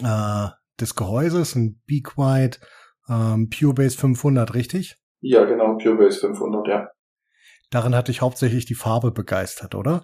äh, 0.04 0.48
des 0.80 0.96
Gehäuses, 0.96 1.56
ein 1.56 1.82
Be 1.88 2.02
Quiet 2.02 2.60
ähm, 3.10 3.50
PureBase 3.50 3.98
500, 3.98 4.54
richtig? 4.54 4.98
Ja, 5.20 5.46
genau, 5.46 5.78
PureBase 5.78 6.20
500, 6.20 6.68
ja. 6.68 6.90
Darin 7.70 7.96
hatte 7.96 8.12
ich 8.12 8.22
hauptsächlich 8.22 8.66
die 8.66 8.76
Farbe 8.76 9.12
begeistert, 9.12 9.76
oder? 9.76 10.04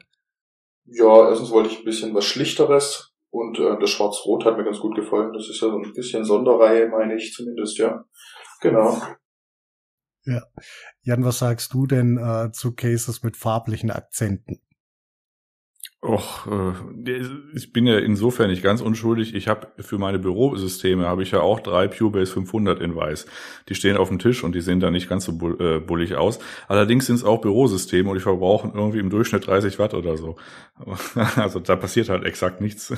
Ja, 0.86 1.30
erstens 1.30 1.52
wollte 1.52 1.70
ich 1.70 1.80
ein 1.80 1.86
bisschen 1.86 2.14
was 2.14 2.26
Schlichteres 2.26 3.14
und 3.30 3.60
äh, 3.60 3.78
das 3.80 3.90
Schwarz-Rot 3.90 4.46
hat 4.46 4.58
mir 4.58 4.64
ganz 4.64 4.80
gut 4.80 4.96
gefallen. 4.96 5.34
Das 5.34 5.50
ist 5.50 5.62
ja 5.62 5.70
so 5.70 5.78
ein 5.78 5.94
bisschen 5.94 6.24
Sonderreihe, 6.24 6.88
meine 6.88 7.16
ich 7.16 7.34
zumindest, 7.34 7.78
ja. 7.78 8.06
Genau. 8.62 9.02
Ja. 10.26 10.44
Jan, 11.02 11.24
was 11.24 11.40
sagst 11.40 11.74
du 11.74 11.88
denn 11.88 12.18
äh, 12.18 12.52
zu 12.52 12.74
Cases 12.74 13.24
mit 13.24 13.38
farblichen 13.38 13.92
Akzenten? 13.92 14.62
Och, 16.00 16.46
äh, 16.46 17.22
ich 17.56 17.74
bin 17.74 17.88
ja 17.88 17.98
insofern 17.98 18.52
nicht 18.52 18.62
ganz 18.62 18.82
unschuldig. 18.82 19.34
Ich 19.34 19.48
habe 19.48 19.68
für 19.80 19.98
meine 19.98 20.20
Bürosysteme 20.20 21.08
habe 21.08 21.24
ich 21.24 21.32
ja 21.32 21.42
auch 21.42 21.60
drei 21.60 21.88
PureBase 21.88 22.34
500 22.34 22.80
in 22.80 22.96
weiß. 22.96 23.26
Die 23.68 23.74
stehen 23.74 23.98
auf 23.98 24.10
dem 24.10 24.20
Tisch 24.20 24.44
und 24.44 24.54
die 24.54 24.62
sehen 24.62 24.80
da 24.80 24.92
nicht 24.92 25.10
ganz 25.10 25.26
so 25.26 25.32
äh, 25.60 25.80
bullig 25.80 26.16
aus. 26.16 26.38
Allerdings 26.68 27.08
sind 27.08 27.16
es 27.16 27.24
auch 27.24 27.42
Bürosysteme 27.42 28.10
und 28.10 28.16
die 28.16 28.22
verbrauchen 28.22 28.74
irgendwie 28.76 29.00
im 29.00 29.10
Durchschnitt 29.10 29.48
30 29.48 29.80
Watt 29.80 29.96
oder 29.96 30.18
so. 30.18 30.36
Also 31.36 31.60
da 31.60 31.76
passiert 31.76 32.10
halt 32.10 32.26
exakt 32.26 32.62
nichts. 32.62 32.94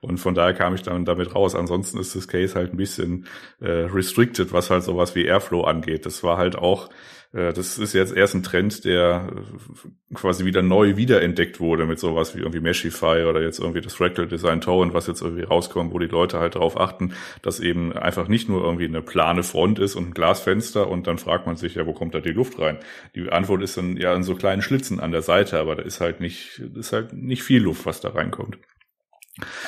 Und 0.00 0.18
von 0.18 0.34
daher 0.34 0.52
kam 0.52 0.74
ich 0.74 0.82
dann 0.82 1.06
damit 1.06 1.34
raus. 1.34 1.54
Ansonsten 1.54 1.98
ist 1.98 2.14
das 2.14 2.28
Case 2.28 2.54
halt 2.54 2.72
ein 2.72 2.76
bisschen 2.76 3.26
äh, 3.60 3.70
restricted, 3.70 4.52
was 4.52 4.68
halt 4.68 4.82
sowas 4.82 5.14
wie 5.14 5.24
Airflow 5.24 5.62
angeht. 5.62 6.04
Das 6.04 6.22
war 6.22 6.36
halt 6.36 6.56
auch 6.56 6.90
das 7.36 7.76
ist 7.76 7.92
jetzt 7.92 8.14
erst 8.16 8.34
ein 8.34 8.42
Trend, 8.42 8.86
der 8.86 9.28
äh, 9.30 10.14
quasi 10.14 10.46
wieder 10.46 10.62
neu 10.62 10.96
wiederentdeckt 10.96 11.60
wurde 11.60 11.84
mit 11.84 11.98
sowas 11.98 12.34
wie 12.34 12.38
irgendwie 12.38 12.60
Meshify 12.60 13.24
oder 13.28 13.42
jetzt 13.42 13.58
irgendwie 13.58 13.82
das 13.82 13.94
Fractal 13.94 14.26
Design 14.26 14.62
Torrent, 14.62 14.94
was 14.94 15.06
jetzt 15.06 15.20
irgendwie 15.20 15.42
rauskommt, 15.42 15.92
wo 15.92 15.98
die 15.98 16.06
Leute 16.06 16.38
halt 16.40 16.54
darauf 16.54 16.80
achten, 16.80 17.12
dass 17.42 17.60
eben 17.60 17.92
einfach 17.92 18.28
nicht 18.28 18.48
nur 18.48 18.64
irgendwie 18.64 18.86
eine 18.86 19.02
plane 19.02 19.42
Front 19.42 19.78
ist 19.78 19.96
und 19.96 20.08
ein 20.08 20.14
Glasfenster 20.14 20.88
und 20.88 21.06
dann 21.06 21.18
fragt 21.18 21.46
man 21.46 21.56
sich, 21.56 21.74
ja, 21.74 21.84
wo 21.84 21.92
kommt 21.92 22.14
da 22.14 22.20
die 22.20 22.32
Luft 22.32 22.58
rein? 22.58 22.78
Die 23.14 23.28
Antwort 23.30 23.62
ist 23.62 23.76
dann 23.76 23.98
ja 23.98 24.14
in 24.14 24.22
so 24.22 24.34
kleinen 24.34 24.62
Schlitzen 24.62 24.98
an 24.98 25.12
der 25.12 25.22
Seite, 25.22 25.60
aber 25.60 25.76
da 25.76 25.82
ist 25.82 26.00
halt 26.00 26.20
nicht, 26.20 26.58
ist 26.58 26.94
halt 26.94 27.12
nicht 27.12 27.42
viel 27.42 27.62
Luft, 27.62 27.84
was 27.84 28.00
da 28.00 28.08
reinkommt. 28.10 28.58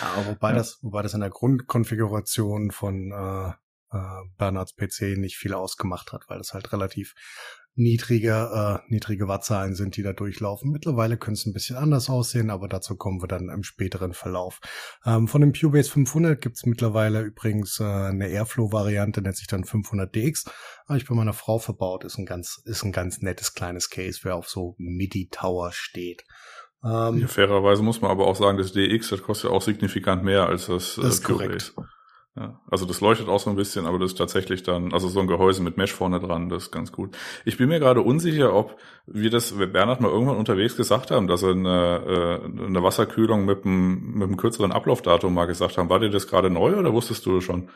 Ja, 0.00 0.26
wobei 0.26 0.50
ja. 0.52 0.57
das, 0.57 0.78
wobei 0.81 1.02
das 1.02 1.12
in 1.12 1.20
der 1.20 1.28
Grundkonfiguration 1.28 2.70
von, 2.70 3.12
äh, 3.12 3.52
äh, 3.90 4.24
Bernards 4.37 4.74
PC 4.74 5.16
nicht 5.16 5.37
viel 5.37 5.54
ausgemacht 5.54 6.12
hat, 6.12 6.24
weil 6.28 6.40
es 6.40 6.52
halt 6.52 6.72
relativ 6.72 7.14
niedrige, 7.78 8.82
äh, 8.86 8.92
niedrige 8.92 9.28
Wattzahlen 9.28 9.74
sind, 9.74 9.96
die 9.96 10.02
da 10.02 10.12
durchlaufen. 10.12 10.70
Mittlerweile 10.70 11.16
könnte 11.16 11.38
es 11.38 11.46
ein 11.46 11.52
bisschen 11.52 11.76
anders 11.76 12.10
aussehen, 12.10 12.50
aber 12.50 12.68
dazu 12.68 12.96
kommen 12.96 13.22
wir 13.22 13.28
dann 13.28 13.48
im 13.48 13.62
späteren 13.62 14.12
Verlauf. 14.12 14.60
Ähm, 15.06 15.28
von 15.28 15.40
dem 15.40 15.52
Cubase 15.52 15.90
500 15.90 16.40
gibt 16.40 16.56
es 16.56 16.66
mittlerweile 16.66 17.22
übrigens 17.22 17.78
äh, 17.80 17.84
eine 17.84 18.28
Airflow-Variante, 18.28 19.22
nennt 19.22 19.36
sich 19.36 19.46
dann 19.46 19.64
500DX. 19.64 20.48
Habe 20.88 20.98
ich 20.98 21.06
bei 21.06 21.14
meiner 21.14 21.32
Frau 21.32 21.58
verbaut, 21.58 22.04
ist 22.04 22.18
ein 22.18 22.26
ganz, 22.26 22.60
ist 22.64 22.82
ein 22.84 22.92
ganz 22.92 23.22
nettes 23.22 23.54
kleines 23.54 23.90
Case, 23.90 24.20
wer 24.24 24.34
auf 24.34 24.48
so 24.48 24.74
MIDI-Tower 24.78 25.70
steht. 25.72 26.24
Ähm, 26.84 27.18
ja, 27.18 27.26
fairerweise 27.28 27.82
muss 27.82 28.00
man 28.00 28.10
aber 28.10 28.26
auch 28.26 28.36
sagen, 28.36 28.58
das 28.58 28.72
DX, 28.72 29.08
das 29.08 29.22
kostet 29.22 29.50
ja 29.50 29.56
auch 29.56 29.62
signifikant 29.62 30.24
mehr 30.24 30.46
als 30.46 30.66
das, 30.66 30.98
äh, 30.98 31.02
das 31.02 31.14
ist 31.14 31.24
korrekt. 31.24 31.74
Ja, 32.36 32.60
also 32.70 32.86
das 32.86 33.00
leuchtet 33.00 33.28
auch 33.28 33.40
so 33.40 33.50
ein 33.50 33.56
bisschen, 33.56 33.86
aber 33.86 33.98
das 33.98 34.12
ist 34.12 34.18
tatsächlich 34.18 34.62
dann, 34.62 34.92
also 34.92 35.08
so 35.08 35.18
ein 35.18 35.26
Gehäuse 35.26 35.60
mit 35.62 35.76
Mesh 35.76 35.92
vorne 35.92 36.20
dran, 36.20 36.48
das 36.48 36.64
ist 36.64 36.70
ganz 36.70 36.92
gut. 36.92 37.16
Ich 37.44 37.56
bin 37.56 37.68
mir 37.68 37.80
gerade 37.80 38.00
unsicher, 38.00 38.54
ob 38.54 38.76
wir 39.06 39.30
das, 39.30 39.52
Bernhard 39.56 40.00
mal 40.00 40.10
irgendwann 40.10 40.36
unterwegs 40.36 40.76
gesagt 40.76 41.10
haben, 41.10 41.26
dass 41.26 41.42
er 41.42 41.50
eine, 41.50 42.40
äh, 42.46 42.64
eine 42.66 42.82
Wasserkühlung 42.82 43.44
mit 43.44 43.64
einem, 43.64 44.12
mit 44.14 44.28
einem 44.28 44.36
kürzeren 44.36 44.70
Ablaufdatum 44.70 45.34
mal 45.34 45.46
gesagt 45.46 45.78
haben. 45.78 45.90
War 45.90 45.98
dir 45.98 46.10
das 46.10 46.28
gerade 46.28 46.48
neu 46.48 46.76
oder 46.76 46.92
wusstest 46.92 47.26
du 47.26 47.34
das 47.34 47.44
schon? 47.44 47.70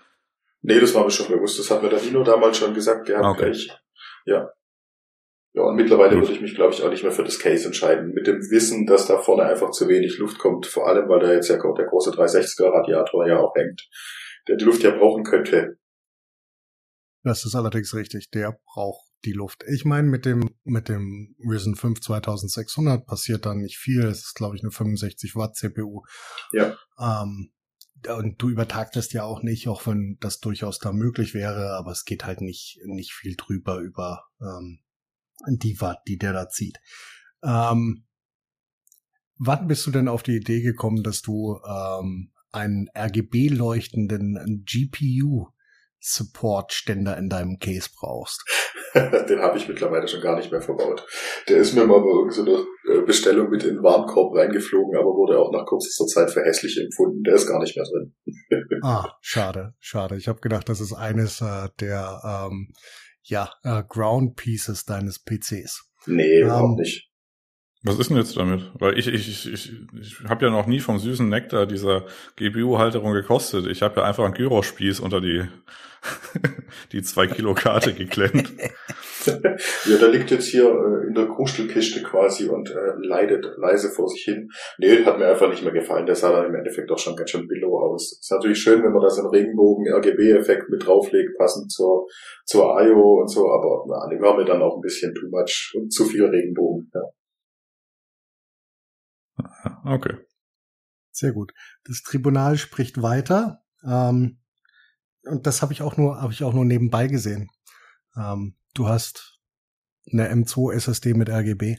Nee, 0.61 0.79
das 0.79 0.95
war 0.95 1.05
mir 1.05 1.11
schon 1.11 1.27
bewusst. 1.27 1.59
Das 1.59 1.71
hat 1.71 1.83
mir 1.83 1.89
der 1.89 2.01
Nino 2.01 2.23
damals 2.23 2.59
schon 2.59 2.73
gesagt 2.73 3.07
gehabt. 3.07 3.25
Okay. 3.25 3.51
Gleich. 3.51 3.77
Ja. 4.27 4.51
Ja, 5.55 5.65
und 5.65 5.75
mittlerweile 5.75 6.15
Gut. 6.15 6.23
würde 6.23 6.35
ich 6.35 6.41
mich, 6.41 6.55
glaube 6.55 6.73
ich, 6.73 6.83
auch 6.83 6.91
nicht 6.91 7.03
mehr 7.03 7.13
für 7.13 7.25
das 7.25 7.41
Case 7.41 7.67
entscheiden. 7.67 8.15
Mit 8.15 8.27
dem 8.29 8.39
Wissen, 8.51 8.87
dass 8.87 9.07
da 9.07 9.19
vorne 9.19 9.43
einfach 9.43 9.71
zu 9.73 9.89
wenig 9.89 10.19
Luft 10.19 10.39
kommt, 10.39 10.67
vor 10.67 10.89
allem, 10.89 11.09
weil 11.09 11.21
da 11.21 11.33
jetzt 11.33 11.49
ja 11.49 11.57
der 11.57 11.87
große 11.87 12.13
360er 12.13 12.73
Radiator 12.73 13.27
ja 13.27 13.39
auch 13.39 13.55
hängt 13.57 13.89
der 14.49 14.57
die 14.57 14.65
Luft 14.65 14.83
ja 14.83 14.91
brauchen 14.91 15.25
könnte. 15.25 15.79
Das 17.23 17.45
ist 17.45 17.55
allerdings 17.55 17.95
richtig. 17.95 18.31
Der 18.31 18.59
braucht 18.67 19.13
die 19.25 19.33
Luft. 19.33 19.65
Ich 19.69 19.85
meine, 19.85 20.09
mit 20.09 20.25
dem, 20.25 20.51
mit 20.65 20.89
dem 20.89 21.37
Risen 21.39 21.77
5 21.77 22.01
2600 22.01 23.07
passiert 23.07 23.47
da 23.47 23.55
nicht 23.55 23.79
viel. 23.79 24.03
Es 24.03 24.25
ist, 24.25 24.35
glaube 24.35 24.57
ich, 24.57 24.63
eine 24.63 24.73
65 24.73 25.37
Watt 25.37 25.57
CPU. 25.57 26.03
Ja. 26.53 26.77
Ähm, 26.99 27.53
und 28.09 28.43
du 28.43 28.49
übertagtest 28.49 29.13
ja 29.13 29.23
auch 29.23 29.43
nicht, 29.43 29.69
auch 29.69 29.87
wenn 29.87 30.17
das 30.21 30.41
durchaus 30.41 30.79
da 30.79 30.93
möglich 30.93 31.35
wäre, 31.35 31.77
aber 31.77 31.93
es 31.93 32.05
geht 32.05 32.25
halt 32.25 32.41
nicht, 32.41 32.81
nicht 32.85 33.13
viel 33.13 33.37
drüber 33.37 33.79
über 33.79 34.25
ähm, 34.41 34.81
die 35.49 35.81
Watt, 35.81 36.01
die 36.09 36.19
der 36.19 36.33
da 36.33 36.49
zieht. 36.49 36.79
Ähm, 37.45 38.07
wann 39.39 39.69
bist 39.69 39.87
du 39.87 39.93
denn 39.93 40.09
auf 40.09 40.25
die 40.25 40.37
Idee 40.37 40.63
gekommen, 40.63 41.05
dass 41.05 41.23
du 41.23 41.61
ähm, 41.65 42.32
einen 42.53 42.89
RGB-leuchtenden 42.97 44.65
GPU 44.65 45.49
Support-Ständer 46.05 47.17
in 47.17 47.29
deinem 47.29 47.59
Case 47.61 47.89
brauchst. 47.97 48.45
Den 48.95 49.39
habe 49.39 49.57
ich 49.57 49.69
mittlerweile 49.69 50.09
schon 50.09 50.21
gar 50.21 50.37
nicht 50.37 50.51
mehr 50.51 50.61
verbaut. 50.61 51.07
Der 51.49 51.59
ist 51.59 51.75
mir 51.75 51.87
mal 51.87 52.01
bei 52.01 52.11
irgendeiner 52.11 52.67
äh, 52.91 53.03
Bestellung 53.07 53.49
mit 53.51 53.63
in 53.63 53.77
den 53.77 53.83
Warenkorb 53.85 54.35
reingeflogen, 54.37 54.99
aber 54.99 55.11
wurde 55.11 55.39
auch 55.39 55.53
nach 55.53 55.65
kurzer 55.65 56.07
Zeit 56.07 56.31
für 56.31 56.43
hässlich 56.43 56.79
empfunden. 56.83 57.23
Der 57.23 57.35
ist 57.35 57.47
gar 57.47 57.61
nicht 57.61 57.77
mehr 57.77 57.87
drin. 57.87 58.15
ah, 58.83 59.13
schade, 59.21 59.75
schade. 59.79 60.17
Ich 60.17 60.27
habe 60.27 60.41
gedacht, 60.41 60.69
das 60.69 60.81
ist 60.81 60.93
eines 60.93 61.41
äh, 61.41 61.69
der 61.81 62.49
ähm, 62.51 62.73
ja, 63.23 63.51
äh, 63.63 63.85
Ground 63.89 64.35
Pieces 64.37 64.85
deines 64.85 65.21
PCs. 65.21 65.85
Nee, 66.07 66.41
überhaupt 66.41 66.79
ähm, 66.79 66.83
nicht. 66.83 67.12
Was 67.85 67.99
ist 67.99 68.11
denn 68.11 68.17
jetzt 68.17 68.37
damit? 68.37 68.71
Weil 68.79 68.97
ich, 68.97 69.09
ich, 69.09 69.29
ich, 69.29 69.53
ich, 69.53 69.73
ich 70.01 70.25
habe 70.29 70.45
ja 70.45 70.53
noch 70.53 70.67
nie 70.67 70.79
vom 70.79 71.01
süßen 71.01 71.29
Nektar 71.29 71.67
dieser 71.67 72.05
GPU-Halterung 72.37 73.13
gekostet. 73.13 73.67
Ich 73.67 73.83
habe 73.83 74.01
ja 74.01 74.07
einfach 74.07 74.25
einen 74.25 74.35
Gyrospieß 74.35 75.01
unter 75.01 75.21
die, 75.21 75.43
die 76.93 77.03
zwei 77.03 77.27
Kilo 77.27 77.55
Karte 77.55 77.93
geklemmt. 77.93 78.53
ja, 79.27 79.99
der 79.99 80.09
liegt 80.11 80.31
jetzt 80.31 80.47
hier 80.47 80.67
äh, 80.67 81.09
in 81.09 81.15
der 81.15 81.27
Krustelkiste 81.27 82.05
quasi 82.05 82.49
und 82.49 82.71
äh, 82.71 82.93
leidet 82.99 83.51
leise 83.57 83.91
vor 83.91 84.09
sich 84.09 84.23
hin. 84.23 84.49
Nee, 84.79 85.05
hat 85.05 85.19
mir 85.19 85.27
einfach 85.27 85.51
nicht 85.51 85.65
mehr 85.65 85.73
gefallen. 85.73 86.07
Der 86.07 86.15
sah 86.15 86.31
dann 86.31 86.47
im 86.47 86.55
Endeffekt 86.55 86.89
auch 86.93 86.99
schon 86.99 87.17
ganz 87.17 87.31
schön 87.31 87.49
billow 87.49 87.81
aus. 87.81 88.13
Ist 88.21 88.31
natürlich 88.31 88.59
schön, 88.59 88.85
wenn 88.85 88.93
man 88.93 89.03
da 89.03 89.11
so 89.11 89.23
einen 89.23 89.31
Regenbogen-RGB-Effekt 89.31 90.69
mit 90.71 90.87
drauflegt, 90.87 91.37
passend 91.37 91.73
zur, 91.73 92.07
zur 92.47 92.81
IO 92.81 93.23
und 93.23 93.29
so, 93.29 93.51
aber 93.51 93.85
na, 93.89 94.09
die 94.09 94.23
war 94.23 94.37
mir 94.37 94.45
dann 94.45 94.63
auch 94.63 94.77
ein 94.77 94.83
bisschen 94.83 95.13
too 95.17 95.27
much 95.31 95.73
und 95.77 95.93
zu 95.93 96.05
viel 96.05 96.27
Regenbogen, 96.27 96.89
ja. 96.95 97.03
Okay. 99.85 100.17
Sehr 101.11 101.33
gut. 101.33 101.53
Das 101.85 102.03
Tribunal 102.03 102.57
spricht 102.57 103.03
weiter. 103.03 103.63
Ähm, 103.85 104.41
und 105.25 105.47
das 105.47 105.63
habe 105.63 105.73
ich 105.73 105.83
auch 105.83 105.97
nur, 105.97 106.21
habe 106.21 106.33
ich 106.33 106.43
auch 106.43 106.55
nur 106.55 106.65
nebenbei 106.65 107.07
gesehen. 107.07 107.51
Ähm, 108.17 108.57
du 108.75 108.89
hast 108.89 109.39
eine 110.11 110.33
M2 110.33 110.75
SSD 110.75 111.15
mit 111.15 111.29
RGB. 111.29 111.77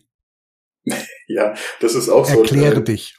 ja, 1.28 1.56
das 1.80 1.96
ist 1.96 2.10
auch 2.10 2.26
so. 2.26 2.42
Erkläre 2.42 2.78
ein, 2.78 2.86
dich. 2.86 3.18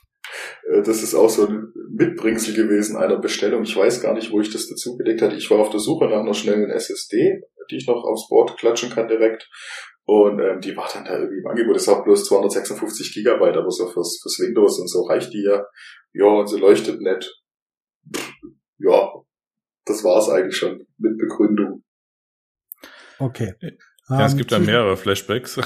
Äh, 0.71 0.83
das 0.83 1.03
ist 1.03 1.15
auch 1.15 1.29
so 1.29 1.47
ein 1.47 1.73
Mitbringsel 1.91 2.55
gewesen 2.55 2.97
einer 2.97 3.19
Bestellung. 3.19 3.63
Ich 3.65 3.77
weiß 3.77 4.01
gar 4.01 4.15
nicht, 4.15 4.31
wo 4.31 4.41
ich 4.41 4.51
das 4.51 4.69
dazu 4.69 4.97
gelegt 4.97 5.23
hatte. 5.23 5.37
Ich 5.37 5.51
war 5.51 5.59
auf 5.59 5.71
der 5.71 5.81
Suche 5.81 6.07
nach 6.07 6.21
einer 6.21 6.35
schnellen 6.35 6.71
SSD, 6.71 7.43
die 7.71 7.77
ich 7.77 7.87
noch 7.87 8.05
aufs 8.05 8.29
Board 8.29 8.57
klatschen 8.59 8.91
kann 8.91 9.09
direkt. 9.09 9.49
Und 10.07 10.39
ähm, 10.41 10.61
die 10.61 10.77
war 10.77 10.89
dann 10.93 11.05
da 11.05 11.19
irgendwie 11.19 11.39
im 11.39 11.47
Angebot. 11.47 11.77
Das 11.77 11.89
war 11.89 12.05
bloß 12.05 12.27
256 12.27 13.15
Gigabyte, 13.15 13.57
aber 13.57 13.71
so 13.71 13.89
fürs, 13.89 14.21
fürs 14.23 14.39
Windows 14.41 14.79
und 14.79 14.89
so 14.89 15.03
reicht 15.03 15.33
die 15.33 15.43
ja. 15.43 15.65
Ja, 16.13 16.27
und 16.27 16.47
sie 16.47 16.59
leuchtet 16.59 17.01
nett. 17.01 17.35
Ja, 18.79 19.13
das 19.87 20.05
war's 20.05 20.29
eigentlich 20.29 20.57
schon 20.57 20.87
mit 20.99 21.19
Begründung. 21.19 21.83
Okay. 23.19 23.55
Ja, 24.11 24.27
es 24.27 24.37
gibt 24.37 24.53
da 24.53 24.59
mehrere 24.59 24.99
Flashbacks. 24.99 25.59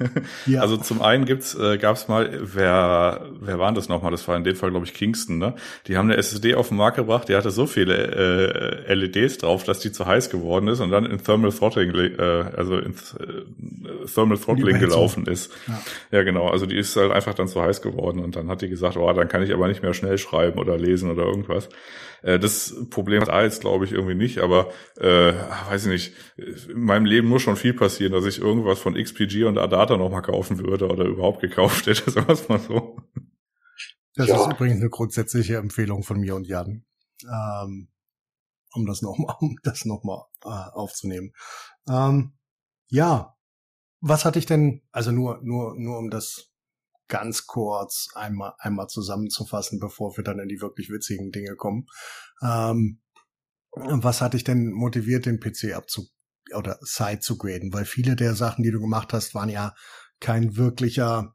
ja. 0.46 0.60
Also 0.60 0.76
zum 0.76 1.00
einen 1.00 1.24
gibt's, 1.24 1.54
äh, 1.54 1.78
gab's 1.78 2.08
mal, 2.08 2.40
wer, 2.42 3.24
wer 3.40 3.58
waren 3.58 3.74
das 3.74 3.88
nochmal? 3.88 4.10
Das 4.10 4.28
war 4.28 4.36
in 4.36 4.44
dem 4.44 4.54
Fall, 4.54 4.70
glaube 4.70 4.84
ich, 4.84 4.92
Kingston, 4.92 5.38
ne? 5.38 5.54
Die 5.86 5.96
haben 5.96 6.10
eine 6.10 6.18
SSD 6.18 6.56
auf 6.56 6.68
den 6.68 6.76
Markt 6.76 6.98
gebracht, 6.98 7.30
die 7.30 7.34
hatte 7.34 7.50
so 7.50 7.66
viele 7.66 8.84
äh, 8.86 8.92
LEDs 8.92 9.38
drauf, 9.38 9.64
dass 9.64 9.78
die 9.78 9.92
zu 9.92 10.04
heiß 10.04 10.28
geworden 10.28 10.68
ist 10.68 10.80
und 10.80 10.90
dann 10.90 11.06
in 11.06 11.24
Thermal 11.24 11.52
Throttling, 11.52 11.94
äh, 11.94 12.44
also 12.54 12.76
in 12.76 12.92
äh, 12.92 14.06
Thermal 14.14 14.36
Throttling 14.36 14.78
gelaufen 14.78 15.26
ist. 15.26 15.50
Ja. 15.66 15.80
ja, 16.18 16.22
genau. 16.22 16.48
Also 16.48 16.66
die 16.66 16.76
ist 16.76 16.94
halt 16.96 17.12
einfach 17.12 17.32
dann 17.32 17.48
zu 17.48 17.62
heiß 17.62 17.80
geworden 17.80 18.18
und 18.22 18.36
dann 18.36 18.50
hat 18.50 18.60
die 18.60 18.68
gesagt, 18.68 18.98
oh, 18.98 19.10
dann 19.10 19.28
kann 19.28 19.42
ich 19.42 19.54
aber 19.54 19.68
nicht 19.68 19.82
mehr 19.82 19.94
schnell 19.94 20.18
schreiben 20.18 20.58
oder 20.58 20.76
lesen 20.76 21.10
oder 21.10 21.22
irgendwas. 21.22 21.70
Äh, 22.22 22.38
das 22.38 22.74
Problem 22.90 23.22
hat 23.22 23.42
jetzt, 23.42 23.60
glaube 23.60 23.84
ich, 23.84 23.92
irgendwie 23.92 24.14
nicht, 24.14 24.38
aber 24.38 24.72
äh, 24.98 25.32
weiß 25.70 25.86
ich 25.86 25.92
nicht, 25.92 26.12
in 26.68 26.82
meinem 26.82 27.06
Leben 27.06 27.28
muss 27.28 27.42
schon 27.42 27.56
viel 27.56 27.72
passieren, 27.72 27.85
dass 27.88 28.26
ich 28.26 28.38
irgendwas 28.38 28.78
von 28.78 28.94
XPG 28.94 29.44
und 29.44 29.58
Adata 29.58 29.96
nochmal 29.96 30.22
kaufen 30.22 30.58
würde 30.58 30.88
oder 30.88 31.04
überhaupt 31.04 31.40
gekauft 31.40 31.86
hätte, 31.86 32.10
sagen 32.10 32.28
wir 32.28 32.48
mal 32.48 32.60
so. 32.60 32.96
Das 34.14 34.28
ja. 34.28 34.40
ist 34.40 34.52
übrigens 34.52 34.80
eine 34.80 34.90
grundsätzliche 34.90 35.56
Empfehlung 35.56 36.02
von 36.02 36.18
mir 36.18 36.34
und 36.34 36.46
Jan. 36.46 36.84
Ähm, 37.24 37.88
um 38.72 38.86
das 38.86 39.02
nochmal, 39.02 39.36
um 39.40 39.56
das 39.62 39.84
nochmal 39.84 40.24
äh, 40.44 40.48
aufzunehmen. 40.48 41.32
Ähm, 41.88 42.32
ja, 42.88 43.36
was 44.00 44.24
hatte 44.24 44.38
ich 44.38 44.46
denn, 44.46 44.82
also 44.92 45.10
nur, 45.10 45.40
nur, 45.42 45.74
nur 45.76 45.98
um 45.98 46.10
das 46.10 46.50
ganz 47.08 47.46
kurz 47.46 48.08
einmal, 48.14 48.54
einmal 48.58 48.88
zusammenzufassen, 48.88 49.78
bevor 49.78 50.16
wir 50.16 50.24
dann 50.24 50.38
in 50.38 50.48
die 50.48 50.60
wirklich 50.60 50.90
witzigen 50.90 51.30
Dinge 51.30 51.54
kommen. 51.56 51.86
Ähm, 52.42 53.00
was 53.72 54.20
hat 54.20 54.34
dich 54.34 54.44
denn 54.44 54.72
motiviert, 54.72 55.26
den 55.26 55.38
PC 55.38 55.74
abzu 55.74 56.08
oder 56.54 56.78
Side 56.82 57.20
zu 57.20 57.38
graden? 57.38 57.72
Weil 57.72 57.84
viele 57.84 58.16
der 58.16 58.34
Sachen, 58.34 58.62
die 58.62 58.70
du 58.70 58.80
gemacht 58.80 59.12
hast, 59.12 59.34
waren 59.34 59.48
ja 59.48 59.74
kein 60.20 60.56
wirklicher, 60.56 61.34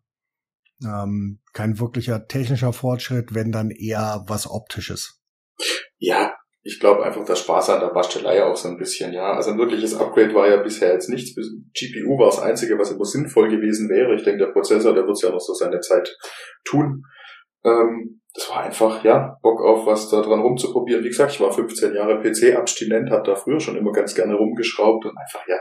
ähm, 0.84 1.40
kein 1.54 1.80
wirklicher 1.80 2.28
technischer 2.28 2.74
Fortschritt, 2.74 3.34
wenn 3.34 3.52
dann 3.52 3.72
eher 3.72 4.24
was 4.28 4.50
optisches. 4.50 5.22
Ja, 5.98 6.34
ich 6.64 6.80
glaube 6.80 7.04
einfach 7.04 7.26
der 7.26 7.36
Spaß 7.36 7.72
an 7.72 7.80
der 7.80 7.88
Bastelei 7.88 8.44
auch 8.44 8.56
so 8.56 8.70
ein 8.70 8.78
bisschen, 8.78 9.14
ja. 9.14 9.34
Also 9.34 9.52
ein 9.52 9.58
wirkliches 9.58 9.96
Upgrade 9.96 10.34
war 10.36 10.48
ja 10.48 10.58
bisher 10.58 10.94
jetzt 10.94 11.10
nichts. 11.10 11.36
GPU 11.36 12.20
war 12.20 12.28
das 12.28 12.40
Einzige, 12.40 12.78
was 12.78 12.92
immer 12.92 13.06
sinnvoll 13.06 13.50
gewesen 13.50 13.90
wäre. 13.90 14.16
Ich 14.16 14.24
denke, 14.24 14.46
der 14.46 14.52
Prozessor, 14.52 14.94
der 14.94 15.08
wird 15.08 15.22
ja 15.24 15.32
noch 15.32 15.40
so 15.40 15.54
seine 15.54 15.80
Zeit 15.80 16.16
tun. 16.64 17.04
Ähm, 17.64 18.22
das 18.34 18.50
war 18.50 18.62
einfach, 18.62 19.04
ja, 19.04 19.38
Bock 19.42 19.62
auf 19.62 19.86
was 19.86 20.10
da 20.10 20.22
dran 20.22 20.40
rumzuprobieren. 20.40 21.04
Wie 21.04 21.10
gesagt, 21.10 21.34
ich 21.34 21.42
war 21.42 21.52
15 21.52 21.94
Jahre 21.94 22.22
PC-abstinent, 22.22 23.12
habe 23.12 23.24
da 23.24 23.36
früher 23.36 23.60
schon 23.60 23.76
immer 23.76 23.92
ganz 23.92 24.16
gerne 24.16 24.36
rumgeschraubt 24.36 25.06
und 25.06 25.18
einfach, 25.18 25.46
ja, 25.48 25.60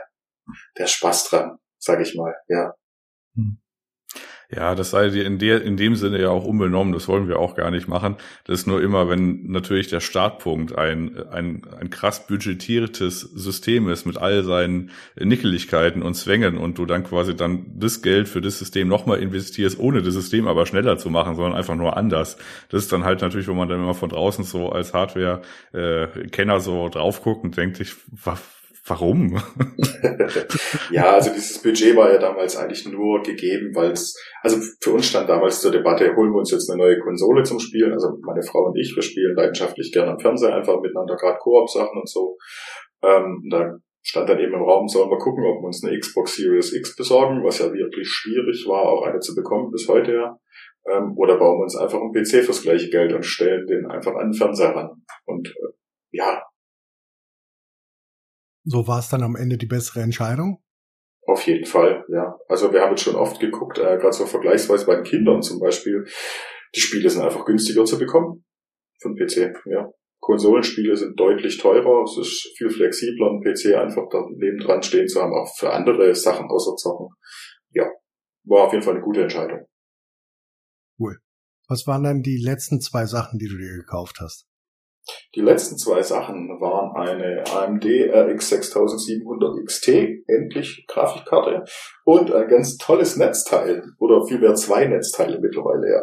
der 0.78 0.86
Spaß 0.86 1.28
dran, 1.28 1.58
sag 1.78 2.00
ich 2.00 2.14
mal, 2.14 2.34
ja. 2.48 2.74
Hm. 3.34 3.60
Ja, 4.52 4.74
das 4.74 4.90
sei 4.90 5.10
dir 5.10 5.24
in, 5.26 5.38
der, 5.38 5.62
in 5.62 5.76
dem 5.76 5.94
Sinne 5.94 6.20
ja 6.20 6.30
auch 6.30 6.44
unbenommen, 6.44 6.92
das 6.92 7.06
wollen 7.06 7.28
wir 7.28 7.38
auch 7.38 7.54
gar 7.54 7.70
nicht 7.70 7.86
machen. 7.86 8.16
Das 8.44 8.60
ist 8.60 8.66
nur 8.66 8.82
immer, 8.82 9.08
wenn 9.08 9.46
natürlich 9.46 9.86
der 9.86 10.00
Startpunkt 10.00 10.76
ein, 10.76 11.16
ein, 11.30 11.62
ein 11.78 11.88
krass 11.88 12.26
budgetiertes 12.26 13.20
System 13.20 13.88
ist 13.88 14.06
mit 14.06 14.18
all 14.18 14.42
seinen 14.42 14.90
Nickeligkeiten 15.16 16.02
und 16.02 16.14
Zwängen 16.14 16.58
und 16.58 16.78
du 16.78 16.84
dann 16.84 17.04
quasi 17.04 17.36
dann 17.36 17.66
das 17.76 18.02
Geld 18.02 18.28
für 18.28 18.40
das 18.40 18.58
System 18.58 18.88
nochmal 18.88 19.20
investierst, 19.20 19.78
ohne 19.78 20.02
das 20.02 20.14
System 20.14 20.48
aber 20.48 20.66
schneller 20.66 20.98
zu 20.98 21.10
machen, 21.10 21.36
sondern 21.36 21.54
einfach 21.54 21.76
nur 21.76 21.96
anders. 21.96 22.36
Das 22.70 22.82
ist 22.82 22.92
dann 22.92 23.04
halt 23.04 23.20
natürlich, 23.20 23.46
wo 23.46 23.54
man 23.54 23.68
dann 23.68 23.78
immer 23.78 23.94
von 23.94 24.08
draußen 24.08 24.42
so 24.42 24.70
als 24.70 24.92
Hardware-Kenner 24.92 26.54
äh, 26.56 26.60
so 26.60 26.88
drauf 26.88 27.22
guckt 27.22 27.44
und 27.44 27.56
denkt 27.56 27.76
sich, 27.76 27.94
was 28.10 28.59
Warum? 28.86 29.32
ja, 30.90 31.12
also 31.12 31.30
dieses 31.32 31.62
Budget 31.62 31.94
war 31.96 32.12
ja 32.12 32.18
damals 32.18 32.56
eigentlich 32.56 32.88
nur 32.88 33.22
gegeben, 33.22 33.74
weil 33.74 33.92
es, 33.92 34.16
also 34.42 34.58
für 34.80 34.92
uns 34.92 35.06
stand 35.06 35.28
damals 35.28 35.60
zur 35.60 35.70
Debatte, 35.70 36.16
holen 36.16 36.32
wir 36.32 36.38
uns 36.38 36.50
jetzt 36.50 36.70
eine 36.70 36.82
neue 36.82 36.98
Konsole 36.98 37.42
zum 37.42 37.58
Spielen. 37.58 37.92
Also 37.92 38.08
meine 38.22 38.42
Frau 38.42 38.66
und 38.66 38.78
ich, 38.78 38.94
wir 38.96 39.02
spielen 39.02 39.36
leidenschaftlich 39.36 39.92
gerne 39.92 40.12
am 40.12 40.18
Fernseher 40.18 40.54
einfach 40.54 40.80
miteinander, 40.80 41.16
gerade 41.16 41.38
Koop-Sachen 41.38 42.00
und 42.00 42.08
so. 42.08 42.36
Ähm, 43.02 43.46
da 43.50 43.76
stand 44.02 44.28
dann 44.28 44.38
eben 44.38 44.54
im 44.54 44.62
Raum, 44.62 44.88
sollen 44.88 45.10
wir 45.10 45.18
gucken, 45.18 45.44
ob 45.44 45.62
wir 45.62 45.66
uns 45.66 45.84
eine 45.84 45.98
Xbox 45.98 46.36
Series 46.36 46.72
X 46.72 46.96
besorgen, 46.96 47.44
was 47.44 47.58
ja 47.58 47.72
wirklich 47.72 48.08
schwierig 48.08 48.66
war, 48.66 48.82
auch 48.82 49.04
eine 49.04 49.20
zu 49.20 49.34
bekommen, 49.34 49.70
bis 49.70 49.88
heute 49.88 50.14
ja. 50.14 50.38
Ähm, 50.88 51.12
oder 51.16 51.38
bauen 51.38 51.58
wir 51.58 51.64
uns 51.64 51.76
einfach 51.76 52.00
einen 52.00 52.12
PC 52.12 52.44
fürs 52.44 52.62
gleiche 52.62 52.88
Geld 52.88 53.12
und 53.12 53.24
stellen 53.24 53.66
den 53.66 53.86
einfach 53.86 54.14
an 54.14 54.28
den 54.28 54.34
Fernseher 54.34 54.74
ran. 54.74 54.90
Und 55.26 55.48
äh, 55.48 55.72
ja, 56.12 56.42
so 58.64 58.86
war 58.86 58.98
es 58.98 59.08
dann 59.08 59.22
am 59.22 59.36
Ende 59.36 59.56
die 59.56 59.66
bessere 59.66 60.00
Entscheidung? 60.00 60.62
Auf 61.26 61.46
jeden 61.46 61.66
Fall, 61.66 62.04
ja. 62.08 62.38
Also 62.48 62.72
wir 62.72 62.80
haben 62.80 62.90
jetzt 62.90 63.02
schon 63.02 63.14
oft 63.14 63.40
geguckt, 63.40 63.78
äh, 63.78 63.98
gerade 63.98 64.12
so 64.12 64.26
vergleichsweise 64.26 64.86
bei 64.86 64.96
den 64.96 65.04
Kindern 65.04 65.42
zum 65.42 65.60
Beispiel, 65.60 66.04
die 66.74 66.80
Spiele 66.80 67.08
sind 67.08 67.22
einfach 67.22 67.44
günstiger 67.44 67.84
zu 67.84 67.98
bekommen 67.98 68.44
von 69.00 69.16
PC, 69.16 69.54
ja. 69.66 69.90
Konsolenspiele 70.20 70.96
sind 70.96 71.18
deutlich 71.18 71.56
teurer, 71.58 72.04
es 72.04 72.18
ist 72.18 72.52
viel 72.56 72.68
flexibler, 72.68 73.30
einen 73.30 73.42
PC 73.42 73.74
einfach 73.74 74.06
da 74.10 74.22
nebendran 74.36 74.82
stehen 74.82 75.08
zu 75.08 75.20
haben, 75.20 75.32
auch 75.32 75.50
für 75.56 75.72
andere 75.72 76.14
Sachen 76.14 76.50
außer 76.50 76.76
Zocken. 76.76 77.08
Ja, 77.70 77.88
war 78.44 78.66
auf 78.66 78.72
jeden 78.72 78.84
Fall 78.84 78.94
eine 78.94 79.02
gute 79.02 79.22
Entscheidung. 79.22 79.66
Cool. 80.98 81.18
Was 81.68 81.86
waren 81.86 82.02
dann 82.02 82.22
die 82.22 82.36
letzten 82.36 82.80
zwei 82.80 83.06
Sachen, 83.06 83.38
die 83.38 83.48
du 83.48 83.56
dir 83.56 83.72
gekauft 83.76 84.18
hast? 84.20 84.49
Die 85.34 85.40
letzten 85.40 85.78
zwei 85.78 86.02
Sachen 86.02 86.48
waren 86.60 86.96
eine 86.96 87.44
AMD 87.46 87.84
RX 87.84 88.48
6700 88.50 89.64
XT, 89.64 89.88
endlich 90.26 90.84
Grafikkarte, 90.88 91.64
und 92.04 92.32
ein 92.32 92.48
ganz 92.48 92.76
tolles 92.76 93.16
Netzteil, 93.16 93.84
oder 93.98 94.26
vielmehr 94.26 94.54
zwei 94.54 94.86
Netzteile 94.86 95.38
mittlerweile, 95.40 95.90
ja. 95.90 96.02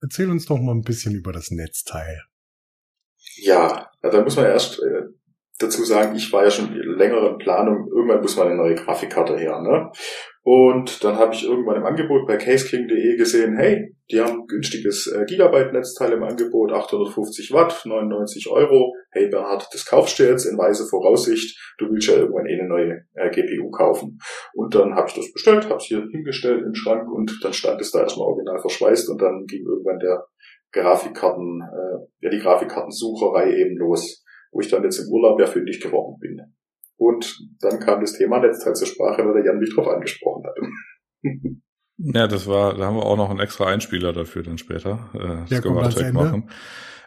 Erzähl 0.00 0.30
uns 0.30 0.46
doch 0.46 0.58
mal 0.58 0.74
ein 0.74 0.82
bisschen 0.82 1.14
über 1.14 1.32
das 1.32 1.50
Netzteil. 1.50 2.20
Ja, 3.36 3.90
da 4.02 4.22
muss 4.22 4.36
man 4.36 4.46
erst 4.46 4.80
äh, 4.80 4.97
dazu 5.58 5.84
sagen, 5.84 6.16
ich 6.16 6.32
war 6.32 6.44
ja 6.44 6.50
schon 6.50 6.72
länger 6.72 7.30
in 7.30 7.38
Planung, 7.38 7.88
irgendwann 7.92 8.20
muss 8.20 8.36
mal 8.36 8.46
eine 8.46 8.56
neue 8.56 8.74
Grafikkarte 8.74 9.36
her, 9.36 9.60
ne? 9.60 9.90
Und 10.42 11.04
dann 11.04 11.16
habe 11.16 11.34
ich 11.34 11.44
irgendwann 11.44 11.76
im 11.76 11.84
Angebot 11.84 12.26
bei 12.26 12.38
caseking.de 12.38 13.16
gesehen, 13.16 13.58
hey, 13.58 13.94
die 14.10 14.18
haben 14.18 14.46
günstiges 14.46 15.06
äh, 15.06 15.26
Gigabyte-Netzteil 15.26 16.12
im 16.12 16.22
Angebot, 16.22 16.72
850 16.72 17.52
Watt, 17.52 17.82
99 17.84 18.48
Euro. 18.48 18.94
Hey 19.10 19.28
Bernhard, 19.28 19.68
das 19.72 19.84
kaufst 19.84 20.18
du 20.18 20.22
jetzt 20.22 20.46
in 20.46 20.56
weise 20.56 20.86
Voraussicht, 20.86 21.58
du 21.76 21.90
willst 21.90 22.08
ja 22.08 22.14
irgendwann 22.14 22.46
eh 22.46 22.58
eine 22.58 22.68
neue 22.68 23.04
äh, 23.14 23.28
GPU 23.28 23.70
kaufen. 23.70 24.18
Und 24.54 24.74
dann 24.74 24.94
habe 24.94 25.08
ich 25.08 25.14
das 25.14 25.30
bestellt, 25.30 25.64
habe 25.64 25.76
es 25.76 25.84
hier 25.84 26.06
hingestellt 26.10 26.64
im 26.64 26.74
Schrank 26.74 27.10
und 27.12 27.38
dann 27.42 27.52
stand 27.52 27.80
es 27.82 27.90
da 27.90 28.00
erstmal 28.00 28.28
original 28.28 28.58
verschweißt 28.60 29.10
und 29.10 29.20
dann 29.20 29.44
ging 29.46 29.66
irgendwann 29.66 29.98
der 29.98 30.24
Grafikkarten, 30.72 31.60
äh, 31.60 32.24
ja 32.24 32.30
die 32.30 32.38
Grafikkartensucherei 32.38 33.52
eben 33.52 33.76
los, 33.76 34.24
wo 34.52 34.60
ich 34.60 34.68
dann 34.68 34.82
jetzt 34.84 34.98
im 34.98 35.12
Urlaub 35.12 35.40
ja 35.40 35.46
fündig 35.46 35.80
geworden 35.80 36.18
bin. 36.20 36.40
Und 36.96 37.38
dann 37.60 37.78
kam 37.78 38.00
das 38.00 38.14
Thema 38.14 38.40
Netzteil 38.40 38.74
zur 38.74 38.88
Sprache, 38.88 39.24
weil 39.24 39.34
der 39.34 39.44
Jan 39.44 39.58
mich 39.58 39.74
drauf 39.74 39.86
angesprochen 39.86 40.44
hat. 40.44 40.56
ja, 41.98 42.26
das 42.26 42.46
war, 42.46 42.74
da 42.74 42.86
haben 42.86 42.96
wir 42.96 43.06
auch 43.06 43.16
noch 43.16 43.30
einen 43.30 43.40
extra 43.40 43.66
Einspieler 43.66 44.12
dafür 44.12 44.42
dann 44.42 44.58
später. 44.58 45.10
Äh, 45.14 45.18
das 45.42 45.50
ja, 45.50 45.60
können 45.60 45.76
wir 45.76 46.12
machen. 46.12 46.50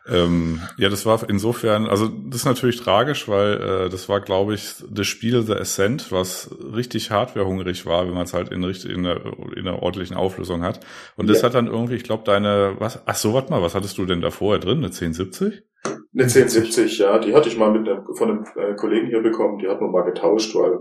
Ähm, 0.08 0.62
ja, 0.78 0.89
das 0.89 1.06
war 1.06 1.30
insofern, 1.30 1.86
also 1.86 2.08
das 2.08 2.38
ist 2.38 2.45
natürlich 2.45 2.82
tragisch, 2.82 3.28
weil 3.28 3.54
äh, 3.62 3.89
das 3.89 4.10
war, 4.10 4.20
glaube 4.20 4.56
ich, 4.56 4.84
das 4.89 5.06
Spiel 5.06 5.43
The 5.43 5.54
Ascent, 5.54 6.12
was 6.12 6.49
richtig 6.74 7.12
hardwarehungrig 7.12 7.86
war, 7.86 8.08
wenn 8.08 8.16
man 8.16 8.24
es 8.24 8.34
halt 8.34 8.49
in, 8.49 8.64
in, 8.64 9.06
einer, 9.06 9.22
in 9.56 9.68
einer 9.68 9.82
ordentlichen 9.84 10.18
Auflösung 10.18 10.64
hat. 10.64 10.80
Und 11.18 11.28
ja. 11.28 11.34
das 11.34 11.43
hat 11.43 11.54
dann 11.54 11.68
irgendwie, 11.68 11.95
ich 11.95 12.04
glaube, 12.04 12.24
deine, 12.26 12.76
was, 12.80 13.04
ach 13.06 13.16
so, 13.16 13.34
warte 13.34 13.52
mal, 13.52 13.62
was 13.62 13.76
hattest 13.76 13.97
du 13.99 14.06
denn 14.06 14.22
da 14.22 14.32
vorher 14.32 14.60
drin? 14.60 14.80
Eine 14.80 14.88
1070? 14.88 15.64
Eine 15.86 16.24
1070, 16.24 16.97
ja, 16.97 17.20
die 17.20 17.36
hatte 17.36 17.49
ich 17.49 17.58
mal 17.58 17.72
mit 17.72 17.88
einem, 17.88 18.04
von 18.16 18.30
einem 18.30 18.45
äh, 18.56 18.76
Kollegen 18.76 19.08
hier 19.08 19.22
bekommen, 19.22 19.60
die 19.60 19.68
hat 19.68 19.82
man 19.82 19.91
mal 19.91 20.04
getauscht, 20.04 20.56
weil, 20.56 20.80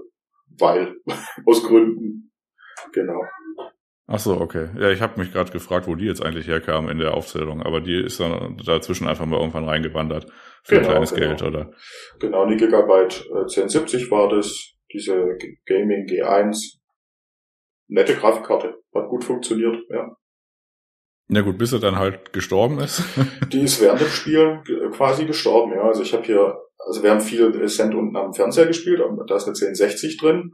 weil, 0.59 0.97
aus 1.47 1.63
Gründen, 1.63 2.33
genau. 2.93 3.21
Ach 4.13 4.19
so, 4.19 4.41
okay. 4.41 4.71
Ja, 4.77 4.91
ich 4.91 5.01
habe 5.03 5.21
mich 5.21 5.33
gerade 5.33 5.53
gefragt, 5.53 5.87
wo 5.87 5.95
die 5.95 6.07
jetzt 6.07 6.21
eigentlich 6.21 6.49
herkam 6.49 6.89
in 6.89 6.99
der 6.99 7.15
Aufzählung, 7.15 7.63
aber 7.63 7.81
die 7.81 7.95
ist 7.95 8.19
dann 8.19 8.57
dazwischen 8.57 9.07
einfach 9.07 9.25
mal 9.25 9.39
irgendwann 9.39 9.69
reingewandert 9.69 10.27
für 10.65 10.75
genau, 10.75 10.89
ein 10.89 10.91
kleines 10.91 11.15
genau. 11.15 11.27
Geld, 11.29 11.43
oder? 11.43 11.73
Genau, 12.19 12.45
die 12.47 12.57
Gigabyte 12.57 13.25
äh, 13.31 13.43
1070 13.43 14.11
war 14.11 14.29
das, 14.29 14.75
diese 14.93 15.39
Gaming 15.65 16.07
G1. 16.07 16.81
Nette 17.87 18.17
Grafikkarte, 18.17 18.75
hat 18.93 19.09
gut 19.09 19.23
funktioniert, 19.23 19.77
ja. 19.91 20.17
Na 21.29 21.43
gut, 21.43 21.59
bis 21.59 21.73
er 21.73 21.79
dann 21.79 21.97
halt 21.97 22.33
gestorben 22.33 22.81
ist. 22.81 23.05
die 23.53 23.61
ist 23.61 23.81
während 23.81 24.01
dem 24.01 24.09
Spiel 24.09 24.61
quasi 24.91 25.25
gestorben, 25.25 25.73
ja. 25.73 25.83
Also 25.83 26.03
ich 26.03 26.13
habe 26.13 26.25
hier, 26.25 26.59
also 26.87 27.03
wir 27.03 27.11
haben 27.11 27.21
viel 27.21 27.53
Cent 27.67 27.95
unten 27.95 28.17
am 28.17 28.33
Fernseher 28.33 28.67
gespielt, 28.67 29.01
da 29.01 29.37
ist 29.37 29.45
eine 29.45 29.55
1060 29.55 30.17
drin, 30.19 30.53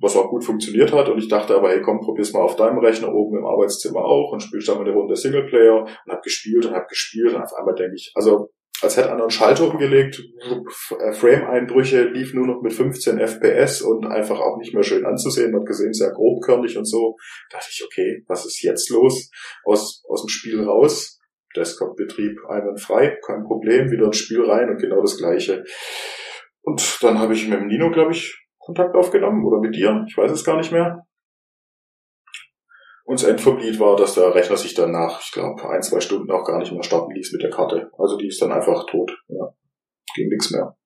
was 0.00 0.16
auch 0.16 0.28
gut 0.28 0.44
funktioniert 0.44 0.92
hat. 0.92 1.08
Und 1.08 1.18
ich 1.18 1.28
dachte 1.28 1.56
aber, 1.56 1.70
hey 1.70 1.80
komm, 1.82 2.00
probier's 2.00 2.32
mal 2.32 2.42
auf 2.42 2.56
deinem 2.56 2.78
Rechner 2.78 3.12
oben 3.12 3.38
im 3.38 3.46
Arbeitszimmer 3.46 4.04
auch 4.04 4.32
und 4.32 4.42
spielst 4.42 4.68
da 4.68 4.74
mal 4.74 4.82
eine 4.82 4.92
Runde 4.92 5.16
Singleplayer 5.16 5.82
und 5.82 6.12
hab 6.12 6.22
gespielt 6.22 6.66
und 6.66 6.74
hab 6.74 6.88
gespielt 6.88 7.34
und 7.34 7.42
auf 7.42 7.54
einmal 7.54 7.74
denke 7.74 7.94
ich, 7.96 8.12
also 8.14 8.50
als 8.82 8.96
hätte 8.96 9.10
einer 9.10 9.22
einen 9.22 9.30
Schalter 9.30 9.70
umgelegt, 9.70 10.22
äh, 11.00 11.12
Frame-Einbrüche 11.12 12.04
lief 12.04 12.34
nur 12.34 12.46
noch 12.46 12.60
mit 12.62 12.74
15 12.74 13.18
FPS 13.18 13.80
und 13.80 14.06
einfach 14.06 14.38
auch 14.38 14.58
nicht 14.58 14.74
mehr 14.74 14.82
schön 14.82 15.06
anzusehen. 15.06 15.52
Man 15.52 15.62
hat 15.62 15.68
gesehen, 15.68 15.94
sehr 15.94 16.10
grobkörnig 16.10 16.76
und 16.76 16.84
so. 16.84 17.16
Da 17.50 17.56
dachte 17.56 17.70
ich, 17.72 17.82
okay, 17.84 18.22
was 18.28 18.44
ist 18.44 18.62
jetzt 18.62 18.90
los? 18.90 19.30
Aus, 19.64 20.04
aus 20.08 20.22
dem 20.22 20.28
Spiel 20.28 20.62
raus. 20.62 21.15
Desktop-Betrieb 21.56 22.38
einwandfrei, 22.48 23.18
kein 23.24 23.44
Problem, 23.44 23.90
wieder 23.90 24.06
ins 24.06 24.18
Spiel 24.18 24.44
rein 24.44 24.68
und 24.70 24.80
genau 24.80 25.00
das 25.00 25.16
gleiche. 25.16 25.64
Und 26.62 26.98
dann 27.02 27.18
habe 27.18 27.34
ich 27.34 27.48
mit 27.48 27.58
dem 27.58 27.68
Nino, 27.68 27.90
glaube 27.90 28.12
ich, 28.12 28.46
Kontakt 28.58 28.94
aufgenommen 28.94 29.44
oder 29.44 29.60
mit 29.60 29.74
dir, 29.76 30.04
ich 30.08 30.16
weiß 30.16 30.30
es 30.30 30.44
gar 30.44 30.56
nicht 30.56 30.72
mehr. 30.72 31.06
Und 33.04 33.22
das 33.22 33.28
Endverblieb 33.28 33.78
war, 33.78 33.96
dass 33.96 34.14
der 34.14 34.34
Rechner 34.34 34.56
sich 34.56 34.74
dann 34.74 34.90
nach, 34.90 35.20
ich 35.22 35.30
glaube, 35.30 35.68
ein, 35.70 35.82
zwei 35.82 36.00
Stunden 36.00 36.30
auch 36.32 36.44
gar 36.44 36.58
nicht 36.58 36.72
mehr 36.72 36.82
starten 36.82 37.14
ließ 37.14 37.32
mit 37.32 37.42
der 37.42 37.50
Karte. 37.50 37.90
Also 37.98 38.16
die 38.18 38.26
ist 38.26 38.42
dann 38.42 38.50
einfach 38.50 38.84
tot. 38.86 39.16
Ja. 39.28 39.54
Ging 40.16 40.28
nichts 40.28 40.50
mehr. 40.50 40.76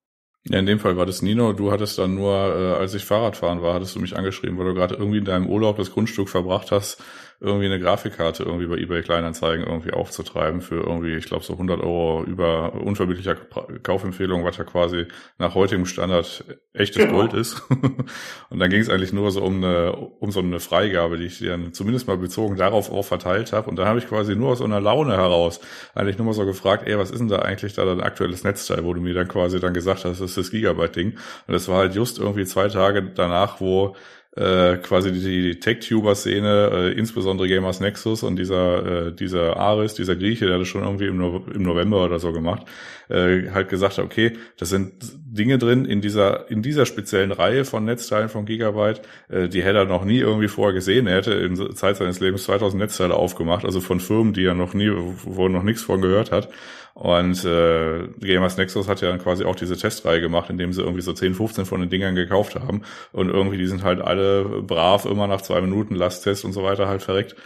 Ja, 0.44 0.58
in 0.58 0.66
dem 0.66 0.78
Fall 0.78 0.98
war 0.98 1.06
das 1.06 1.22
Nino. 1.22 1.54
Du 1.54 1.72
hattest 1.72 1.98
dann 1.98 2.14
nur, 2.14 2.34
äh, 2.34 2.78
als 2.78 2.94
ich 2.94 3.06
Fahrradfahren 3.06 3.62
war, 3.62 3.74
hattest 3.74 3.96
du 3.96 4.00
mich 4.00 4.16
angeschrieben, 4.16 4.58
weil 4.58 4.66
du 4.66 4.74
gerade 4.74 4.96
irgendwie 4.96 5.18
in 5.18 5.24
deinem 5.24 5.48
Urlaub 5.48 5.76
das 5.76 5.92
Grundstück 5.92 6.28
verbracht 6.28 6.70
hast, 6.72 7.02
irgendwie 7.42 7.66
eine 7.66 7.80
Grafikkarte 7.80 8.42
irgendwie 8.42 8.66
bei 8.66 8.76
eBay 8.76 9.02
Kleinanzeigen 9.02 9.66
irgendwie 9.66 9.92
aufzutreiben 9.92 10.60
für 10.60 10.76
irgendwie, 10.76 11.14
ich 11.14 11.24
glaube 11.24 11.42
so 11.42 11.54
100 11.54 11.80
Euro 11.80 12.22
über 12.24 12.74
unverbindlicher 12.74 13.34
Kaufempfehlung, 13.82 14.44
was 14.44 14.58
ja 14.58 14.64
quasi 14.64 15.06
nach 15.38 15.54
heutigem 15.54 15.86
Standard 15.86 16.44
echtes 16.74 17.02
genau. 17.02 17.18
Gold 17.18 17.32
ist. 17.32 17.62
und 18.50 18.58
dann 18.58 18.68
ging 18.68 18.82
es 18.82 18.90
eigentlich 18.90 19.14
nur 19.14 19.30
so 19.30 19.42
um 19.42 19.56
eine, 19.56 19.92
um 19.92 20.30
so 20.30 20.40
eine 20.40 20.60
Freigabe, 20.60 21.16
die 21.16 21.24
ich 21.24 21.40
dann 21.40 21.72
zumindest 21.72 22.06
mal 22.06 22.18
bezogen 22.18 22.56
darauf 22.56 22.92
auch 22.92 23.06
verteilt 23.06 23.54
habe. 23.54 23.70
Und 23.70 23.76
da 23.76 23.86
habe 23.86 23.98
ich 23.98 24.06
quasi 24.06 24.36
nur 24.36 24.50
aus 24.50 24.58
so 24.58 24.64
einer 24.64 24.80
Laune 24.80 25.16
heraus 25.16 25.60
eigentlich 25.94 26.18
nur 26.18 26.26
mal 26.26 26.34
so 26.34 26.44
gefragt, 26.44 26.86
ey, 26.86 26.98
was 26.98 27.10
ist 27.10 27.20
denn 27.20 27.28
da 27.28 27.38
eigentlich 27.38 27.72
da 27.72 27.86
dein 27.86 28.02
aktuelles 28.02 28.44
Netzteil, 28.44 28.84
wo 28.84 28.92
du 28.92 29.00
mir 29.00 29.14
dann 29.14 29.28
quasi 29.28 29.60
dann 29.60 29.72
gesagt 29.72 30.04
hast, 30.04 30.20
das 30.20 30.30
ist 30.30 30.36
das 30.36 30.50
Gigabyte-Ding. 30.50 31.12
Und 31.46 31.52
das 31.54 31.68
war 31.68 31.78
halt 31.78 31.94
just 31.94 32.18
irgendwie 32.18 32.44
zwei 32.44 32.68
Tage 32.68 33.02
danach, 33.14 33.62
wo 33.62 33.96
äh, 34.40 34.78
quasi 34.78 35.12
die, 35.12 35.20
die 35.20 35.60
Tech-Tuber-Szene, 35.60 36.70
äh, 36.72 36.92
insbesondere 36.98 37.46
Gamers 37.46 37.80
Nexus 37.80 38.22
und 38.22 38.36
dieser, 38.36 39.08
äh, 39.08 39.12
dieser 39.12 39.58
Aris, 39.58 39.94
dieser 39.94 40.16
Grieche, 40.16 40.46
der 40.46 40.58
das 40.58 40.66
schon 40.66 40.82
irgendwie 40.82 41.06
im, 41.08 41.18
no 41.18 41.44
im 41.54 41.62
November 41.62 42.04
oder 42.06 42.18
so 42.18 42.32
gemacht, 42.32 42.66
äh, 43.10 43.50
halt 43.52 43.68
gesagt 43.68 43.98
hat, 43.98 44.04
okay, 44.04 44.32
das 44.56 44.70
sind 44.70 44.92
Dinge 45.26 45.58
drin 45.58 45.84
in 45.84 46.00
dieser, 46.00 46.50
in 46.50 46.62
dieser 46.62 46.86
speziellen 46.86 47.32
Reihe 47.32 47.66
von 47.66 47.84
Netzteilen 47.84 48.30
von 48.30 48.46
Gigabyte, 48.46 49.02
äh, 49.28 49.48
die 49.48 49.62
hätte 49.62 49.78
er 49.78 49.84
noch 49.84 50.04
nie 50.04 50.18
irgendwie 50.18 50.48
vorher 50.48 50.72
gesehen. 50.72 51.06
Er 51.06 51.16
hätte 51.16 51.32
in 51.34 51.76
Zeit 51.76 51.98
seines 51.98 52.20
Lebens 52.20 52.44
2000 52.44 52.80
Netzteile 52.80 53.14
aufgemacht, 53.14 53.66
also 53.66 53.80
von 53.80 54.00
Firmen, 54.00 54.32
die 54.32 54.46
er 54.46 54.54
noch 54.54 54.72
nie, 54.72 54.90
wo 54.90 55.44
er 55.44 55.50
noch 55.50 55.62
nichts 55.62 55.82
von 55.82 56.00
gehört 56.00 56.32
hat. 56.32 56.48
Und 56.94 57.44
äh, 57.44 58.08
Gamers 58.20 58.56
Nexus 58.56 58.88
hat 58.88 59.00
ja 59.00 59.08
dann 59.08 59.20
quasi 59.20 59.44
auch 59.44 59.56
diese 59.56 59.76
Testreihe 59.76 60.20
gemacht, 60.20 60.50
indem 60.50 60.72
sie 60.72 60.82
irgendwie 60.82 61.02
so 61.02 61.12
10, 61.12 61.34
15 61.34 61.64
von 61.64 61.80
den 61.80 61.90
Dingern 61.90 62.14
gekauft 62.14 62.56
haben. 62.56 62.82
Und 63.12 63.30
irgendwie, 63.30 63.58
die 63.58 63.66
sind 63.66 63.82
halt 63.82 64.00
alle 64.00 64.62
brav 64.62 65.04
immer 65.06 65.26
nach 65.26 65.40
zwei 65.40 65.60
Minuten 65.60 65.94
Lasttest 65.94 66.44
und 66.44 66.52
so 66.52 66.62
weiter 66.62 66.88
halt 66.88 67.02
verreckt. 67.02 67.36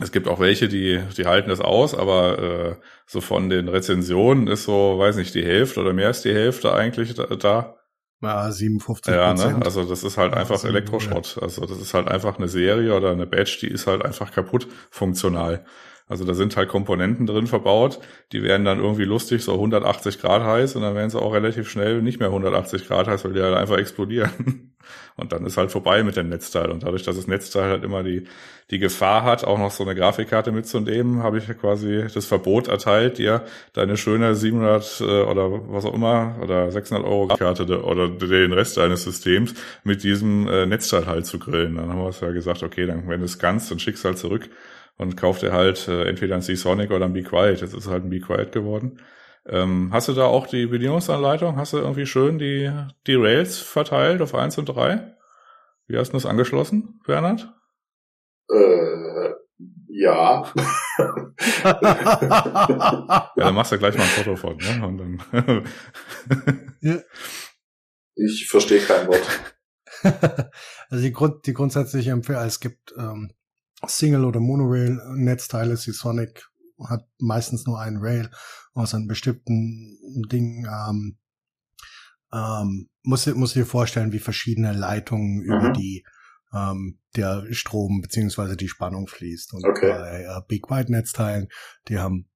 Es 0.00 0.10
gibt 0.10 0.26
auch 0.26 0.40
welche, 0.40 0.68
die, 0.68 1.00
die 1.16 1.26
halten 1.26 1.50
das 1.50 1.60
aus, 1.60 1.94
aber 1.94 2.38
äh, 2.38 2.76
so 3.06 3.20
von 3.20 3.50
den 3.50 3.68
Rezensionen 3.68 4.46
ist 4.46 4.64
so, 4.64 4.98
weiß 4.98 5.16
nicht, 5.16 5.34
die 5.34 5.44
Hälfte 5.44 5.80
oder 5.80 5.92
mehr 5.92 6.08
als 6.08 6.22
die 6.22 6.32
Hälfte 6.32 6.72
eigentlich 6.72 7.14
da. 7.14 7.26
da. 7.26 7.76
Ja, 8.22 8.50
57 8.50 9.12
Ja, 9.12 9.34
ne? 9.34 9.60
Also 9.64 9.84
das 9.84 10.04
ist 10.04 10.16
halt 10.16 10.32
einfach 10.32 10.64
Elektroschrott. 10.64 11.38
Also 11.42 11.66
das 11.66 11.78
ist 11.78 11.92
halt 11.92 12.08
einfach 12.08 12.38
eine 12.38 12.46
Serie 12.46 12.94
oder 12.94 13.10
eine 13.10 13.26
Badge, 13.26 13.58
die 13.62 13.66
ist 13.66 13.88
halt 13.88 14.04
einfach 14.04 14.30
kaputt 14.30 14.68
funktional. 14.90 15.64
Also 16.12 16.26
da 16.26 16.34
sind 16.34 16.58
halt 16.58 16.68
Komponenten 16.68 17.26
drin 17.26 17.46
verbaut, 17.46 17.98
die 18.32 18.42
werden 18.42 18.66
dann 18.66 18.78
irgendwie 18.80 19.04
lustig, 19.04 19.42
so 19.42 19.54
180 19.54 20.20
Grad 20.20 20.42
heiß 20.42 20.76
und 20.76 20.82
dann 20.82 20.94
werden 20.94 21.08
sie 21.08 21.18
auch 21.18 21.32
relativ 21.32 21.70
schnell 21.70 22.02
nicht 22.02 22.20
mehr 22.20 22.28
180 22.28 22.86
Grad 22.86 23.06
heiß, 23.06 23.24
weil 23.24 23.32
die 23.32 23.40
halt 23.40 23.54
einfach 23.54 23.78
explodieren. 23.78 24.68
Und 25.16 25.30
dann 25.32 25.46
ist 25.46 25.56
halt 25.56 25.70
vorbei 25.70 26.02
mit 26.02 26.16
dem 26.16 26.28
Netzteil. 26.28 26.70
Und 26.70 26.82
dadurch, 26.82 27.04
dass 27.04 27.14
das 27.14 27.28
Netzteil 27.28 27.70
halt 27.70 27.84
immer 27.84 28.02
die, 28.02 28.24
die 28.70 28.80
Gefahr 28.80 29.22
hat, 29.22 29.44
auch 29.44 29.58
noch 29.58 29.70
so 29.70 29.84
eine 29.84 29.94
Grafikkarte 29.94 30.50
mitzunehmen, 30.50 31.22
habe 31.22 31.38
ich 31.38 31.46
quasi 31.60 32.06
das 32.12 32.26
Verbot 32.26 32.66
erteilt, 32.66 33.18
dir 33.18 33.44
deine 33.74 33.96
schöne 33.96 34.34
700 34.34 35.00
äh, 35.00 35.04
oder 35.04 35.50
was 35.70 35.84
auch 35.84 35.94
immer 35.94 36.36
oder 36.42 36.70
600 36.70 37.06
Euro 37.06 37.28
Karte 37.28 37.84
oder 37.84 38.08
den 38.08 38.52
Rest 38.52 38.76
deines 38.76 39.04
Systems 39.04 39.54
mit 39.84 40.02
diesem 40.02 40.48
äh, 40.48 40.66
Netzteil 40.66 41.06
halt 41.06 41.26
zu 41.26 41.38
grillen. 41.38 41.76
Dann 41.76 41.90
haben 41.90 42.00
wir 42.00 42.08
es 42.08 42.20
ja 42.20 42.30
gesagt, 42.32 42.62
okay, 42.64 42.86
dann 42.86 43.08
wenn 43.08 43.20
du 43.20 43.26
es 43.26 43.38
kannst, 43.38 43.70
dann 43.70 43.78
schickst 43.78 44.04
halt 44.04 44.18
zurück 44.18 44.50
und 45.02 45.16
kauf 45.16 45.38
dir 45.38 45.52
halt 45.52 45.86
äh, 45.88 46.04
entweder 46.04 46.36
ein 46.36 46.42
C-Sonic 46.42 46.90
oder 46.90 47.04
ein 47.04 47.12
Be 47.12 47.22
Quiet. 47.22 47.60
Jetzt 47.60 47.74
ist 47.74 47.84
es 47.84 47.88
halt 47.88 48.04
ein 48.04 48.10
Be 48.10 48.20
Quiet 48.20 48.52
geworden. 48.52 49.00
Ähm, 49.46 49.90
hast 49.92 50.08
du 50.08 50.12
da 50.12 50.24
auch 50.24 50.46
die 50.46 50.66
Bedienungsanleitung? 50.66 51.56
Hast 51.56 51.72
du 51.72 51.78
irgendwie 51.78 52.06
schön 52.06 52.38
die, 52.38 52.70
die 53.06 53.16
Rails 53.16 53.58
verteilt 53.58 54.22
auf 54.22 54.34
eins 54.34 54.56
und 54.56 54.66
drei? 54.66 55.16
Wie 55.88 55.98
hast 55.98 56.10
du 56.10 56.16
das 56.16 56.26
angeschlossen, 56.26 57.00
Bernhard? 57.06 57.52
Äh, 58.50 59.30
ja. 59.88 60.50
ja, 61.64 63.30
dann 63.36 63.54
machst 63.54 63.72
du 63.72 63.78
gleich 63.78 63.96
mal 63.96 64.04
ein 64.04 64.08
Foto 64.08 64.36
von, 64.36 64.56
ne? 64.56 64.86
Und 64.86 64.98
dann 64.98 65.20
ja. 66.80 66.98
Ich 68.14 68.48
verstehe 68.48 68.80
kein 68.80 69.08
Wort. 69.08 69.28
also 70.90 71.02
die, 71.02 71.12
Grund, 71.12 71.46
die 71.46 71.52
grundsätzliche 71.52 72.10
Empfehlung, 72.10 72.42
es 72.42 72.60
gibt 72.60 72.94
ähm, 72.96 73.32
Single- 73.86 74.24
oder 74.24 74.40
Monorail-Netzteile, 74.40 75.76
die 75.76 75.92
Sonic 75.92 76.48
hat 76.88 77.06
meistens 77.18 77.66
nur 77.66 77.80
einen 77.80 77.98
Rail 77.98 78.30
aus 78.74 78.94
einem 78.94 79.06
bestimmten 79.06 79.98
Ding. 80.30 80.66
Ähm, 80.66 81.18
ähm, 82.32 82.88
muss, 83.02 83.26
muss 83.34 83.52
dir 83.52 83.66
vorstellen, 83.66 84.12
wie 84.12 84.18
verschiedene 84.18 84.72
Leitungen 84.72 85.38
mhm. 85.38 85.44
über 85.44 85.70
die 85.70 86.04
ähm, 86.52 86.98
der 87.16 87.46
Strom 87.52 88.00
beziehungsweise 88.00 88.56
die 88.56 88.68
Spannung 88.68 89.06
fließt. 89.06 89.54
Und 89.54 89.64
okay. 89.64 89.90
bei 89.90 90.22
äh, 90.22 90.40
Big 90.48 90.70
White 90.70 90.90
Netzteilen, 90.90 91.48
die 91.88 91.98
haben 91.98 92.28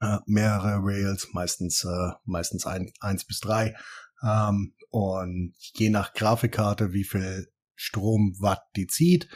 äh, 0.00 0.18
mehrere 0.26 0.78
Rails, 0.82 1.28
meistens 1.32 1.84
äh, 1.84 2.12
meistens 2.24 2.66
ein, 2.66 2.92
eins 3.00 3.24
bis 3.24 3.40
drei. 3.40 3.74
Ähm, 4.22 4.74
und 4.90 5.54
je 5.74 5.90
nach 5.90 6.14
Grafikkarte, 6.14 6.92
wie 6.92 7.04
viel 7.04 7.48
Strom 7.74 8.34
Watt 8.40 8.62
die 8.76 8.86
zieht, 8.86 9.28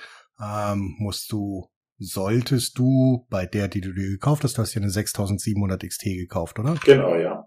ähm, 0.43 0.97
musst 0.99 1.31
du 1.33 1.69
solltest 1.99 2.79
du 2.79 3.27
bei 3.29 3.47
der, 3.47 3.69
die 3.69 3.83
du 3.83 3.93
dir 3.93 4.09
gekauft 4.09 4.43
hast, 4.43 4.57
du 4.57 4.63
hast 4.63 4.75
ja 4.75 4.81
eine 4.81 4.91
6700 4.91 5.87
XT 5.87 6.05
gekauft, 6.05 6.59
oder? 6.59 6.75
Genau, 6.85 7.15
ja. 7.15 7.47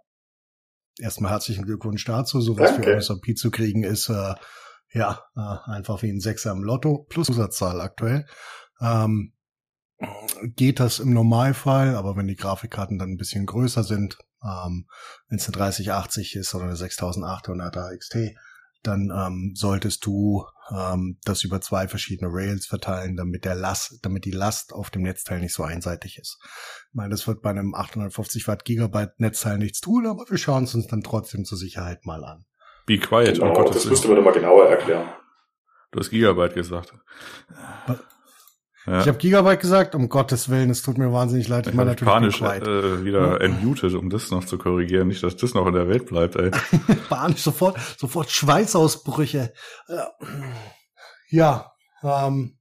Erstmal 1.00 1.32
herzlichen 1.32 1.66
Glückwunsch 1.66 2.06
dazu. 2.06 2.40
Sowas 2.40 2.70
Danke. 2.70 2.84
für 2.84 2.96
MSRP 2.96 3.36
zu 3.36 3.50
kriegen 3.50 3.84
ist 3.84 4.10
äh, 4.10 4.36
ja 4.94 5.24
äh, 5.36 5.72
einfach 5.72 6.04
wie 6.04 6.10
ein 6.12 6.20
Sechser 6.20 6.52
im 6.52 6.64
Lotto 6.64 7.08
plus 7.10 7.28
Zusatzzahl 7.28 7.82
aktuell. 7.82 8.28
Ähm, 8.80 9.34
geht 10.56 10.80
das 10.80 11.00
im 11.00 11.14
Normalfall, 11.14 11.96
aber 11.96 12.16
wenn 12.16 12.28
die 12.28 12.36
Grafikkarten 12.36 13.00
dann 13.00 13.10
ein 13.10 13.18
bisschen 13.18 13.48
größer 13.48 13.84
sind, 13.84 14.18
ähm, 14.44 14.88
wenn 15.30 15.40
es 15.40 15.48
eine 15.48 15.58
3080 15.58 16.36
ist 16.36 16.54
oder 16.54 16.66
eine 16.66 16.76
6800er 16.76 17.98
XT, 17.98 18.36
dann 18.84 19.12
ähm, 19.16 19.54
solltest 19.56 20.06
du 20.06 20.46
ähm, 20.72 21.18
das 21.24 21.44
über 21.44 21.62
zwei 21.62 21.88
verschiedene 21.88 22.30
Rails 22.32 22.66
verteilen, 22.66 23.16
damit 23.16 23.46
der 23.46 23.56
Last, 23.56 24.00
damit 24.04 24.26
die 24.26 24.32
Last 24.32 24.74
auf 24.74 24.90
dem 24.90 25.04
Netzteil 25.04 25.40
nicht 25.40 25.54
so 25.54 25.64
einseitig 25.64 26.18
ist. 26.18 26.40
Ich 26.90 26.96
meine, 26.96 27.10
das 27.10 27.28
wird 27.28 27.42
bei 27.42 27.50
einem 27.50 27.74
850 27.74 28.48
Watt 28.48 28.66
Gigabyte 28.66 29.20
Netzteil 29.20 29.58
nichts 29.58 29.82
tun, 29.82 30.08
aber 30.08 30.26
wir 30.30 30.38
schauen 30.38 30.66
es 30.66 30.76
uns 30.76 30.88
dann 30.88 31.02
trotzdem 31.02 31.46
zur 31.46 31.58
Sicherheit 31.58 32.06
mal 32.06 32.24
an. 32.24 32.46
Be 32.86 32.98
quiet. 32.98 33.40
Genau, 33.40 33.58
oh 33.58 33.72
das 33.72 33.86
müsste 33.86 34.10
man 34.10 34.24
mal 34.24 34.34
genauer 34.34 34.68
erklären. 34.68 35.10
Du 35.92 36.00
hast 36.00 36.10
Gigabyte 36.10 36.54
gesagt. 36.54 36.94
Ja. 38.86 39.02
Ich 39.02 39.08
habe 39.08 39.18
Gigabyte 39.18 39.62
gesagt, 39.62 39.96
um 39.96 40.10
Gottes 40.10 40.50
Willen, 40.50 40.70
es 40.70 40.82
tut 40.82 40.98
mir 40.98 41.12
wahnsinnig 41.14 41.48
leid. 41.48 41.68
Ich, 41.68 41.72
ich 41.72 41.78
meine 41.78 41.92
natürlich 41.92 42.14
panisch 42.14 42.42
äh, 42.42 43.06
wieder 43.06 43.22
ja. 43.22 43.38
entmutet, 43.38 43.94
um 43.94 44.10
das 44.10 44.30
noch 44.32 44.44
zu 44.46 44.58
korrigieren, 44.58 45.08
nicht, 45.08 45.24
dass 45.24 45.38
das 45.38 45.54
noch 45.54 45.66
in 45.68 45.74
der 45.74 45.88
Welt 45.88 46.06
bleibt. 46.06 46.36
Ey. 46.36 46.52
panisch 47.10 47.42
sofort, 47.42 47.78
sofort 47.98 48.30
Schweißausbrüche. 48.30 49.54
Ja, 51.30 51.72
ähm, 52.04 52.58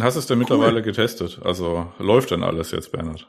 Hast 0.00 0.14
du 0.14 0.20
es 0.20 0.26
denn 0.26 0.38
cool. 0.38 0.40
mittlerweile 0.40 0.82
getestet? 0.82 1.40
Also 1.44 1.92
läuft 1.98 2.30
denn 2.30 2.42
alles 2.42 2.70
jetzt, 2.70 2.92
Bernhard? 2.92 3.28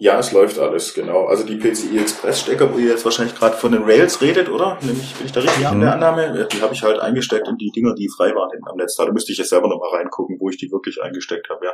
Ja, 0.00 0.18
es 0.18 0.32
läuft 0.32 0.58
alles, 0.58 0.94
genau. 0.94 1.26
Also 1.26 1.44
die 1.44 1.56
PCI 1.56 1.98
Express 1.98 2.40
Stecker, 2.40 2.72
wo 2.72 2.78
ihr 2.78 2.90
jetzt 2.90 3.04
wahrscheinlich 3.04 3.34
gerade 3.34 3.56
von 3.56 3.72
den 3.72 3.82
Rails 3.82 4.20
redet, 4.20 4.48
oder? 4.48 4.78
Nämlich, 4.80 5.14
bin 5.14 5.26
ich 5.26 5.32
da 5.32 5.40
richtig 5.40 5.62
ja. 5.62 5.72
in 5.72 5.80
der 5.80 5.94
Annahme? 5.94 6.46
Die 6.52 6.62
habe 6.62 6.72
ich 6.72 6.82
halt 6.82 7.00
eingesteckt 7.00 7.48
in 7.48 7.56
die 7.56 7.70
Dinger, 7.74 7.94
die 7.94 8.08
frei 8.08 8.34
waren 8.34 8.50
hinten 8.50 8.68
am 8.68 8.76
Netz. 8.76 8.94
Da 8.94 9.10
müsste 9.10 9.32
ich 9.32 9.38
jetzt 9.38 9.50
selber 9.50 9.68
nochmal 9.68 9.90
reingucken, 9.96 10.36
wo 10.38 10.48
ich 10.50 10.56
die 10.56 10.70
wirklich 10.70 11.02
eingesteckt 11.02 11.50
habe, 11.50 11.66
ja. 11.66 11.72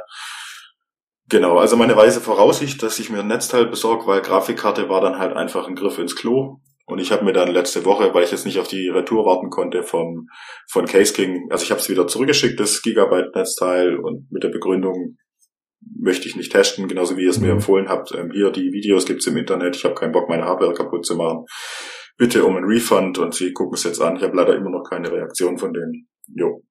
Genau, 1.29 1.59
also 1.59 1.77
meine 1.77 1.97
weise 1.97 2.21
Voraussicht, 2.21 2.83
dass 2.83 2.99
ich 2.99 3.11
mir 3.11 3.21
ein 3.21 3.27
Netzteil 3.27 3.67
besorge, 3.67 4.07
weil 4.07 4.21
Grafikkarte 4.21 4.89
war 4.89 5.01
dann 5.01 5.19
halt 5.19 5.35
einfach 5.35 5.67
ein 5.67 5.75
Griff 5.75 5.99
ins 5.99 6.17
Klo. 6.17 6.61
Und 6.87 6.99
ich 6.99 7.13
habe 7.13 7.25
mir 7.25 7.33
dann 7.33 7.51
letzte 7.51 7.87
Woche, 7.87 8.13
weil 8.13 8.25
ich 8.25 8.31
jetzt 8.31 8.45
nicht 8.45 8.59
auf 8.59 8.69
die 8.69 8.89
Retour 8.89 9.25
warten 9.25 9.49
konnte 9.49 9.83
vom 9.83 10.29
von 10.69 10.85
Case 10.85 11.15
King, 11.15 11.49
also 11.51 11.65
ich 11.65 11.71
habe 11.71 11.81
es 11.81 11.89
wieder 11.89 12.07
zurückgeschickt, 12.07 12.61
das 12.61 12.83
Gigabyte-Netzteil 12.83 13.97
und 13.97 14.31
mit 14.31 14.43
der 14.43 14.51
Begründung, 14.51 15.17
möchte 15.97 16.29
ich 16.29 16.37
nicht 16.37 16.53
testen, 16.53 16.89
genauso 16.89 17.17
wie 17.17 17.25
ihr 17.25 17.31
es 17.31 17.39
mhm. 17.39 17.47
mir 17.47 17.53
empfohlen 17.53 17.89
habt. 17.89 18.13
Ähm, 18.13 18.31
hier, 18.31 18.51
die 18.51 18.73
Videos 18.73 19.07
gibt's 19.07 19.27
im 19.27 19.37
Internet, 19.37 19.77
ich 19.77 19.85
habe 19.85 19.95
keinen 19.95 20.13
Bock, 20.13 20.29
meine 20.29 20.45
Hardware 20.45 20.75
kaputt 20.75 21.07
zu 21.07 21.17
machen. 21.17 21.45
Bitte 22.17 22.45
um 22.45 22.57
einen 22.57 22.67
Refund 22.67 23.19
und 23.19 23.35
sie 23.35 23.53
gucken 23.53 23.75
es 23.75 23.85
jetzt 23.85 24.01
an. 24.01 24.17
Ich 24.17 24.23
habe 24.23 24.37
leider 24.37 24.55
immer 24.55 24.71
noch 24.71 24.85
keine 24.89 25.11
Reaktion 25.11 25.59
von 25.59 25.73
denen. 25.73 26.09
Jo. 26.27 26.63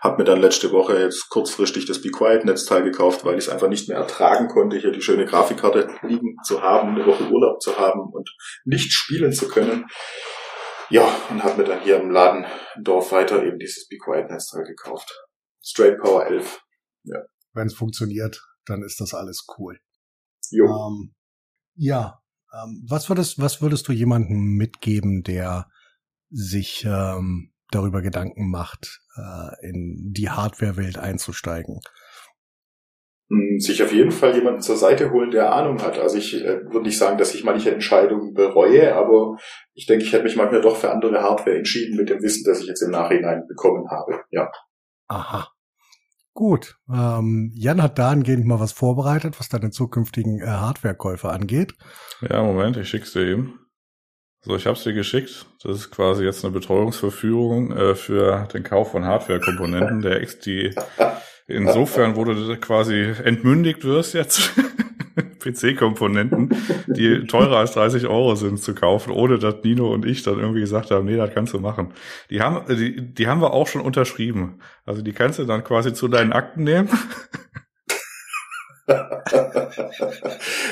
Hab 0.00 0.18
mir 0.18 0.24
dann 0.24 0.40
letzte 0.40 0.72
Woche 0.72 0.98
jetzt 0.98 1.28
kurzfristig 1.28 1.86
das 1.86 2.02
Be 2.02 2.10
Quiet 2.10 2.44
Netzteil 2.44 2.82
gekauft, 2.82 3.24
weil 3.24 3.34
ich 3.34 3.44
es 3.44 3.48
einfach 3.48 3.68
nicht 3.68 3.88
mehr 3.88 3.98
ertragen 3.98 4.48
konnte, 4.48 4.76
hier 4.78 4.90
die 4.90 5.02
schöne 5.02 5.26
Grafikkarte 5.26 5.86
liegen 6.02 6.36
zu 6.44 6.60
haben, 6.60 6.96
eine 6.96 7.06
Woche 7.06 7.30
Urlaub 7.30 7.60
zu 7.62 7.78
haben 7.78 8.00
und 8.12 8.28
nicht 8.64 8.92
spielen 8.92 9.32
zu 9.32 9.46
können. 9.46 9.86
Ja, 10.88 11.08
und 11.30 11.44
habe 11.44 11.62
mir 11.62 11.68
dann 11.68 11.82
hier 11.82 12.00
im 12.00 12.10
Laden 12.10 12.46
Dorf 12.82 13.12
weiter 13.12 13.44
eben 13.44 13.60
dieses 13.60 13.86
Be 13.86 13.96
Quiet 13.96 14.28
Netzteil 14.28 14.64
gekauft. 14.64 15.08
Straight 15.62 15.98
Power 16.00 16.26
11. 16.26 16.60
Ja 17.04 17.20
wenn 17.52 17.66
es 17.66 17.74
funktioniert, 17.74 18.42
dann 18.66 18.82
ist 18.82 19.00
das 19.00 19.14
alles 19.14 19.46
cool. 19.58 19.78
Jo. 20.50 20.66
Ähm, 20.66 21.14
ja, 21.74 22.20
ähm, 22.52 22.84
was 22.88 23.08
würdest, 23.08 23.40
was 23.40 23.62
würdest 23.62 23.86
du 23.88 23.92
jemandem 23.92 24.56
mitgeben, 24.56 25.22
der 25.22 25.68
sich 26.30 26.84
ähm, 26.84 27.52
darüber 27.70 28.02
Gedanken 28.02 28.50
macht, 28.50 29.00
äh, 29.16 29.68
in 29.68 30.12
die 30.12 30.30
Hardware-Welt 30.30 30.98
einzusteigen? 30.98 31.80
Hm, 33.30 33.60
sich 33.60 33.82
auf 33.82 33.92
jeden 33.92 34.10
Fall 34.10 34.34
jemanden 34.34 34.60
zur 34.60 34.76
Seite 34.76 35.12
holen, 35.12 35.30
der 35.30 35.52
Ahnung 35.52 35.80
hat. 35.82 35.98
Also 35.98 36.18
ich 36.18 36.34
äh, 36.34 36.64
würde 36.64 36.82
nicht 36.82 36.98
sagen, 36.98 37.16
dass 37.16 37.34
ich 37.34 37.44
manche 37.44 37.70
Entscheidungen 37.70 38.34
bereue, 38.34 38.94
aber 38.96 39.36
ich 39.74 39.86
denke, 39.86 40.04
ich 40.04 40.12
hätte 40.12 40.24
mich 40.24 40.36
manchmal 40.36 40.60
doch 40.60 40.76
für 40.76 40.90
andere 40.90 41.22
Hardware 41.22 41.56
entschieden 41.56 41.96
mit 41.96 42.10
dem 42.10 42.20
Wissen, 42.22 42.42
das 42.44 42.60
ich 42.60 42.66
jetzt 42.66 42.82
im 42.82 42.90
Nachhinein 42.90 43.46
bekommen 43.46 43.88
habe. 43.88 44.24
Ja. 44.30 44.50
Aha. 45.06 45.48
Gut, 46.32 46.76
ähm, 46.88 47.50
Jan 47.54 47.82
hat 47.82 47.98
dahingehend 47.98 48.46
mal 48.46 48.60
was 48.60 48.72
vorbereitet, 48.72 49.38
was 49.40 49.48
deine 49.48 49.70
zukünftigen 49.70 50.40
äh, 50.40 50.46
Hardwarekäufe 50.46 51.28
angeht. 51.28 51.74
Ja, 52.20 52.42
Moment, 52.42 52.76
ich 52.76 52.88
schick's 52.88 53.12
dir 53.12 53.26
eben. 53.26 53.58
So, 54.42 54.56
ich 54.56 54.66
hab's 54.66 54.84
dir 54.84 54.94
geschickt. 54.94 55.46
Das 55.62 55.76
ist 55.76 55.90
quasi 55.90 56.24
jetzt 56.24 56.44
eine 56.44 56.52
Betreuungsverführung 56.52 57.72
äh, 57.72 57.94
für 57.94 58.48
den 58.54 58.62
Kauf 58.62 58.92
von 58.92 59.04
Hardware-Komponenten. 59.04 60.00
Der 60.00 60.22
X, 60.22 60.38
die 60.38 60.74
insofern, 61.46 62.14
du 62.24 62.56
quasi 62.56 63.12
entmündigt 63.24 63.84
wirst 63.84 64.14
jetzt 64.14 64.52
PC-Komponenten, 65.40 66.50
die 66.86 67.26
teurer 67.28 67.56
als 67.58 67.72
30 67.72 68.06
Euro 68.06 68.34
sind, 68.34 68.60
zu 68.62 68.74
kaufen, 68.74 69.12
ohne 69.12 69.38
dass 69.38 69.56
Nino 69.62 69.92
und 69.92 70.04
ich 70.04 70.22
dann 70.22 70.38
irgendwie 70.38 70.60
gesagt 70.60 70.90
haben, 70.90 71.06
nee, 71.06 71.16
das 71.16 71.32
kannst 71.34 71.52
du 71.54 71.58
machen. 71.58 71.92
Die 72.30 72.40
haben, 72.40 72.64
die, 72.76 73.14
die 73.14 73.26
haben 73.26 73.40
wir 73.40 73.52
auch 73.52 73.66
schon 73.66 73.82
unterschrieben. 73.82 74.60
Also 74.84 75.02
die 75.02 75.12
kannst 75.12 75.38
du 75.38 75.44
dann 75.44 75.64
quasi 75.64 75.92
zu 75.92 76.08
deinen 76.08 76.32
Akten 76.32 76.64
nehmen. 76.64 76.88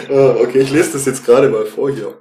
okay, 0.08 0.60
ich 0.60 0.70
lese 0.70 0.92
das 0.92 1.06
jetzt 1.06 1.24
gerade 1.24 1.48
mal 1.48 1.66
vor 1.66 1.90
hier. 1.90 2.20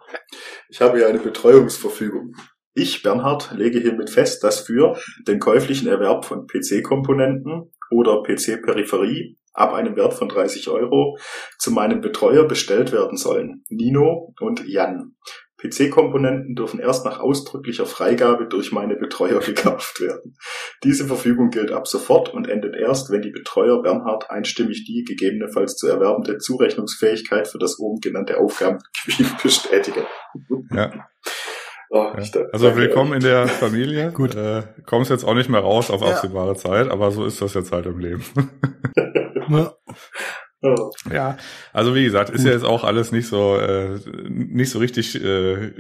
Ich 0.70 0.82
habe 0.82 0.98
hier 0.98 1.08
eine 1.08 1.20
Betreuungsverfügung. 1.20 2.36
Ich, 2.74 3.02
Bernhard, 3.02 3.54
lege 3.56 3.80
hiermit 3.80 4.12
fest, 4.12 4.43
dass 4.43 4.60
für 4.60 4.98
den 5.28 5.39
käuflichen 5.39 5.88
Erwerb 5.88 6.26
von 6.26 6.45
PC-Komponenten 6.45 7.72
oder 7.89 8.22
PC-Peripherie 8.22 9.38
ab 9.58 9.74
einem 9.74 9.95
Wert 9.95 10.14
von 10.14 10.30
30 10.30 10.70
Euro 10.70 11.18
zu 11.58 11.72
meinem 11.72 12.01
Betreuer 12.01 12.47
bestellt 12.47 12.91
werden 12.91 13.18
sollen. 13.18 13.64
Nino 13.70 14.34
und 14.39 14.68
Jan. 14.68 15.16
PC-Komponenten 15.58 16.53
dürfen 16.53 16.80
erst 16.80 17.03
nach 17.03 17.20
ausdrücklicher 17.20 17.88
Freigabe 17.88 18.45
durch 18.45 18.72
meine 18.72 18.95
Betreuer 18.95 19.39
gekauft 19.45 19.99
werden. 19.99 20.38
Diese 20.84 21.05
Verfügung 21.05 21.49
gilt 21.49 21.72
ab 21.72 21.88
sofort 21.88 22.32
und 22.34 22.47
endet 22.47 22.76
erst, 22.76 23.12
wenn 23.12 23.24
die 23.24 23.32
Betreuer 23.32 23.82
Bernhard 23.82 24.30
einstimmig 24.30 24.86
die 24.86 25.03
gegebenenfalls 25.03 25.76
zu 25.76 25.88
erwerbende 25.88 26.38
Zurechnungsfähigkeit 26.38 27.47
für 27.47 27.58
das 27.58 27.80
oben 27.80 27.99
genannte 27.99 28.39
Aufgabengebiet 28.39 29.38
bestätigen. 29.43 30.05
Ja. 30.72 31.08
Oh, 31.89 32.12
ja. 32.16 32.41
Also 32.51 32.76
willkommen 32.76 33.14
in 33.14 33.22
der 33.22 33.47
Familie. 33.47 34.12
Gut. 34.12 34.36
Äh, 34.36 34.64
kommst 34.86 35.10
jetzt 35.10 35.24
auch 35.24 35.34
nicht 35.34 35.49
mehr 35.49 35.62
raus 35.62 35.89
auf 35.89 36.03
absehbare 36.03 36.49
ja. 36.49 36.55
Zeit, 36.55 36.91
aber 36.91 37.12
so 37.12 37.26
ist 37.26 37.41
das 37.41 37.53
jetzt 37.53 37.72
halt 37.72 37.86
im 37.86 37.97
Leben. 37.97 38.24
ja. 39.50 39.74
Ja, 41.12 41.38
also 41.72 41.93
wie 41.93 42.04
gesagt, 42.04 42.32
ist 42.32 42.43
ja 42.43 42.52
jetzt 42.52 42.66
auch 42.66 42.84
alles 42.84 43.12
nicht 43.12 43.28
so 43.28 43.58
äh, 43.58 44.00
nicht 44.28 44.72
so 44.72 44.80
richtig 44.80 45.16
äh, 45.24 45.72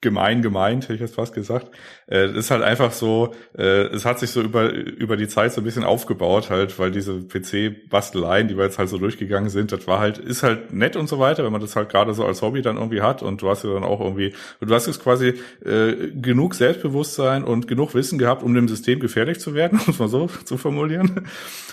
gemein 0.00 0.40
gemeint, 0.40 0.84
hätte 0.84 0.94
ich 0.94 1.00
jetzt 1.00 1.14
fast 1.14 1.34
gesagt. 1.34 1.70
Äh, 2.06 2.24
es 2.26 2.36
ist 2.36 2.50
halt 2.50 2.62
einfach 2.62 2.92
so, 2.92 3.34
äh, 3.56 3.86
es 3.88 4.06
hat 4.06 4.18
sich 4.18 4.30
so 4.30 4.40
über, 4.40 4.72
über 4.72 5.16
die 5.16 5.28
Zeit 5.28 5.52
so 5.52 5.60
ein 5.60 5.64
bisschen 5.64 5.84
aufgebaut 5.84 6.48
halt, 6.48 6.78
weil 6.78 6.90
diese 6.90 7.20
PC-Basteleien, 7.20 8.48
die 8.48 8.56
wir 8.56 8.64
jetzt 8.64 8.78
halt 8.78 8.88
so 8.88 8.96
durchgegangen 8.96 9.50
sind, 9.50 9.72
das 9.72 9.86
war 9.86 10.00
halt, 10.00 10.16
ist 10.16 10.42
halt 10.42 10.72
nett 10.72 10.96
und 10.96 11.08
so 11.08 11.18
weiter, 11.18 11.44
wenn 11.44 11.52
man 11.52 11.60
das 11.60 11.76
halt 11.76 11.90
gerade 11.90 12.14
so 12.14 12.24
als 12.24 12.40
Hobby 12.40 12.62
dann 12.62 12.76
irgendwie 12.76 13.02
hat 13.02 13.22
und 13.22 13.42
du 13.42 13.50
hast 13.50 13.62
ja 13.62 13.74
dann 13.74 13.84
auch 13.84 14.00
irgendwie, 14.00 14.32
du 14.60 14.74
hast 14.74 14.86
jetzt 14.86 15.02
quasi 15.02 15.34
äh, 15.64 16.10
genug 16.14 16.54
Selbstbewusstsein 16.54 17.44
und 17.44 17.68
genug 17.68 17.94
Wissen 17.94 18.18
gehabt, 18.18 18.42
um 18.42 18.54
dem 18.54 18.68
System 18.68 19.00
gefährlich 19.00 19.38
zu 19.38 19.54
werden, 19.54 19.80
muss 19.86 19.98
man 19.98 20.08
so 20.08 20.28
zu 20.44 20.56
formulieren. 20.56 21.28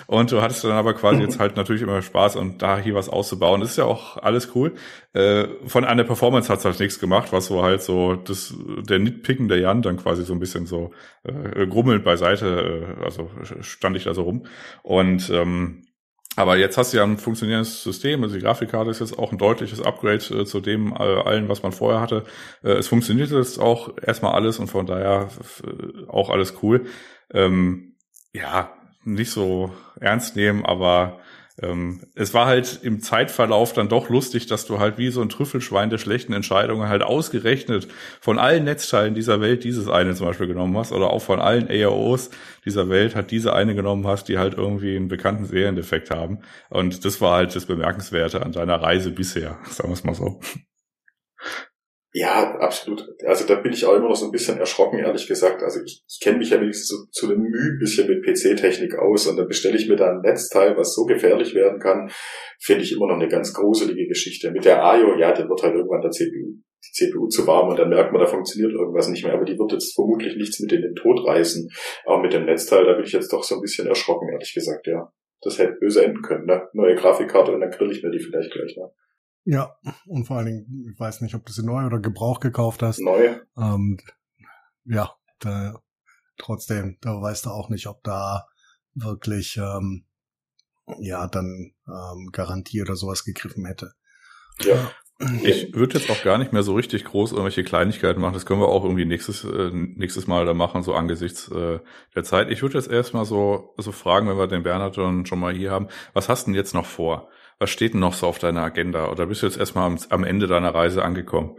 Und 0.06 0.32
du 0.32 0.42
hattest 0.42 0.64
dann 0.66 0.72
aber 0.72 0.94
quasi 0.94 1.22
jetzt 1.22 1.40
halt 1.40 1.56
natürlich 1.56 1.82
immer 1.82 2.02
Spaß 2.02 2.36
und 2.36 2.62
da 2.62 2.78
hier 2.78 2.96
was 2.96 3.08
auszubauen. 3.08 3.62
Das 3.62 3.72
ist 3.72 3.78
ja 3.78 3.86
auch 3.86 4.18
alles 4.18 4.50
cool. 4.56 4.74
Äh, 5.14 5.48
von 5.66 5.86
einer 5.86 6.04
Performance 6.04 6.52
hat's 6.52 6.66
halt 6.66 6.80
nichts 6.80 7.00
gemacht, 7.00 7.32
was 7.32 7.48
so 7.48 7.64
halt 7.64 7.82
so 7.82 8.17
das, 8.26 8.54
der 8.88 9.00
Nitpicken 9.00 9.48
der 9.48 9.60
Jan 9.60 9.82
dann 9.82 9.98
quasi 9.98 10.24
so 10.24 10.34
ein 10.34 10.40
bisschen 10.40 10.66
so 10.66 10.92
äh, 11.24 11.66
grummelnd 11.68 12.04
beiseite, 12.04 12.96
äh, 13.00 13.04
also 13.04 13.30
stand 13.62 13.98
ich 13.98 14.06
da 14.06 14.14
so 14.14 14.24
rum. 14.24 14.46
Und 14.84 15.30
ähm, 15.30 15.84
aber 16.38 16.56
jetzt 16.56 16.78
hast 16.78 16.94
du 16.94 16.98
ja 16.98 17.04
ein 17.04 17.18
funktionierendes 17.18 17.82
System, 17.82 18.22
also 18.22 18.36
die 18.36 18.42
Grafikkarte 18.42 18.92
ist 18.92 19.00
jetzt 19.00 19.18
auch 19.18 19.32
ein 19.32 19.40
deutliches 19.40 19.82
Upgrade 19.82 20.24
äh, 20.42 20.46
zu 20.46 20.60
dem 20.62 20.92
äh, 20.92 20.98
allen, 20.98 21.50
was 21.50 21.64
man 21.64 21.72
vorher 21.72 22.00
hatte. 22.00 22.26
Äh, 22.64 22.74
es 22.74 22.88
funktioniert 22.88 23.32
jetzt 23.32 23.60
auch 23.60 23.90
erstmal 24.00 24.34
alles 24.34 24.60
und 24.60 24.68
von 24.68 24.86
daher 24.86 25.30
äh, 25.66 26.08
auch 26.08 26.30
alles 26.30 26.54
cool. 26.62 26.86
Ähm, 27.34 27.96
ja, 28.34 28.72
nicht 29.04 29.32
so 29.32 29.72
ernst 30.00 30.36
nehmen, 30.36 30.64
aber 30.64 31.20
ähm, 31.62 32.02
es 32.14 32.34
war 32.36 32.46
halt 32.46 32.80
im 32.84 33.02
Zeitverlauf 33.02 33.74
dann 33.74 33.90
doch 33.90 34.10
lustig, 34.10 34.46
dass 34.46 34.66
du 34.66 34.80
halt 34.80 34.98
wie 35.00 35.10
so 35.10 35.22
ein 35.22 35.30
Trüffelschwein 35.30 35.90
der 35.90 35.98
schlechten 35.98 36.34
Entscheidungen 36.34 36.88
halt 36.88 37.02
ausgerechnet 37.02 37.88
von 38.22 38.38
allen 38.38 38.66
Netzteilen 38.66 39.16
dieser 39.16 39.42
Welt 39.42 39.64
dieses 39.64 39.88
eine 39.88 40.14
zum 40.14 40.28
Beispiel 40.28 40.48
genommen 40.48 40.78
hast 40.78 40.92
oder 40.92 41.10
auch 41.10 41.22
von 41.22 41.40
allen 41.40 41.68
AOs 41.70 42.30
dieser 42.64 42.90
Welt 42.90 43.16
halt 43.16 43.32
diese 43.32 43.54
eine 43.54 43.74
genommen 43.74 44.06
hast, 44.06 44.26
die 44.30 44.38
halt 44.38 44.54
irgendwie 44.54 44.96
einen 44.96 45.08
bekannten 45.08 45.46
Seriendefekt 45.46 46.12
haben. 46.12 46.40
Und 46.70 47.06
das 47.06 47.22
war 47.22 47.38
halt 47.38 47.56
das 47.56 47.66
Bemerkenswerte 47.66 48.44
an 48.44 48.52
deiner 48.52 48.82
Reise 48.82 49.10
bisher, 49.10 49.58
sagen 49.70 49.90
wir 49.90 49.94
es 49.94 50.04
mal 50.04 50.14
so. 50.14 50.40
Ja, 52.14 52.56
absolut. 52.60 53.06
Also 53.26 53.46
da 53.46 53.56
bin 53.56 53.74
ich 53.74 53.86
auch 53.86 53.96
immer 53.96 54.10
noch 54.10 54.16
so 54.16 54.26
ein 54.26 54.32
bisschen 54.32 54.58
erschrocken, 54.58 55.00
ehrlich 55.00 55.28
gesagt. 55.28 55.62
Also 55.62 55.82
ich, 55.84 56.04
ich 56.08 56.20
kenne 56.22 56.38
mich 56.38 56.50
ja 56.50 56.60
wenigstens 56.60 56.88
zu, 56.88 57.08
zu 57.12 57.26
einem 57.28 57.44
Mühe 57.44 57.78
bisschen 57.80 58.08
mit 58.08 58.24
PC-Technik 58.24 58.98
aus 58.98 59.28
und 59.28 59.38
dann 59.38 59.48
bestelle 59.48 59.76
ich 59.76 59.90
mir 59.90 59.98
da 59.98 60.12
ein 60.12 60.22
Netzteil, 60.22 60.78
was 60.78 60.96
so 60.96 61.06
gefährlich 61.06 61.54
werden 61.54 61.80
kann, 61.80 62.10
finde 62.60 62.84
ich 62.84 62.94
immer 62.94 63.08
noch 63.08 63.16
eine 63.16 63.28
ganz 63.28 63.54
gruselige 63.54 64.08
Geschichte. 64.08 64.52
Mit 64.52 64.66
der 64.66 64.84
AIO, 64.84 65.18
ja, 65.18 65.34
der 65.34 65.50
wird 65.50 65.62
halt 65.62 65.76
irgendwann 65.76 66.02
der 66.02 66.12
CPU, 66.12 66.56
die 66.86 66.92
CPU 66.94 67.28
zu 67.28 67.46
warm 67.46 67.70
und 67.70 67.78
dann 67.78 67.90
merkt 67.90 68.14
man, 68.14 68.22
da 68.22 68.28
funktioniert 68.28 68.72
irgendwas 68.72 69.10
nicht 69.10 69.26
mehr, 69.26 69.34
aber 69.34 69.46
die 69.46 69.60
wird 69.60 69.74
jetzt 69.74 69.94
vermutlich 69.94 70.38
nichts 70.38 70.60
mit 70.62 70.72
in 70.72 70.82
den 70.82 70.96
Tod 70.96 71.28
reißen. 71.28 71.70
Aber 72.06 72.22
mit 72.22 72.32
dem 72.32 72.46
Netzteil, 72.46 72.86
da 72.86 72.94
bin 72.94 73.04
ich 73.04 73.12
jetzt 73.12 73.34
doch 73.34 73.44
so 73.44 73.56
ein 73.56 73.62
bisschen 73.62 73.88
erschrocken, 73.88 74.30
ehrlich 74.32 74.54
gesagt, 74.54 74.88
ja. 74.88 75.12
Das 75.42 75.60
hätte 75.60 75.74
böse 75.74 76.04
enden 76.04 76.24
können, 76.24 76.46
ne? 76.46 76.68
Neue 76.74 76.96
Grafikkarte 76.96 77.52
und 77.52 77.60
dann 77.60 77.70
grill 77.70 77.92
ich 77.92 78.02
mir 78.02 78.10
die 78.10 78.20
vielleicht 78.20 78.52
gleich, 78.52 78.76
ne? 78.76 78.90
Ja, 79.50 79.78
und 80.08 80.26
vor 80.26 80.38
allen 80.38 80.48
Dingen, 80.48 80.90
ich 80.92 81.00
weiß 81.00 81.22
nicht, 81.22 81.34
ob 81.34 81.46
du 81.46 81.54
sie 81.54 81.66
neu 81.66 81.86
oder 81.86 82.00
Gebrauch 82.00 82.42
gekauft 82.42 82.84
hast. 82.84 83.00
Neu. 83.00 83.40
Ähm, 83.58 83.98
ja, 84.84 85.16
da, 85.40 85.82
trotzdem, 86.38 86.98
da 87.00 87.22
weißt 87.22 87.46
du 87.46 87.52
auch 87.52 87.70
nicht, 87.70 87.88
ob 87.88 88.04
da 88.04 88.46
wirklich 88.94 89.56
ähm, 89.56 90.06
ja 91.00 91.28
dann 91.28 91.72
ähm, 91.88 92.30
Garantie 92.34 92.82
oder 92.82 92.98
sowas 92.98 93.24
gegriffen 93.24 93.66
hätte. 93.66 93.94
Ja. 94.60 94.92
Ich 95.44 95.74
würde 95.74 95.98
jetzt 95.98 96.12
auch 96.12 96.24
gar 96.24 96.38
nicht 96.38 96.52
mehr 96.52 96.62
so 96.62 96.76
richtig 96.76 97.06
groß 97.06 97.32
irgendwelche 97.32 97.64
Kleinigkeiten 97.64 98.20
machen. 98.20 98.34
Das 98.34 98.46
können 98.46 98.60
wir 98.60 98.68
auch 98.68 98.84
irgendwie 98.84 99.06
nächstes, 99.06 99.46
äh, 99.46 99.72
nächstes 99.72 100.28
Mal 100.28 100.46
da 100.46 100.54
machen, 100.54 100.84
so 100.84 100.94
angesichts 100.94 101.48
äh, 101.48 101.80
der 102.16 102.24
Zeit. 102.24 102.52
Ich 102.52 102.62
würde 102.62 102.78
jetzt 102.78 102.92
erstmal 102.92 103.24
so, 103.24 103.74
so 103.78 103.94
fragen, 103.94 104.28
wenn 104.28 104.38
wir 104.38 104.48
den 104.48 104.64
Bernhard 104.64 104.98
dann 104.98 105.26
schon 105.26 105.40
mal 105.40 105.54
hier 105.54 105.72
haben, 105.72 105.88
was 106.14 106.28
hast 106.28 106.46
du 106.46 106.52
denn 106.52 106.56
jetzt 106.56 106.74
noch 106.74 106.86
vor? 106.86 107.30
Was 107.60 107.70
steht 107.72 107.94
denn 107.94 108.00
noch 108.00 108.14
so 108.14 108.28
auf 108.28 108.40
deiner 108.40 108.62
Agenda? 108.62 109.12
Oder 109.12 109.26
bist 109.26 109.42
du 109.42 109.48
jetzt 109.48 109.58
erstmal 109.58 109.86
am, 109.86 109.98
am 110.10 110.24
Ende 110.24 110.48
deiner 110.48 110.74
Reise 110.74 111.04
angekommen? 111.04 111.58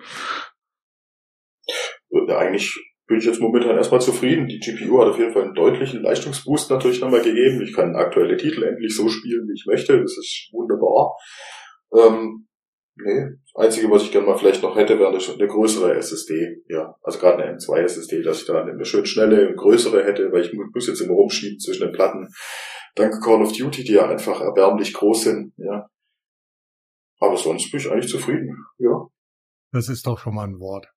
Ja, 2.11 2.39
eigentlich 2.39 2.75
bin 3.09 3.19
ich 3.19 3.25
jetzt 3.25 3.41
momentan 3.41 3.77
erstmal 3.77 4.01
zufrieden. 4.01 4.47
Die 4.47 4.61
GPU 4.61 5.01
hat 5.01 5.09
auf 5.09 5.19
jeden 5.19 5.33
Fall 5.33 5.45
einen 5.45 5.55
deutlichen 5.55 6.03
Leistungsboost 6.03 6.71
natürlich 6.71 7.01
nochmal 7.01 7.23
gegeben. 7.23 7.63
Ich 7.63 7.75
kann 7.75 7.97
aktuelle 7.97 8.37
Titel 8.37 8.63
endlich 8.63 8.95
so 8.95 9.09
spielen, 9.09 9.49
wie 9.49 9.55
ich 9.55 9.67
möchte. 9.67 10.01
Das 10.01 10.17
ist 10.17 10.51
wunderbar. 10.53 11.17
Ähm, 11.97 12.47
nee, 12.97 13.25
das 13.55 13.65
Einzige, 13.65 13.91
was 13.91 14.03
ich 14.03 14.13
gerne 14.13 14.27
mal 14.27 14.37
vielleicht 14.37 14.63
noch 14.63 14.77
hätte, 14.77 14.99
wäre 14.99 15.09
eine, 15.09 15.19
eine 15.19 15.47
größere 15.49 15.97
SSD. 15.97 16.63
Ja, 16.69 16.95
also 17.03 17.19
gerade 17.19 17.43
eine 17.43 17.57
M2 17.57 17.79
SSD, 17.81 18.23
dass 18.23 18.43
ich 18.43 18.47
da 18.47 18.63
eine 18.63 18.85
schön 18.85 19.07
schnelle, 19.07 19.55
größere 19.55 20.05
hätte, 20.05 20.31
weil 20.31 20.43
ich 20.43 20.53
muss 20.53 20.87
jetzt 20.87 21.01
immer 21.01 21.15
rumschieben 21.15 21.59
zwischen 21.59 21.85
den 21.85 21.93
Platten 21.93 22.29
dank 22.99 23.23
Call 23.23 23.43
of 23.43 23.53
Duty, 23.53 23.85
die 23.85 23.93
ja 23.93 24.09
einfach 24.09 24.41
erbärmlich 24.41 24.93
groß 24.93 25.23
sind, 25.23 25.53
ja. 25.57 25.89
Aber 27.21 27.37
sonst 27.37 27.71
bin 27.71 27.81
ich 27.81 27.91
eigentlich 27.91 28.11
zufrieden, 28.11 28.65
ja. 28.79 29.07
Das 29.73 29.89
ist 29.89 30.07
doch 30.07 30.19
schon 30.19 30.35
mal 30.35 30.47
ein 30.47 30.61
Wort. 30.61 30.89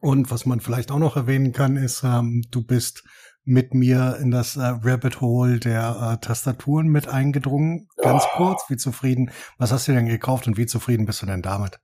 Und 0.00 0.30
was 0.30 0.46
man 0.46 0.60
vielleicht 0.60 0.92
auch 0.92 0.98
noch 0.98 1.16
erwähnen 1.16 1.52
kann, 1.52 1.76
ist, 1.76 2.04
ähm, 2.04 2.42
du 2.50 2.64
bist 2.64 3.04
mit 3.44 3.74
mir 3.74 4.18
in 4.20 4.30
das 4.30 4.56
äh, 4.56 4.60
Rabbit 4.60 5.20
Hole 5.20 5.58
der 5.58 6.14
äh, 6.14 6.24
Tastaturen 6.24 6.86
mit 6.86 7.08
eingedrungen. 7.08 7.88
Ganz 7.96 8.24
oh. 8.26 8.36
kurz, 8.36 8.62
wie 8.68 8.76
zufrieden, 8.76 9.32
was 9.58 9.72
hast 9.72 9.88
du 9.88 9.92
denn 9.92 10.06
gekauft 10.06 10.46
und 10.46 10.56
wie 10.56 10.66
zufrieden 10.66 11.06
bist 11.06 11.22
du 11.22 11.26
denn 11.26 11.42
damit? 11.42 11.80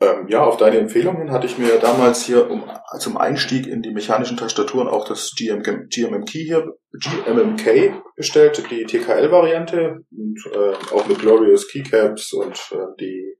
Ähm, 0.00 0.28
ja, 0.28 0.44
auf 0.44 0.56
deine 0.56 0.78
Empfehlungen 0.78 1.32
hatte 1.32 1.46
ich 1.46 1.58
mir 1.58 1.78
damals 1.80 2.22
hier 2.22 2.48
um, 2.48 2.70
zum 3.00 3.16
Einstieg 3.16 3.66
in 3.66 3.82
die 3.82 3.90
mechanischen 3.90 4.36
Tastaturen 4.36 4.86
auch 4.86 5.08
das 5.08 5.32
GM, 5.36 5.62
GMMK 5.62 6.30
hier, 6.30 6.72
GMMK 6.92 8.00
bestellt, 8.14 8.62
die 8.70 8.84
TKL-Variante 8.84 10.04
und 10.12 10.40
äh, 10.54 10.94
auch 10.94 11.06
mit 11.08 11.18
Glorious 11.18 11.68
Keycaps 11.68 12.32
und 12.32 12.54
äh, 12.72 12.86
die, 13.00 13.34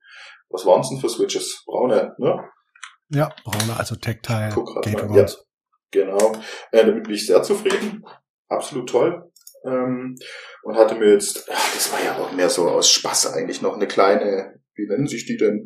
was 0.48 0.66
waren 0.66 0.80
es 0.80 0.88
denn 0.88 0.98
für 0.98 1.08
Switches? 1.08 1.62
Braune, 1.64 2.14
ne? 2.18 2.44
Ja, 3.10 3.32
braune, 3.44 3.76
also 3.78 3.94
Tactile, 3.94 4.52
Gate 4.82 5.14
ja, 5.14 5.26
Genau. 5.92 6.32
Äh, 6.72 6.84
damit 6.84 7.04
bin 7.04 7.14
ich 7.14 7.26
sehr 7.26 7.42
zufrieden. 7.42 8.04
Absolut 8.48 8.88
toll. 8.88 9.30
Ähm, 9.64 10.16
und 10.62 10.76
hatte 10.76 10.96
mir 10.96 11.12
jetzt, 11.12 11.48
ja, 11.48 11.54
das 11.54 11.92
war 11.92 12.02
ja 12.02 12.18
auch 12.18 12.32
mehr 12.32 12.50
so 12.50 12.68
aus 12.68 12.90
Spaß 12.90 13.32
eigentlich 13.32 13.62
noch 13.62 13.74
eine 13.74 13.86
kleine, 13.86 14.60
wie 14.74 14.86
nennen 14.86 15.06
sich 15.06 15.24
die 15.24 15.36
denn? 15.36 15.64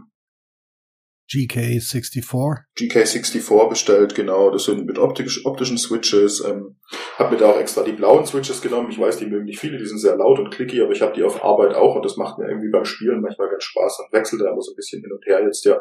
GK64. 1.31 2.65
GK64 2.79 3.69
bestellt, 3.69 4.15
genau. 4.15 4.51
Das 4.51 4.65
sind 4.65 4.87
mit 4.87 4.99
optisch, 4.99 5.45
optischen 5.47 5.79
Switches. 5.79 6.45
Ähm, 6.45 6.77
hab 7.19 7.31
mir 7.31 7.39
da 7.39 7.51
auch 7.51 7.59
extra 7.59 7.83
die 7.83 7.93
blauen 7.93 8.27
Switches 8.27 8.61
genommen. 8.61 8.91
Ich 8.91 8.99
weiß, 8.99 9.19
die 9.19 9.27
mögen 9.27 9.45
nicht 9.45 9.61
viele, 9.61 9.79
die 9.79 9.87
sind 9.87 9.99
sehr 9.99 10.17
laut 10.17 10.39
und 10.39 10.51
clicky, 10.51 10.83
aber 10.83 10.93
ich 10.93 11.03
habe 11.03 11.15
die 11.15 11.23
auf 11.23 11.43
Arbeit 11.43 11.75
auch 11.75 11.97
und 11.97 12.05
das 12.05 12.17
macht 12.17 12.39
mir 12.39 12.49
irgendwie 12.49 12.71
beim 12.71 12.85
Spielen 12.85 13.21
manchmal 13.21 13.49
ganz 13.49 13.65
Spaß 13.65 14.01
und 14.01 14.13
wechselt 14.19 14.43
da 14.43 14.51
immer 14.51 14.61
so 14.61 14.73
ein 14.73 14.77
bisschen 14.77 15.01
hin 15.03 15.13
und 15.13 15.25
her 15.27 15.43
jetzt, 15.45 15.65
ja. 15.65 15.81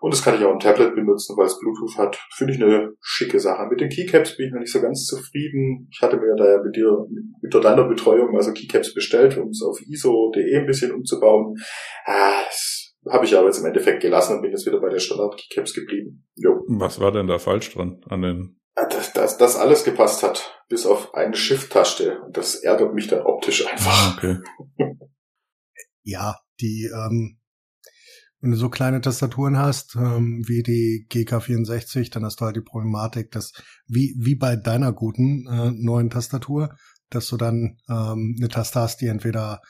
Und 0.00 0.12
das 0.12 0.22
kann 0.22 0.34
ich 0.34 0.44
auch 0.44 0.52
im 0.52 0.58
Tablet 0.58 0.94
benutzen, 0.94 1.36
weil 1.36 1.46
es 1.46 1.58
Bluetooth 1.58 1.96
hat. 1.96 2.20
Finde 2.34 2.52
ich 2.52 2.62
eine 2.62 2.92
schicke 3.00 3.40
Sache. 3.40 3.66
Mit 3.66 3.80
den 3.80 3.88
Keycaps 3.88 4.36
bin 4.36 4.48
ich 4.48 4.52
noch 4.52 4.60
nicht 4.60 4.72
so 4.72 4.80
ganz 4.80 5.06
zufrieden. 5.06 5.88
Ich 5.90 6.02
hatte 6.02 6.18
mir 6.18 6.34
da 6.36 6.50
ja 6.50 6.62
mit 6.62 6.76
dir, 6.76 7.06
mit 7.40 7.54
deiner 7.54 7.88
Betreuung 7.88 8.36
also 8.36 8.52
Keycaps 8.52 8.92
bestellt, 8.92 9.38
um 9.38 9.48
es 9.48 9.62
auf 9.62 9.80
ISO.de 9.80 10.54
ein 10.54 10.66
bisschen 10.66 10.92
umzubauen. 10.92 11.56
Ah, 12.04 12.42
habe 13.10 13.24
ich 13.24 13.36
aber 13.36 13.46
jetzt 13.46 13.58
im 13.58 13.66
Endeffekt 13.66 14.02
gelassen 14.02 14.36
und 14.36 14.42
bin 14.42 14.50
jetzt 14.50 14.66
wieder 14.66 14.80
bei 14.80 14.88
der 14.88 14.98
Standard 14.98 15.36
Keycaps 15.36 15.74
geblieben. 15.74 16.26
Jo. 16.34 16.64
Was 16.68 17.00
war 17.00 17.12
denn 17.12 17.26
da 17.26 17.38
falsch 17.38 17.72
dran 17.72 18.00
an 18.08 18.22
den? 18.22 18.60
Dass, 18.74 19.12
dass, 19.12 19.38
dass 19.38 19.56
alles 19.56 19.84
gepasst 19.84 20.22
hat, 20.22 20.62
bis 20.68 20.84
auf 20.84 21.14
eine 21.14 21.34
Shift-Taste. 21.34 22.20
Und 22.20 22.36
das 22.36 22.56
ärgert 22.56 22.92
mich 22.94 23.06
dann 23.06 23.22
optisch 23.22 23.66
einfach. 23.66 23.90
Ah, 23.90 24.14
okay. 24.16 24.38
ja, 26.02 26.36
die, 26.60 26.90
ähm, 26.92 27.38
wenn 28.40 28.50
du 28.50 28.56
so 28.56 28.68
kleine 28.68 29.00
Tastaturen 29.00 29.58
hast, 29.58 29.96
ähm, 29.96 30.44
wie 30.46 30.62
die 30.62 31.06
GK64, 31.10 32.12
dann 32.12 32.24
hast 32.24 32.40
du 32.40 32.44
halt 32.44 32.56
die 32.56 32.60
Problematik, 32.60 33.30
dass, 33.30 33.52
wie, 33.86 34.14
wie 34.18 34.34
bei 34.34 34.56
deiner 34.56 34.92
guten 34.92 35.46
äh, 35.48 35.70
neuen 35.72 36.10
Tastatur, 36.10 36.76
dass 37.08 37.28
du 37.28 37.36
dann 37.36 37.78
ähm, 37.88 38.36
eine 38.38 38.48
Taste 38.48 38.80
hast, 38.80 39.00
die 39.00 39.06
entweder 39.06 39.60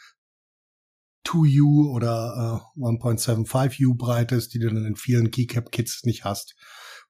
2U 1.26 1.90
oder 1.92 2.62
äh, 2.76 2.80
1.75U 2.80 3.96
breit 3.96 4.32
ist, 4.32 4.54
die 4.54 4.58
du 4.58 4.68
dann 4.68 4.86
in 4.86 4.96
vielen 4.96 5.30
Keycap-Kits 5.30 6.04
nicht 6.04 6.24
hast. 6.24 6.54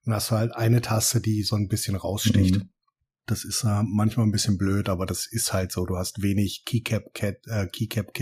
Und 0.04 0.12
hast 0.12 0.30
du 0.30 0.36
halt 0.36 0.54
eine 0.54 0.80
Taste, 0.80 1.20
die 1.20 1.42
so 1.42 1.56
ein 1.56 1.68
bisschen 1.68 1.96
raussticht. 1.96 2.56
Mhm. 2.56 2.70
Das 3.26 3.44
ist 3.44 3.64
äh, 3.64 3.82
manchmal 3.82 4.24
ein 4.24 4.32
bisschen 4.32 4.56
blöd, 4.56 4.88
aber 4.88 5.04
das 5.04 5.26
ist 5.28 5.52
halt 5.52 5.72
so. 5.72 5.84
Du 5.84 5.96
hast 5.96 6.22
wenig 6.22 6.62
Keycap-Kits, 6.64 7.48
äh, 7.48 7.66
Keycap 7.66 8.14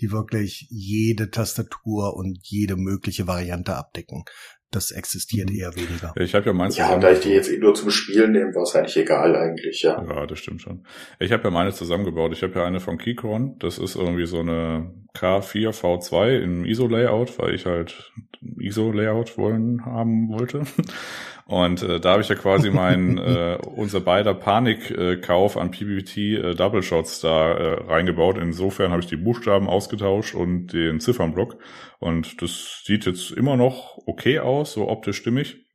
die 0.00 0.10
wirklich 0.10 0.66
jede 0.70 1.30
Tastatur 1.30 2.16
und 2.16 2.38
jede 2.42 2.76
mögliche 2.76 3.26
Variante 3.26 3.76
abdecken 3.76 4.24
das 4.70 4.90
existiert 4.90 5.50
mhm. 5.50 5.56
eher 5.56 5.74
weniger. 5.76 6.12
Ich 6.16 6.34
habe 6.34 6.46
ja 6.46 6.52
meins 6.52 6.76
Ja, 6.76 6.96
da 6.98 7.10
ich 7.10 7.20
die 7.20 7.30
jetzt 7.30 7.50
eh 7.50 7.58
nur 7.58 7.74
zum 7.74 7.90
Spielen 7.90 8.32
nehme, 8.32 8.54
war 8.54 8.62
es 8.62 8.74
eigentlich 8.74 8.96
egal 8.98 9.34
eigentlich, 9.34 9.82
ja. 9.82 10.02
Ja, 10.02 10.26
das 10.26 10.38
stimmt 10.38 10.62
schon. 10.62 10.86
Ich 11.18 11.32
habe 11.32 11.44
ja 11.44 11.50
meine 11.50 11.72
zusammengebaut. 11.72 12.32
Ich 12.32 12.42
habe 12.42 12.54
ja 12.58 12.64
eine 12.64 12.80
von 12.80 12.98
Keychron. 12.98 13.58
Das 13.58 13.78
ist 13.78 13.96
irgendwie 13.96 14.26
so 14.26 14.40
eine 14.40 14.92
K4 15.14 15.70
V2 15.70 16.38
im 16.38 16.64
ISO-Layout, 16.64 17.38
weil 17.38 17.54
ich 17.54 17.66
halt 17.66 18.12
ISO-Layout 18.58 19.38
wollen 19.38 19.84
haben 19.84 20.28
wollte. 20.28 20.62
Und 21.48 21.82
äh, 21.82 21.98
da 21.98 22.10
habe 22.10 22.20
ich 22.20 22.28
ja 22.28 22.34
quasi 22.34 22.70
meinen 22.70 23.16
äh, 23.18 23.56
unser 23.74 24.00
beider 24.00 24.34
Panikkauf 24.34 25.56
äh, 25.56 25.58
an 25.58 25.70
PBT 25.70 26.16
äh, 26.18 26.54
Double 26.54 26.82
Shots 26.82 27.20
da 27.20 27.52
äh, 27.52 27.84
reingebaut. 27.90 28.36
Insofern 28.36 28.90
habe 28.90 29.00
ich 29.00 29.08
die 29.08 29.16
Buchstaben 29.16 29.66
ausgetauscht 29.66 30.34
und 30.34 30.74
den 30.74 31.00
Ziffernblock. 31.00 31.56
Und 32.00 32.42
das 32.42 32.82
sieht 32.84 33.06
jetzt 33.06 33.30
immer 33.30 33.56
noch 33.56 33.96
okay 34.04 34.40
aus, 34.40 34.74
so 34.74 34.90
optisch 34.90 35.16
stimmig. 35.16 35.67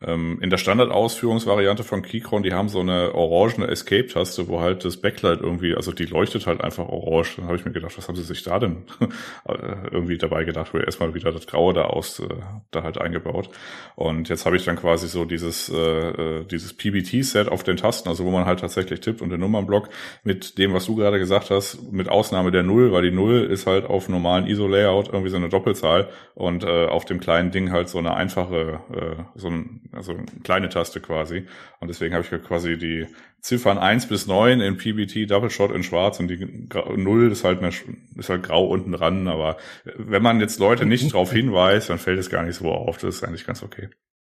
Ähm, 0.00 0.38
in 0.40 0.50
der 0.50 0.58
Standardausführungsvariante 0.58 1.82
von 1.82 2.02
Keychron, 2.02 2.44
die 2.44 2.52
haben 2.52 2.68
so 2.68 2.78
eine 2.78 3.16
orangene 3.16 3.66
Escape-Taste, 3.66 4.46
wo 4.46 4.60
halt 4.60 4.84
das 4.84 4.98
Backlight 4.98 5.40
irgendwie, 5.40 5.74
also 5.74 5.90
die 5.90 6.04
leuchtet 6.04 6.46
halt 6.46 6.60
einfach 6.62 6.88
orange. 6.88 7.36
Dann 7.36 7.46
habe 7.46 7.56
ich 7.56 7.64
mir 7.64 7.72
gedacht, 7.72 7.98
was 7.98 8.06
haben 8.06 8.14
sie 8.14 8.22
sich 8.22 8.44
da 8.44 8.60
denn 8.60 8.84
äh, 9.44 9.56
irgendwie 9.90 10.16
dabei 10.16 10.44
gedacht, 10.44 10.72
wo 10.72 10.78
erstmal 10.78 11.14
wieder 11.14 11.32
das 11.32 11.48
Graue 11.48 11.74
da 11.74 11.82
aus, 11.82 12.20
äh, 12.20 12.28
da 12.70 12.84
halt 12.84 13.00
eingebaut. 13.00 13.50
Und 13.96 14.28
jetzt 14.28 14.46
habe 14.46 14.56
ich 14.56 14.64
dann 14.64 14.76
quasi 14.76 15.08
so 15.08 15.24
dieses, 15.24 15.68
äh, 15.68 16.10
äh 16.40 16.44
dieses 16.44 16.74
PBT-Set 16.74 17.48
auf 17.48 17.64
den 17.64 17.76
Tasten, 17.76 18.08
also 18.08 18.24
wo 18.24 18.30
man 18.30 18.44
halt 18.44 18.60
tatsächlich 18.60 19.00
tippt 19.00 19.20
und 19.20 19.30
den 19.30 19.40
Nummernblock 19.40 19.88
mit 20.22 20.58
dem, 20.58 20.74
was 20.74 20.86
du 20.86 20.94
gerade 20.94 21.18
gesagt 21.18 21.50
hast, 21.50 21.90
mit 21.90 22.08
Ausnahme 22.08 22.52
der 22.52 22.62
Null, 22.62 22.92
weil 22.92 23.02
die 23.02 23.10
Null 23.10 23.42
ist 23.42 23.66
halt 23.66 23.84
auf 23.84 24.08
normalen 24.08 24.46
ISO-Layout 24.46 25.08
irgendwie 25.08 25.30
so 25.30 25.36
eine 25.36 25.48
Doppelzahl 25.48 26.08
und 26.36 26.62
äh, 26.62 26.86
auf 26.86 27.04
dem 27.04 27.18
kleinen 27.18 27.50
Ding 27.50 27.72
halt 27.72 27.88
so 27.88 27.98
eine 27.98 28.14
einfache, 28.14 28.80
äh, 28.94 29.22
so 29.34 29.48
ein 29.48 29.87
also 29.92 30.12
eine 30.12 30.26
kleine 30.42 30.68
Taste 30.68 31.00
quasi. 31.00 31.46
Und 31.80 31.88
deswegen 31.88 32.14
habe 32.14 32.24
ich 32.24 32.42
quasi 32.42 32.76
die 32.78 33.06
Ziffern 33.40 33.78
1 33.78 34.06
bis 34.06 34.26
9 34.26 34.60
in 34.60 34.76
PBT 34.76 35.30
Double 35.30 35.50
Shot 35.50 35.70
in 35.70 35.82
schwarz 35.82 36.18
und 36.20 36.28
die 36.28 36.68
0 36.68 37.32
ist 37.32 37.44
halt, 37.44 37.60
mehr, 37.60 37.72
ist 38.16 38.28
halt 38.28 38.42
grau 38.42 38.66
unten 38.66 38.92
dran. 38.92 39.28
Aber 39.28 39.56
wenn 39.96 40.22
man 40.22 40.40
jetzt 40.40 40.58
Leute 40.58 40.86
nicht 40.86 41.12
darauf 41.12 41.32
hinweist, 41.32 41.90
dann 41.90 41.98
fällt 41.98 42.18
es 42.18 42.30
gar 42.30 42.42
nicht 42.42 42.56
so 42.56 42.70
auf. 42.70 42.98
Das 42.98 43.16
ist 43.16 43.24
eigentlich 43.24 43.46
ganz 43.46 43.62
okay. 43.62 43.88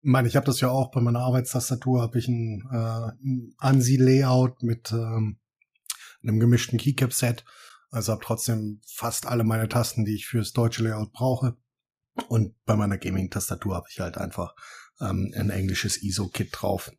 Ich 0.01 0.11
meine, 0.11 0.29
ich 0.29 0.37
habe 0.37 0.47
das 0.47 0.61
ja 0.61 0.71
auch 0.71 0.91
bei 0.91 1.01
meiner 1.01 1.21
Arbeitstastatur, 1.21 2.03
habe 2.03 2.19
ich 2.19 2.29
ein, 2.29 2.63
äh, 2.71 3.27
ein 3.27 3.55
ANSI-Layout 3.59 4.63
mit 4.63 4.93
ähm, 4.93 5.39
einem 6.23 6.41
gemischten 6.41 6.79
Keycap-Set. 6.79 7.45
Also 7.91 8.13
habe 8.13 8.25
trotzdem 8.25 8.81
fast 8.87 9.27
alle 9.27 9.45
meine 9.45 9.69
Tasten, 9.69 10.05
die 10.05 10.15
ich 10.15 10.27
fürs 10.27 10.53
deutsche 10.53 10.85
Layout 10.85 11.13
brauche. 11.13 11.57
Und 12.29 12.55
bei 12.65 12.77
meiner 12.77 12.99
Gaming-Tastatur 12.99 13.77
habe 13.77 13.87
ich 13.91 14.01
halt 14.01 14.19
einfach 14.19 14.55
ähm, 15.01 15.33
ein 15.37 15.51
englisches 15.51 16.03
ISO-Kit 16.03 16.49
drauf. 16.53 16.91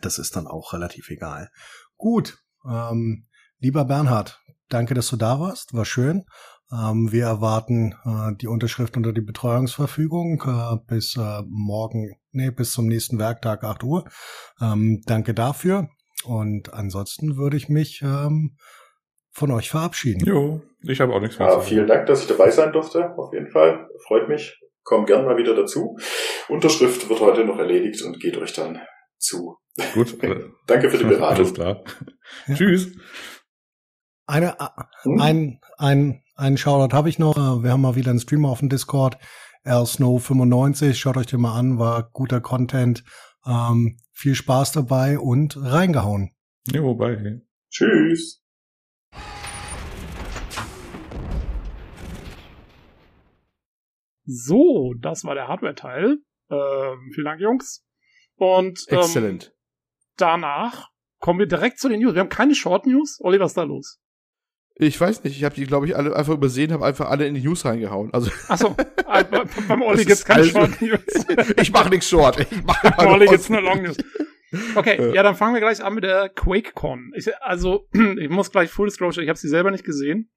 Das 0.00 0.18
ist 0.18 0.36
dann 0.36 0.46
auch 0.46 0.72
relativ 0.72 1.10
egal. 1.10 1.50
Gut, 1.96 2.38
ähm, 2.68 3.26
lieber 3.58 3.84
Bernhard, 3.84 4.40
danke, 4.68 4.94
dass 4.94 5.08
du 5.08 5.16
da 5.16 5.40
warst. 5.40 5.74
War 5.74 5.84
schön. 5.84 6.24
Ähm, 6.72 7.12
wir 7.12 7.26
erwarten 7.26 7.94
äh, 8.04 8.34
die 8.40 8.46
Unterschrift 8.46 8.96
unter 8.96 9.12
die 9.12 9.20
Betreuungsverfügung 9.20 10.42
äh, 10.46 10.76
bis 10.86 11.16
äh, 11.16 11.42
morgen, 11.46 12.16
nee, 12.30 12.50
bis 12.50 12.72
zum 12.72 12.86
nächsten 12.86 13.18
Werktag 13.18 13.62
8 13.62 13.84
Uhr. 13.84 14.04
Ähm, 14.60 15.02
danke 15.06 15.34
dafür. 15.34 15.88
Und 16.24 16.72
ansonsten 16.72 17.36
würde 17.36 17.56
ich 17.56 17.68
mich 17.68 18.00
ähm, 18.02 18.56
von 19.32 19.50
euch 19.50 19.70
verabschieden. 19.70 20.24
Jo, 20.24 20.62
ich 20.82 21.00
habe 21.00 21.12
auch 21.12 21.20
nichts 21.20 21.38
mehr 21.38 21.48
ja, 21.48 21.60
Vielen 21.60 21.86
Dank, 21.86 22.06
dass 22.06 22.22
ich 22.22 22.28
dabei 22.28 22.50
sein 22.50 22.72
durfte. 22.72 23.16
Auf 23.18 23.32
jeden 23.34 23.50
Fall. 23.50 23.88
Freut 24.06 24.28
mich 24.28 24.58
komm 24.82 25.06
gern 25.06 25.24
mal 25.24 25.36
wieder 25.36 25.54
dazu. 25.54 25.96
Unterschrift 26.48 27.08
wird 27.08 27.20
heute 27.20 27.44
noch 27.44 27.58
erledigt 27.58 28.02
und 28.02 28.20
geht 28.20 28.36
euch 28.36 28.52
dann 28.52 28.80
zu. 29.18 29.56
Gut. 29.94 30.18
Danke 30.66 30.90
für 30.90 30.98
die 30.98 31.04
Beratung. 31.04 31.44
Alles 31.44 31.54
klar. 31.54 31.84
Ja. 32.46 32.54
Tschüss. 32.54 32.92
Eine, 34.26 34.56
hm? 35.02 35.20
ein, 35.20 35.60
ein, 35.78 36.22
einen 36.36 36.56
Shoutout 36.56 36.94
habe 36.94 37.08
ich 37.08 37.18
noch. 37.18 37.36
Wir 37.36 37.70
haben 37.72 37.80
mal 37.80 37.96
wieder 37.96 38.10
einen 38.10 38.20
Streamer 38.20 38.50
auf 38.50 38.60
dem 38.60 38.68
Discord. 38.68 39.18
Air 39.64 39.86
Snow 39.86 40.22
95. 40.22 40.98
Schaut 40.98 41.16
euch 41.16 41.26
den 41.26 41.40
mal 41.40 41.58
an. 41.58 41.78
War 41.78 42.10
guter 42.12 42.40
Content. 42.40 43.04
Ähm, 43.46 43.98
viel 44.12 44.34
Spaß 44.34 44.72
dabei 44.72 45.18
und 45.18 45.56
reingehauen. 45.56 46.32
Ja, 46.72 46.82
wobei. 46.82 47.40
Tschüss. 47.70 48.41
So, 54.24 54.94
das 54.98 55.24
war 55.24 55.34
der 55.34 55.48
Hardware-Teil. 55.48 56.18
Ähm, 56.50 57.10
vielen 57.14 57.24
Dank, 57.24 57.40
Jungs. 57.40 57.84
Und 58.36 58.84
ähm, 58.88 58.98
Excellent. 58.98 59.52
danach 60.16 60.88
kommen 61.18 61.38
wir 61.38 61.46
direkt 61.46 61.78
zu 61.78 61.88
den 61.88 62.00
News. 62.00 62.14
Wir 62.14 62.20
haben 62.20 62.28
keine 62.28 62.54
Short 62.54 62.86
News. 62.86 63.18
Olli, 63.20 63.40
was 63.40 63.52
ist 63.52 63.56
da 63.56 63.62
los? 63.62 63.98
Ich 64.74 65.00
weiß 65.00 65.22
nicht, 65.24 65.36
ich 65.36 65.44
habe 65.44 65.54
die, 65.54 65.64
glaube 65.64 65.86
ich, 65.86 65.96
alle 65.96 66.16
einfach 66.16 66.32
übersehen, 66.32 66.72
habe 66.72 66.84
einfach 66.84 67.10
alle 67.10 67.26
in 67.26 67.34
die 67.34 67.42
News 67.42 67.64
reingehauen. 67.64 68.12
Also 68.12 68.30
Achso, 68.48 68.74
äh, 69.12 69.24
beim 69.68 69.82
Olli 69.82 70.04
gibt's 70.04 70.24
keine 70.24 70.42
also, 70.42 70.52
Short 70.52 70.80
News. 70.80 71.00
ich 71.60 71.72
mache 71.72 71.90
nichts 71.90 72.08
Short. 72.08 72.40
Ich 72.40 72.62
mach 72.64 72.80
beim 72.96 73.08
Olli 73.08 73.26
gibt's 73.26 73.48
nur 73.48 73.60
Long 73.60 73.82
News. 73.82 73.96
Okay, 74.74 74.96
äh. 74.96 75.14
ja, 75.14 75.22
dann 75.22 75.34
fangen 75.34 75.54
wir 75.54 75.60
gleich 75.60 75.82
an 75.82 75.94
mit 75.94 76.04
der 76.04 76.28
QuakeCon. 76.28 77.12
Ich, 77.16 77.34
also, 77.40 77.88
ich 78.18 78.28
muss 78.30 78.50
gleich 78.50 78.70
Full 78.70 78.88
Disclosure, 78.88 79.22
ich 79.22 79.28
habe 79.28 79.38
sie 79.38 79.48
selber 79.48 79.70
nicht 79.70 79.84
gesehen. 79.84 80.30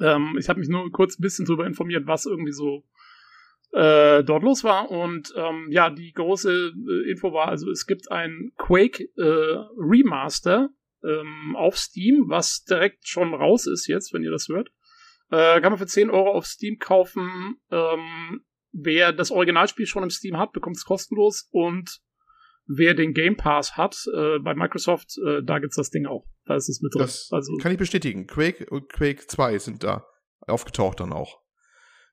Ähm, 0.00 0.36
ich 0.38 0.48
habe 0.48 0.60
mich 0.60 0.68
nur 0.68 0.90
kurz 0.90 1.18
ein 1.18 1.22
bisschen 1.22 1.46
darüber 1.46 1.66
informiert, 1.66 2.06
was 2.06 2.26
irgendwie 2.26 2.52
so 2.52 2.84
äh, 3.72 4.24
dort 4.24 4.42
los 4.42 4.64
war. 4.64 4.90
Und 4.90 5.32
ähm, 5.36 5.68
ja, 5.70 5.90
die 5.90 6.12
große 6.12 6.72
äh, 6.72 7.10
Info 7.10 7.32
war, 7.32 7.48
also 7.48 7.70
es 7.70 7.86
gibt 7.86 8.10
ein 8.10 8.52
Quake 8.56 9.04
äh, 9.16 9.56
Remaster 9.76 10.70
ähm, 11.04 11.54
auf 11.56 11.76
Steam, 11.76 12.24
was 12.28 12.64
direkt 12.64 13.06
schon 13.06 13.34
raus 13.34 13.66
ist 13.66 13.86
jetzt, 13.86 14.12
wenn 14.12 14.22
ihr 14.22 14.30
das 14.30 14.48
hört. 14.48 14.70
Äh, 15.30 15.60
kann 15.60 15.72
man 15.72 15.78
für 15.78 15.86
10 15.86 16.10
Euro 16.10 16.32
auf 16.32 16.46
Steam 16.46 16.78
kaufen. 16.78 17.56
Ähm, 17.70 18.44
wer 18.72 19.12
das 19.12 19.30
Originalspiel 19.30 19.86
schon 19.86 20.02
im 20.02 20.10
Steam 20.10 20.38
hat, 20.38 20.52
bekommt 20.52 20.76
es 20.76 20.84
kostenlos 20.84 21.48
und 21.50 22.00
wer 22.68 22.94
den 22.94 23.14
Game 23.14 23.36
Pass 23.36 23.76
hat 23.76 24.04
äh, 24.14 24.38
bei 24.38 24.54
Microsoft, 24.54 25.18
äh, 25.26 25.42
da 25.42 25.58
gibt's 25.58 25.76
das 25.76 25.90
Ding 25.90 26.06
auch. 26.06 26.26
Da 26.44 26.54
ist 26.54 26.68
es 26.68 26.80
mit 26.80 26.94
drin. 26.94 27.02
Das 27.02 27.28
also, 27.32 27.56
kann 27.56 27.72
ich 27.72 27.78
bestätigen. 27.78 28.26
Quake 28.26 28.66
und 28.70 28.88
Quake 28.88 29.26
2 29.26 29.58
sind 29.58 29.82
da 29.82 30.06
aufgetaucht 30.40 31.00
dann 31.00 31.12
auch. 31.12 31.40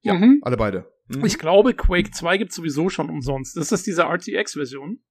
Ja, 0.01 0.13
mhm. 0.13 0.39
alle 0.41 0.57
beide. 0.57 0.91
Mhm. 1.07 1.25
Ich 1.25 1.37
glaube, 1.37 1.73
Quake 1.73 2.11
2 2.11 2.37
gibt's 2.37 2.55
sowieso 2.55 2.89
schon 2.89 3.09
umsonst. 3.09 3.57
Das 3.57 3.71
ist 3.71 3.85
diese 3.85 4.03
RTX-Version 4.03 5.03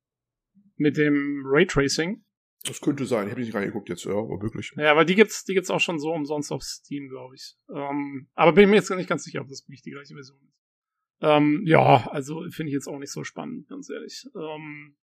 mit 0.76 0.97
dem 0.97 1.42
Raytracing. 1.47 2.24
Das 2.66 2.80
könnte 2.80 3.05
sein. 3.05 3.26
Ich 3.26 3.32
habe 3.32 3.42
nicht 3.42 3.55
reingeguckt 3.55 3.90
jetzt, 3.90 4.05
ja, 4.05 4.12
aber 4.12 4.40
wirklich. 4.40 4.72
Ja, 4.76 4.90
aber 4.90 5.05
die 5.05 5.14
gibt's, 5.14 5.45
die 5.45 5.53
gibt's 5.53 5.68
auch 5.68 5.80
schon 5.80 5.99
so 5.99 6.12
umsonst 6.12 6.51
auf 6.51 6.62
Steam, 6.62 7.09
glaube 7.11 7.34
ich. 7.34 7.57
Ähm, 7.68 8.28
aber 8.34 8.53
bin 8.53 8.70
mir 8.70 8.76
jetzt 8.76 8.90
nicht 8.90 9.09
ganz 9.09 9.24
sicher, 9.24 9.42
ob 9.42 9.49
das 9.49 9.64
wirklich 9.66 9.82
die 9.82 9.90
gleiche 9.90 10.14
Version 10.14 10.38
ist. 10.49 10.55
Ähm, 11.20 11.62
ja, 11.66 12.09
also 12.11 12.42
finde 12.51 12.70
ich 12.70 12.74
jetzt 12.74 12.88
auch 12.88 12.99
nicht 12.99 13.12
so 13.12 13.22
spannend, 13.22 13.68
ganz 13.68 13.90
ehrlich. 13.90 14.26
Ähm, 14.34 14.97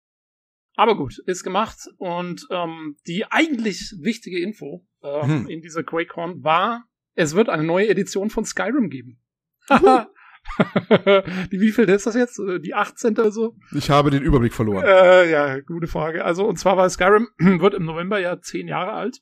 aber 0.77 0.97
gut, 0.97 1.19
ist 1.27 1.45
gemacht. 1.45 1.79
Und 1.99 2.47
ähm, 2.51 2.97
die 3.07 3.25
eigentlich 3.27 3.95
wichtige 4.01 4.41
Info 4.41 4.87
ähm, 5.03 5.23
hm. 5.23 5.49
in 5.49 5.61
dieser 5.61 5.83
QuakeCon 5.83 6.43
war, 6.43 6.85
es 7.15 7.35
wird 7.35 7.49
eine 7.49 7.65
neue 7.65 7.89
Edition 7.89 8.31
von 8.31 8.45
Skyrim 8.45 8.89
geben. 8.89 9.21
die 9.71 11.61
wie 11.61 11.71
viel 11.71 11.89
ist 11.89 12.07
das 12.07 12.15
jetzt? 12.15 12.41
Die 12.63 12.75
18. 12.75 13.13
oder 13.13 13.31
so? 13.31 13.57
Ich 13.73 13.91
habe 13.91 14.11
den 14.11 14.23
Überblick 14.23 14.55
verloren. 14.55 14.85
Äh, 14.87 15.31
ja, 15.31 15.61
gute 15.61 15.87
Frage. 15.87 16.25
Also, 16.25 16.47
und 16.47 16.57
zwar 16.57 16.77
war 16.77 16.89
Skyrim 16.89 17.29
wird 17.39 17.75
im 17.75 17.85
November 17.85 18.19
ja 18.19 18.41
zehn 18.41 18.67
Jahre 18.69 18.93
alt. 18.93 19.21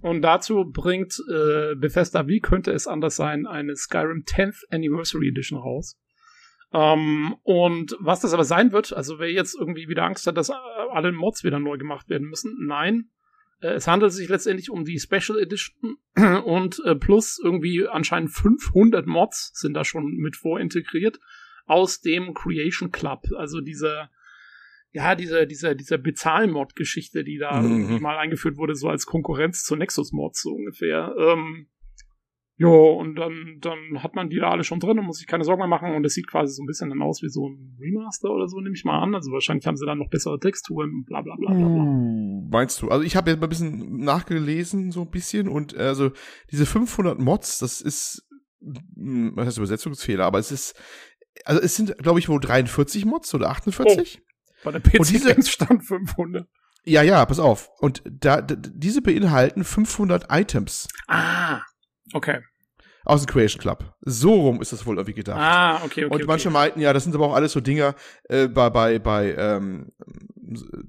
Und 0.00 0.22
dazu 0.22 0.64
bringt 0.70 1.16
äh, 1.30 1.74
Bethesda, 1.76 2.26
wie 2.26 2.40
könnte 2.40 2.72
es 2.72 2.86
anders 2.86 3.16
sein, 3.16 3.46
eine 3.46 3.76
Skyrim 3.76 4.24
10th 4.26 4.64
Anniversary 4.70 5.28
Edition 5.28 5.58
raus. 5.58 5.96
Ähm, 6.72 7.36
und 7.42 7.96
was 8.00 8.20
das 8.20 8.34
aber 8.34 8.44
sein 8.44 8.72
wird, 8.72 8.92
also 8.92 9.18
wer 9.18 9.30
jetzt 9.30 9.54
irgendwie 9.54 9.88
wieder 9.88 10.04
Angst 10.04 10.26
hat, 10.26 10.36
dass 10.36 10.50
alle 10.50 11.12
Mods 11.12 11.44
wieder 11.44 11.58
neu 11.58 11.78
gemacht 11.78 12.08
werden 12.08 12.28
müssen, 12.28 12.56
nein. 12.66 13.10
Äh, 13.60 13.74
es 13.74 13.86
handelt 13.86 14.12
sich 14.12 14.28
letztendlich 14.28 14.70
um 14.70 14.84
die 14.84 14.98
Special 14.98 15.38
Edition 15.38 15.96
und 16.44 16.82
äh, 16.84 16.94
plus 16.94 17.40
irgendwie 17.42 17.86
anscheinend 17.86 18.30
500 18.30 19.06
Mods 19.06 19.52
sind 19.54 19.74
da 19.74 19.84
schon 19.84 20.16
mit 20.16 20.36
vorintegriert 20.36 21.18
aus 21.66 22.00
dem 22.00 22.34
Creation 22.34 22.90
Club, 22.90 23.22
also 23.36 23.60
dieser 23.60 24.10
ja, 24.92 25.14
diese, 25.14 25.46
diese, 25.46 25.76
diese 25.76 25.98
Bezahlmod-Geschichte, 25.98 27.22
die 27.22 27.36
da 27.36 27.60
Mhm. 27.60 28.00
mal 28.00 28.16
eingeführt 28.16 28.56
wurde, 28.56 28.74
so 28.74 28.88
als 28.88 29.04
Konkurrenz 29.04 29.62
zu 29.62 29.76
Nexus-Mods 29.76 30.40
so 30.40 30.54
ungefähr. 30.54 31.14
Ähm, 31.18 31.66
jo, 32.56 32.92
und 32.94 33.16
dann, 33.16 33.58
dann 33.60 34.02
hat 34.02 34.14
man 34.14 34.28
die 34.30 34.38
da 34.38 34.50
alle 34.50 34.64
schon 34.64 34.80
drin 34.80 34.98
und 34.98 35.04
muss 35.06 35.18
sich 35.18 35.26
keine 35.26 35.44
Sorgen 35.44 35.60
mehr 35.60 35.68
machen 35.68 35.94
und 35.94 36.04
es 36.06 36.14
sieht 36.14 36.26
quasi 36.28 36.52
so 36.54 36.62
ein 36.62 36.66
bisschen 36.66 36.88
dann 36.90 37.02
aus 37.02 37.22
wie 37.22 37.28
so 37.28 37.48
ein 37.48 37.76
Remaster 37.80 38.30
oder 38.30 38.48
so, 38.48 38.60
nehme 38.60 38.74
ich 38.74 38.84
mal 38.84 39.00
an. 39.02 39.14
Also 39.14 39.30
wahrscheinlich 39.32 39.66
haben 39.66 39.76
sie 39.76 39.86
dann 39.86 39.98
noch 39.98 40.08
bessere 40.10 40.38
Texturen 40.38 40.90
und 40.90 41.04
bla 41.06 41.20
bla 41.22 41.34
bla 41.36 41.50
bla. 41.52 41.66
Uh, 41.66 42.48
meinst 42.50 42.80
du? 42.82 42.88
Also 42.88 43.04
ich 43.04 43.14
habe 43.16 43.30
jetzt 43.30 43.40
mal 43.40 43.46
ein 43.46 43.50
bisschen 43.50 43.98
nachgelesen, 43.98 44.90
so 44.90 45.02
ein 45.02 45.10
bisschen, 45.10 45.48
und 45.48 45.74
äh, 45.74 45.80
also 45.82 46.10
diese 46.50 46.66
500 46.66 47.18
Mods, 47.18 47.58
das 47.58 47.80
ist, 47.80 48.26
hm, 48.62 49.32
was 49.34 49.46
heißt 49.46 49.58
Übersetzungsfehler, 49.58 50.24
aber 50.24 50.38
es 50.38 50.50
ist, 50.50 50.74
also 51.44 51.60
es 51.60 51.76
sind, 51.76 51.96
glaube 51.98 52.18
ich, 52.18 52.28
wohl 52.28 52.40
43 52.40 53.04
Mods 53.04 53.34
oder 53.34 53.50
48? 53.50 54.22
Bei 54.64 54.72
der 54.72 54.80
PC 54.80 54.98
Und 54.98 55.10
diese- 55.10 55.28
Games 55.34 55.50
stand 55.50 55.84
500. 55.84 56.48
Ja, 56.88 57.02
ja, 57.02 57.24
pass 57.26 57.40
auf. 57.40 57.68
Und 57.80 58.02
da, 58.08 58.40
d- 58.40 58.56
diese 58.72 59.02
beinhalten 59.02 59.64
500 59.64 60.26
Items 60.30 60.86
Ah, 61.08 61.60
okay. 62.12 62.40
aus 63.04 63.24
dem 63.24 63.32
Creation 63.32 63.60
Club. 63.60 63.84
So 64.02 64.34
rum 64.34 64.60
ist 64.62 64.72
das 64.72 64.84
wohl 64.86 64.96
irgendwie 64.96 65.14
gedacht. 65.14 65.38
Ah, 65.38 65.76
okay, 65.76 65.84
okay. 65.84 66.04
und 66.04 66.12
okay. 66.12 66.24
manche 66.26 66.50
meinten, 66.50 66.80
ja, 66.80 66.92
das 66.92 67.04
sind 67.04 67.14
aber 67.14 67.26
auch 67.26 67.34
alles 67.34 67.52
so 67.52 67.60
Dinger, 67.60 67.94
äh, 68.28 68.48
bei, 68.48 68.70
bei, 68.70 68.98
bei, 68.98 69.34
ähm, 69.34 69.92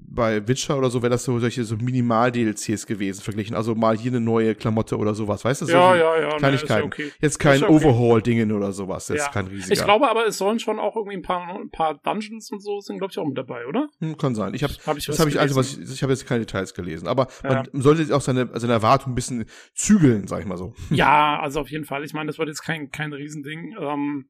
bei 0.08 0.48
Witcher 0.48 0.78
oder 0.78 0.90
so 0.90 1.02
wäre 1.02 1.10
das 1.10 1.24
so 1.24 1.40
solche 1.40 1.64
so 1.64 1.76
Minimal-DLCs 1.78 2.86
gewesen, 2.86 3.22
verglichen. 3.22 3.56
Also 3.56 3.76
mal 3.76 3.98
hier 3.98 4.12
eine 4.12 4.20
neue 4.22 4.56
Klamotte 4.56 4.98
oder 4.98 5.16
sowas, 5.16 5.44
weißt 5.44 5.64
du? 5.64 5.66
ja, 5.68 5.96
ja, 5.96 6.20
ja, 6.22 6.30
nee, 6.30 6.38
Kleinigkeiten. 6.38 6.90
ist 6.90 6.98
ja 7.00 7.06
okay. 7.06 7.12
Jetzt 7.20 7.40
kein 7.40 7.62
ja 7.62 7.70
okay. 7.70 7.76
Overhaul-Dingen 7.76 8.52
oder 8.52 8.72
sowas. 8.72 9.08
Jetzt 9.10 9.26
Ja. 9.26 9.32
kein 9.32 9.48
riesiger. 9.48 9.74
Ich 9.74 9.84
glaube 9.84 10.10
aber, 10.10 10.28
es 10.28 10.38
sollen 10.38 10.60
schon 10.60 10.80
auch 10.80 10.96
irgendwie 10.96 11.18
ein 11.18 11.22
paar, 11.24 11.56
ein 11.60 11.70
paar 11.70 11.96
Dungeons 11.96 12.52
und 12.52 12.62
so 12.62 12.80
sind, 12.80 13.00
glaube 13.00 13.12
ich, 13.12 13.18
auch 13.18 13.26
mit 13.26 13.38
dabei, 13.38 13.66
oder? 13.68 13.88
Hm, 14.00 14.18
kann 14.18 14.36
sein. 14.36 14.54
Ich 14.54 14.64
habe 14.64 14.74
Hab 14.86 14.98
ich 14.98 15.06
das 15.06 15.20
habe 15.20 15.30
ich 15.30 15.40
also 15.40 15.56
was 15.56 15.78
ich, 15.78 15.92
ich 15.92 16.04
habe 16.04 16.14
jetzt 16.14 16.28
keine 16.28 16.42
Details 16.42 16.74
gelesen, 16.74 17.08
aber 17.08 17.28
man 17.44 17.68
sollte 17.74 18.02
jetzt 18.02 18.12
auch 18.12 18.22
seine 18.22 18.50
seine 18.54 18.74
Erwartung 18.74 19.14
ein 19.14 19.16
bisschen 19.16 19.46
zügeln, 19.74 20.28
sag 20.28 20.42
ich 20.42 20.46
mal 20.46 20.58
so. 20.58 20.74
Ja, 20.90 21.40
also 21.40 21.60
auf 21.62 21.70
jeden 21.70 21.86
Fall. 21.86 22.04
Ich 22.04 22.14
meine, 22.14 22.28
das 22.28 22.38
wird 22.38 22.48
jetzt 22.50 22.62
kein, 22.62 22.92
kein 22.92 23.14
Riesending. 23.14 23.76
Ähm, 23.80 24.26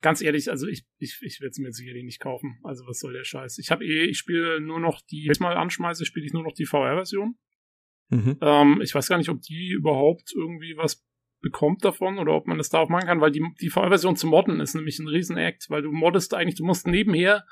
ganz 0.00 0.22
ehrlich, 0.22 0.50
also 0.50 0.66
ich, 0.66 0.84
ich, 0.98 1.18
ich 1.22 1.40
werde 1.40 1.50
es 1.50 1.58
mir 1.58 1.72
sicherlich 1.72 2.04
nicht 2.04 2.20
kaufen. 2.20 2.58
Also 2.64 2.86
was 2.86 3.00
soll 3.00 3.12
der 3.12 3.24
Scheiß? 3.24 3.58
Ich 3.58 3.70
habe 3.70 3.84
eh, 3.84 4.04
ich 4.04 4.18
spiele 4.18 4.60
nur 4.60 4.80
noch 4.80 5.00
die, 5.02 5.24
wenn 5.26 5.32
ich 5.32 5.40
mal 5.40 5.56
anschmeiße, 5.56 6.04
spiele 6.04 6.26
ich 6.26 6.32
nur 6.32 6.42
noch 6.42 6.54
die 6.54 6.66
VR-Version. 6.66 7.36
Mhm. 8.08 8.38
Ähm, 8.40 8.80
ich 8.82 8.94
weiß 8.94 9.08
gar 9.08 9.18
nicht, 9.18 9.28
ob 9.28 9.40
die 9.42 9.70
überhaupt 9.70 10.32
irgendwie 10.34 10.74
was 10.76 11.06
bekommt 11.40 11.84
davon 11.84 12.18
oder 12.18 12.32
ob 12.32 12.46
man 12.46 12.58
das 12.58 12.68
da 12.68 12.78
auch 12.78 12.88
machen 12.88 13.06
kann, 13.06 13.20
weil 13.20 13.30
die, 13.30 13.44
die 13.60 13.70
VR-Version 13.70 14.16
zu 14.16 14.26
modden 14.26 14.60
ist 14.60 14.74
nämlich 14.74 14.98
ein 14.98 15.08
Riesen-Act, 15.08 15.70
weil 15.70 15.82
du 15.82 15.90
moddest 15.90 16.34
eigentlich, 16.34 16.56
du 16.56 16.64
musst 16.64 16.86
nebenher 16.86 17.46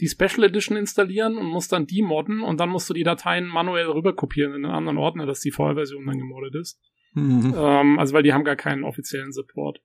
die 0.00 0.08
Special 0.08 0.44
Edition 0.44 0.76
installieren 0.76 1.36
und 1.36 1.46
musst 1.46 1.72
dann 1.72 1.86
die 1.86 2.02
modden 2.02 2.42
und 2.42 2.58
dann 2.58 2.70
musst 2.70 2.88
du 2.88 2.94
die 2.94 3.02
Dateien 3.02 3.46
manuell 3.46 3.86
rüber 3.86 4.14
kopieren 4.14 4.54
in 4.54 4.64
einen 4.64 4.74
anderen 4.74 4.98
Ordner, 4.98 5.26
dass 5.26 5.40
die 5.40 5.50
VR-Version 5.50 6.06
dann 6.06 6.18
gemoddet 6.18 6.54
ist. 6.54 6.80
Mhm. 7.12 7.54
Ähm, 7.56 7.98
also 7.98 8.14
weil 8.14 8.22
die 8.22 8.32
haben 8.32 8.44
gar 8.44 8.56
keinen 8.56 8.84
offiziellen 8.84 9.32
Support. 9.32 9.80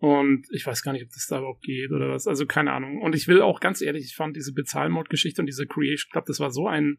Und 0.00 0.46
ich 0.52 0.64
weiß 0.64 0.82
gar 0.82 0.92
nicht, 0.92 1.02
ob 1.04 1.10
das 1.10 1.26
da 1.28 1.38
überhaupt 1.38 1.62
geht 1.62 1.90
oder 1.90 2.08
was. 2.10 2.26
Also 2.28 2.46
keine 2.46 2.72
Ahnung. 2.72 3.02
Und 3.02 3.14
ich 3.16 3.26
will 3.26 3.42
auch 3.42 3.58
ganz 3.58 3.80
ehrlich, 3.82 4.04
ich 4.04 4.14
fand 4.14 4.36
diese 4.36 4.52
Bezahlmod-Geschichte 4.52 5.42
und 5.42 5.46
diese 5.46 5.66
Creation 5.66 6.10
Club, 6.12 6.26
das 6.26 6.38
war 6.38 6.50
so 6.50 6.68
ein 6.68 6.98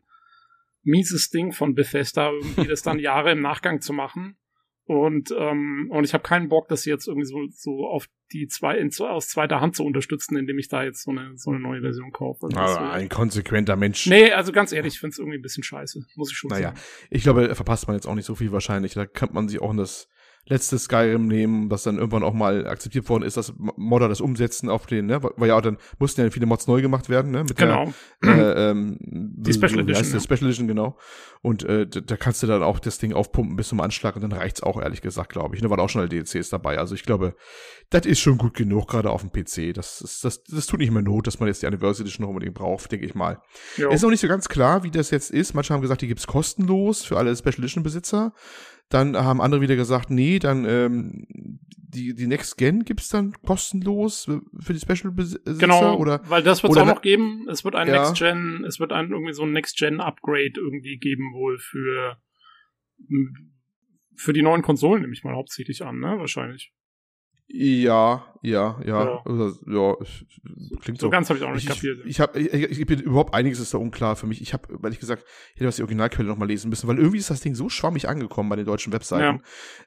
mieses 0.84 1.30
Ding 1.30 1.52
von 1.54 1.76
Bethesda, 1.76 2.32
irgendwie 2.32 2.68
das 2.68 2.82
dann 2.82 3.00
Jahre 3.00 3.32
im 3.32 3.42
Nachgang 3.42 3.80
zu 3.82 3.94
machen. 3.94 4.38
Und, 4.86 5.32
ähm, 5.38 5.88
und 5.92 6.04
ich 6.04 6.14
habe 6.16 6.24
keinen 6.24 6.50
Bock, 6.50 6.68
das 6.68 6.84
jetzt 6.86 7.08
irgendwie 7.08 7.28
so, 7.28 7.46
so 7.52 7.86
auf 7.88 8.08
die 8.34 8.48
zwei 8.48 8.76
in, 8.80 8.90
aus 9.00 9.28
zweiter 9.30 9.62
Hand 9.62 9.76
zu 9.76 9.84
unterstützen, 9.86 10.36
indem 10.36 10.58
ich 10.58 10.68
da 10.68 10.84
jetzt 10.84 11.04
so 11.04 11.12
eine, 11.12 11.34
so 11.38 11.52
eine 11.52 11.60
neue 11.60 11.82
Version 11.82 12.12
kaufe. 12.12 12.48
Also 12.48 12.58
Ah, 12.60 12.82
will- 12.96 13.02
ein 13.02 13.08
konsequenter 13.08 13.76
Mensch. 13.76 14.08
nee, 14.08 14.32
also 14.32 14.52
ganz 14.52 14.72
ehrlich, 14.72 14.96
ich 14.96 15.00
finde 15.00 15.12
es 15.14 15.20
irgendwie 15.20 15.38
ein 15.38 15.44
bisschen 15.44 15.64
scheiße. 15.64 16.04
Muss 16.16 16.32
ich 16.32 16.38
schon 16.38 16.50
Naja, 16.50 16.70
sagen. 16.70 16.80
ich 17.12 17.22
glaube, 17.22 17.54
verpasst 17.54 17.88
man 17.88 17.96
jetzt 17.98 18.08
auch 18.08 18.16
nicht 18.16 18.26
so 18.26 18.34
viel 18.34 18.52
wahrscheinlich. 18.52 18.96
Da 18.96 19.06
kann 19.06 19.30
man 19.32 19.48
sich 19.48 19.62
auch 19.62 19.70
in 19.72 19.78
das 19.78 20.10
letzte 20.46 20.80
Skyrim 20.80 21.28
nehmen, 21.28 21.70
was 21.70 21.84
dann 21.84 21.98
irgendwann 21.98 22.24
auch 22.24 22.34
mal 22.34 22.68
akzeptiert 22.68 23.08
worden 23.08 23.24
ist, 23.24 23.38
dass 23.38 23.54
Modder 23.58 24.10
das 24.10 24.20
umsetzen 24.20 24.70
auf 24.70 24.88
den, 24.88 25.06
ne? 25.06 25.22
Weil 25.22 25.50
ja 25.50 25.58
auch 25.58 25.62
dann 25.62 25.78
mussten 26.00 26.22
ja 26.22 26.30
viele 26.32 26.48
Mods 26.48 26.68
neu 26.68 26.82
gemacht 26.82 27.08
werden, 27.10 27.32
ne? 27.32 27.44
Mit 27.44 27.56
Genau. 27.56 27.94
Der, 28.24 28.56
äh, 28.56 28.72
ähm, 28.72 28.98
die 29.00 29.54
Special 29.54 29.80
Edition, 29.80 30.04
Der 30.04 30.14
ja. 30.14 30.20
Special 30.20 30.46
Edition, 30.46 30.68
genau. 30.68 30.98
Und 31.42 31.64
äh, 31.64 31.88
da 31.88 32.02
da 32.02 32.18
kannst 32.18 32.44
du 32.44 32.48
dann 32.48 32.64
auch 32.64 32.80
das 32.80 32.98
Ding 32.98 33.14
aufpumpen 33.14 33.56
bis 33.56 33.70
zum 33.70 33.80
Anschlag 33.80 34.16
und 34.16 34.24
dann 34.24 34.32
reicht's 34.32 34.64
auch, 34.64 34.82
ehrlich 34.82 35.02
gesagt, 35.02 35.32
glaube 35.32 35.56
ich. 35.56 35.62
Da 35.62 35.70
waren 35.70 35.80
auch 35.80 35.90
schon 35.90 36.08
DLCs 36.10 36.50
dabei. 36.50 36.80
Also 36.80 36.96
ich 36.96 37.04
glaube, 37.04 37.36
das 37.90 38.06
ist 38.06 38.20
schon 38.20 38.38
gut 38.38 38.56
genug, 38.56 38.88
gerade 38.88 39.12
auf 39.12 39.22
dem 39.22 39.32
PC. 39.32 39.74
Das, 39.74 40.02
ist, 40.02 40.26
das, 40.26 40.44
das 40.44 40.66
tut 40.66 40.80
nicht 40.80 40.92
mehr 40.92 41.02
Not, 41.02 41.28
dass 41.28 41.40
man 41.40 41.48
jetzt 41.48 41.62
die 41.62 41.68
Anniversary 41.68 42.04
Edition 42.04 42.24
noch 42.24 42.30
unbedingt 42.30 42.56
braucht, 42.56 42.92
denke 42.92 43.06
ich 43.06 43.16
mal. 43.16 43.42
Jo. 43.78 43.90
Ist 43.92 44.02
noch 44.02 44.10
nicht 44.10 44.20
so 44.22 44.28
ganz 44.28 44.50
klar, 44.50 44.84
wie 44.84 44.92
das 44.92 45.12
jetzt 45.12 45.32
ist. 45.32 45.54
Manche 45.54 45.74
haben 45.74 45.82
gesagt, 45.82 46.02
die 46.02 46.08
gibt's 46.08 46.28
kostenlos 46.28 47.04
für 47.06 47.18
alle 47.18 47.36
Special 47.36 47.60
Edition 47.60 47.84
Besitzer. 47.84 48.34
Dann 48.90 49.16
haben 49.16 49.42
andere 49.42 49.62
wieder 49.62 49.76
gesagt, 49.76 50.10
nee, 50.10 50.40
dann 50.40 50.66
ähm, 50.66 51.28
die, 51.30 52.14
die 52.14 52.28
Next 52.28 52.58
Gen 52.58 52.84
gibt's 52.84 53.10
dann 53.10 53.34
kostenlos 53.44 54.26
für 54.60 54.74
die 54.74 54.80
Special 54.80 55.12
Besitzer 55.12 55.54
Genau, 55.56 55.96
oder 55.96 56.22
weil 56.28 56.44
das 56.44 56.64
wird 56.64 56.74
es 56.74 56.78
auch 56.80 56.86
noch 56.86 57.02
geben. 57.02 57.48
Es 57.50 57.64
wird 57.64 57.76
ein 57.76 57.88
Ja. 57.88 58.00
Next 58.00 58.18
Gen, 58.18 58.64
es 58.68 58.80
wird 58.80 58.92
ein 58.92 59.12
irgendwie 59.12 59.34
so 59.34 59.44
ein 59.44 59.52
Next 59.52 59.78
Gen 59.78 60.02
Upgrade 60.02 60.54
irgendwie 60.56 60.98
geben 60.98 61.34
wohl 61.34 61.58
für 61.60 62.18
für 64.16 64.34
die 64.34 64.42
neuen 64.42 64.62
Konsolen 64.62 65.02
nehme 65.02 65.14
ich 65.14 65.24
mal 65.24 65.36
hauptsächlich 65.36 65.84
an, 65.84 66.00
ne? 66.00 66.20
Wahrscheinlich. 66.20 66.74
Ja, 67.52 68.24
ja, 68.42 68.80
ja, 68.86 69.04
Ja. 69.04 69.22
ja, 69.26 69.52
ja 69.68 69.96
klingt 70.82 71.00
So 71.00 71.08
so. 71.08 71.10
ganz 71.10 71.30
habe 71.30 71.40
ich 71.40 71.46
auch 71.46 71.52
nicht 71.54 71.64
Ich, 71.64 71.70
kapiert. 71.70 72.06
ich, 72.06 72.20
hab, 72.22 72.36
ich, 72.38 72.54
ich 72.54 72.86
bin 72.86 73.00
überhaupt 73.02 73.34
einiges 73.34 73.60
ist 73.60 73.74
da 73.74 73.78
unklar 73.80 74.16
für 74.16 74.28
mich. 74.28 74.42
Ich 74.42 74.54
habe, 74.54 74.80
ehrlich 74.82 75.00
gesagt, 75.00 75.26
ich 75.54 75.56
hätte 75.60 75.68
was 75.68 75.76
die 75.76 75.82
Originalquelle 75.82 76.28
noch 76.28 76.38
mal 76.38 76.48
lesen 76.48 76.70
müssen, 76.70 76.88
weil 76.88 76.98
irgendwie 76.98 77.18
ist 77.18 77.30
das 77.30 77.42
Ding 77.42 77.54
so 77.56 77.68
schwammig 77.68 78.08
angekommen 78.08 78.48
bei 78.50 78.56
den 78.56 78.66
deutschen 78.66 78.94
Webseiten. 78.94 79.42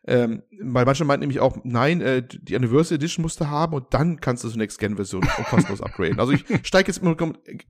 Ähm, 0.07 0.43
weil 0.61 0.85
manche 0.85 1.05
meinten 1.07 1.21
nämlich 1.21 1.41
auch, 1.41 1.57
nein, 1.65 2.01
äh, 2.03 2.23
die 2.27 2.55
Anniversary 2.57 2.97
Edition 2.97 3.23
musst 3.23 3.41
du 3.41 3.49
haben 3.49 3.73
und 3.75 3.87
dann 3.95 4.21
kannst 4.21 4.45
du 4.45 4.49
zur 4.49 4.59
Next 4.59 4.79
Gen 4.79 4.97
Version 4.97 5.23
kostenlos 5.49 5.81
upgraden. 5.81 6.21
Also 6.21 6.33
ich 6.33 6.45
steige 6.63 6.89
jetzt 6.93 7.01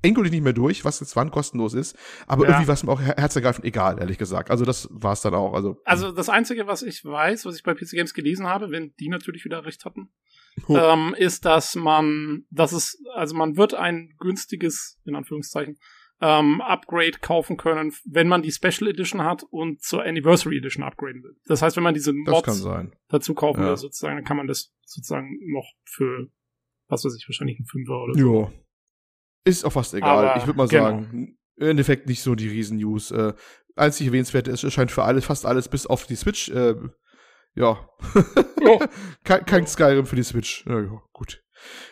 endgültig 0.03 0.33
nicht 0.33 0.43
mehr 0.43 0.53
durch, 0.53 0.85
was 0.85 0.99
jetzt 1.01 1.15
wann 1.15 1.31
kostenlos 1.31 1.75
ist, 1.75 1.97
aber 2.27 2.45
Ja. 2.45 2.51
irgendwie 2.51 2.67
war 2.67 2.75
es 2.75 2.83
mir 2.83 2.91
auch 2.91 3.01
her 3.01 3.15
herzergreifend 3.17 3.65
egal, 3.65 4.01
ehrlich 4.01 4.19
gesagt. 4.19 4.51
Also 4.51 4.65
das 4.65 4.89
war 4.91 5.13
es 5.13 5.21
dann 5.21 5.35
auch. 5.35 5.55
Also, 5.55 5.81
Also 5.85 6.11
das 6.11 6.29
Einzige, 6.29 6.67
was 6.67 6.83
ich 6.83 7.05
weiß, 7.05 7.45
was 7.47 7.55
ich 7.57 7.63
bei 7.63 7.75
PC 7.75 7.91
Games 7.93 8.15
gelesen 8.15 8.47
habe, 8.47 8.71
wenn 8.73 8.95
die 8.99 9.09
natürlich 9.09 9.45
wieder 9.45 9.65
recht 9.65 9.81
hatten, 9.85 10.13
Oh. 10.69 10.77
ähm, 10.77 11.15
ist, 11.17 11.47
dass 11.47 11.75
man, 11.77 12.45
dass 12.51 12.73
es, 12.73 13.03
also 13.15 13.35
man 13.35 13.57
wird 13.57 13.73
ein 13.75 14.15
günstiges, 14.19 15.01
in 15.07 15.15
Anführungszeichen, 15.15 15.79
ähm, 16.21 16.61
Upgrade 16.61 17.19
kaufen 17.21 17.57
können, 17.57 17.93
wenn 18.05 18.29
man 18.29 18.43
die 18.43 18.53
Special 18.53 18.89
Edition 18.89 19.23
hat 19.25 19.45
und 19.51 19.83
zur 19.83 20.03
Anniversary 20.05 20.59
Edition 20.59 20.85
upgraden 20.85 21.23
will. 21.23 21.35
Das 21.47 21.63
heißt, 21.63 21.77
wenn 21.77 21.83
man 21.83 21.95
diese 21.95 22.13
Mods 22.13 22.65
dazu 23.09 23.35
kaufen 23.35 23.63
Ja. 23.63 23.71
will, 23.71 23.77
sozusagen, 23.77 24.17
dann 24.17 24.25
kann 24.25 24.37
man 24.37 24.47
das 24.47 24.73
sozusagen 24.85 25.39
noch 25.53 25.73
für, 25.85 26.29
was 26.89 27.05
weiß 27.05 27.17
ich, 27.17 27.27
wahrscheinlich 27.29 27.59
ein 27.59 27.65
Fünfer 27.67 28.03
oder 28.05 28.15
so. 28.15 28.41
Ja. 28.43 28.53
Ist 29.45 29.65
auch 29.65 29.73
fast 29.73 29.95
egal. 29.95 30.29
Aber 30.29 30.37
ich 30.37 30.47
würde 30.47 30.59
mal 30.59 30.69
genau. 30.69 30.85
sagen, 30.85 31.39
im 31.57 31.67
Endeffekt 31.67 32.07
nicht 32.07 32.23
so 32.23 32.35
die 32.37 32.49
Riesen-News. 32.49 33.11
Äh, 33.11 33.33
einzig 33.75 34.07
erwähnenswert 34.07 34.47
ist, 34.49 34.63
es 34.63 34.73
scheint 34.73 34.93
für 34.93 35.03
alles, 35.03 35.25
fast 35.25 35.45
alles 35.47 35.69
bis 35.69 35.87
auf 35.87 36.07
die 36.07 36.15
Switch, 36.15 36.51
äh, 36.51 36.75
ja. 37.55 37.89
Ja. 38.61 38.79
kein, 39.25 39.45
kein 39.47 39.67
Skyrim 39.67 40.07
für 40.07 40.17
die 40.17 40.23
Switch. 40.23 40.65
Ja, 40.67 40.81
ja, 40.81 41.03
gut. 41.13 41.43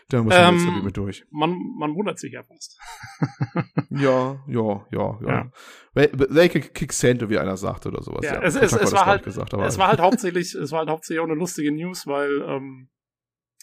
Da 0.08 0.20
muss 0.22 0.34
man 0.34 0.54
jetzt 0.54 0.62
Ähm, 0.62 0.68
irgendwie 0.68 0.84
mit 0.86 0.96
durch. 0.96 1.24
Man, 1.30 1.56
man 1.78 1.94
wundert 1.94 2.18
sich 2.18 2.32
ja 2.32 2.42
fast. 2.42 2.76
Ja, 3.90 4.42
ja, 4.46 4.86
ja, 4.90 5.18
ja. 5.22 5.28
Ja. 5.28 5.50
They, 5.94 6.08
they 6.08 6.48
can 6.48 6.72
kick 6.72 6.92
sand, 6.92 7.28
wie 7.28 7.38
einer 7.38 7.56
sagt 7.56 7.86
oder 7.86 8.02
sowas. 8.02 8.24
Ja, 8.24 8.34
Ja, 8.34 8.42
es- 8.42 8.54
es- 8.56 8.72
es 8.72 8.78
das, 8.78 8.92
war 8.92 9.06
halt- 9.06 9.24
gesagt, 9.24 9.52
es 9.52 9.78
war 9.78 9.88
halt 9.88 10.00
hauptsächlich, 10.00 10.54
es 10.54 10.72
war 10.72 10.80
halt 10.80 10.88
hauptsächlich 10.90 11.20
auch 11.20 11.24
eine 11.28 11.34
lustige 11.34 11.72
News, 11.72 12.06
weil, 12.06 12.42
ähm, 12.42 12.88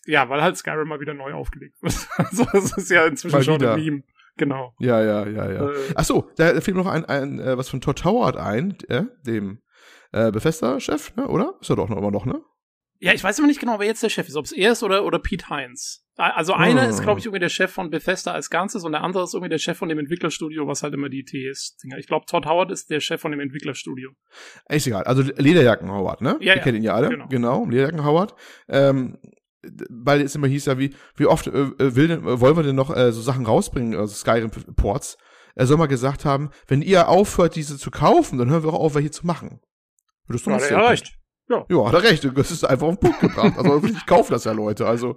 ja, 0.05 0.29
weil 0.29 0.41
halt 0.41 0.57
Skyrim 0.57 0.87
mal 0.87 0.99
wieder 0.99 1.13
neu 1.13 1.33
aufgelegt 1.33 1.81
wird. 1.81 1.93
also, 2.17 2.45
es 2.53 2.77
ist 2.77 2.89
ja 2.91 3.05
inzwischen 3.05 3.35
Mal 3.35 3.43
schon 3.43 3.55
wieder. 3.59 3.73
ein 3.73 3.83
Meme. 3.83 4.03
Genau. 4.37 4.73
ja, 4.79 5.01
ja, 5.03 5.27
ja, 5.27 5.51
ja. 5.51 5.69
Äh, 5.71 5.75
Ach 5.95 6.03
so, 6.03 6.29
da 6.37 6.61
fiel 6.61 6.75
mir 6.75 6.83
noch 6.83 6.91
ein, 6.91 7.05
ein 7.05 7.39
äh, 7.39 7.57
was 7.57 7.69
von 7.69 7.81
Todd 7.81 8.03
Howard 8.05 8.37
ein, 8.37 8.77
äh, 8.87 9.03
dem 9.25 9.61
äh, 10.11 10.31
Bethesda-Chef, 10.31 11.15
ne, 11.15 11.27
oder? 11.27 11.55
Ist 11.61 11.69
er 11.69 11.75
doch 11.75 11.89
noch 11.89 11.97
immer 11.97 12.11
noch, 12.11 12.25
ne? 12.25 12.41
ja, 12.99 13.13
ich 13.13 13.23
weiß 13.23 13.37
immer 13.39 13.47
nicht 13.47 13.59
genau, 13.59 13.79
wer 13.79 13.85
jetzt 13.85 14.01
der 14.01 14.09
Chef 14.09 14.27
ist, 14.27 14.35
ob 14.35 14.45
es 14.45 14.51
er 14.51 14.71
ist 14.71 14.83
oder, 14.83 15.05
oder 15.05 15.19
Pete 15.19 15.49
Heinz. 15.49 16.03
Also 16.15 16.53
einer 16.53 16.81
Ah. 16.81 16.85
ist, 16.85 17.03
glaube 17.03 17.19
ich, 17.19 17.27
irgendwie 17.27 17.41
der 17.41 17.49
Chef 17.49 17.71
von 17.71 17.91
Bethesda 17.91 18.31
als 18.31 18.49
Ganzes 18.49 18.83
und 18.83 18.91
der 18.91 19.03
andere 19.03 19.23
ist 19.23 19.35
irgendwie 19.35 19.51
der 19.51 19.59
Chef 19.59 19.77
von 19.77 19.87
dem 19.87 19.99
Entwicklerstudio, 19.99 20.65
was 20.67 20.81
halt 20.81 20.95
immer 20.95 21.09
die 21.09 21.23
TS-Dinger. 21.23 21.99
Ich 21.99 22.07
glaube, 22.07 22.25
Todd 22.25 22.47
Howard 22.47 22.71
ist 22.71 22.89
der 22.89 23.01
Chef 23.01 23.21
von 23.21 23.29
dem 23.29 23.39
Entwicklerstudio. 23.39 24.09
Ist 24.67 24.87
egal. 24.87 25.03
Also 25.03 25.21
Lederjacken 25.21 25.91
Howard, 25.91 26.21
ne? 26.21 26.37
Ja, 26.39 26.53
Ihr 26.53 26.57
ja. 26.57 26.63
kennt 26.63 26.75
ihn 26.77 26.83
ja 26.83 26.95
alle. 26.95 27.09
Genau. 27.09 27.27
Genau, 27.27 27.65
Lederjacken 27.65 28.03
Howard. 28.03 28.33
Ähm, 28.67 29.19
weil 29.89 30.21
es 30.21 30.33
immer 30.33 30.47
hieß 30.47 30.65
ja, 30.65 30.79
wie, 30.79 30.95
wie 31.17 31.27
oft 31.27 31.45
äh, 31.45 31.95
will 31.95 32.07
denn, 32.07 32.23
wollen 32.23 32.55
wir 32.55 32.63
denn 32.63 32.75
noch 32.75 32.95
äh, 32.95 33.11
so 33.11 33.21
Sachen 33.21 33.45
rausbringen, 33.45 33.95
also 33.95 34.15
Skyrim-Ports? 34.15 35.17
er 35.57 35.65
soll 35.65 35.77
mal 35.77 35.87
gesagt 35.87 36.23
haben, 36.23 36.51
wenn 36.67 36.83
ihr 36.83 37.09
aufhört, 37.09 37.55
diese 37.55 37.77
zu 37.79 37.89
kaufen, 37.89 38.37
dann 38.37 38.49
hören 38.49 38.63
wir 38.63 38.69
auch 38.69 38.79
auf, 38.79 38.95
welche 38.95 39.09
zu 39.09 39.25
machen. 39.25 39.59
Würdest 40.27 40.45
du 40.45 40.51
ja, 40.51 40.57
noch 40.57 40.69
ja 40.69 40.87
recht. 40.87 41.17
Ja. 41.49 41.65
ja, 41.69 41.87
hat 41.87 41.93
er 41.93 42.03
recht. 42.03 42.29
Das 42.35 42.51
ist 42.51 42.63
einfach 42.65 42.87
auf 42.87 42.99
den 42.99 43.09
Punkt 43.09 43.19
gebracht. 43.21 43.57
Also 43.57 43.87
ich 43.87 44.05
kaufe 44.05 44.33
das 44.33 44.43
ja 44.43 44.51
Leute. 44.51 44.85
Also 44.85 45.15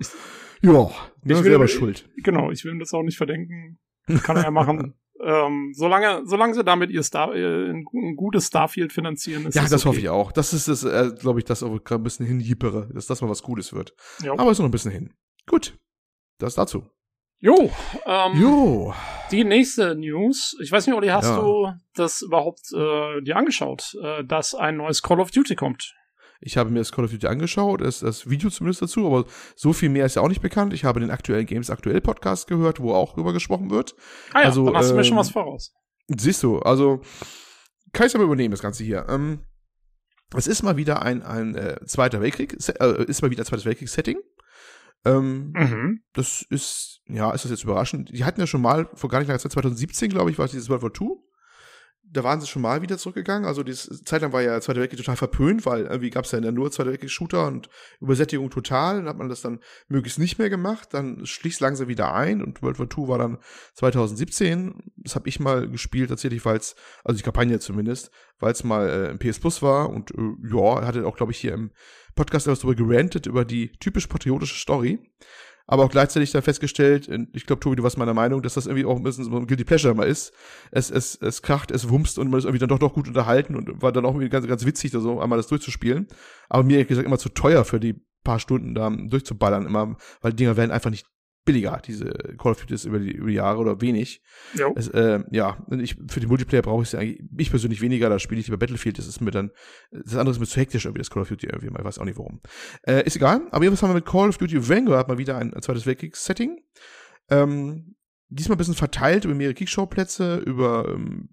ja, 0.63 0.91
ich 1.23 1.29
will, 1.29 1.43
selber 1.43 1.69
schuld. 1.69 2.09
Genau, 2.19 2.51
ich 2.51 2.65
will 2.65 2.73
ihm 2.73 2.79
das 2.79 2.93
auch 2.93 3.03
nicht 3.03 3.17
verdenken. 3.17 3.79
Kann 4.23 4.37
er 4.37 4.45
ja 4.45 4.51
machen. 4.51 4.95
ähm, 5.25 5.73
solange, 5.75 6.23
solange 6.27 6.55
sie 6.55 6.65
damit 6.65 6.91
ihr 6.91 7.03
Star, 7.03 7.35
äh, 7.35 7.71
ein, 7.71 7.85
ein, 7.93 8.17
gutes 8.17 8.47
Starfield 8.47 8.93
finanzieren, 8.93 9.47
ist 9.47 9.55
Ja, 9.55 9.63
das, 9.63 9.71
das 9.71 9.83
okay. 9.83 9.89
hoffe 9.89 10.01
ich 10.01 10.09
auch. 10.09 10.33
Das 10.33 10.53
ist 10.53 10.69
das, 10.69 10.85
äh, 10.85 11.13
glaube 11.19 11.41
ich, 11.41 11.45
das 11.45 11.63
auch 11.63 11.83
gerade 11.83 12.01
ein 12.01 12.05
bisschen 12.05 12.27
hinjippere, 12.27 12.89
dass 12.93 13.07
das 13.07 13.23
mal 13.23 13.31
was 13.31 13.43
Gutes 13.43 13.73
wird. 13.73 13.95
Jo. 14.23 14.35
Aber 14.37 14.51
ist 14.51 14.59
noch 14.59 14.67
ein 14.67 14.71
bisschen 14.71 14.93
hin. 14.93 15.15
Gut. 15.47 15.79
Das 16.39 16.55
dazu. 16.55 16.87
Jo, 17.43 17.71
ähm, 18.05 18.39
jo. 18.39 18.95
Die 19.31 19.45
nächste 19.45 19.95
News. 19.95 20.57
Ich 20.61 20.71
weiß 20.71 20.87
nicht, 20.87 20.95
Olli, 20.95 21.09
hast 21.09 21.31
ja. 21.31 21.41
du 21.41 21.73
das 21.95 22.21
überhaupt 22.21 22.61
äh, 22.75 23.23
dir 23.23 23.37
angeschaut, 23.37 23.97
äh, 24.03 24.25
dass 24.25 24.55
ein 24.55 24.77
neues 24.77 25.03
Call 25.03 25.21
of 25.21 25.31
Duty 25.31 25.55
kommt? 25.55 25.95
Ich 26.43 26.59
habe 26.59 26.71
mir 26.71 26.81
das 26.81 26.93
Call 26.93 27.07
of 27.07 27.13
Duty 27.13 27.27
angeschaut, 27.27 27.81
das, 27.81 28.01
das 28.01 28.29
Video 28.29 28.51
zumindest 28.51 28.83
dazu, 28.83 29.07
aber 29.07 29.25
so 29.57 29.73
viel 29.73 29.89
mehr 29.89 30.05
ist 30.05 30.17
ja 30.17 30.23
auch 30.23 30.29
nicht 30.29 30.43
bekannt. 30.43 30.75
Ich 30.75 30.85
habe 30.85 31.01
den 31.01 31.11
aktuellen 31.11 31.47
Games 31.47 31.71
Aktuell 31.71 32.03
Podcast 32.03 32.47
gehört, 32.47 32.79
wo 32.79 32.93
auch 32.93 33.15
drüber 33.15 33.33
gesprochen 33.33 33.71
wird. 33.71 33.95
Ah 34.35 34.41
ja, 34.41 34.47
also, 34.47 34.67
dann 34.67 34.77
hast 34.77 34.87
ähm, 34.87 34.93
du 34.93 34.97
mir 34.97 35.05
schon 35.05 35.13
ähm, 35.15 35.21
was 35.21 35.31
voraus. 35.31 35.73
Siehst 36.09 36.43
du, 36.43 36.59
also 36.59 37.01
kann 37.93 38.07
ich 38.07 38.15
aber 38.15 38.25
übernehmen, 38.25 38.51
das 38.51 38.63
Ganze 38.63 38.85
hier. 38.85 39.07
Ähm, 39.09 39.47
es 40.37 40.47
ist 40.47 40.63
mal 40.63 40.77
wieder 40.77 41.03
ein, 41.03 41.23
ein 41.23 41.55
äh, 41.55 41.85
Zweiter 41.87 42.21
Weltkrieg, 42.21 42.53
äh, 42.53 43.05
ist 43.05 43.23
mal 43.23 43.31
wieder 43.31 43.43
ein 43.43 43.47
Zweites 43.47 43.65
Weltkrieg-Setting. 43.65 44.19
Ähm, 45.05 45.53
mhm. 45.53 46.03
Das 46.13 46.43
ist, 46.43 47.01
ja, 47.07 47.33
ist 47.33 47.45
das 47.45 47.51
jetzt 47.51 47.65
überraschend? 47.65 48.11
Die 48.11 48.25
hatten 48.25 48.41
ja 48.41 48.47
schon 48.47 48.63
mal, 48.63 48.89
vor 48.95 49.09
gar 49.09 49.19
nicht 49.21 49.29
langer 49.29 49.39
Zeit, 49.39 49.53
2017, 49.53 50.11
glaube 50.11 50.31
ich, 50.31 50.39
war 50.39 50.45
es 50.45 50.53
dieses 50.53 50.69
World 50.69 50.83
War 50.83 50.93
II 51.01 51.17
da 52.13 52.25
waren 52.25 52.41
sie 52.41 52.47
schon 52.47 52.63
mal 52.63 52.83
wieder 52.83 52.99
zurückgegangen. 52.99 53.47
Also 53.47 53.63
die 53.63 53.73
Zeit 53.73 54.23
lang 54.23 54.33
war 54.33 54.43
ja 54.43 54.61
Zweiter 54.61 54.81
Weltkrieg 54.81 54.99
total 54.99 55.17
verpönt, 55.17 55.65
weil 55.65 55.85
irgendwie 55.85 56.11
gab 56.11 56.25
es 56.25 56.33
ja 56.33 56.41
nur 56.41 56.71
Zweiter 56.73 56.91
Weltkrieg-Shooter 56.91 57.47
und 57.47 57.69
Übersättigung 58.01 58.51
total. 58.51 58.97
Dann 58.97 59.09
hat 59.09 59.19
man 59.19 59.29
das 59.29 59.43
dann 59.43 59.61
möglichst 59.89 60.19
nicht 60.19 60.39
mehr 60.39 60.51
gemacht. 60.51 60.89
Dann 60.93 61.25
schließt 61.25 61.61
langsam 61.61 61.89
wieder 61.89 62.13
ein 62.13 62.43
und 62.43 62.63
World 62.63 62.79
War 62.79 62.87
II 62.87 63.09
war 63.09 63.19
dann 63.19 63.39
2017. 63.75 64.93
Das 64.97 65.15
habe 65.15 65.29
ich 65.29 65.39
mal 65.39 65.69
gespielt 65.69 66.11
tatsächlich, 66.11 66.45
weil 66.45 66.57
es, 66.57 66.75
also 67.05 67.17
die 67.17 67.23
Kampagne 67.23 67.61
zumindest, 67.61 68.11
weil 68.41 68.53
es 68.53 68.65
mal 68.65 68.89
äh, 68.89 69.11
im 69.11 69.19
PS 69.19 69.39
Plus 69.39 69.63
war 69.63 69.91
und 69.91 70.11
äh, 70.11 70.35
ja, 70.49 70.85
hatte 70.85 71.07
auch, 71.07 71.17
glaube 71.17 71.33
ich, 71.33 71.39
hier 71.39 71.55
im 71.55 71.71
Podcast 72.15 72.47
etwas 72.47 72.61
darüber 72.61 72.85
gerantet, 72.85 73.27
über 73.27 73.45
die 73.45 73.73
typisch 73.79 74.07
patriotische 74.07 74.57
Story 74.57 74.99
aber 75.71 75.85
auch 75.85 75.91
gleichzeitig 75.91 76.33
da 76.33 76.43
festgestellt, 76.43 77.09
ich 77.33 77.47
glaube, 77.47 77.61
Tobi, 77.61 77.77
du 77.77 77.85
warst 77.85 77.97
meiner 77.97 78.13
Meinung, 78.13 78.43
dass 78.43 78.55
das 78.55 78.67
irgendwie 78.67 78.85
auch 78.85 78.97
ein 78.97 79.05
bisschen 79.05 79.23
so 79.23 79.31
ein 79.37 79.47
Guilty 79.47 79.63
Pleasure 79.63 79.95
mal 79.95 80.09
ist. 80.09 80.33
Es, 80.73 80.91
es, 80.91 81.15
es 81.23 81.43
kracht, 81.43 81.71
es 81.71 81.89
wumst 81.89 82.19
und 82.19 82.29
man 82.29 82.39
ist 82.39 82.45
irgendwie 82.45 82.59
dann 82.59 82.69
doch 82.69 82.81
noch 82.81 82.93
gut 82.93 83.07
unterhalten 83.07 83.55
und 83.55 83.81
war 83.81 83.93
dann 83.93 84.05
auch 84.05 84.11
irgendwie 84.15 84.31
ganz, 84.31 84.49
ganz 84.49 84.67
witzig, 84.67 84.91
da 84.91 84.99
so 84.99 85.21
einmal 85.21 85.37
das 85.37 85.47
durchzuspielen. 85.47 86.09
Aber 86.49 86.65
mir, 86.65 86.73
ehrlich 86.73 86.89
gesagt, 86.89 87.07
immer 87.07 87.19
zu 87.19 87.29
teuer 87.29 87.65
für 87.65 87.79
die 87.79 88.05
paar 88.25 88.41
Stunden 88.41 88.75
da 88.75 88.91
durchzuballern, 88.91 89.65
immer, 89.65 89.97
weil 90.21 90.33
die 90.33 90.39
Dinger 90.39 90.57
werden 90.57 90.73
einfach 90.73 90.91
nicht 90.91 91.07
billiger, 91.45 91.81
diese 91.85 92.11
Call 92.39 92.53
of 92.53 92.65
Duty 92.65 92.87
über 92.87 92.99
die, 92.99 93.13
über 93.13 93.29
die 93.29 93.35
Jahre 93.35 93.59
oder 93.59 93.81
wenig. 93.81 94.23
Es, 94.77 94.89
äh, 94.89 95.21
ja, 95.31 95.65
ich, 95.71 95.97
für 96.09 96.21
die 96.21 96.27
Multiplayer 96.27 96.63
brauche 96.63 96.83
ich 96.83 96.89
es 96.89 96.93
ja 96.93 97.01
eigentlich, 97.01 97.23
ich 97.37 97.51
persönlich 97.51 97.81
weniger, 97.81 98.09
da 98.09 98.19
spiele 98.19 98.41
ich 98.41 98.47
lieber 98.47 98.59
Battlefield, 98.59 98.99
das 98.99 99.07
ist 99.07 99.21
mir 99.21 99.31
dann, 99.31 99.51
das 99.91 100.17
andere 100.17 100.33
ist 100.33 100.41
mir 100.41 100.47
zu 100.47 100.61
hektisch 100.61 100.85
irgendwie, 100.85 101.01
das 101.01 101.11
Call 101.11 101.23
of 101.23 101.29
Duty 101.29 101.47
irgendwie, 101.47 101.69
ich 101.69 101.85
weiß 101.85 101.99
auch 101.99 102.05
nicht 102.05 102.19
warum. 102.19 102.41
Äh, 102.83 103.05
ist 103.07 103.17
egal, 103.17 103.43
aber 103.51 103.65
jetzt 103.65 103.83
haben 103.83 103.91
wir 103.91 103.95
mit 103.95 104.07
Call 104.07 104.29
of 104.29 104.39
Duty 104.39 104.69
Vanguard 104.69 105.09
mal 105.09 105.19
wieder 105.19 105.39
ein, 105.39 105.55
ein 105.55 105.63
zweites 105.63 105.87
Weltkriegs-Setting. 105.87 106.59
Ähm, 107.31 107.97
diesmal 108.29 108.57
ein 108.57 108.59
bisschen 108.59 108.75
verteilt 108.75 109.25
über 109.25 109.35
mehrere 109.35 109.55
Kriegsschauplätze, 109.55 110.37
über 110.39 110.89
ähm, 110.89 111.31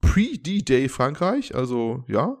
Pre-D-Day 0.00 0.88
Frankreich, 0.88 1.54
also 1.54 2.04
ja, 2.08 2.36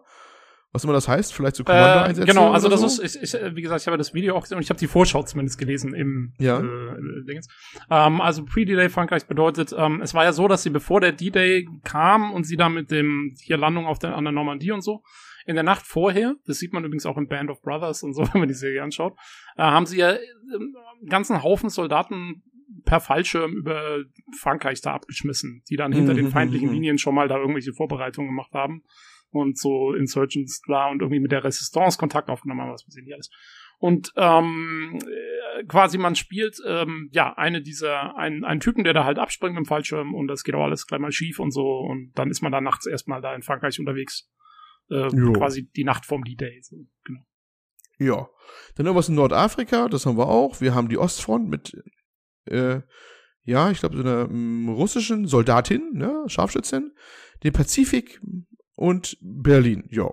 was 0.72 0.84
immer 0.84 0.92
das 0.92 1.08
heißt, 1.08 1.34
vielleicht 1.34 1.56
so 1.56 1.64
Kommando-Einsätze. 1.64 2.22
Äh, 2.28 2.32
genau, 2.32 2.52
also 2.52 2.68
das 2.68 2.80
so? 2.80 3.02
ist, 3.02 3.16
ich, 3.16 3.34
ich, 3.34 3.56
wie 3.56 3.62
gesagt, 3.62 3.80
ich 3.80 3.86
habe 3.88 3.98
das 3.98 4.14
Video 4.14 4.36
auch 4.36 4.42
gesehen 4.42 4.56
und 4.56 4.62
ich 4.62 4.70
habe 4.70 4.78
die 4.78 4.86
Vorschau 4.86 5.22
zumindest 5.24 5.58
gelesen 5.58 5.94
im 5.94 6.32
ja. 6.38 6.60
äh, 6.60 7.24
Dingens. 7.26 7.48
Ähm, 7.90 8.20
also 8.20 8.44
Pre-D-Day 8.44 8.88
Frankreich 8.88 9.26
bedeutet, 9.26 9.74
ähm, 9.76 10.00
es 10.00 10.14
war 10.14 10.22
ja 10.22 10.32
so, 10.32 10.46
dass 10.46 10.62
sie 10.62 10.70
bevor 10.70 11.00
der 11.00 11.12
D-Day 11.12 11.66
kam 11.82 12.32
und 12.32 12.44
sie 12.44 12.56
da 12.56 12.68
mit 12.68 12.92
dem 12.92 13.34
hier 13.42 13.56
Landung 13.56 13.86
auf 13.86 13.98
der, 13.98 14.16
an 14.16 14.24
der 14.24 14.32
Normandie 14.32 14.70
und 14.70 14.82
so, 14.82 15.02
in 15.44 15.56
der 15.56 15.64
Nacht 15.64 15.86
vorher, 15.86 16.36
das 16.46 16.58
sieht 16.58 16.72
man 16.72 16.84
übrigens 16.84 17.06
auch 17.06 17.18
in 17.18 17.26
Band 17.26 17.50
of 17.50 17.60
Brothers 17.62 18.04
und 18.04 18.14
so, 18.14 18.22
wenn 18.32 18.40
man 18.40 18.48
die 18.48 18.54
Serie 18.54 18.84
anschaut, 18.84 19.14
äh, 19.56 19.62
haben 19.62 19.86
sie 19.86 19.98
ja 19.98 20.10
einen 20.10 20.20
ähm, 20.54 21.08
ganzen 21.08 21.42
Haufen 21.42 21.68
Soldaten 21.68 22.44
per 22.84 23.00
Fallschirm 23.00 23.56
über 23.56 24.04
Frankreich 24.38 24.80
da 24.80 24.94
abgeschmissen, 24.94 25.64
die 25.68 25.74
dann 25.74 25.90
hinter 25.92 26.12
mhm. 26.12 26.18
den 26.18 26.28
feindlichen 26.28 26.70
Linien 26.70 26.98
schon 26.98 27.16
mal 27.16 27.26
da 27.26 27.38
irgendwelche 27.38 27.72
Vorbereitungen 27.72 28.30
gemacht 28.30 28.52
haben 28.52 28.84
und 29.30 29.58
so 29.58 29.92
Insurgents 29.92 30.60
da 30.66 30.88
und 30.88 31.00
irgendwie 31.00 31.20
mit 31.20 31.32
der 31.32 31.44
Resistance 31.44 31.98
Kontakt 31.98 32.28
aufgenommen 32.28 32.60
haben, 32.60 32.72
was 32.72 32.86
weiß 32.86 32.96
ich 32.96 33.04
nicht 33.04 33.14
alles. 33.14 33.30
Und 33.78 34.12
ähm, 34.16 34.98
äh, 35.00 35.64
quasi 35.64 35.96
man 35.96 36.14
spielt 36.14 36.58
ähm, 36.66 37.08
ja 37.12 37.32
eine 37.34 37.62
dieser 37.62 38.16
einen, 38.16 38.44
einen 38.44 38.60
Typen, 38.60 38.84
der 38.84 38.92
da 38.92 39.04
halt 39.04 39.18
abspringt 39.18 39.56
im 39.56 39.64
Fallschirm 39.64 40.14
und 40.14 40.28
das 40.28 40.44
geht 40.44 40.54
auch 40.54 40.64
alles 40.64 40.86
gleich 40.86 41.00
mal 41.00 41.12
schief 41.12 41.38
und 41.38 41.50
so 41.50 41.78
und 41.78 42.12
dann 42.14 42.30
ist 42.30 42.42
man 42.42 42.52
da 42.52 42.60
nachts 42.60 42.86
erstmal 42.86 43.22
da 43.22 43.34
in 43.34 43.42
Frankreich 43.42 43.78
unterwegs. 43.78 44.30
Äh, 44.90 45.08
quasi 45.08 45.70
die 45.70 45.84
Nacht 45.84 46.04
vom 46.04 46.24
D-Day. 46.24 46.60
So, 46.62 46.76
genau. 47.04 47.20
Ja. 47.98 48.28
Dann 48.74 48.86
irgendwas 48.86 49.08
in 49.08 49.14
Nordafrika, 49.14 49.88
das 49.88 50.04
haben 50.04 50.18
wir 50.18 50.28
auch. 50.28 50.60
Wir 50.60 50.74
haben 50.74 50.88
die 50.88 50.98
Ostfront 50.98 51.48
mit 51.48 51.76
äh, 52.46 52.80
ja, 53.44 53.70
ich 53.70 53.80
glaube, 53.80 53.96
so 53.96 54.02
einer 54.02 54.28
um, 54.28 54.68
russischen 54.68 55.26
Soldatin, 55.26 55.90
ne, 55.92 56.24
Scharfschützin, 56.26 56.92
den 57.42 57.52
Pazifik 57.52 58.20
und 58.80 59.18
Berlin, 59.20 59.84
ja. 59.90 60.08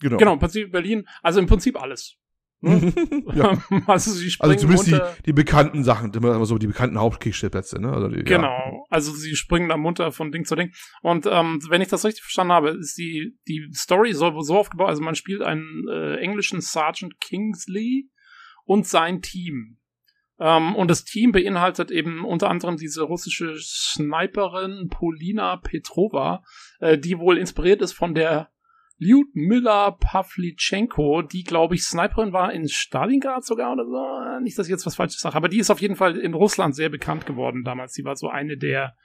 Genau. 0.00 0.18
Genau, 0.18 0.32
im 0.34 0.38
Prinzip 0.38 0.70
Berlin, 0.70 1.08
also 1.20 1.40
im 1.40 1.46
Prinzip 1.46 1.80
alles. 1.80 2.16
Ne? 2.60 2.92
ja. 3.34 3.60
also, 3.86 4.12
sie 4.12 4.32
also 4.38 4.54
zumindest 4.54 4.86
die, 4.86 5.00
die 5.26 5.32
bekannten 5.32 5.82
Sachen, 5.82 6.14
immer 6.14 6.46
so 6.46 6.58
die 6.58 6.68
bekannten 6.68 6.98
Hauptkriegsstellplätze, 6.98 7.80
ne? 7.80 7.92
Also 7.92 8.06
die, 8.06 8.22
genau, 8.22 8.46
ja. 8.46 8.78
also 8.88 9.12
sie 9.12 9.34
springen 9.34 9.68
da 9.68 9.76
munter 9.76 10.12
von 10.12 10.30
Ding 10.30 10.44
zu 10.44 10.54
Ding. 10.54 10.72
Und 11.02 11.26
ähm, 11.26 11.58
wenn 11.68 11.80
ich 11.80 11.88
das 11.88 12.04
richtig 12.04 12.22
verstanden 12.22 12.52
habe, 12.52 12.70
ist 12.70 12.96
die, 12.96 13.36
die 13.48 13.68
Story 13.74 14.12
so, 14.12 14.40
so 14.42 14.58
aufgebaut, 14.58 14.88
also 14.88 15.02
man 15.02 15.16
spielt 15.16 15.42
einen 15.42 15.88
äh, 15.88 16.18
englischen 16.18 16.60
Sergeant 16.60 17.20
Kingsley 17.20 18.08
und 18.64 18.86
sein 18.86 19.22
Team. 19.22 19.78
Ähm, 20.40 20.76
und 20.76 20.88
das 20.88 21.04
Team 21.04 21.32
beinhaltet 21.32 21.90
eben 21.90 22.24
unter 22.24 22.48
anderem 22.48 22.76
diese 22.76 23.02
russische 23.02 23.56
Sniperin 23.58 24.88
Polina 24.88 25.56
Petrova, 25.56 26.42
äh, 26.80 26.98
die 26.98 27.18
wohl 27.18 27.38
inspiriert 27.38 27.82
ist 27.82 27.92
von 27.92 28.14
der 28.14 28.50
Lyudmila 29.00 29.92
Pavlichenko, 29.92 31.22
die, 31.22 31.44
glaube 31.44 31.76
ich, 31.76 31.84
Sniperin 31.84 32.32
war 32.32 32.52
in 32.52 32.68
Stalingrad 32.68 33.44
sogar 33.44 33.72
oder 33.72 33.84
so. 33.84 34.40
Nicht, 34.42 34.58
dass 34.58 34.66
ich 34.66 34.72
jetzt 34.72 34.86
was 34.86 34.96
Falsches 34.96 35.20
sage, 35.20 35.36
aber 35.36 35.48
die 35.48 35.58
ist 35.58 35.70
auf 35.70 35.80
jeden 35.80 35.94
Fall 35.94 36.16
in 36.16 36.34
Russland 36.34 36.74
sehr 36.74 36.88
bekannt 36.88 37.24
geworden 37.24 37.62
damals. 37.64 37.92
Sie 37.92 38.04
war 38.04 38.16
so 38.16 38.28
eine 38.28 38.56
der 38.56 38.96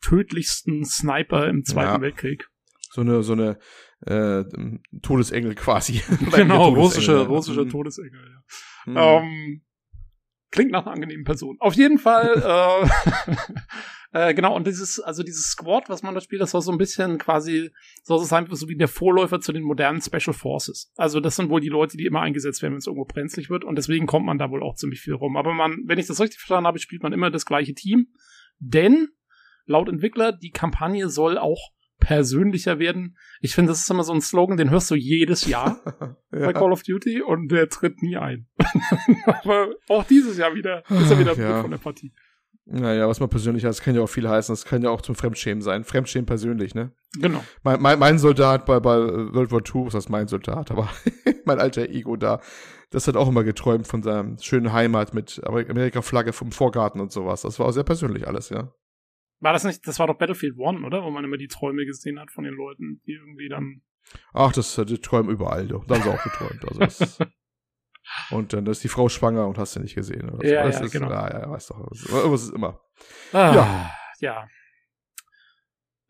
tödlichsten 0.00 0.84
Sniper 0.84 1.48
im 1.48 1.64
Zweiten 1.64 1.94
ja. 1.94 2.00
Weltkrieg. 2.00 2.48
So 2.90 3.00
eine, 3.00 3.24
so 3.24 3.32
eine 3.32 3.58
äh, 4.06 4.44
Todesengel 5.02 5.56
quasi. 5.56 6.00
genau, 6.32 6.68
russische, 6.68 7.26
russische 7.26 7.64
mhm. 7.64 7.70
Todesengel, 7.70 8.20
ja. 8.86 8.92
Mhm. 9.20 9.24
Ähm, 9.24 9.62
Klingt 10.54 10.70
nach 10.70 10.86
einer 10.86 10.94
angenehmen 10.94 11.24
Person. 11.24 11.56
Auf 11.58 11.74
jeden 11.74 11.98
Fall, 11.98 12.86
äh, 14.12 14.28
äh, 14.30 14.34
genau, 14.34 14.54
und 14.54 14.68
dieses, 14.68 15.00
also 15.00 15.24
dieses 15.24 15.46
Squad, 15.46 15.88
was 15.88 16.04
man 16.04 16.14
da 16.14 16.20
spielt, 16.20 16.40
das 16.40 16.52
soll 16.52 16.62
so 16.62 16.70
ein 16.70 16.78
bisschen 16.78 17.18
quasi, 17.18 17.72
soll 18.04 18.20
so 18.20 18.24
sein, 18.24 18.46
so 18.48 18.68
wie 18.68 18.76
der 18.76 18.86
Vorläufer 18.86 19.40
zu 19.40 19.52
den 19.52 19.64
modernen 19.64 20.00
Special 20.00 20.32
Forces. 20.32 20.92
Also 20.94 21.18
das 21.18 21.34
sind 21.34 21.50
wohl 21.50 21.60
die 21.60 21.70
Leute, 21.70 21.96
die 21.96 22.06
immer 22.06 22.20
eingesetzt 22.20 22.62
werden, 22.62 22.74
wenn 22.74 22.78
es 22.78 22.86
irgendwo 22.86 23.04
brenzlig 23.04 23.50
wird, 23.50 23.64
und 23.64 23.74
deswegen 23.74 24.06
kommt 24.06 24.26
man 24.26 24.38
da 24.38 24.48
wohl 24.48 24.62
auch 24.62 24.76
ziemlich 24.76 25.00
viel 25.00 25.14
rum. 25.14 25.36
Aber 25.36 25.52
man, 25.54 25.82
wenn 25.86 25.98
ich 25.98 26.06
das 26.06 26.20
richtig 26.20 26.38
verstanden 26.38 26.68
habe, 26.68 26.78
spielt 26.78 27.02
man 27.02 27.12
immer 27.12 27.32
das 27.32 27.46
gleiche 27.46 27.74
Team, 27.74 28.06
denn 28.60 29.08
laut 29.66 29.88
Entwickler, 29.88 30.30
die 30.30 30.52
Kampagne 30.52 31.08
soll 31.08 31.36
auch 31.36 31.72
persönlicher 31.98 32.78
werden. 32.78 33.16
Ich 33.40 33.54
finde, 33.54 33.70
das 33.70 33.80
ist 33.80 33.90
immer 33.90 34.04
so 34.04 34.12
ein 34.12 34.20
Slogan, 34.20 34.56
den 34.56 34.70
hörst 34.70 34.90
du 34.90 34.94
jedes 34.94 35.46
Jahr 35.46 35.80
ja. 36.00 36.16
bei 36.46 36.52
Call 36.52 36.72
of 36.72 36.82
Duty 36.82 37.22
und 37.22 37.48
der 37.48 37.68
tritt 37.68 38.02
nie 38.02 38.16
ein. 38.16 38.46
Aber 39.26 39.68
auch 39.88 40.04
dieses 40.04 40.36
Jahr 40.36 40.54
wieder 40.54 40.82
ist 40.90 41.10
er 41.10 41.18
wieder 41.18 41.34
ja. 41.34 41.62
von 41.62 41.70
der 41.70 41.78
Partie. 41.78 42.12
Naja, 42.66 43.06
was 43.06 43.20
man 43.20 43.28
persönlich 43.28 43.64
hat, 43.64 43.70
das 43.70 43.82
kann 43.82 43.94
ja 43.94 44.00
auch 44.00 44.08
viel 44.08 44.26
heißen. 44.26 44.52
Das 44.52 44.64
kann 44.64 44.82
ja 44.82 44.88
auch 44.88 45.02
zum 45.02 45.14
Fremdschämen 45.14 45.60
sein. 45.60 45.84
Fremdschämen 45.84 46.24
persönlich, 46.24 46.74
ne? 46.74 46.92
Genau. 47.20 47.44
Mein, 47.62 47.80
mein, 47.82 47.98
mein 47.98 48.18
Soldat 48.18 48.64
bei, 48.64 48.80
bei 48.80 48.96
World 48.98 49.52
War 49.52 49.60
II, 49.60 49.86
was 49.86 49.94
heißt 49.94 50.08
mein 50.08 50.28
Soldat, 50.28 50.70
aber 50.70 50.88
mein 51.44 51.60
alter 51.60 51.90
Ego 51.90 52.16
da, 52.16 52.40
das 52.90 53.06
hat 53.06 53.16
auch 53.16 53.28
immer 53.28 53.44
geträumt 53.44 53.86
von 53.86 54.02
seiner 54.02 54.38
schönen 54.40 54.72
Heimat 54.72 55.12
mit 55.12 55.42
Amerika-Flagge 55.44 56.32
vom 56.32 56.52
Vorgarten 56.52 57.00
und 57.02 57.12
sowas. 57.12 57.42
Das 57.42 57.58
war 57.58 57.66
auch 57.66 57.72
sehr 57.72 57.84
persönlich 57.84 58.26
alles, 58.26 58.48
ja. 58.48 58.72
War 59.44 59.52
das 59.52 59.64
nicht, 59.64 59.86
das 59.86 59.98
war 59.98 60.06
doch 60.06 60.16
Battlefield 60.16 60.56
One, 60.56 60.86
oder? 60.86 61.04
Wo 61.04 61.10
man 61.10 61.22
immer 61.22 61.36
die 61.36 61.48
Träume 61.48 61.84
gesehen 61.84 62.18
hat 62.18 62.30
von 62.30 62.44
den 62.44 62.54
Leuten, 62.54 63.02
die 63.06 63.12
irgendwie 63.12 63.50
dann. 63.50 63.82
Ach, 64.32 64.52
das 64.52 64.74
die 64.74 64.98
träumen 64.98 65.30
überall, 65.30 65.68
doch. 65.68 65.84
Da 65.84 65.96
haben 65.96 66.02
sie 66.02 66.08
auch 66.08 66.22
geträumt. 66.22 66.64
Also 66.66 66.80
das, 66.80 67.18
und 68.30 68.54
dann 68.54 68.64
ist 68.64 68.82
die 68.82 68.88
Frau 68.88 69.10
schwanger 69.10 69.46
und 69.46 69.58
hast 69.58 69.76
du 69.76 69.80
nicht 69.80 69.94
gesehen. 69.94 70.30
Oder 70.30 70.48
ja, 70.48 70.62
das 70.64 70.78
ja, 70.78 70.84
ist, 70.86 70.92
genau. 70.92 71.10
Ja, 71.10 71.40
ja, 71.40 71.50
weißt 71.50 71.70
doch. 71.70 71.90
Irgendwas 72.08 72.44
ist 72.44 72.54
immer. 72.54 72.80
Ah, 73.32 73.54
ja. 73.54 73.90
Ja. 74.20 74.48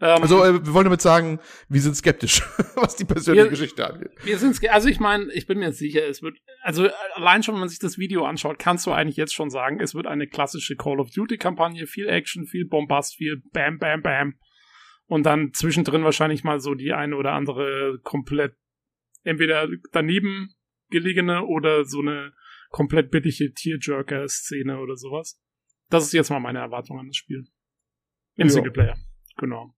Ähm, 0.04 0.20
also 0.20 0.44
äh, 0.44 0.66
wir 0.66 0.74
wollen 0.74 0.84
damit 0.84 1.00
sagen, 1.00 1.40
wir 1.70 1.80
sind 1.80 1.96
skeptisch, 1.96 2.42
was 2.74 2.94
die 2.94 3.06
persönliche 3.06 3.46
wir, 3.46 3.50
Geschichte 3.50 3.86
angeht. 3.90 4.10
Wir 4.22 4.36
sind 4.36 4.62
also 4.68 4.86
ich 4.86 5.00
meine, 5.00 5.32
ich 5.32 5.46
bin 5.46 5.58
mir 5.58 5.72
sicher, 5.72 6.06
es 6.06 6.20
wird 6.20 6.36
also 6.60 6.88
allein 7.14 7.42
schon, 7.42 7.54
wenn 7.54 7.60
man 7.60 7.70
sich 7.70 7.78
das 7.78 7.96
Video 7.96 8.26
anschaut, 8.26 8.58
kannst 8.58 8.84
du 8.86 8.92
eigentlich 8.92 9.16
jetzt 9.16 9.32
schon 9.32 9.48
sagen, 9.48 9.80
es 9.80 9.94
wird 9.94 10.06
eine 10.06 10.26
klassische 10.26 10.76
Call 10.76 11.00
of 11.00 11.08
Duty 11.10 11.38
Kampagne, 11.38 11.86
viel 11.86 12.06
Action, 12.06 12.44
viel 12.44 12.66
Bombast, 12.66 13.16
viel 13.16 13.40
Bam 13.52 13.78
Bam 13.78 14.02
Bam 14.02 14.34
und 15.06 15.24
dann 15.24 15.54
zwischendrin 15.54 16.04
wahrscheinlich 16.04 16.44
mal 16.44 16.60
so 16.60 16.74
die 16.74 16.92
eine 16.92 17.16
oder 17.16 17.32
andere 17.32 17.98
komplett 18.02 18.54
entweder 19.22 19.68
daneben 19.92 20.54
gelegene 20.90 21.46
oder 21.46 21.86
so 21.86 22.00
eine 22.00 22.34
komplett 22.68 23.10
billige 23.10 23.54
Tearjerker-Szene 23.54 24.78
oder 24.78 24.96
sowas. 24.96 25.40
Das 25.88 26.04
ist 26.04 26.12
jetzt 26.12 26.28
mal 26.28 26.40
meine 26.40 26.58
Erwartung 26.58 26.98
an 26.98 27.06
das 27.06 27.16
Spiel. 27.16 27.46
Im 28.36 28.48
ja. 28.48 28.52
Singleplayer. 28.52 28.96
Genau. 29.38 29.73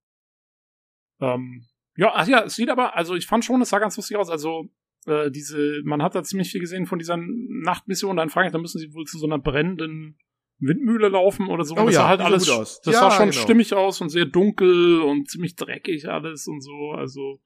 Ähm, 1.21 1.67
ja, 1.97 2.13
ach 2.15 2.27
ja, 2.27 2.45
es 2.45 2.55
sieht 2.55 2.71
aber, 2.71 2.97
also 2.97 3.15
ich 3.15 3.27
fand 3.27 3.45
schon, 3.45 3.63
es 3.63 3.71
sah 3.71 3.79
ganz 3.79 3.97
lustig 3.97 4.17
aus. 4.17 4.31
Also, 4.31 4.69
äh, 5.07 5.31
diese, 5.31 5.81
man 5.85 6.03
hat 6.03 6.15
da 6.15 6.23
ziemlich 6.23 6.51
viel 6.51 6.61
gesehen 6.61 6.87
von 6.87 6.99
dieser 6.99 7.17
Nachtmission. 7.17 8.17
Dann 8.17 8.29
frage 8.29 8.49
ich, 8.49 8.53
da 8.53 8.59
müssen 8.59 8.79
sie 8.79 8.93
wohl 8.93 9.05
zu 9.05 9.19
so 9.19 9.27
einer 9.27 9.39
brennenden 9.39 10.19
Windmühle 10.59 11.09
laufen 11.09 11.49
oder 11.49 11.65
so. 11.65 11.75
Oh, 11.75 11.87
das 11.87 11.95
ja, 11.95 12.01
sah 12.01 12.09
halt 12.09 12.21
alles, 12.21 12.47
das 12.47 12.81
ja, 12.87 12.93
sah 12.93 13.11
schon 13.11 13.31
genau. 13.31 13.43
stimmig 13.43 13.75
aus 13.75 14.01
und 14.01 14.09
sehr 14.09 14.27
dunkel 14.27 15.01
und 15.01 15.29
ziemlich 15.31 15.55
dreckig 15.57 16.09
alles 16.09 16.47
und 16.47 16.61
so. 16.63 16.93
Also, 16.93 17.41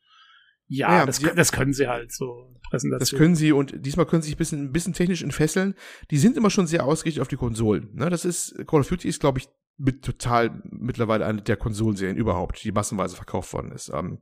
ja, 0.66 0.98
ja 0.98 1.06
das, 1.06 1.18
die, 1.18 1.26
das 1.34 1.52
können 1.52 1.72
sie 1.72 1.88
halt 1.88 2.12
so 2.12 2.54
Präsentation. 2.70 2.98
Das 2.98 3.18
können 3.18 3.34
sie 3.34 3.52
und 3.52 3.84
diesmal 3.84 4.06
können 4.06 4.22
sie 4.22 4.28
sich 4.28 4.36
ein 4.36 4.38
bisschen, 4.38 4.64
ein 4.66 4.72
bisschen 4.72 4.92
technisch 4.92 5.22
entfesseln. 5.22 5.74
Die 6.10 6.18
sind 6.18 6.36
immer 6.36 6.50
schon 6.50 6.66
sehr 6.66 6.86
ausgerichtet 6.86 7.22
auf 7.22 7.28
die 7.28 7.36
Konsolen. 7.36 7.90
Ne? 7.94 8.08
Das 8.10 8.24
ist, 8.24 8.54
Call 8.66 8.80
of 8.80 8.88
Duty 8.88 9.08
ist, 9.08 9.20
glaube 9.20 9.40
ich, 9.40 9.48
mit 9.80 10.04
total 10.04 10.62
mittlerweile 10.70 11.24
eine 11.26 11.42
der 11.42 11.56
Konsolenserien 11.56 12.16
überhaupt, 12.16 12.62
die 12.62 12.72
massenweise 12.72 13.16
verkauft 13.16 13.52
worden 13.52 13.72
ist. 13.72 13.90
Ähm, 13.92 14.18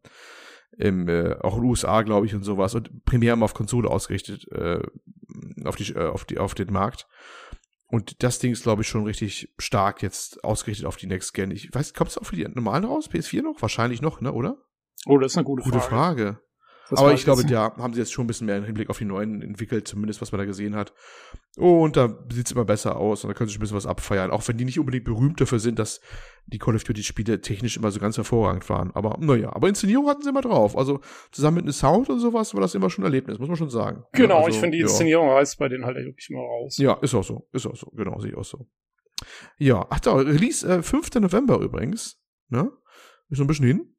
im, 0.76 1.08
äh, 1.08 1.34
auch 1.40 1.56
in 1.56 1.62
den 1.62 1.70
USA, 1.70 2.02
glaube 2.02 2.26
ich, 2.26 2.34
und 2.34 2.44
sowas. 2.44 2.74
Und 2.74 3.04
primär 3.04 3.32
immer 3.32 3.46
auf 3.46 3.54
Konsole 3.54 3.90
ausgerichtet, 3.90 4.46
äh, 4.52 4.80
auf, 5.64 5.76
die, 5.76 5.92
äh, 5.92 6.06
auf, 6.06 6.24
die, 6.24 6.38
auf 6.38 6.54
den 6.54 6.72
Markt. 6.72 7.08
Und 7.86 8.22
das 8.22 8.38
Ding 8.38 8.52
ist, 8.52 8.62
glaube 8.62 8.82
ich, 8.82 8.88
schon 8.88 9.04
richtig 9.04 9.52
stark 9.58 10.02
jetzt 10.02 10.44
ausgerichtet 10.44 10.86
auf 10.86 10.96
die 10.96 11.06
Next 11.06 11.34
Gen. 11.34 11.50
Ich 11.50 11.74
weiß, 11.74 11.94
kommt 11.94 12.10
es 12.10 12.18
auch 12.18 12.26
für 12.26 12.36
die 12.36 12.46
normalen 12.46 12.84
raus? 12.84 13.10
PS4 13.10 13.42
noch? 13.42 13.60
Wahrscheinlich 13.62 14.02
noch, 14.02 14.20
ne, 14.20 14.32
oder? 14.32 14.58
Oh, 15.06 15.18
das 15.18 15.32
ist 15.32 15.38
eine 15.38 15.44
gute, 15.44 15.62
gute 15.62 15.80
Frage. 15.80 15.88
Frage. 16.24 16.47
Das 16.90 17.00
Aber 17.00 17.12
ich 17.12 17.24
glaube, 17.24 17.42
ja, 17.48 17.76
haben 17.76 17.92
sie 17.92 18.00
jetzt 18.00 18.12
schon 18.12 18.24
ein 18.24 18.26
bisschen 18.28 18.46
mehr 18.46 18.56
im 18.56 18.64
Hinblick 18.64 18.88
auf 18.88 18.98
die 18.98 19.04
neuen 19.04 19.42
entwickelt, 19.42 19.86
zumindest 19.86 20.22
was 20.22 20.32
man 20.32 20.38
da 20.38 20.44
gesehen 20.46 20.74
hat. 20.74 20.92
Und 21.56 21.96
da 21.96 22.18
sieht's 22.32 22.52
immer 22.52 22.64
besser 22.64 22.96
aus 22.96 23.24
und 23.24 23.28
da 23.28 23.34
können 23.34 23.50
sie 23.50 23.56
ein 23.56 23.60
bisschen 23.60 23.76
was 23.76 23.86
abfeiern. 23.86 24.30
Auch 24.30 24.46
wenn 24.48 24.56
die 24.56 24.64
nicht 24.64 24.78
unbedingt 24.78 25.04
berühmt 25.04 25.40
dafür 25.40 25.58
sind, 25.58 25.78
dass 25.78 26.00
die 26.46 26.58
Call 26.58 26.76
of 26.76 26.84
Duty 26.84 27.02
Spiele 27.02 27.40
technisch 27.40 27.76
immer 27.76 27.90
so 27.90 28.00
ganz 28.00 28.16
hervorragend 28.16 28.68
waren. 28.70 28.90
Aber 28.94 29.18
naja, 29.20 29.52
aber 29.54 29.68
Inszenierung 29.68 30.08
hatten 30.08 30.22
sie 30.22 30.30
immer 30.30 30.40
drauf. 30.40 30.76
Also 30.78 31.00
zusammen 31.30 31.56
mit 31.56 31.64
einem 31.64 31.72
Sound 31.72 32.08
und 32.08 32.20
sowas 32.20 32.54
war 32.54 32.60
das 32.60 32.74
immer 32.74 32.88
schon 32.88 33.04
ein 33.04 33.06
Erlebnis, 33.06 33.38
muss 33.38 33.48
man 33.48 33.56
schon 33.56 33.70
sagen. 33.70 34.04
Genau, 34.12 34.38
also, 34.38 34.50
ich 34.50 34.58
finde 34.58 34.76
die 34.76 34.82
Inszenierung 34.82 35.28
ja. 35.28 35.34
reißt 35.34 35.58
bei 35.58 35.68
denen 35.68 35.84
halt 35.84 35.96
wirklich 35.96 36.30
immer 36.30 36.40
raus. 36.40 36.78
Ja, 36.78 36.94
ist 36.94 37.14
auch 37.14 37.24
so, 37.24 37.48
ist 37.52 37.66
auch 37.66 37.76
so, 37.76 37.90
genau, 37.90 38.18
sehe 38.18 38.30
ich 38.30 38.36
auch 38.36 38.44
so. 38.44 38.66
Ja, 39.58 39.86
ach 39.90 40.00
da, 40.00 40.14
Release 40.14 40.66
äh, 40.66 40.82
5. 40.82 41.14
November 41.16 41.58
übrigens, 41.58 42.20
ne? 42.48 42.70
Ist 43.30 43.38
noch 43.38 43.44
ein 43.44 43.48
bisschen 43.48 43.66
hin. 43.66 43.94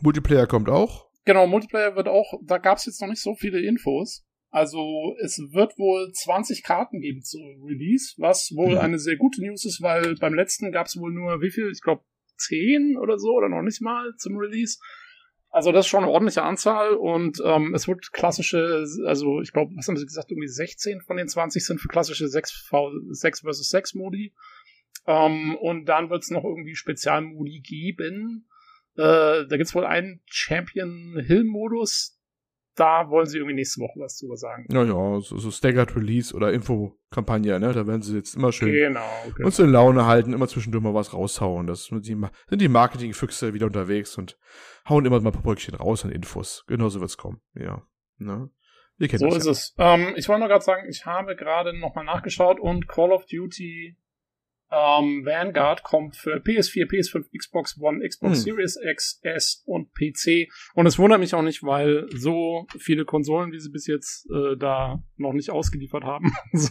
Multiplayer 0.00 0.46
kommt 0.46 0.68
auch. 0.68 1.10
Genau, 1.24 1.46
Multiplayer 1.46 1.96
wird 1.96 2.08
auch, 2.08 2.34
da 2.42 2.58
gab 2.58 2.78
es 2.78 2.86
jetzt 2.86 3.00
noch 3.00 3.08
nicht 3.08 3.22
so 3.22 3.34
viele 3.34 3.60
Infos. 3.60 4.24
Also 4.50 5.16
es 5.20 5.38
wird 5.50 5.76
wohl 5.78 6.12
20 6.12 6.62
Karten 6.62 7.00
geben 7.00 7.22
zu 7.22 7.38
Release, 7.66 8.14
was 8.18 8.52
wohl 8.54 8.74
mhm. 8.74 8.78
eine 8.78 8.98
sehr 8.98 9.16
gute 9.16 9.42
News 9.42 9.64
ist, 9.64 9.82
weil 9.82 10.14
beim 10.16 10.34
letzten 10.34 10.70
gab 10.70 10.86
es 10.86 10.96
wohl 10.96 11.12
nur 11.12 11.40
wie 11.40 11.50
viel? 11.50 11.70
Ich 11.72 11.80
glaube 11.80 12.04
10 12.36 12.96
oder 12.96 13.18
so 13.18 13.32
oder 13.32 13.48
noch 13.48 13.62
nicht 13.62 13.80
mal 13.80 14.14
zum 14.16 14.36
Release. 14.36 14.78
Also 15.50 15.72
das 15.72 15.86
ist 15.86 15.90
schon 15.90 16.04
eine 16.04 16.12
ordentliche 16.12 16.42
Anzahl 16.42 16.94
und 16.94 17.40
ähm, 17.44 17.74
es 17.74 17.86
wird 17.86 18.12
klassische, 18.12 18.84
also 19.06 19.40
ich 19.40 19.52
glaube, 19.52 19.72
was 19.76 19.86
haben 19.88 19.96
sie 19.96 20.06
gesagt, 20.06 20.30
irgendwie 20.30 20.48
16 20.48 21.00
von 21.00 21.16
den 21.16 21.28
20 21.28 21.64
sind 21.64 21.80
für 21.80 21.88
klassische 21.88 22.28
6, 22.28 22.66
v, 22.68 22.90
6 23.10 23.40
vs 23.40 23.68
6 23.70 23.94
Modi. 23.94 24.34
Ähm, 25.06 25.56
und 25.56 25.86
dann 25.86 26.10
wird 26.10 26.22
es 26.22 26.30
noch 26.30 26.44
irgendwie 26.44 26.74
Spezialmodi 26.74 27.60
geben. 27.60 28.48
Äh, 28.96 29.46
da 29.46 29.56
gibt's 29.56 29.74
wohl 29.74 29.86
einen 29.86 30.20
Champion 30.26 31.20
Hill-Modus. 31.24 32.18
Da 32.76 33.08
wollen 33.08 33.26
sie 33.26 33.38
irgendwie 33.38 33.54
nächste 33.54 33.80
Woche 33.80 34.00
was 34.00 34.18
drüber 34.18 34.36
sagen. 34.36 34.66
Ja, 34.72 34.82
ja, 34.82 35.20
so, 35.20 35.38
so 35.38 35.50
Staggered 35.52 35.94
Release 35.94 36.34
oder 36.34 36.52
Info-Kampagne, 36.52 37.60
ne? 37.60 37.72
Da 37.72 37.86
werden 37.86 38.02
sie 38.02 38.16
jetzt 38.16 38.34
immer 38.34 38.50
schön 38.50 38.72
genau, 38.72 39.08
genau. 39.36 39.46
uns 39.46 39.58
in 39.60 39.70
Laune 39.70 40.06
halten, 40.06 40.32
immer 40.32 40.48
zwischendurch 40.48 40.82
mal 40.82 40.94
was 40.94 41.12
raushauen. 41.12 41.68
Das 41.68 41.84
sind 41.84 42.06
die, 42.06 42.16
sind 42.48 42.60
die 42.60 42.68
Marketing-Füchse 42.68 43.54
wieder 43.54 43.66
unterwegs 43.66 44.18
und 44.18 44.36
hauen 44.88 45.04
immer 45.04 45.20
mal 45.20 45.28
ein 45.28 45.32
paar 45.32 45.42
Bröckchen 45.42 45.76
raus 45.76 46.04
an 46.04 46.10
Infos. 46.10 46.64
Genau 46.66 46.88
so 46.88 47.00
wird's 47.00 47.16
kommen. 47.16 47.40
Ja. 47.54 47.86
Ne? 48.18 48.50
so 48.98 49.26
ist 49.28 49.44
ja. 49.44 49.50
es. 49.52 49.74
Ähm, 49.78 50.14
ich 50.16 50.28
wollte 50.28 50.40
nur 50.40 50.48
gerade 50.48 50.64
sagen, 50.64 50.88
ich 50.88 51.06
habe 51.06 51.36
gerade 51.36 51.78
nochmal 51.78 52.04
nachgeschaut 52.04 52.58
und 52.60 52.88
Call 52.88 53.12
of 53.12 53.26
Duty 53.26 53.96
ähm, 54.74 55.24
Vanguard 55.24 55.82
kommt 55.82 56.16
für 56.16 56.36
PS4, 56.36 56.90
PS5, 56.90 57.26
Xbox 57.36 57.78
One, 57.80 58.06
Xbox 58.06 58.38
hm. 58.38 58.42
Series 58.42 58.78
X, 58.82 59.20
S 59.22 59.62
und 59.66 59.92
PC. 59.94 60.48
Und 60.74 60.86
es 60.86 60.98
wundert 60.98 61.20
mich 61.20 61.34
auch 61.34 61.42
nicht, 61.42 61.62
weil 61.62 62.08
so 62.12 62.66
viele 62.78 63.04
Konsolen, 63.04 63.52
wie 63.52 63.60
sie 63.60 63.70
bis 63.70 63.86
jetzt 63.86 64.28
äh, 64.30 64.56
da 64.56 65.02
noch 65.16 65.32
nicht 65.32 65.50
ausgeliefert 65.50 66.04
haben. 66.04 66.32
so, 66.52 66.70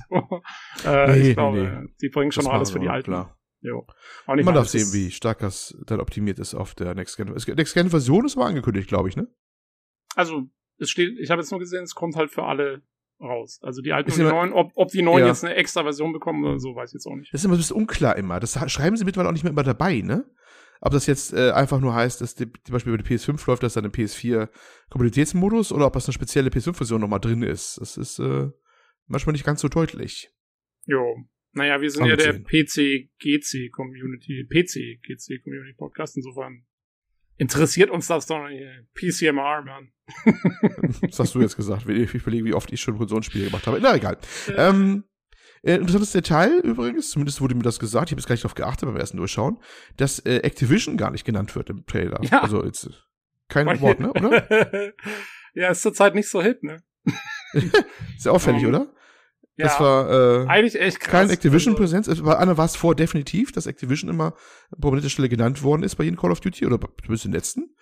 äh, 0.85 1.07
nee, 1.07 1.29
ich 1.29 1.35
glaube, 1.35 1.83
nee. 1.85 1.93
die 2.01 2.09
bringen 2.09 2.31
schon 2.31 2.47
alles 2.47 2.71
für 2.71 2.79
die 2.79 2.89
Alten. 2.89 3.11
Klar. 3.11 3.37
Jo. 3.61 3.87
Man 4.27 4.43
darf 4.53 4.67
sehen, 4.67 4.91
wie 4.91 5.09
stark 5.09 5.39
das 5.39 5.77
dann 5.85 6.01
optimiert 6.01 6.37
ist 6.37 6.53
auf 6.53 6.75
der 6.75 6.95
Next 6.95 7.15
Gen. 7.15 7.29
Next 7.29 7.73
Gen 7.73 7.89
Version 7.89 8.25
ist 8.25 8.35
aber 8.35 8.47
angekündigt, 8.47 8.89
glaube 8.89 9.07
ich, 9.07 9.15
ne? 9.15 9.27
Also, 10.15 10.49
es 10.77 10.89
steht, 10.89 11.17
ich 11.17 11.31
habe 11.31 11.41
jetzt 11.41 11.51
nur 11.51 11.61
gesehen, 11.61 11.83
es 11.83 11.95
kommt 11.95 12.17
halt 12.17 12.29
für 12.29 12.43
alle 12.43 12.81
raus. 13.19 13.59
Also 13.61 13.81
die 13.81 13.93
alten 13.93 14.11
und 14.11 14.17
die 14.17 14.23
neuen, 14.23 14.53
ob, 14.53 14.71
ob 14.75 14.89
die 14.89 15.01
neuen 15.01 15.21
ja. 15.21 15.27
jetzt 15.27 15.43
eine 15.43 15.55
extra 15.55 15.83
Version 15.83 16.13
bekommen 16.13 16.43
oder 16.43 16.59
so, 16.59 16.75
weiß 16.75 16.91
ich 16.91 16.95
jetzt 16.95 17.07
auch 17.07 17.15
nicht. 17.15 17.33
Das 17.33 17.41
ist 17.41 17.45
immer 17.45 17.55
ein 17.55 17.57
bisschen 17.57 17.77
unklar 17.77 18.15
immer. 18.17 18.39
Das 18.39 18.53
schreiben 18.71 18.97
sie 18.97 19.05
mittlerweile 19.05 19.29
auch 19.29 19.33
nicht 19.33 19.43
mehr 19.43 19.51
immer 19.51 19.63
dabei, 19.63 20.01
ne? 20.01 20.25
Ob 20.85 20.91
das 20.91 21.07
jetzt 21.07 21.31
äh, 21.31 21.51
einfach 21.51 21.79
nur 21.79 21.95
heißt, 21.95 22.19
dass 22.19 22.35
die, 22.35 22.51
zum 22.51 22.73
Beispiel 22.73 22.93
über 22.93 23.01
die 23.01 23.09
PS5 23.09 23.47
läuft, 23.47 23.63
dass 23.63 23.75
dann 23.75 23.85
im 23.85 23.91
PS4 23.91 24.49
Kompatibilitätsmodus 24.89 25.71
oder 25.71 25.87
ob 25.87 25.93
das 25.93 26.07
eine 26.07 26.13
spezielle 26.13 26.49
PS5-Version 26.49 26.99
nochmal 26.99 27.21
drin 27.21 27.41
ist. 27.41 27.79
Das 27.79 27.95
ist 27.95 28.19
äh, 28.19 28.49
manchmal 29.07 29.31
nicht 29.31 29.45
ganz 29.45 29.61
so 29.61 29.69
deutlich. 29.69 30.29
Jo. 30.85 31.15
Naja, 31.53 31.79
wir 31.79 31.89
sind 31.89 32.05
ja 32.05 32.17
der 32.17 32.33
PC-GC-Community, 32.33 34.45
PC-GC-Community-Podcast, 34.49 36.17
insofern 36.17 36.65
interessiert 37.37 37.89
uns 37.89 38.07
das 38.07 38.25
doch 38.27 38.47
nicht. 38.47 38.63
PCMR, 38.93 39.63
Mann. 39.63 39.91
das 41.01 41.19
hast 41.19 41.35
du 41.35 41.41
jetzt 41.41 41.55
gesagt. 41.55 41.87
Ich 41.89 42.13
überlege, 42.13 42.45
wie 42.45 42.53
oft 42.53 42.71
ich 42.71 42.81
schon 42.81 42.97
Konsolenspiele 42.97 43.45
gemacht 43.45 43.67
habe. 43.67 43.79
Na, 43.81 43.95
egal. 43.95 44.17
Ja. 44.47 44.69
Ähm, 44.69 45.03
äh, 45.63 45.75
interessantes 45.75 46.11
Detail 46.11 46.59
übrigens, 46.59 47.11
zumindest 47.11 47.39
wurde 47.39 47.55
mir 47.55 47.63
das 47.63 47.79
gesagt, 47.79 48.09
ich 48.09 48.11
habe 48.11 48.19
jetzt 48.19 48.27
gar 48.27 48.33
nicht 48.33 48.43
darauf 48.43 48.55
geachtet 48.55 48.87
beim 48.87 48.97
ersten 48.97 49.17
Durchschauen, 49.17 49.59
dass 49.95 50.19
äh, 50.19 50.37
Activision 50.39 50.97
gar 50.97 51.11
nicht 51.11 51.23
genannt 51.23 51.55
wird 51.55 51.69
im 51.69 51.85
Trailer. 51.85 52.19
Ja. 52.23 52.41
Also 52.41 52.63
jetzt 52.65 52.89
kein 53.47 53.79
Wort, 53.79 53.99
ne, 53.99 54.11
oder? 54.11 54.93
ja, 55.53 55.69
ist 55.69 55.81
zurzeit 55.81 56.15
nicht 56.15 56.29
so 56.29 56.41
hit, 56.41 56.63
ne? 56.63 56.83
Sehr 58.17 58.33
auffällig, 58.33 58.63
um, 58.63 58.69
oder? 58.69 58.93
Das 59.57 59.77
ja, 59.77 59.85
war 59.85 60.09
äh, 60.09 60.47
eigentlich 60.47 60.79
echt 60.79 60.99
krass. 60.99 61.11
Kein 61.11 61.29
Activision-Präsenz. 61.29 62.09
Also. 62.09 62.23
Bei 62.23 62.35
Anna 62.35 62.57
war 62.57 62.65
es 62.65 62.75
vor 62.75 62.95
definitiv, 62.95 63.51
dass 63.51 63.67
Activision 63.67 64.09
immer 64.09 64.33
an 64.71 64.79
prominenter 64.81 65.09
Stelle 65.09 65.29
genannt 65.29 65.61
worden 65.61 65.83
ist 65.83 65.95
bei 65.95 66.03
jedem 66.03 66.17
Call 66.17 66.31
of 66.31 66.39
Duty 66.39 66.65
oder 66.65 66.79
zumindest 66.79 67.25
den 67.25 67.33
letzten. 67.33 67.75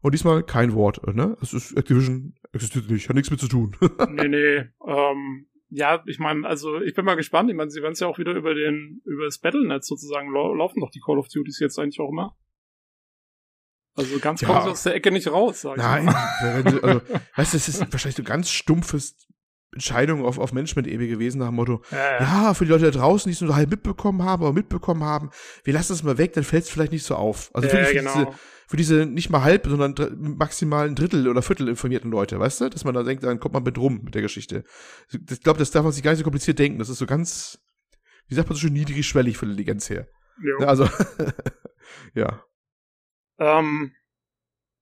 Und 0.00 0.12
diesmal 0.12 0.42
kein 0.42 0.72
Wort, 0.72 1.06
ne? 1.14 1.36
Es 1.42 1.52
ist 1.52 1.72
Activision 1.76 2.34
existiert 2.52 2.90
nicht, 2.90 3.08
hat 3.08 3.16
nichts 3.16 3.30
mit 3.30 3.38
zu 3.38 3.48
tun. 3.48 3.76
nee, 4.08 4.28
nee. 4.28 4.64
Ähm, 4.86 5.46
ja, 5.68 6.02
ich 6.06 6.18
meine, 6.18 6.48
also 6.48 6.80
ich 6.80 6.94
bin 6.94 7.04
mal 7.04 7.16
gespannt. 7.16 7.50
Ich 7.50 7.56
meine, 7.56 7.70
sie 7.70 7.82
werden 7.82 7.92
es 7.92 8.00
ja 8.00 8.06
auch 8.06 8.18
wieder 8.18 8.32
über 8.32 8.54
den, 8.54 9.02
über 9.04 9.26
das 9.26 9.38
Battlenet 9.38 9.84
sozusagen 9.84 10.32
laufen 10.32 10.80
doch 10.80 10.90
die 10.90 11.00
Call 11.00 11.18
of 11.18 11.28
Duties 11.28 11.60
jetzt 11.60 11.78
eigentlich 11.78 12.00
auch 12.00 12.10
immer. 12.10 12.34
Also 13.94 14.18
ganz 14.20 14.40
ja. 14.40 14.48
kommen 14.48 14.62
sie 14.62 14.70
aus 14.70 14.82
der 14.84 14.94
Ecke 14.94 15.10
nicht 15.10 15.30
raus, 15.30 15.60
sag 15.60 15.76
ich 15.76 15.82
Nein, 15.82 16.06
mal. 16.06 16.62
also, 16.64 17.02
weißt 17.36 17.52
du, 17.52 17.56
das 17.58 17.68
ist 17.68 17.92
wahrscheinlich 17.92 18.16
so 18.16 18.22
ganz 18.22 18.50
stumpfes 18.50 19.16
Entscheidung 19.72 20.24
auf, 20.24 20.38
auf 20.38 20.52
Management-Ebene 20.52 21.08
gewesen, 21.08 21.38
nach 21.38 21.46
dem 21.46 21.54
Motto, 21.54 21.82
ja, 21.92 21.98
ja. 21.98 22.20
ja, 22.20 22.54
für 22.54 22.64
die 22.64 22.70
Leute 22.70 22.90
da 22.90 22.90
draußen, 22.90 23.30
die 23.30 23.34
es 23.34 23.40
nur 23.40 23.54
halb 23.54 23.70
mitbekommen 23.70 24.22
haben, 24.24 24.42
aber 24.42 24.52
mitbekommen 24.52 25.04
haben, 25.04 25.30
wir 25.62 25.72
lassen 25.72 25.92
es 25.92 26.02
mal 26.02 26.18
weg, 26.18 26.32
dann 26.32 26.44
fällt 26.44 26.64
es 26.64 26.70
vielleicht 26.70 26.92
nicht 26.92 27.04
so 27.04 27.14
auf. 27.14 27.50
Also 27.54 27.68
ja, 27.68 27.84
für, 27.84 27.94
genau. 27.94 28.12
diese, 28.12 28.28
für 28.66 28.76
diese 28.76 29.06
nicht 29.06 29.30
mal 29.30 29.42
halb, 29.42 29.66
sondern 29.66 29.94
maximal 30.36 30.88
ein 30.88 30.96
Drittel 30.96 31.28
oder 31.28 31.42
Viertel 31.42 31.68
informierten 31.68 32.10
Leute, 32.10 32.40
weißt 32.40 32.62
du? 32.62 32.68
Dass 32.68 32.84
man 32.84 32.94
da 32.94 33.04
denkt, 33.04 33.22
dann 33.22 33.38
kommt 33.38 33.54
man 33.54 33.62
mit 33.62 33.78
rum 33.78 34.00
mit 34.02 34.14
der 34.14 34.22
Geschichte. 34.22 34.64
Ich 35.12 35.40
glaube, 35.40 35.60
das 35.60 35.70
darf 35.70 35.84
man 35.84 35.92
sich 35.92 36.02
gar 36.02 36.10
nicht 36.10 36.18
so 36.18 36.24
kompliziert 36.24 36.58
denken. 36.58 36.80
Das 36.80 36.88
ist 36.88 36.98
so 36.98 37.06
ganz, 37.06 37.60
wie 38.26 38.34
sagt 38.34 38.48
man 38.48 38.56
so 38.56 38.62
schön, 38.62 38.72
niedrigschwellig 38.72 39.36
von 39.36 39.48
der 39.48 39.52
Intelligenz 39.52 39.88
her. 39.88 40.08
Jo. 40.42 40.66
Also, 40.66 40.88
ja. 42.14 42.42
Ähm, 43.38 43.92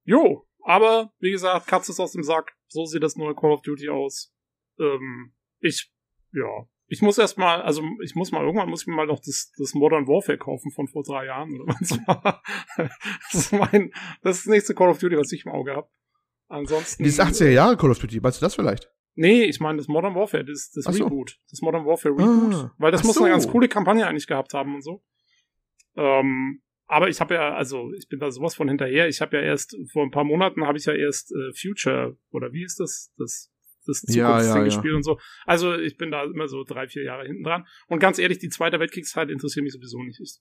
jo, 0.05 0.47
aber 0.65 1.12
wie 1.19 1.31
gesagt, 1.31 1.66
Katze 1.66 1.93
ist 1.93 2.01
aus 2.01 2.12
dem 2.12 2.23
Sack. 2.23 2.52
So 2.69 2.86
sieht 2.86 3.02
das 3.02 3.16
neue 3.16 3.35
Call 3.35 3.52
of 3.52 3.62
Duty 3.62 3.90
aus 3.90 4.32
ähm, 4.78 5.32
ich, 5.60 5.92
ja, 6.32 6.66
Ich 6.86 7.02
muss 7.02 7.18
erst 7.18 7.38
mal, 7.38 7.60
also 7.62 7.82
ich 8.02 8.14
muss 8.14 8.32
mal, 8.32 8.44
irgendwann 8.44 8.70
muss 8.70 8.82
ich 8.82 8.86
mir 8.86 8.94
mal 8.94 9.06
noch 9.06 9.20
das, 9.20 9.52
das 9.59 9.74
Modern 9.74 10.06
Warfare 10.06 10.38
kaufen 10.38 10.70
von 10.70 10.88
vor 10.88 11.02
drei 11.02 11.26
Jahren 11.26 11.52
oder 11.60 11.74
was 11.74 11.98
war. 12.06 12.42
Das 13.32 13.34
ist 13.34 13.52
mein, 13.52 13.92
das 14.22 14.38
ist 14.38 14.46
das 14.46 14.50
nächste 14.52 14.74
Call 14.74 14.88
of 14.88 14.98
Duty, 14.98 15.16
was 15.16 15.32
ich 15.32 15.44
im 15.44 15.52
Auge 15.52 15.74
habe. 15.74 15.88
Ansonsten. 16.48 17.05
Dieses 17.05 17.20
80er 17.20 17.50
Jahre 17.50 17.76
Call 17.76 17.90
of 17.90 17.98
Duty, 17.98 18.20
meinst 18.20 18.40
du 18.40 18.44
das 18.44 18.55
vielleicht? 18.55 18.90
Nee, 19.14 19.44
ich 19.44 19.60
meine 19.60 19.78
das 19.78 19.88
Modern 19.88 20.14
Warfare, 20.14 20.44
das, 20.44 20.70
das 20.70 20.84
so. 20.84 21.05
Reboot. 21.05 21.38
Das 21.50 21.60
Modern 21.60 21.84
Warfare 21.84 22.14
Reboot. 22.14 22.55
Ah, 22.55 22.74
weil 22.78 22.92
das 22.92 23.02
muss 23.05 23.16
so. 23.16 23.24
eine 23.24 23.32
ganz 23.32 23.48
coole 23.48 23.68
Kampagne 23.68 24.06
eigentlich 24.06 24.28
gehabt 24.28 24.55
haben 24.55 24.76
und 24.76 24.82
so. 24.82 25.02
Ähm, 25.96 26.62
aber 26.86 27.09
ich 27.09 27.20
habe 27.20 27.34
ja, 27.34 27.55
also 27.55 27.92
ich 27.92 28.09
bin 28.09 28.18
da 28.18 28.30
sowas 28.30 28.55
von 28.55 28.68
hinterher. 28.68 29.09
Ich 29.09 29.20
habe 29.20 29.36
ja 29.36 29.42
erst 29.42 29.76
vor 29.92 30.05
ein 30.05 30.10
paar 30.10 30.24
Monaten 30.24 30.66
habe 30.66 30.78
ich 30.78 30.86
ja 30.86 30.94
erst 30.94 31.32
äh, 31.32 31.52
Future 31.52 32.16
oder 32.30 32.52
wie 32.52 32.64
ist 32.64 32.80
das? 32.80 33.12
Das 33.18 33.52
das 33.89 34.02
Ja, 34.15 34.27
Zukunftsding 34.39 34.55
ja, 34.55 34.59
ja. 34.59 34.65
gespielt 34.65 34.94
und 34.94 35.02
so. 35.02 35.19
Also 35.47 35.74
ich 35.74 35.97
bin 35.97 36.10
da 36.10 36.24
immer 36.24 36.47
so 36.48 36.62
drei, 36.65 36.86
vier 36.89 37.02
Jahre 37.05 37.27
hinten 37.27 37.43
dran. 37.43 37.66
Und 37.89 37.98
ganz 37.98 38.19
ehrlich, 38.19 38.39
die 38.39 38.48
Zweite 38.51 38.78
Weltkriegszeit 38.78 39.31
interessiert 39.31 39.65
mich 39.65 39.73
sowieso 39.73 40.02
nicht. 40.02 40.20
Ich, 40.20 40.39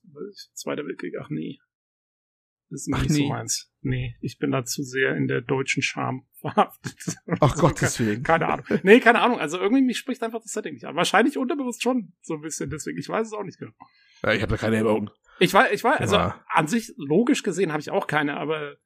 Zweiter 0.54 0.84
Weltkrieg, 0.86 1.14
ach 1.20 1.30
nee. 1.30 1.58
Das 2.70 2.82
ist 2.82 2.90
Ach 2.94 3.00
nicht 3.02 3.12
so 3.14 3.28
meins. 3.28 3.72
Nee, 3.80 4.14
ich 4.20 4.36
bin 4.36 4.50
da 4.50 4.62
zu 4.62 4.82
sehr 4.82 5.16
in 5.16 5.26
der 5.26 5.40
deutschen 5.40 5.82
Charme 5.82 6.26
verhaftet. 6.40 7.16
Ach 7.40 7.56
Gottes 7.56 7.98
Willen. 7.98 8.22
keine 8.22 8.46
Ahnung. 8.46 8.66
Nee, 8.82 9.00
keine 9.00 9.20
Ahnung. 9.20 9.38
Also 9.38 9.58
irgendwie 9.58 9.82
mich 9.82 9.96
spricht 9.96 10.22
einfach 10.22 10.42
das 10.42 10.52
Setting 10.52 10.74
nicht 10.74 10.84
an. 10.84 10.94
Wahrscheinlich 10.94 11.38
unterbewusst 11.38 11.82
schon 11.82 12.12
so 12.20 12.34
ein 12.34 12.42
bisschen. 12.42 12.68
Deswegen, 12.68 12.98
ich 12.98 13.08
weiß 13.08 13.26
es 13.28 13.32
auch 13.32 13.42
nicht 13.44 13.58
genau. 13.58 13.72
Ja, 14.22 14.34
ich 14.34 14.42
habe 14.42 14.50
da 14.50 14.56
keine 14.58 14.76
Erinnerung. 14.76 15.10
Ich 15.40 15.54
weiß, 15.54 15.72
ich 15.72 15.82
weiß, 15.82 15.98
also 16.00 16.16
Ja. 16.16 16.44
an 16.48 16.66
sich 16.66 16.92
logisch 16.98 17.42
gesehen 17.42 17.72
habe 17.72 17.80
ich 17.80 17.90
auch 17.90 18.06
keine, 18.06 18.36
aber 18.36 18.76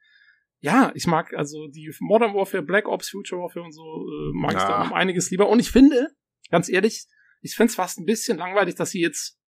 ja, 0.65 0.93
ich 0.95 1.07
mag 1.07 1.35
also 1.35 1.67
die 1.67 1.93
Modern 2.01 2.35
Warfare, 2.35 2.63
Black 2.63 2.87
Ops, 2.89 3.11
Future 3.11 3.43
Warfare 3.43 3.65
und 3.65 3.73
so 3.73 3.83
äh, 3.83 4.33
mag 4.33 4.53
ich 4.53 4.59
Ja. 4.59 4.69
da 4.69 4.83
um 4.85 4.93
einiges 4.93 5.31
lieber. 5.31 5.49
Und 5.49 5.59
ich 5.59 5.71
finde, 5.71 6.09
ganz 6.51 6.69
ehrlich, 6.69 7.07
ich 7.41 7.57
finde 7.57 7.71
es 7.71 7.75
fast 7.75 7.99
ein 7.99 8.05
bisschen 8.07 8.39
langweilig, 8.39 8.77
dass 8.77 8.91
sie 8.91 9.01
jetzt 9.01 9.39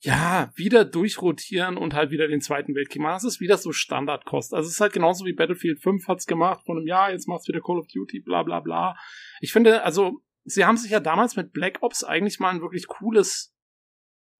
ja 0.00 0.50
wieder 0.56 0.84
durchrotieren 0.84 1.76
und 1.78 1.94
halt 1.94 2.10
wieder 2.10 2.28
den 2.28 2.40
Zweiten 2.40 2.74
Weltkrieg 2.74 3.00
machen. 3.00 3.14
Das 3.14 3.24
ist 3.24 3.40
wieder 3.40 3.56
so 3.56 3.72
Standardkost. 3.72 4.52
Also 4.52 4.66
es 4.66 4.74
ist 4.74 4.80
halt 4.80 4.92
genauso 4.92 5.24
wie 5.24 5.32
Battlefield 5.32 5.80
5 5.80 6.06
hat's 6.08 6.26
gemacht 6.26 6.62
vor 6.66 6.76
einem 6.76 6.86
Jahr, 6.86 7.12
jetzt 7.12 7.28
macht's 7.28 7.48
wieder 7.48 7.60
Call 7.60 7.78
of 7.78 7.86
Duty, 7.86 8.20
bla 8.20 8.42
bla 8.42 8.60
bla. 8.60 8.96
Ich 9.40 9.52
finde, 9.52 9.84
also 9.84 10.20
sie 10.44 10.64
haben 10.64 10.76
sich 10.76 10.90
ja 10.90 11.00
damals 11.00 11.36
mit 11.36 11.52
Black 11.52 11.78
Ops 11.82 12.04
eigentlich 12.04 12.40
mal 12.40 12.50
ein 12.50 12.60
wirklich 12.60 12.86
cooles 12.88 13.55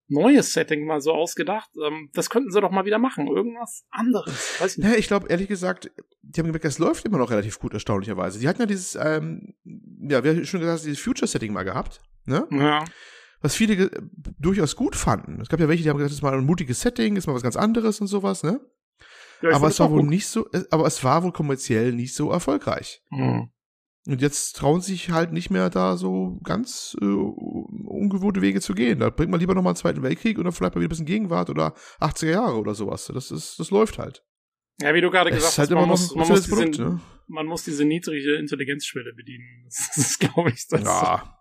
neues 0.08 0.52
Setting 0.52 0.86
mal 0.86 1.00
so 1.00 1.12
ausgedacht. 1.12 1.70
Ähm, 1.84 2.10
das 2.14 2.30
könnten 2.30 2.50
sie 2.50 2.60
doch 2.60 2.70
mal 2.70 2.84
wieder 2.84 2.98
machen. 2.98 3.26
Irgendwas 3.26 3.84
anderes. 3.90 4.60
Weiß 4.60 4.72
ich 4.72 4.78
nicht. 4.78 4.92
Ja, 4.92 4.98
ich 4.98 5.06
glaube, 5.08 5.28
ehrlich 5.28 5.48
gesagt, 5.48 5.90
die 6.22 6.40
haben 6.40 6.46
gemerkt, 6.46 6.64
das 6.64 6.78
läuft 6.78 7.04
immer 7.04 7.18
noch 7.18 7.30
relativ 7.30 7.58
gut, 7.58 7.74
erstaunlicherweise. 7.74 8.38
Die 8.38 8.48
hatten 8.48 8.60
ja 8.60 8.66
dieses, 8.66 8.96
ähm, 8.96 9.54
ja, 9.64 10.22
wie 10.24 10.44
schon 10.44 10.60
gesagt, 10.60 10.84
dieses 10.84 11.00
Future-Setting 11.00 11.52
mal 11.52 11.64
gehabt, 11.64 12.00
ne? 12.24 12.46
Ja. 12.50 12.84
Was 13.40 13.54
viele 13.54 13.90
durchaus 14.38 14.76
gut 14.76 14.96
fanden. 14.96 15.40
Es 15.40 15.48
gab 15.48 15.60
ja 15.60 15.68
welche, 15.68 15.82
die 15.82 15.90
haben 15.90 15.98
gesagt, 15.98 16.10
das 16.10 16.18
ist 16.18 16.22
mal 16.22 16.34
ein 16.34 16.44
mutiges 16.44 16.80
Setting, 16.80 17.16
ist 17.16 17.26
mal 17.26 17.34
was 17.34 17.42
ganz 17.42 17.56
anderes 17.56 18.00
und 18.00 18.06
sowas, 18.06 18.42
ne? 18.42 18.60
ja 19.42 19.50
aber 19.50 19.68
es 19.68 19.80
war 19.80 19.90
wohl 19.90 20.00
gut. 20.00 20.10
nicht 20.10 20.26
so, 20.26 20.50
äh, 20.52 20.64
aber 20.70 20.86
es 20.86 21.02
war 21.04 21.22
wohl 21.22 21.32
kommerziell 21.32 21.92
nicht 21.92 22.14
so 22.14 22.30
erfolgreich. 22.30 23.02
Hm. 23.10 23.50
Und 24.06 24.22
jetzt 24.22 24.56
trauen 24.56 24.80
sich 24.80 25.10
halt 25.10 25.32
nicht 25.32 25.50
mehr 25.50 25.68
da 25.68 25.96
so 25.96 26.38
ganz 26.44 26.96
äh, 27.00 27.04
ungewohnte 27.04 28.40
Wege 28.40 28.60
zu 28.60 28.74
gehen. 28.74 29.00
Da 29.00 29.10
bringt 29.10 29.32
man 29.32 29.40
lieber 29.40 29.54
nochmal 29.54 29.72
einen 29.72 29.76
Zweiten 29.76 30.02
Weltkrieg 30.02 30.38
und 30.38 30.44
dann 30.44 30.52
vielleicht 30.52 30.74
mal 30.74 30.80
wieder 30.80 30.88
ein 30.88 30.90
bisschen 30.90 31.06
Gegenwart 31.06 31.50
oder 31.50 31.74
80er 32.00 32.30
Jahre 32.30 32.58
oder 32.58 32.74
sowas. 32.74 33.10
Das 33.12 33.32
ist, 33.32 33.58
das 33.58 33.70
läuft 33.70 33.98
halt. 33.98 34.22
Ja, 34.80 34.94
wie 34.94 35.00
du 35.00 35.10
gerade 35.10 35.30
Es 35.30 35.36
gesagt 35.36 35.58
halt 35.58 35.66
hast, 35.66 35.72
immer 35.72 35.80
man 35.80 35.88
muss, 35.88 36.14
man, 36.14 36.28
muss 36.28 36.44
spezielles 36.44 36.70
diese, 36.70 36.82
Produkt, 36.84 37.00
ne? 37.00 37.00
man 37.26 37.46
muss 37.46 37.64
diese 37.64 37.84
niedrige 37.84 38.36
Intelligenzschwelle 38.36 39.12
bedienen. 39.14 39.64
Das 39.66 39.96
ist, 39.96 40.20
glaube 40.20 40.50
ich, 40.50 40.68
das. 40.68 40.82
Ja. 40.82 41.32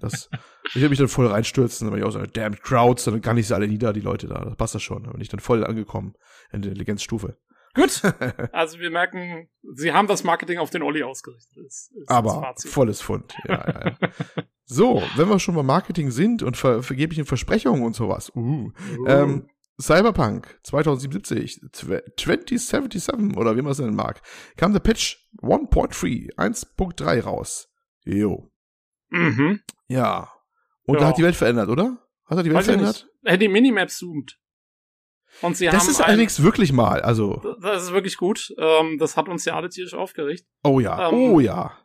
Das, 0.00 0.30
ich 0.68 0.76
würde 0.76 0.90
mich 0.90 0.98
dann 1.00 1.08
voll 1.08 1.26
reinstürzen, 1.26 1.86
dann 1.86 1.92
würde 1.92 2.02
ich 2.02 2.08
auch 2.08 2.12
sagen, 2.12 2.30
damn 2.32 2.56
Crowds, 2.56 3.04
dann 3.04 3.20
kann 3.22 3.36
ich 3.38 3.48
sie 3.48 3.54
alle 3.54 3.66
nieder, 3.66 3.92
die 3.92 4.00
Leute 4.00 4.28
da. 4.28 4.44
Das 4.44 4.56
passt 4.56 4.74
das 4.76 4.82
schon. 4.82 5.02
Dann 5.02 5.12
bin 5.12 5.20
ich 5.20 5.28
dann 5.28 5.40
voll 5.40 5.64
angekommen 5.64 6.14
in 6.52 6.62
der 6.62 6.70
Intelligenzstufe. 6.70 7.36
Gut. 7.74 8.02
Also 8.52 8.78
wir 8.80 8.90
merken, 8.90 9.48
sie 9.74 9.92
haben 9.92 10.08
das 10.08 10.24
Marketing 10.24 10.58
auf 10.58 10.70
den 10.70 10.82
Olli 10.82 11.02
ausgerichtet. 11.02 11.56
Ist, 11.66 11.92
ist 11.94 12.08
Aber 12.10 12.54
volles 12.66 13.00
Fund. 13.00 13.34
Ja, 13.48 13.64
ja, 13.68 13.88
ja. 13.90 13.96
So, 14.64 15.02
wenn 15.16 15.28
wir 15.28 15.38
schon 15.40 15.54
mal 15.54 15.62
Marketing 15.62 16.10
sind 16.10 16.42
und 16.42 16.56
ver 16.56 16.82
vergeblichen 16.82 17.26
Versprechungen 17.26 17.82
und 17.82 17.94
sowas. 17.94 18.30
Uh, 18.34 18.70
Uh. 18.98 19.06
ähm, 19.06 19.48
Cyberpunk 19.80 20.58
2077, 20.64 21.60
tw- 21.72 22.02
2077 22.16 23.36
oder 23.36 23.56
wie 23.56 23.62
man 23.62 23.72
es 23.72 23.78
nennen 23.78 23.96
mag, 23.96 24.20
kam 24.56 24.72
der 24.72 24.80
Patch 24.80 25.28
1.3, 25.42 26.34
1.3 26.36 27.20
raus. 27.22 27.68
Jo. 28.04 28.50
Mhm. 29.10 29.60
Ja. 29.88 30.30
Und 30.84 30.94
Ja. 30.96 31.00
da 31.00 31.06
hat 31.08 31.18
die 31.18 31.22
Welt 31.22 31.36
verändert, 31.36 31.68
oder? 31.68 31.98
Hat 32.26 32.38
er 32.38 32.42
die 32.42 32.50
Welt 32.50 32.58
Weiß 32.58 32.64
verändert? 32.66 33.08
nicht. 33.22 33.32
Äh, 33.34 33.38
die 33.38 33.48
Minimap 33.48 33.90
zoomt. 33.90 34.39
Und 35.42 35.56
sie 35.56 35.66
Das 35.66 35.82
haben 35.84 35.90
ist 35.90 36.00
allerdings 36.00 36.42
wirklich 36.42 36.72
mal, 36.72 37.00
also, 37.02 37.40
Das 37.60 37.84
ist 37.84 37.92
wirklich 37.92 38.16
gut. 38.16 38.52
Ähm, 38.58 38.98
das 38.98 39.16
hat 39.16 39.28
uns 39.28 39.44
ja 39.44 39.56
alle 39.56 39.68
tierisch 39.68 39.94
aufgeregt. 39.94 40.44
oh 40.64 40.80
ja, 40.80 41.08
Ähm, 41.08 41.14
oh 41.14 41.40
ja. 41.40 41.76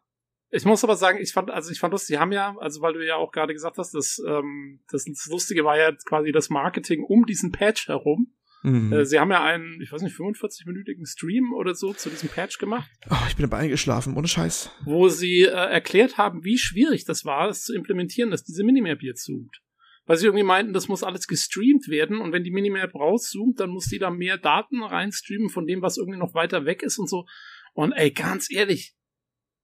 Ich 0.51 0.63
muss 0.63 0.83
aber 0.83 0.95
sagen, 0.95 1.19
ich 1.21 1.33
fand, 1.33 1.51
also 1.51 1.71
ich 1.71 1.79
fand 1.79 1.91
lustig, 1.91 2.15
sie 2.15 2.19
haben 2.19 2.31
ja, 2.31 2.55
also 2.59 2.81
weil 2.81 2.93
du 2.93 3.05
ja 3.05 3.15
auch 3.15 3.31
gerade 3.31 3.53
gesagt 3.53 3.77
hast, 3.77 3.93
dass 3.93 4.21
ähm, 4.25 4.79
das, 4.89 5.03
das 5.05 5.27
Lustige 5.29 5.65
war 5.65 5.77
ja 5.77 5.91
quasi 6.05 6.31
das 6.31 6.49
Marketing 6.49 7.03
um 7.03 7.25
diesen 7.25 7.51
Patch 7.51 7.87
herum. 7.89 8.33
Mhm. 8.63 8.93
Äh, 8.93 9.05
sie 9.05 9.19
haben 9.19 9.31
ja 9.31 9.43
einen, 9.43 9.79
ich 9.81 9.91
weiß 9.91 10.01
nicht, 10.01 10.15
45-minütigen 10.15 11.05
Stream 11.05 11.53
oder 11.53 11.75
so 11.75 11.93
zu 11.93 12.09
diesem 12.09 12.29
Patch 12.29 12.57
gemacht, 12.57 12.89
Oh, 13.09 13.15
ich 13.27 13.35
bin 13.35 13.43
dabei 13.43 13.57
eingeschlafen, 13.63 14.15
ohne 14.17 14.27
Scheiß. 14.27 14.71
wo 14.85 15.09
sie 15.09 15.41
äh, 15.41 15.49
erklärt 15.49 16.17
haben, 16.17 16.43
wie 16.43 16.57
schwierig 16.57 17.05
das 17.05 17.25
war, 17.25 17.49
es 17.49 17.63
zu 17.63 17.75
implementieren, 17.75 18.31
dass 18.31 18.43
diese 18.43 18.63
Minimap 18.63 19.01
jetzt 19.03 19.25
zoomt. 19.25 19.61
Weil 20.05 20.17
sie 20.17 20.25
irgendwie 20.27 20.43
meinten, 20.43 20.73
das 20.73 20.87
muss 20.87 21.03
alles 21.03 21.27
gestreamt 21.27 21.87
werden 21.87 22.19
und 22.19 22.31
wenn 22.31 22.43
die 22.43 22.51
Minimap 22.51 22.93
rauszoomt, 22.93 23.59
dann 23.59 23.71
muss 23.71 23.87
die 23.87 23.97
da 23.97 24.11
mehr 24.11 24.37
Daten 24.37 24.83
reinstreamen 24.83 25.49
von 25.49 25.65
dem, 25.65 25.81
was 25.81 25.97
irgendwie 25.97 26.19
noch 26.19 26.33
weiter 26.35 26.65
weg 26.65 26.83
ist 26.83 26.99
und 26.99 27.09
so. 27.09 27.25
Und 27.73 27.91
ey, 27.93 28.11
ganz 28.11 28.51
ehrlich, 28.51 28.95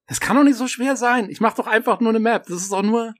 das 0.07 0.19
kann 0.19 0.35
doch 0.35 0.43
nicht 0.43 0.57
so 0.57 0.67
schwer 0.67 0.95
sein. 0.95 1.29
Ich 1.29 1.39
mach 1.39 1.53
doch 1.53 1.67
einfach 1.67 1.99
nur 2.01 2.09
eine 2.09 2.19
Map. 2.19 2.45
Das 2.47 2.61
ist 2.61 2.71
doch 2.71 2.81
nur. 2.81 3.13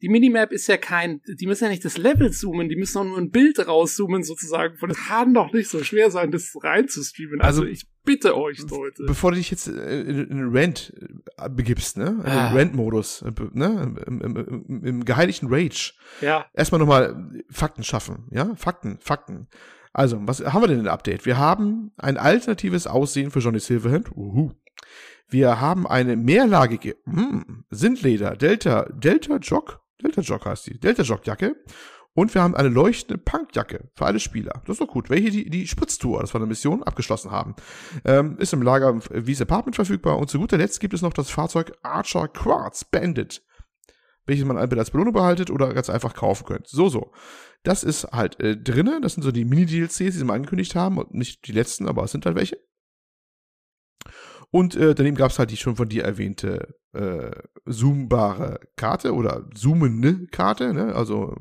Die 0.00 0.08
Minimap 0.08 0.52
ist 0.52 0.66
ja 0.68 0.76
kein. 0.76 1.20
Die 1.26 1.46
müssen 1.46 1.64
ja 1.64 1.70
nicht 1.70 1.84
das 1.84 1.96
Level 1.98 2.30
zoomen, 2.30 2.68
die 2.68 2.76
müssen 2.76 2.94
doch 2.98 3.04
nur 3.04 3.18
ein 3.18 3.30
Bild 3.30 3.58
rauszoomen, 3.66 4.22
sozusagen. 4.22 4.76
Von 4.76 4.90
das 4.90 4.98
kann 4.98 5.34
doch 5.34 5.52
nicht 5.52 5.68
so 5.68 5.82
schwer 5.82 6.10
sein, 6.10 6.30
das 6.30 6.56
reinzustreamen. 6.60 7.40
Also, 7.40 7.62
Also, 7.62 7.72
ich 7.72 7.86
bitte 8.04 8.36
euch, 8.36 8.58
Leute. 8.70 9.04
Bevor 9.06 9.32
du 9.32 9.36
dich 9.38 9.50
jetzt 9.50 9.66
äh, 9.68 10.00
in, 10.02 10.28
den 10.28 10.56
Rant 10.56 10.92
äh, 11.36 11.48
begibst, 11.48 11.96
ne? 11.96 12.06
In 12.06 12.16
den 12.22 12.26
Ah. 12.26 12.52
Rant-Modus, 12.52 13.22
äh, 13.22 13.32
ne? 13.52 13.96
Im, 14.06 14.20
im, 14.20 14.36
im, 14.68 14.84
Im 14.84 15.04
geheiligten 15.04 15.48
Rage. 15.52 15.94
Ja. 16.20 16.46
Erstmal 16.54 16.78
nochmal 16.78 17.30
Fakten 17.50 17.82
schaffen, 17.82 18.28
ja? 18.30 18.54
Fakten, 18.56 18.98
Fakten. 19.00 19.48
Also, 19.92 20.18
was 20.22 20.44
haben 20.44 20.62
wir 20.62 20.68
denn 20.68 20.78
in 20.78 20.84
der 20.84 20.92
Update? 20.92 21.26
Wir 21.26 21.38
haben 21.38 21.90
ein 21.96 22.18
alternatives 22.18 22.86
Aussehen 22.86 23.30
für 23.32 23.40
Johnny 23.40 23.58
Silverhand. 23.58 24.12
Uhu. 24.12 24.52
Wir 25.30 25.60
haben 25.60 25.86
eine 25.86 26.16
mehrlagige 26.16 26.96
hm, 27.04 27.64
Sindleder 27.68 28.36
Delta 28.36 28.84
Delta 28.90 29.36
Jog, 29.36 29.80
Delta 30.02 30.20
Jog 30.20 30.46
heißt 30.46 30.66
die, 30.66 30.78
Delta 30.78 31.02
Jog 31.02 31.26
Jacke 31.26 31.56
und 32.14 32.34
wir 32.34 32.42
haben 32.42 32.56
eine 32.56 32.68
leuchtende 32.68 33.22
Punkjacke 33.22 33.90
für 33.94 34.06
alle 34.06 34.20
Spieler. 34.20 34.62
Das 34.66 34.74
ist 34.74 34.80
doch 34.80 34.92
gut. 34.92 35.08
Welche 35.10 35.30
die 35.30 35.50
die 35.50 35.66
Spritztour, 35.66 36.20
das 36.20 36.34
war 36.34 36.40
eine 36.40 36.48
Mission, 36.48 36.82
abgeschlossen 36.82 37.30
haben. 37.30 37.54
Ähm, 38.04 38.36
ist 38.38 38.52
im 38.52 38.62
Lager 38.62 39.00
Wies 39.10 39.40
Apartment 39.40 39.76
verfügbar 39.76 40.18
und 40.18 40.28
zu 40.28 40.38
guter 40.38 40.58
Letzt 40.58 40.80
gibt 40.80 40.94
es 40.94 41.02
noch 41.02 41.12
das 41.12 41.30
Fahrzeug 41.30 41.72
Archer 41.82 42.28
Quartz 42.28 42.84
Bandit, 42.84 43.42
welches 44.26 44.44
man 44.44 44.56
entweder 44.56 44.80
als 44.80 44.90
Belohnung 44.90 45.14
behaltet 45.14 45.50
oder 45.50 45.72
ganz 45.72 45.90
einfach 45.90 46.14
kaufen 46.14 46.44
könnt. 46.44 46.66
So, 46.66 46.88
so. 46.88 47.12
Das 47.62 47.84
ist 47.84 48.04
halt 48.12 48.40
äh, 48.40 48.56
drinne. 48.56 49.00
Das 49.00 49.14
sind 49.14 49.22
so 49.22 49.32
die 49.32 49.44
Mini-DLCs, 49.44 49.96
die 49.96 50.10
sie 50.10 50.24
mal 50.24 50.34
angekündigt 50.34 50.74
haben. 50.74 50.98
Und 50.98 51.14
nicht 51.14 51.46
die 51.46 51.52
letzten, 51.52 51.88
aber 51.88 52.04
es 52.04 52.12
sind 52.12 52.24
halt 52.24 52.36
welche. 52.36 52.58
Und 54.50 54.74
äh, 54.76 54.94
daneben 54.94 55.16
gab 55.16 55.30
es 55.30 55.38
halt 55.38 55.50
die 55.50 55.56
schon 55.56 55.76
von 55.76 55.88
dir 55.88 56.04
erwähnte 56.04 56.74
äh, 56.94 57.30
zoombare 57.70 58.60
Karte 58.76 59.14
oder 59.14 59.46
zoomende 59.54 60.26
Karte, 60.28 60.72
ne? 60.72 60.94
also 60.94 61.34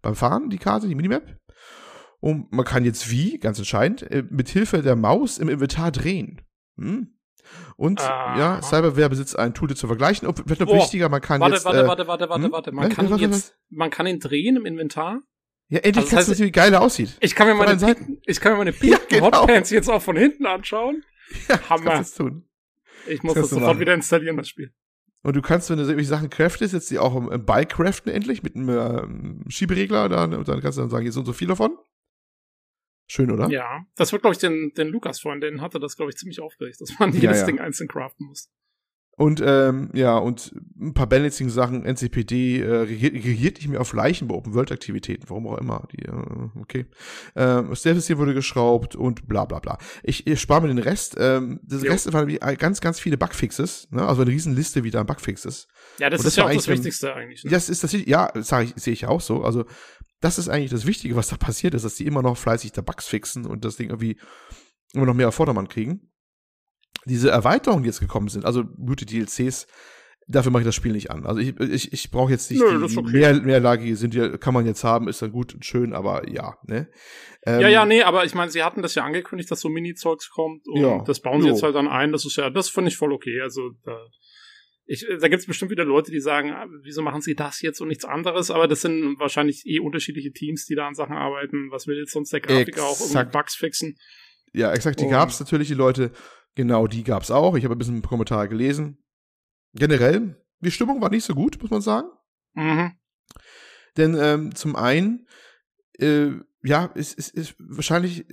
beim 0.00 0.14
Fahren 0.14 0.48
die 0.48 0.58
Karte, 0.58 0.86
die 0.88 0.94
Minimap. 0.94 1.36
Und 2.20 2.52
man 2.52 2.64
kann 2.64 2.84
jetzt 2.84 3.10
wie, 3.10 3.38
ganz 3.38 3.58
entscheidend, 3.58 4.02
äh, 4.02 4.22
mit 4.30 4.48
Hilfe 4.48 4.82
der 4.82 4.94
Maus 4.94 5.38
im 5.38 5.48
Inventar 5.48 5.90
drehen. 5.90 6.40
Hm? 6.76 7.08
Und 7.76 8.00
Aha. 8.00 8.38
ja, 8.38 8.62
Cyberware 8.62 9.08
besitzt 9.10 9.36
ein 9.36 9.54
Tool, 9.54 9.66
das 9.68 9.78
zu 9.78 9.88
vergleichen. 9.88 10.28
Und 10.28 10.38
vielleicht 10.38 10.60
noch 10.60 10.68
Boah. 10.68 10.76
wichtiger, 10.76 11.08
man 11.08 11.20
kann 11.20 11.40
Warte, 11.40 11.56
jetzt. 11.56 11.64
warte, 11.64 11.80
äh, 11.80 11.86
warte, 11.88 12.06
warte, 12.06 12.28
warte, 12.28 12.44
hm? 12.44 12.52
warte. 12.52 12.72
Man 12.72 12.84
Nein, 12.86 12.94
kann 12.96 13.10
warte, 13.10 13.24
ihn 13.24 13.30
warte, 13.32 13.42
jetzt, 13.44 13.56
man 13.70 13.90
kann 13.90 14.06
ihn 14.06 14.20
drehen 14.20 14.56
im 14.56 14.66
Inventar. 14.66 15.22
Ja, 15.68 15.78
endlich 15.78 15.96
Also 15.96 16.00
das 16.02 16.10
kannst 16.10 16.28
du 16.28 16.32
heißt- 16.32 16.36
sehen, 16.36 16.46
wie 16.46 16.52
geil 16.52 16.72
er 16.72 16.80
aussieht. 16.82 17.16
Ich 17.20 17.34
kann 17.34 17.48
mir 17.48 17.54
meine, 17.54 17.72
ich 18.26 18.40
kann 18.40 18.52
mir 18.52 18.58
meine 18.58 18.72
pinken 18.72 18.90
Ja, 19.10 19.18
genau. 19.20 19.40
Hotpants 19.42 19.70
jetzt 19.70 19.88
auch 19.88 20.02
von 20.02 20.16
hinten 20.16 20.46
anschauen. 20.46 21.02
Ja, 21.48 21.56
das 21.56 21.70
Hammer. 21.70 21.90
kannst 21.90 22.18
du 22.18 22.24
tun. 22.24 22.48
Ich 23.06 23.22
muss 23.22 23.34
Das 23.34 23.48
das 23.48 23.50
sofort 23.50 23.80
wieder 23.80 23.94
installieren, 23.94 24.36
das 24.36 24.48
Spiel. 24.48 24.72
Und 25.22 25.36
du 25.36 25.42
kannst, 25.42 25.70
wenn 25.70 25.76
du 25.76 25.84
irgendwelche 25.84 26.08
Sachen 26.08 26.30
craftest, 26.30 26.74
jetzt 26.74 26.90
die 26.90 26.98
auch 26.98 27.14
im, 27.14 27.30
im 27.30 27.44
Bike 27.44 27.70
craften 27.70 28.10
endlich 28.12 28.42
mit 28.42 28.56
einem 28.56 28.68
ähm, 28.68 29.44
Schieberegler, 29.48 30.08
dann, 30.08 30.34
und 30.34 30.48
dann 30.48 30.60
kannst 30.60 30.78
du 30.78 30.82
dann 30.82 30.90
sagen, 30.90 31.02
hier 31.02 31.12
so 31.12 31.20
und 31.20 31.26
so 31.26 31.32
viel 31.32 31.48
davon. 31.48 31.78
Schön, 33.08 33.30
oder? 33.30 33.48
Ja. 33.48 33.84
Das 33.94 34.10
wird, 34.12 34.22
glaube 34.22 34.34
ich, 34.34 34.40
den, 34.40 34.72
den 34.74 34.88
Lukas 34.88 35.20
freuen, 35.20 35.40
den 35.40 35.60
hatte 35.60 35.78
das, 35.78 35.96
glaube 35.96 36.10
ich, 36.10 36.16
ziemlich 36.16 36.40
aufgeregt, 36.40 36.80
dass 36.80 36.98
man 36.98 37.12
Ja, 37.12 37.20
jedes 37.20 37.40
ja. 37.40 37.46
Ding 37.46 37.60
einzeln 37.60 37.88
craften 37.88 38.26
muss. 38.26 38.50
Und 39.22 39.40
ähm, 39.40 39.88
ja, 39.94 40.18
und 40.18 40.52
ein 40.80 40.94
paar 40.94 41.06
Balancing-Sachen, 41.06 41.84
NCPD 41.84 42.58
äh, 42.58 42.68
regiert, 42.68 43.58
nicht 43.58 43.68
mehr 43.68 43.80
auf 43.80 43.92
Leichen 43.92 44.26
bei 44.26 44.34
Open-World-Aktivitäten, 44.34 45.26
warum 45.28 45.46
auch 45.46 45.58
immer. 45.58 45.86
Die, 45.92 46.02
äh, 46.02 46.10
okay. 46.60 46.86
Ähm, 47.36 47.68
das 47.70 47.78
Stealth-System 47.78 48.18
wurde 48.18 48.34
geschraubt 48.34 48.96
und 48.96 49.28
bla 49.28 49.44
bla 49.44 49.60
bla. 49.60 49.78
Ich, 50.02 50.26
ich 50.26 50.40
spare 50.40 50.62
mir 50.62 50.66
den 50.66 50.78
Rest. 50.78 51.14
Ähm, 51.20 51.60
das 51.62 51.84
Jo. 51.84 51.92
Rest 51.92 52.12
waren 52.12 52.36
ganz, 52.58 52.80
ganz 52.80 52.98
viele 52.98 53.16
Bugfixes, 53.16 53.86
ne? 53.92 54.04
also 54.04 54.22
eine 54.22 54.30
riesen 54.32 54.56
Liste 54.56 54.82
wieder 54.82 54.98
an 54.98 55.06
Bugfixes. 55.06 55.68
Ja, 56.00 56.10
das 56.10 56.22
Und 56.22 56.26
ist 56.26 56.36
das 56.36 56.44
ja 56.44 56.50
auch 56.50 56.56
das 56.56 56.66
Wichtigste 56.66 57.14
eigentlich. 57.14 57.44
Ne? 57.44 57.50
Das 57.52 57.68
ist 57.68 57.84
das, 57.84 57.92
ja, 57.92 58.32
sage 58.34 58.72
ich, 58.74 58.82
sehe 58.82 58.92
ich 58.92 59.06
auch 59.06 59.20
so. 59.20 59.44
Also, 59.44 59.66
das 60.20 60.36
ist 60.36 60.48
eigentlich 60.48 60.72
das 60.72 60.84
Wichtige, 60.84 61.14
was 61.14 61.28
da 61.28 61.36
passiert 61.36 61.74
ist, 61.74 61.84
dass 61.84 61.94
die 61.94 62.06
immer 62.06 62.22
noch 62.22 62.36
fleißig 62.36 62.72
da 62.72 62.82
Bugs 62.82 63.06
fixen 63.06 63.46
und 63.46 63.64
das 63.64 63.76
Ding 63.76 63.90
irgendwie 63.90 64.16
immer 64.94 65.06
noch 65.06 65.14
mehr 65.14 65.28
auf 65.28 65.36
Vordermann 65.36 65.68
kriegen. 65.68 66.11
Diese 67.04 67.30
Erweiterungen, 67.30 67.82
die 67.82 67.88
jetzt 67.88 68.00
gekommen 68.00 68.28
sind, 68.28 68.44
also 68.44 68.64
gute 68.64 69.04
DLCs, 69.06 69.66
dafür 70.28 70.52
mache 70.52 70.62
ich 70.62 70.66
das 70.66 70.74
Spiel 70.76 70.92
nicht 70.92 71.10
an. 71.10 71.26
Also 71.26 71.40
ich, 71.40 71.58
ich, 71.58 71.92
ich 71.92 72.10
brauche 72.10 72.30
jetzt 72.30 72.50
nicht 72.50 72.60
Nö, 72.60 72.86
die, 72.86 72.96
okay. 72.96 73.10
mehr, 73.18 73.34
mehrlagige 73.40 73.96
sind 73.96 74.14
ja, 74.14 74.36
kann 74.38 74.54
man 74.54 74.66
jetzt 74.66 74.84
haben, 74.84 75.08
ist 75.08 75.20
dann 75.20 75.32
gut 75.32 75.52
und 75.54 75.64
schön, 75.64 75.92
aber 75.94 76.28
ja, 76.30 76.56
ne? 76.66 76.88
Ähm, 77.44 77.60
ja, 77.60 77.68
ja, 77.68 77.84
nee, 77.86 78.02
aber 78.02 78.24
ich 78.24 78.34
meine, 78.34 78.50
sie 78.52 78.62
hatten 78.62 78.82
das 78.82 78.94
ja 78.94 79.04
angekündigt, 79.04 79.50
dass 79.50 79.60
so 79.60 79.68
Mini-Zeugs 79.68 80.30
kommt 80.30 80.62
und 80.68 80.80
Ja. 80.80 81.02
das 81.04 81.20
bauen 81.20 81.42
sie 81.42 81.48
Jo. 81.48 81.54
jetzt 81.54 81.62
halt 81.64 81.74
dann 81.74 81.88
ein. 81.88 82.12
Das 82.12 82.24
ist 82.24 82.36
ja, 82.36 82.50
das 82.50 82.68
finde 82.68 82.90
ich 82.90 82.96
voll 82.96 83.12
okay. 83.12 83.40
Also 83.40 83.70
da, 83.84 83.98
ich, 84.86 85.04
da 85.20 85.26
gibt 85.26 85.40
es 85.40 85.46
bestimmt 85.46 85.72
wieder 85.72 85.84
Leute, 85.84 86.12
die 86.12 86.20
sagen, 86.20 86.50
ah, 86.52 86.66
wieso 86.84 87.02
machen 87.02 87.20
sie 87.20 87.34
das 87.34 87.60
jetzt 87.60 87.80
und 87.80 87.88
nichts 87.88 88.04
anderes? 88.04 88.52
Aber 88.52 88.68
das 88.68 88.80
sind 88.82 89.18
wahrscheinlich 89.18 89.64
eh 89.66 89.80
unterschiedliche 89.80 90.30
Teams, 90.30 90.66
die 90.66 90.76
da 90.76 90.86
an 90.86 90.94
Sachen 90.94 91.16
arbeiten. 91.16 91.70
Was 91.72 91.88
will 91.88 91.98
jetzt 91.98 92.12
sonst 92.12 92.32
der 92.32 92.40
Grafiker 92.40 92.84
auch 92.84 92.90
irgendwie 93.00 93.04
Exakt. 93.06 93.32
Bugs 93.32 93.56
fixen? 93.56 93.96
Ja, 94.52 94.72
exakt, 94.72 95.00
die 95.00 95.04
Und- 95.04 95.10
gab's 95.10 95.40
natürlich, 95.40 95.66
die 95.68 95.74
Leute, 95.74 96.12
genau, 96.54 96.86
die 96.86 97.04
gab's 97.04 97.30
auch. 97.30 97.56
Ich 97.56 97.64
habe 97.64 97.74
ein 97.74 97.78
bisschen 97.78 98.02
Kommentare 98.02 98.48
gelesen. 98.48 98.98
Generell, 99.74 100.36
die 100.60 100.70
Stimmung 100.70 101.00
war 101.00 101.10
nicht 101.10 101.24
so 101.24 101.34
gut, 101.34 101.60
muss 101.60 101.70
man 101.70 101.80
sagen. 101.80 102.08
Mhm. 102.54 102.92
Denn 103.96 104.16
ähm, 104.18 104.54
zum 104.54 104.76
einen, 104.76 105.26
äh, 105.98 106.30
ja, 106.62 106.86
ist, 106.94 107.14
ist, 107.14 107.30
ist 107.30 107.54
wahrscheinlich 107.58 108.26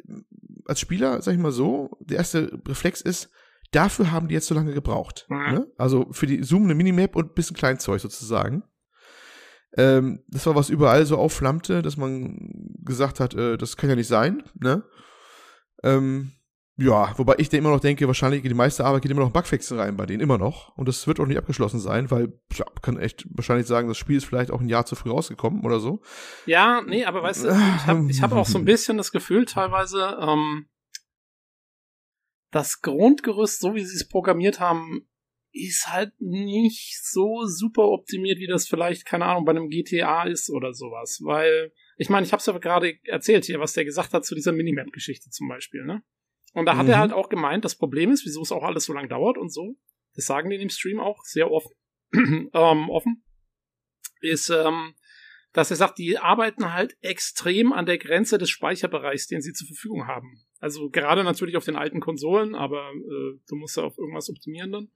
als 0.65 0.79
Spieler, 0.79 1.21
sag 1.21 1.33
ich 1.33 1.39
mal 1.39 1.51
so, 1.51 1.97
der 1.99 2.17
erste 2.17 2.59
Reflex 2.67 3.01
ist, 3.01 3.29
dafür 3.71 4.11
haben 4.11 4.27
die 4.27 4.35
jetzt 4.35 4.47
so 4.47 4.55
lange 4.55 4.73
gebraucht. 4.73 5.25
Mhm. 5.29 5.37
Ne? 5.37 5.67
Also 5.77 6.07
für 6.11 6.27
die 6.27 6.41
zoomende 6.41 6.75
Minimap 6.75 7.15
und 7.15 7.31
ein 7.31 7.33
bisschen 7.33 7.55
Kleinzeug 7.55 7.99
sozusagen. 7.99 8.63
Ähm, 9.77 10.23
das 10.27 10.45
war 10.45 10.55
was 10.55 10.69
überall 10.69 11.05
so 11.05 11.17
aufflammte, 11.17 11.81
dass 11.81 11.97
man 11.97 12.37
gesagt 12.83 13.19
hat, 13.19 13.33
äh, 13.35 13.57
das 13.57 13.77
kann 13.77 13.89
ja 13.89 13.95
nicht 13.95 14.07
sein. 14.07 14.43
Ne? 14.55 14.83
Ähm, 15.83 16.31
ja, 16.81 17.13
wobei 17.17 17.35
ich 17.39 17.51
immer 17.51 17.71
noch 17.71 17.81
denke, 17.81 18.07
wahrscheinlich 18.07 18.41
geht 18.41 18.51
die 18.51 18.55
meiste 18.55 18.85
Arbeit 18.85 19.01
geht 19.01 19.11
immer 19.11 19.21
noch 19.21 19.27
in 19.27 19.33
Bugfixen 19.33 19.77
rein 19.77 19.97
bei 19.97 20.05
denen, 20.05 20.21
immer 20.21 20.37
noch. 20.37 20.75
Und 20.77 20.87
das 20.87 21.07
wird 21.07 21.19
auch 21.19 21.25
nicht 21.25 21.37
abgeschlossen 21.37 21.79
sein, 21.79 22.09
weil, 22.09 22.27
man 22.57 22.81
kann 22.81 22.97
echt 22.97 23.25
wahrscheinlich 23.31 23.67
sagen, 23.67 23.89
das 23.89 23.97
Spiel 23.97 24.15
ist 24.15 24.25
vielleicht 24.25 24.49
auch 24.49 24.61
ein 24.61 24.69
Jahr 24.69 24.85
zu 24.85 24.95
früh 24.95 25.09
rausgekommen 25.09 25.65
oder 25.65 25.79
so. 25.79 26.01
Ja, 26.45 26.81
nee, 26.81 27.03
aber 27.03 27.21
weißt 27.21 27.43
du, 27.43 27.49
ich 27.49 27.85
habe 27.85 28.07
ich 28.09 28.21
hab 28.21 28.31
auch 28.31 28.45
so 28.45 28.57
ein 28.57 28.65
bisschen 28.65 28.97
das 28.97 29.11
Gefühl 29.11 29.45
teilweise, 29.45 30.17
ähm, 30.21 30.69
das 32.51 32.81
Grundgerüst, 32.81 33.59
so 33.59 33.75
wie 33.75 33.83
sie 33.83 33.95
es 33.95 34.07
programmiert 34.07 34.59
haben, 34.59 35.07
ist 35.51 35.87
halt 35.87 36.13
nicht 36.19 36.97
so 37.03 37.45
super 37.45 37.89
optimiert, 37.89 38.39
wie 38.39 38.47
das 38.47 38.67
vielleicht, 38.67 39.05
keine 39.05 39.25
Ahnung, 39.25 39.45
bei 39.45 39.51
einem 39.51 39.69
GTA 39.69 40.23
ist 40.23 40.49
oder 40.49 40.73
sowas. 40.73 41.19
Weil, 41.23 41.73
ich 41.97 42.09
meine, 42.09 42.25
ich 42.25 42.31
habe 42.31 42.39
es 42.39 42.45
ja 42.45 42.57
gerade 42.57 42.93
erzählt 43.03 43.45
hier, 43.45 43.59
was 43.59 43.73
der 43.73 43.85
gesagt 43.85 44.13
hat 44.13 44.25
zu 44.25 44.35
dieser 44.35 44.51
Minimap-Geschichte 44.51 45.29
zum 45.29 45.49
Beispiel, 45.49 45.85
ne? 45.85 46.03
Und 46.53 46.65
da 46.65 46.77
hat 46.77 46.85
Mhm. 46.85 46.91
er 46.91 46.99
halt 46.99 47.13
auch 47.13 47.29
gemeint, 47.29 47.65
das 47.65 47.75
Problem 47.77 48.11
ist, 48.11 48.25
wieso 48.25 48.41
es 48.41 48.51
auch 48.51 48.63
alles 48.63 48.85
so 48.85 48.93
lang 48.93 49.07
dauert 49.09 49.37
und 49.37 49.53
so, 49.53 49.75
das 50.15 50.25
sagen 50.25 50.49
die 50.49 50.55
in 50.55 50.61
dem 50.61 50.69
Stream 50.69 50.99
auch 50.99 51.23
sehr 51.23 51.51
offen, 51.51 51.71
ähm, 52.13 52.89
offen, 52.89 53.23
ist, 54.21 54.49
ähm, 54.49 54.95
dass 55.53 55.71
er 55.71 55.77
sagt, 55.77 55.97
die 55.97 56.17
arbeiten 56.17 56.73
halt 56.73 56.95
extrem 57.01 57.73
an 57.73 57.85
der 57.85 57.97
Grenze 57.97 58.37
des 58.37 58.49
Speicherbereichs, 58.49 59.27
den 59.27 59.41
sie 59.41 59.53
zur 59.53 59.67
Verfügung 59.67 60.07
haben. 60.07 60.45
Also 60.59 60.89
gerade 60.89 61.23
natürlich 61.23 61.57
auf 61.57 61.65
den 61.65 61.75
alten 61.75 61.99
Konsolen, 61.99 62.55
aber 62.55 62.91
äh, 62.91 63.39
du 63.47 63.55
musst 63.55 63.77
ja 63.77 63.83
auf 63.83 63.97
irgendwas 63.97 64.29
optimieren 64.29 64.71
dann. 64.71 64.91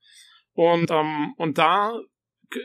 Und, 0.53 0.91
ähm, 0.91 1.34
und 1.38 1.57
da 1.57 1.99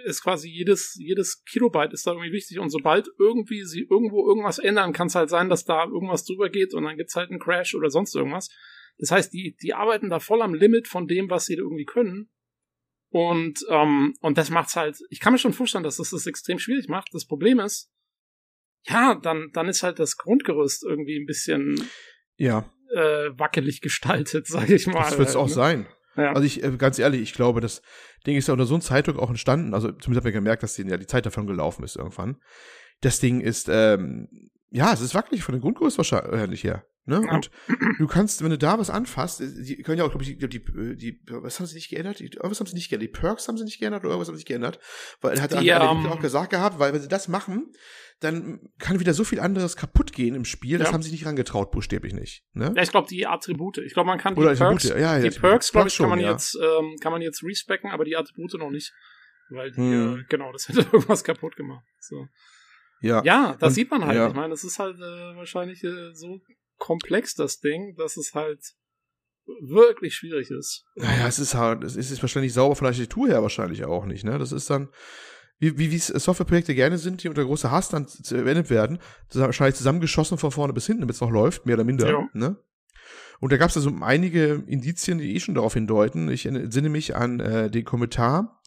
ist 0.05 0.23
quasi 0.23 0.51
jedes, 0.51 0.97
jedes 1.01 1.45
Kilobyte 1.45 1.95
ist 1.95 2.07
da 2.07 2.13
irgendwie 2.13 2.33
wichtig. 2.33 2.59
Und 2.59 2.69
sobald 2.69 3.09
irgendwie 3.19 3.65
sie 3.65 3.87
irgendwo 3.89 4.27
irgendwas 4.29 4.59
ändern, 4.59 4.93
kann 4.93 5.07
es 5.07 5.15
halt 5.15 5.31
sein, 5.31 5.49
dass 5.49 5.65
da 5.65 5.85
irgendwas 5.85 6.25
drüber 6.25 6.51
geht 6.51 6.75
und 6.75 6.85
dann 6.85 6.99
gibt's 6.99 7.17
halt 7.17 7.31
einen 7.31 7.41
Crash 7.41 7.75
oder 7.75 7.89
sonst 7.89 8.15
irgendwas. 8.15 8.51
Das 8.99 9.11
heißt, 9.11 9.33
die, 9.33 9.57
die 9.63 9.75
arbeiten 9.75 10.11
da 10.11 10.21
voll 10.21 10.43
am 10.43 10.55
Limit 10.55 10.89
von 10.89 11.07
dem, 11.07 11.31
was 11.31 11.47
sie 11.47 11.57
da 11.57 11.63
irgendwie 11.63 11.85
können. 11.85 12.31
Und, 13.11 13.65
ähm, 13.71 14.15
und 14.21 14.37
das 14.37 14.51
macht's 14.51 14.77
halt, 14.77 14.99
ich 15.09 15.21
kann 15.21 15.33
mir 15.33 15.39
schon 15.39 15.53
vorstellen, 15.53 15.85
dass 15.85 15.97
das 15.97 16.11
das 16.11 16.27
extrem 16.27 16.59
schwierig 16.59 16.89
macht. 16.89 17.09
Das 17.13 17.27
Problem 17.27 17.59
ist, 17.61 17.91
ja, 18.85 19.15
dann, 19.15 19.51
dann 19.53 19.69
ist 19.69 19.83
halt 19.83 19.99
das 19.99 20.17
Grundgerüst 20.17 20.85
irgendwie 20.85 21.19
ein 21.19 21.27
bisschen 21.27 21.89
Ja, 22.37 22.71
äh, 22.95 23.31
wackelig 23.39 23.81
gestaltet, 23.81 24.47
sage 24.49 24.75
ich 24.75 24.87
mal. 24.87 25.05
das 25.05 25.19
wird 25.19 25.29
es 25.29 25.37
auch 25.37 25.49
ne? 25.49 25.53
sein. 25.53 25.87
Ja. 26.17 26.33
Also 26.33 26.43
ich, 26.43 26.63
äh, 26.63 26.77
ganz 26.77 26.99
ehrlich, 26.99 27.23
ich 27.23 27.33
glaube, 27.33 27.61
das 27.61 27.83
Ding 28.27 28.37
ist 28.37 28.49
ja 28.49 28.53
unter 28.53 28.67
so 28.67 28.75
einem 28.75 28.83
Zeitdruck 28.83 29.19
auch 29.19 29.31
entstanden. 29.31 29.73
Also 29.73 29.93
zumindest 29.93 30.23
habe 30.23 30.31
ich 30.31 30.35
gemerkt, 30.35 30.63
dass 30.63 30.75
denen 30.75 30.91
ja 30.91 30.97
die 30.97 31.07
Zeit 31.07 31.25
davon 31.25 31.47
gelaufen 31.47 31.85
ist 31.85 31.97
irgendwann. 31.97 32.37
Das 33.01 33.21
Ding 33.21 33.41
ist, 33.41 33.69
ähm, 33.71 34.29
ja, 34.71 34.93
es 34.93 35.01
ist 35.01 35.15
wackelig 35.15 35.45
von 35.45 35.55
dem 35.55 35.61
Grundkurs 35.61 35.97
wahrscheinlich 35.97 36.65
her. 36.65 36.85
Ne? 37.09 37.23
Ja. 37.27 37.33
Und 37.35 37.51
du 37.99 38.07
kannst, 38.07 38.43
wenn 38.43 38.51
du 38.51 38.59
da 38.59 38.79
was 38.79 38.91
anfasst, 38.91 39.41
die 39.41 39.83
können 39.83 39.99
ja 39.99 40.05
auch, 40.05 40.11
glaube 40.11 40.25
ich, 40.25 40.37
die, 40.37 40.49
die, 40.49 40.63
die, 40.97 41.21
was 41.29 41.59
haben 41.59 41.67
sie 41.67 41.75
nicht 41.77 41.89
geändert? 41.89 42.19
Die, 42.21 42.27
irgendwas 42.27 42.61
haben 42.61 42.67
sie 42.67 42.75
nicht 42.75 42.91
geändert. 42.91 43.09
Die 43.09 43.19
Perks 43.21 43.49
haben 43.49 43.57
sie 43.57 43.65
nicht 43.65 43.79
geändert 43.81 44.01
oder 44.03 44.11
irgendwas 44.11 44.29
haben 44.29 44.35
sie 44.37 44.41
nicht 44.41 44.49
geändert. 44.49 44.79
Weil 45.23 45.41
hat 45.41 45.53
Die, 45.53 45.57
hat 45.57 45.65
der 45.65 45.81
Entwickler 45.91 46.13
auch 46.13 46.21
gesagt 46.21 46.51
gehabt, 46.51 46.79
weil 46.79 46.93
wenn 46.93 47.01
sie 47.01 47.09
das 47.09 47.27
machen, 47.29 47.73
dann 48.21 48.61
kann 48.79 49.01
wieder 49.01 49.15
so 49.15 49.25
viel 49.25 49.41
anderes 49.41 49.77
kaputt 49.77 50.13
gehen 50.13 50.35
im 50.35 50.45
Spiel. 50.45 50.77
Das 50.79 50.89
Ja. 50.89 50.93
haben 50.95 51.03
sie 51.03 51.11
nicht 51.11 51.25
rangetraut, 51.25 51.71
buchstäblich 51.71 52.13
nicht. 52.13 52.45
Ne? 52.53 52.73
Ja, 52.77 52.83
ich 52.83 52.91
glaube, 52.91 53.09
die 53.09 53.27
Attribute. 53.27 53.79
Ich 53.79 53.95
glaube, 53.95 54.09
man 54.09 54.19
kann 54.19 54.35
die 54.35 54.41
Oder 54.41 54.55
Perks, 54.55 54.85
Attribute, 54.87 55.01
ja, 55.01 55.19
ja, 55.19 55.29
die 55.31 55.39
Perks, 55.39 55.73
glaube 55.73 55.89
ich, 55.89 55.95
schon, 55.95 56.05
kann 56.11 56.19
man 56.19 56.21
ja. 56.21 56.33
jetzt, 56.33 56.57
ähm, 56.63 56.97
kann 57.01 57.13
man 57.13 57.23
jetzt 57.23 57.43
respecken, 57.43 57.91
aber 57.91 58.05
die 58.05 58.17
Attribute 58.17 58.53
noch 58.59 58.71
nicht. 58.71 58.93
Weil 59.51 59.71
die, 59.71 59.79
Hm. 59.81 60.19
äh, 60.21 60.25
genau, 60.29 60.53
das 60.53 60.69
hätte 60.69 60.81
irgendwas 60.81 61.25
kaputt 61.25 61.57
gemacht. 61.57 61.85
So. 62.01 62.27
Ja. 63.01 63.23
Ja, 63.25 63.57
das 63.61 63.69
Und- 63.69 63.75
sieht 63.77 63.91
man 63.91 64.05
halt. 64.05 64.17
ja. 64.17 64.29
Ich 64.29 64.35
meine, 64.35 64.53
es 64.53 64.65
ist 64.65 64.79
halt 64.81 64.97
äh, 64.99 65.37
wahrscheinlich 65.37 65.83
äh, 65.85 66.13
so 66.13 66.41
komplex, 66.79 67.35
das 67.35 67.61
Ding, 67.61 67.95
dass 67.97 68.17
es 68.17 68.35
halt 68.35 68.61
wirklich 69.61 70.15
schwierig 70.15 70.51
ist. 70.51 70.85
Naja, 70.97 71.27
es 71.27 71.39
ist 71.39 71.55
halt, 71.55 71.83
es 71.85 71.97
ist 71.97 72.21
wahrscheinlich 72.23 72.53
sauber 72.53 72.77
von 72.77 72.85
der 72.85 72.91
Architektur 72.91 73.29
her 73.29 73.43
wahrscheinlich 73.43 73.85
auch 73.85 74.05
nicht, 74.05 74.25
ne? 74.25 74.39
Das 74.39 74.53
ist 74.53 74.69
dann, 74.69 74.89
wie, 75.59 75.79
wie, 75.79 75.91
wie 75.91 75.99
Softwareprojekte 75.99 76.75
gerne 76.75 76.99
sind, 76.99 77.23
die 77.23 77.29
unter 77.29 77.45
großer 77.45 77.71
Hass 77.71 77.89
dann 77.89 78.07
zu- 78.07 78.23
verwendet 78.23 78.71
werden, 78.71 78.99
wahrscheinlich 79.33 79.77
zusammengeschossen 79.77 80.39
von 80.39 80.51
vorne 80.51 80.73
bis 80.73 80.87
hinten, 80.87 81.01
damit 81.03 81.15
es 81.17 81.21
noch 81.21 81.31
läuft, 81.31 81.67
mehr 81.67 81.77
oder 81.77 81.85
minder, 81.85 82.11
Ja. 82.11 82.29
ne? 82.35 82.57
Und 83.41 83.53
da 83.53 83.57
gab 83.57 83.71
es 83.71 83.77
also 83.77 83.91
einige 84.01 84.65
Indizien, 84.67 85.19
die 85.19 85.35
eh 85.35 85.41
schon 85.41 85.55
darauf 85.55 85.75
hindeuten. 85.75 86.29
Ich 86.29 86.45
entsinne 86.45 86.89
mich 86.89 87.15
an 87.15 87.39
äh, 87.39 87.71
den 87.71 87.85
Kommentar. 87.85 88.61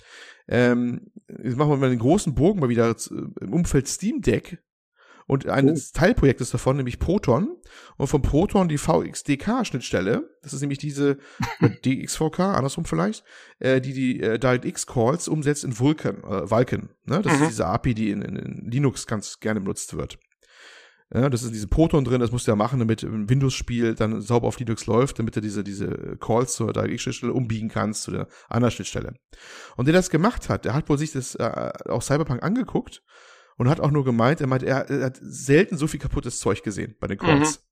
Ähm, 0.47 1.11
jetzt 1.43 1.57
machen 1.57 1.71
wir 1.71 1.77
mal 1.77 1.89
den 1.89 1.99
großen 1.99 2.33
Bogen 2.33 2.61
mal 2.61 2.69
wieder 2.69 2.95
im 3.41 3.53
Umfeld 3.53 3.89
Steam 3.89 4.21
Deck 4.21 4.59
und 5.27 5.47
eines 5.47 5.91
Teilprojektes 5.91 6.51
davon, 6.51 6.77
nämlich 6.77 6.99
Proton. 6.99 7.57
Und 7.97 8.07
von 8.07 8.21
Proton 8.21 8.67
die 8.67 8.77
VXDK-Schnittstelle. 8.77 10.29
Das 10.41 10.53
ist 10.53 10.61
nämlich 10.61 10.79
diese 10.79 11.17
DXVK, 11.85 12.39
andersrum 12.39 12.85
vielleicht, 12.85 13.23
äh, 13.59 13.79
die 13.79 13.93
die 13.93 14.21
äh, 14.21 14.37
DirectX-Calls 14.39 15.27
umsetzt 15.27 15.63
in 15.63 15.79
Vulkan, 15.79 16.23
äh, 16.23 16.49
Vulkan. 16.49 16.89
Ne? 17.05 17.21
Das 17.21 17.37
Mhm. 17.37 17.43
ist 17.43 17.49
diese 17.51 17.65
API, 17.67 17.93
die 17.93 18.11
in, 18.11 18.21
in, 18.21 18.35
in 18.35 18.69
Linux 18.71 19.07
ganz 19.07 19.39
gerne 19.39 19.61
benutzt 19.61 19.95
wird. 19.95 20.17
Ja, 21.13 21.29
das 21.29 21.43
ist 21.43 21.53
diese 21.53 21.67
Proton 21.67 22.05
drin, 22.05 22.21
das 22.21 22.31
musst 22.31 22.47
du 22.47 22.51
ja 22.51 22.55
machen, 22.55 22.79
damit 22.79 23.03
ein 23.03 23.29
Windows-Spiel 23.29 23.95
dann 23.95 24.21
sauber 24.21 24.47
auf 24.47 24.57
Linux 24.59 24.85
läuft, 24.85 25.19
damit 25.19 25.35
du 25.35 25.41
diese, 25.41 25.61
diese 25.61 26.17
Calls 26.21 26.53
zur 26.53 26.71
DirectX-Schnittstelle 26.71 27.33
umbiegen 27.33 27.67
kannst 27.67 28.03
zu 28.03 28.11
der 28.11 28.27
anderen 28.47 28.71
Schnittstelle. 28.71 29.15
Und 29.75 29.87
der 29.87 29.93
das 29.93 30.09
gemacht 30.09 30.47
hat, 30.47 30.63
der 30.63 30.73
hat 30.73 30.87
wohl 30.87 30.97
sich 30.97 31.11
das 31.11 31.35
äh, 31.35 31.71
auch 31.89 32.01
Cyberpunk 32.01 32.43
angeguckt 32.43 33.03
und 33.61 33.69
hat 33.69 33.79
auch 33.79 33.91
nur 33.91 34.03
gemeint, 34.03 34.41
er 34.41 34.47
meint, 34.47 34.63
er, 34.63 34.89
er 34.89 35.05
hat 35.05 35.19
selten 35.21 35.77
so 35.77 35.85
viel 35.85 35.99
kaputtes 35.99 36.39
Zeug 36.39 36.63
gesehen 36.63 36.95
bei 36.99 37.05
den 37.05 37.19
Calls. 37.19 37.63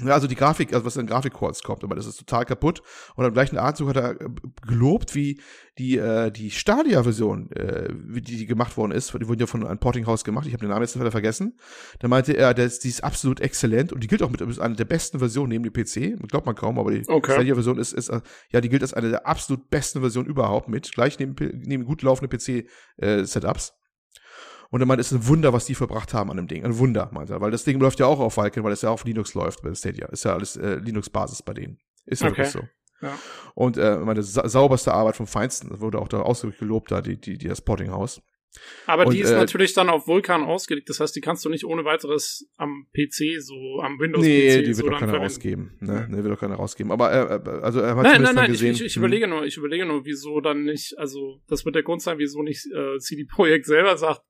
Ja, 0.00 0.14
also 0.14 0.28
die 0.28 0.36
Grafik, 0.36 0.72
also 0.72 0.86
was 0.86 0.96
in 0.96 1.08
Grafik-Calls 1.08 1.64
kommt, 1.64 1.82
aber 1.82 1.96
das 1.96 2.06
ist 2.06 2.16
total 2.16 2.44
kaputt. 2.44 2.80
Und 3.16 3.24
am 3.24 3.32
gleichen 3.32 3.58
Atemzug 3.58 3.88
hat 3.88 3.96
er 3.96 4.20
äh, 4.20 4.28
gelobt, 4.64 5.16
wie 5.16 5.40
die, 5.78 5.98
äh, 5.98 6.30
die 6.30 6.52
Stadia-Version, 6.52 7.50
äh, 7.50 7.88
wie 7.92 8.20
die, 8.20 8.36
die 8.36 8.46
gemacht 8.46 8.76
worden 8.76 8.92
ist, 8.92 9.12
die 9.12 9.26
wurden 9.26 9.40
ja 9.40 9.48
von 9.48 9.66
einem 9.66 9.80
Portinghaus 9.80 10.22
gemacht, 10.22 10.46
ich 10.46 10.52
habe 10.52 10.60
den 10.60 10.68
Namen 10.68 10.82
jetzt 10.82 10.94
leider 10.94 11.10
vergessen. 11.10 11.58
Da 11.98 12.06
meinte 12.06 12.34
er, 12.34 12.54
das, 12.54 12.78
die 12.78 12.88
ist 12.88 13.02
absolut 13.02 13.40
exzellent 13.40 13.92
und 13.92 14.04
die 14.04 14.06
gilt 14.06 14.22
auch 14.22 14.30
mit 14.30 14.40
als 14.40 14.60
eine 14.60 14.76
der 14.76 14.84
besten 14.84 15.18
Versionen 15.18 15.48
neben 15.48 15.64
dem 15.64 15.72
PC. 15.72 16.16
Glaubt 16.28 16.46
man 16.46 16.54
kaum, 16.54 16.78
aber 16.78 16.92
die 16.92 17.02
Okay. 17.08 17.32
Stadia-Version 17.32 17.80
ist, 17.80 17.94
ist, 17.94 18.10
äh, 18.10 18.20
ja, 18.52 18.60
die 18.60 18.68
gilt 18.68 18.82
als 18.82 18.94
eine 18.94 19.10
der 19.10 19.26
absolut 19.26 19.68
besten 19.70 19.98
Versionen 19.98 20.28
überhaupt 20.28 20.68
mit, 20.68 20.92
gleich 20.92 21.18
neben, 21.18 21.34
neben 21.64 21.84
gut 21.84 22.02
laufenden 22.02 22.30
PC-Setups. 22.30 23.77
Und 24.70 24.80
er 24.80 24.86
meinte, 24.86 25.00
es 25.00 25.12
ist 25.12 25.18
ein 25.18 25.26
Wunder, 25.28 25.52
was 25.52 25.64
die 25.64 25.74
verbracht 25.74 26.12
haben 26.12 26.30
an 26.30 26.36
dem 26.36 26.46
Ding. 26.46 26.64
Ein 26.64 26.78
Wunder, 26.78 27.08
meinte 27.12 27.32
er. 27.32 27.40
Weil 27.40 27.50
das 27.50 27.64
Ding 27.64 27.80
läuft 27.80 28.00
ja 28.00 28.06
auch 28.06 28.20
auf 28.20 28.36
Vulkan, 28.36 28.64
weil 28.64 28.72
es 28.72 28.82
ja 28.82 28.90
auf 28.90 29.04
Linux 29.04 29.34
läuft 29.34 29.62
bei 29.62 29.74
Stadia. 29.74 30.06
Ist 30.08 30.24
ja 30.24 30.34
alles 30.34 30.56
äh, 30.56 30.76
Linux-Basis 30.76 31.42
bei 31.42 31.54
denen. 31.54 31.78
Ist 32.04 32.22
ja 32.22 32.28
Okay. 32.28 32.38
wirklich 32.38 32.52
so. 32.52 32.60
Ja. 33.00 33.18
Und 33.54 33.76
äh, 33.76 33.96
meine 33.98 34.22
sa 34.22 34.48
sauberste 34.48 34.92
Arbeit 34.92 35.16
vom 35.16 35.26
Feinsten, 35.26 35.80
wurde 35.80 35.98
auch 36.00 36.08
da 36.08 36.20
ausdrücklich 36.20 36.58
gelobt, 36.58 36.90
da 36.90 37.00
die, 37.00 37.18
die, 37.18 37.38
die 37.38 37.48
das 37.48 37.58
Spotting 37.58 37.90
House. 37.92 38.20
Aber 38.86 39.06
Und, 39.06 39.14
die 39.14 39.20
ist 39.20 39.30
äh, 39.30 39.36
natürlich 39.36 39.74
dann 39.74 39.88
auf 39.88 40.06
Vulkan 40.06 40.42
ausgelegt. 40.42 40.88
Das 40.88 41.00
heißt, 41.00 41.14
die 41.14 41.20
kannst 41.20 41.44
du 41.44 41.48
nicht 41.48 41.64
ohne 41.64 41.84
weiteres 41.84 42.48
am 42.56 42.86
PC, 42.92 43.40
so 43.40 43.80
am 43.82 43.98
Windows-PC 44.00 44.26
Nee, 44.26 44.62
die 44.62 44.74
so 44.74 44.82
wird 44.82 44.94
doch 44.94 45.00
dann 45.00 45.10
keiner 45.10 45.22
rausgeben. 45.22 45.76
Ne? 45.80 46.08
Nee, 46.10 46.16
wird 46.24 46.32
doch 46.32 46.40
keiner 46.40 46.56
rausgeben. 46.56 46.90
Aber 46.90 47.12
äh, 47.12 47.36
äh, 47.36 47.62
also 47.62 47.80
er 47.80 47.94
hat 47.94 48.02
Nein, 48.02 48.22
nein, 48.22 48.34
nein, 48.34 48.44
ich, 48.46 48.52
gesehen. 48.52 48.74
ich, 48.74 48.84
ich 48.84 48.94
hm, 48.94 49.02
überlege 49.02 49.28
nur, 49.28 49.44
ich 49.44 49.56
überlege 49.56 49.86
nur, 49.86 50.04
wieso 50.04 50.40
dann 50.40 50.64
nicht, 50.64 50.98
also 50.98 51.40
das 51.46 51.64
wird 51.64 51.74
der 51.74 51.82
Grund 51.82 52.02
sein, 52.02 52.18
wieso 52.18 52.42
nicht 52.42 52.66
äh, 52.74 52.98
CD 52.98 53.24
Projekt 53.24 53.66
selber 53.66 53.96
sagt, 53.96 54.22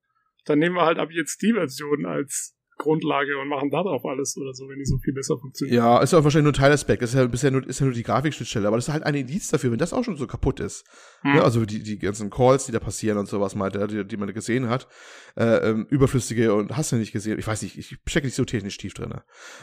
dann 0.48 0.58
nehmen 0.58 0.76
wir 0.76 0.84
halt 0.84 0.98
ab 0.98 1.10
jetzt 1.10 1.42
die 1.42 1.52
Version 1.52 2.06
als 2.06 2.58
Grundlage 2.78 3.38
und 3.38 3.48
machen 3.48 3.70
darauf 3.70 4.04
alles 4.06 4.36
oder 4.38 4.54
so, 4.54 4.68
wenn 4.68 4.78
die 4.78 4.84
so 4.86 4.96
viel 4.98 5.12
besser 5.12 5.36
funktioniert. 5.36 5.76
Ja, 5.76 6.00
ist 6.00 6.12
ja 6.12 6.22
wahrscheinlich 6.24 6.44
nur 6.44 6.52
ein 6.52 6.62
Teilaspekt. 6.62 7.02
Das 7.02 7.10
ist 7.10 7.16
ja 7.16 7.26
bisher 7.26 7.50
nur, 7.50 7.66
ist 7.66 7.80
ja 7.80 7.86
nur 7.86 7.94
die 7.94 8.04
Grafikschnittstelle, 8.04 8.66
aber 8.66 8.76
das 8.76 8.88
ist 8.88 8.94
halt 8.94 9.02
ein 9.02 9.14
Indiz 9.14 9.48
dafür, 9.48 9.72
wenn 9.72 9.78
das 9.78 9.92
auch 9.92 10.04
schon 10.04 10.16
so 10.16 10.26
kaputt 10.26 10.60
ist. 10.60 10.86
Hm. 11.22 11.34
Ne? 11.34 11.42
Also 11.42 11.66
die, 11.66 11.82
die 11.82 11.98
ganzen 11.98 12.30
Calls, 12.30 12.66
die 12.66 12.72
da 12.72 12.78
passieren 12.78 13.18
und 13.18 13.26
sowas, 13.26 13.54
meinte 13.54 13.86
die, 13.88 14.04
die 14.06 14.16
man 14.16 14.32
gesehen 14.32 14.68
hat. 14.68 14.88
Äh, 15.36 15.68
ähm, 15.68 15.86
überflüssige 15.90 16.54
und 16.54 16.76
hast 16.76 16.92
du 16.92 16.96
nicht 16.96 17.12
gesehen. 17.12 17.38
Ich 17.38 17.46
weiß 17.46 17.62
nicht, 17.62 17.76
ich 17.76 17.98
stecke 18.06 18.26
nicht 18.26 18.36
so 18.36 18.44
technisch 18.44 18.78
tief 18.78 18.94
drin. 18.94 19.12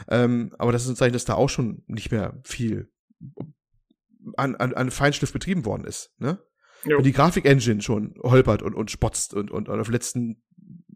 Ähm, 0.08 0.54
aber 0.58 0.72
das 0.72 0.84
ist 0.84 0.90
ein 0.90 0.96
Zeichen, 0.96 1.14
dass 1.14 1.24
da 1.24 1.34
auch 1.34 1.48
schon 1.48 1.82
nicht 1.86 2.12
mehr 2.12 2.38
viel 2.44 2.90
an, 4.36 4.56
an, 4.56 4.74
an 4.74 4.90
Feinschliff 4.90 5.32
betrieben 5.32 5.64
worden 5.64 5.84
ist. 5.84 6.12
Ne? 6.18 6.38
Jo. 6.84 6.98
Wenn 6.98 7.04
die 7.04 7.12
Grafik-Engine 7.12 7.82
schon 7.82 8.14
holpert 8.22 8.62
und, 8.62 8.74
und 8.74 8.90
spotzt 8.90 9.34
und, 9.34 9.50
und 9.50 9.68
auf 9.68 9.88
letzten 9.88 10.42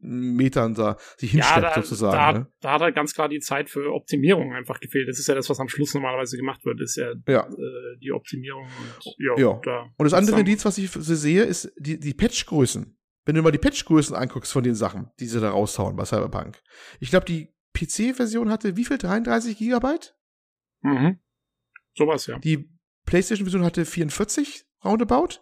Metern 0.02 0.74
da 0.74 0.96
sich 1.18 1.32
Ja, 1.32 1.44
hinsteppt 1.44 1.76
da, 1.76 1.82
sozusagen. 1.82 2.16
da, 2.16 2.32
ne? 2.40 2.46
da 2.60 2.72
hat 2.72 2.80
halt 2.80 2.94
ganz 2.94 3.12
klar 3.14 3.28
die 3.28 3.40
Zeit 3.40 3.68
für 3.68 3.92
Optimierung 3.92 4.54
einfach 4.54 4.80
gefehlt. 4.80 5.08
Das 5.08 5.18
ist 5.18 5.26
ja 5.28 5.34
das, 5.34 5.50
was 5.50 5.60
am 5.60 5.68
Schluss 5.68 5.92
normalerweise 5.94 6.36
gemacht 6.36 6.64
wird, 6.64 6.80
ist 6.80 6.96
ja, 6.96 7.12
Ja. 7.28 7.46
äh, 7.46 7.98
die 8.00 8.12
Optimierung. 8.12 8.64
Und, 8.64 9.14
ja, 9.18 9.34
Ja. 9.36 9.60
Da 9.62 9.90
Und 9.96 10.04
das 10.04 10.14
andere 10.14 10.40
Indiz, 10.40 10.64
was 10.64 10.78
ich 10.78 10.90
sehe, 10.90 11.42
ist 11.44 11.70
die, 11.76 11.98
die 12.00 12.14
Patchgrößen. 12.14 12.96
Wenn 13.26 13.34
du 13.34 13.42
mal 13.42 13.50
die 13.52 13.58
Patchgrößen 13.58 14.16
anguckst 14.16 14.52
von 14.52 14.62
den 14.64 14.74
Sachen, 14.74 15.10
die 15.20 15.26
sie 15.26 15.38
da 15.40 15.50
raushauen 15.50 15.94
bei 15.96 16.04
Cyberpunk. 16.06 16.62
Ich 17.00 17.10
glaube, 17.10 17.26
die 17.26 17.52
PC-Version 17.74 18.50
hatte 18.50 18.76
wie 18.76 18.84
viel? 18.86 18.96
33 18.98 19.58
Gigabyte? 19.58 20.16
mhm. 20.82 21.18
Sowas, 21.94 22.26
ja. 22.26 22.38
Die 22.38 22.70
PlayStation-Version 23.04 23.64
hatte 23.64 23.84
44 23.84 24.64
roundabout. 24.84 25.40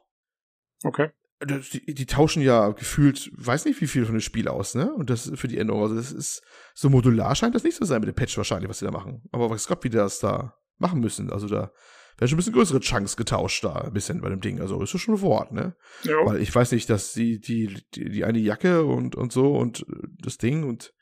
Okay. 0.82 1.10
Das, 1.40 1.70
die, 1.70 1.94
die 1.94 2.06
tauschen 2.06 2.42
ja 2.42 2.70
gefühlt, 2.70 3.30
weiß 3.34 3.64
nicht 3.64 3.80
wie 3.80 3.86
viel 3.86 4.04
von 4.04 4.14
dem 4.14 4.20
Spiel 4.20 4.48
aus, 4.48 4.74
ne? 4.74 4.92
Und 4.92 5.08
das 5.08 5.30
für 5.34 5.46
die 5.46 5.58
Änderung. 5.58 5.82
Also 5.82 5.94
das 5.94 6.10
ist 6.10 6.42
so 6.74 6.90
modular 6.90 7.34
scheint 7.36 7.54
das 7.54 7.62
nicht 7.62 7.76
zu 7.76 7.84
sein 7.84 8.00
mit 8.00 8.08
dem 8.08 8.14
Patch 8.16 8.36
wahrscheinlich, 8.36 8.68
was 8.68 8.80
sie 8.80 8.84
da 8.84 8.90
machen. 8.90 9.22
Aber 9.30 9.48
weiß 9.48 9.68
Gott, 9.68 9.84
wie 9.84 9.90
die 9.90 9.96
das 9.96 10.18
da 10.18 10.54
machen 10.78 11.00
müssen. 11.00 11.30
Also 11.30 11.46
da 11.46 11.70
werden 12.18 12.28
schon 12.28 12.36
ein 12.36 12.38
bisschen 12.38 12.52
größere 12.54 12.80
Chunks 12.80 13.16
getauscht 13.16 13.62
da, 13.62 13.74
ein 13.74 13.92
bisschen 13.92 14.20
bei 14.20 14.28
dem 14.28 14.40
Ding. 14.40 14.60
Also 14.60 14.82
ist 14.82 14.92
das 14.92 15.00
schon 15.00 15.14
ein 15.14 15.20
Wort, 15.20 15.52
ne? 15.52 15.76
Ja. 16.02 16.16
Weil 16.24 16.42
ich 16.42 16.52
weiß 16.52 16.72
nicht, 16.72 16.90
dass 16.90 17.12
die, 17.12 17.40
die, 17.40 17.84
die, 17.94 18.08
die 18.10 18.24
eine 18.24 18.38
Jacke 18.38 18.84
und, 18.84 19.14
und 19.14 19.32
so 19.32 19.56
und 19.56 19.86
äh, 19.88 20.08
das 20.20 20.38
Ding 20.38 20.64
und 20.64 20.92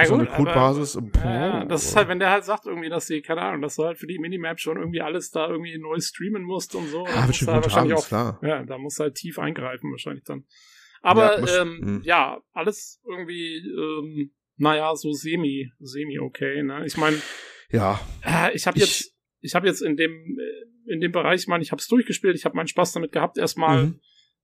ja, 0.00 0.04
so 0.06 0.14
eine 0.14 0.28
aber- 0.28 0.36
Codebasis. 0.36 0.98
Ja, 1.22 1.64
das 1.64 1.84
ist 1.84 1.96
halt, 1.96 2.08
wenn 2.08 2.18
der 2.18 2.30
halt 2.30 2.44
sagt 2.44 2.66
irgendwie, 2.66 2.88
dass 2.88 3.06
sie, 3.06 3.22
keine 3.22 3.40
Ahnung, 3.42 3.62
dass 3.62 3.76
du 3.76 3.84
halt 3.84 3.98
für 3.98 4.06
die 4.06 4.18
Minimap 4.18 4.58
schon 4.60 4.76
irgendwie 4.76 5.00
alles 5.00 5.30
da 5.30 5.48
irgendwie 5.48 5.78
neu 5.78 5.98
streamen 6.00 6.42
musst 6.42 6.74
und 6.74 6.86
so. 6.88 7.06
Ja, 7.06 7.26
musst 7.26 7.38
schon 7.38 7.48
halt 7.48 7.62
gut 7.62 7.72
wahrscheinlich 7.72 7.98
ist 7.98 8.08
klar. 8.08 8.38
Ja, 8.42 8.62
da 8.64 8.78
musst 8.78 8.98
du 8.98 9.04
halt 9.04 9.14
tief 9.14 9.38
eingreifen 9.38 9.90
wahrscheinlich 9.90 10.24
dann. 10.24 10.44
Aber 11.02 11.34
Ja, 11.34 11.40
muss- 11.40 11.56
ähm, 11.58 11.78
hm. 11.82 12.02
ja 12.04 12.40
alles 12.52 13.00
irgendwie, 13.08 13.56
ähm, 13.58 14.32
naja, 14.56 14.94
so 14.96 15.12
semi, 15.12 15.70
semi 15.80 16.18
okay. 16.18 16.62
Ne? 16.62 16.84
Ich 16.86 16.96
meine, 16.96 17.16
Ja, 17.70 18.00
äh, 18.24 18.54
ich 18.54 18.66
habe 18.66 18.78
Ich- 18.78 18.84
jetzt, 18.84 19.14
ich 19.40 19.54
habe 19.54 19.66
jetzt 19.66 19.80
in 19.82 19.96
dem, 19.96 20.12
äh, 20.12 20.92
in 20.92 21.00
dem 21.00 21.12
Bereich, 21.12 21.40
ich 21.42 21.46
meine, 21.48 21.62
ich 21.62 21.72
habe 21.72 21.80
es 21.80 21.88
durchgespielt, 21.88 22.36
ich 22.36 22.44
habe 22.44 22.56
meinen 22.56 22.68
Spaß 22.68 22.92
damit 22.92 23.10
gehabt. 23.12 23.36
Erstmal, 23.38 23.86
Mhm. 23.86 24.00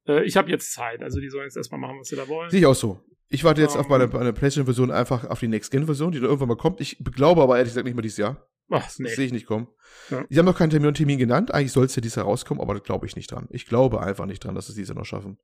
Äh, 0.06 0.24
ich 0.24 0.36
habe 0.36 0.50
jetzt 0.50 0.72
Zeit, 0.72 1.02
also 1.02 1.20
die 1.20 1.28
sollen 1.30 1.44
jetzt 1.44 1.56
erstmal 1.56 1.80
machen, 1.80 1.98
was 2.00 2.08
sie 2.08 2.16
da 2.16 2.28
wollen. 2.28 2.50
sehe 2.50 2.60
ich 2.60 2.66
auch 2.66 2.74
so. 2.74 3.00
Ich 3.28 3.44
warte 3.44 3.60
jetzt 3.60 3.74
Ähm. 3.74 3.80
auf 3.82 3.88
meine, 3.88 4.06
meine 4.08 4.32
PlayStation-Version 4.32 4.90
einfach 4.90 5.24
auf 5.24 5.38
die 5.40 5.48
Next-Gen-Version, 5.48 6.12
die 6.12 6.18
da 6.20 6.26
irgendwann 6.26 6.48
mal 6.48 6.56
kommt. 6.56 6.80
Ich 6.80 6.98
glaube 7.14 7.42
aber 7.42 7.56
ehrlich 7.58 7.70
gesagt 7.72 7.84
nicht 7.86 7.94
mal 7.94 8.02
dieses 8.02 8.18
Jahr. 8.18 8.46
Ach, 8.72 8.84
Das 8.84 8.98
nee. 8.98 9.08
sehe 9.08 9.26
ich 9.26 9.32
nicht 9.32 9.46
kommen. 9.46 9.68
Ja. 10.10 10.24
Die 10.30 10.38
haben 10.38 10.46
noch 10.46 10.56
keinen 10.56 10.70
Termin, 10.70 10.94
Termin 10.94 11.18
genannt. 11.18 11.52
Eigentlich 11.52 11.72
soll 11.72 11.86
es 11.86 11.96
ja 11.96 12.02
dieses 12.02 12.16
Jahr 12.16 12.26
rauskommen, 12.26 12.60
aber 12.62 12.74
da 12.74 12.80
glaube 12.80 13.06
ich 13.06 13.16
nicht 13.16 13.30
dran. 13.32 13.48
Ich 13.50 13.66
glaube 13.66 14.00
einfach 14.00 14.26
nicht 14.26 14.44
dran, 14.44 14.54
dass 14.54 14.68
es 14.68 14.74
dieses 14.74 14.88
Jahr 14.90 14.98
noch 14.98 15.04
schaffen. 15.06 15.38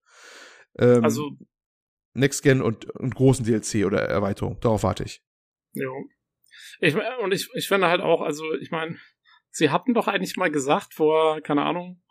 Ähm, 0.78 1.03
Also, 1.05 1.31
Next 2.15 2.43
Gen 2.43 2.62
und, 2.62 2.89
und 2.91 3.15
großen 3.15 3.45
DLC 3.45 3.85
oder 3.85 4.01
Erweiterung. 4.03 4.59
Darauf 4.61 4.83
warte 4.85 5.05
ich. 5.05 5.23
Jo. 5.73 5.93
Ich, 6.81 6.97
und 7.23 7.33
ich, 7.35 7.49
ich 7.55 7.69
finde 7.69 7.89
halt 7.89 8.01
auch, 8.01 8.23
also 8.23 8.45
ich 8.55 8.70
meine, 8.70 8.97
sie 9.51 9.70
hatten 9.70 9.93
doch 9.95 10.09
eigentlich 10.09 10.37
mal 10.37 10.51
gesagt 10.51 10.95
vor, 10.95 11.41
keine 11.43 11.62
Ahnung, 11.62 12.03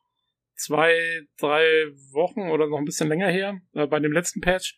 zwei, 0.56 1.22
drei 1.38 1.64
Wochen 2.14 2.50
oder 2.50 2.68
noch 2.68 2.78
ein 2.80 2.86
bisschen 2.86 3.08
länger 3.10 3.28
her, 3.30 3.60
äh, 3.74 3.88
bei 3.88 4.00
dem 4.00 4.12
letzten 4.12 4.42
Patch, 4.42 4.76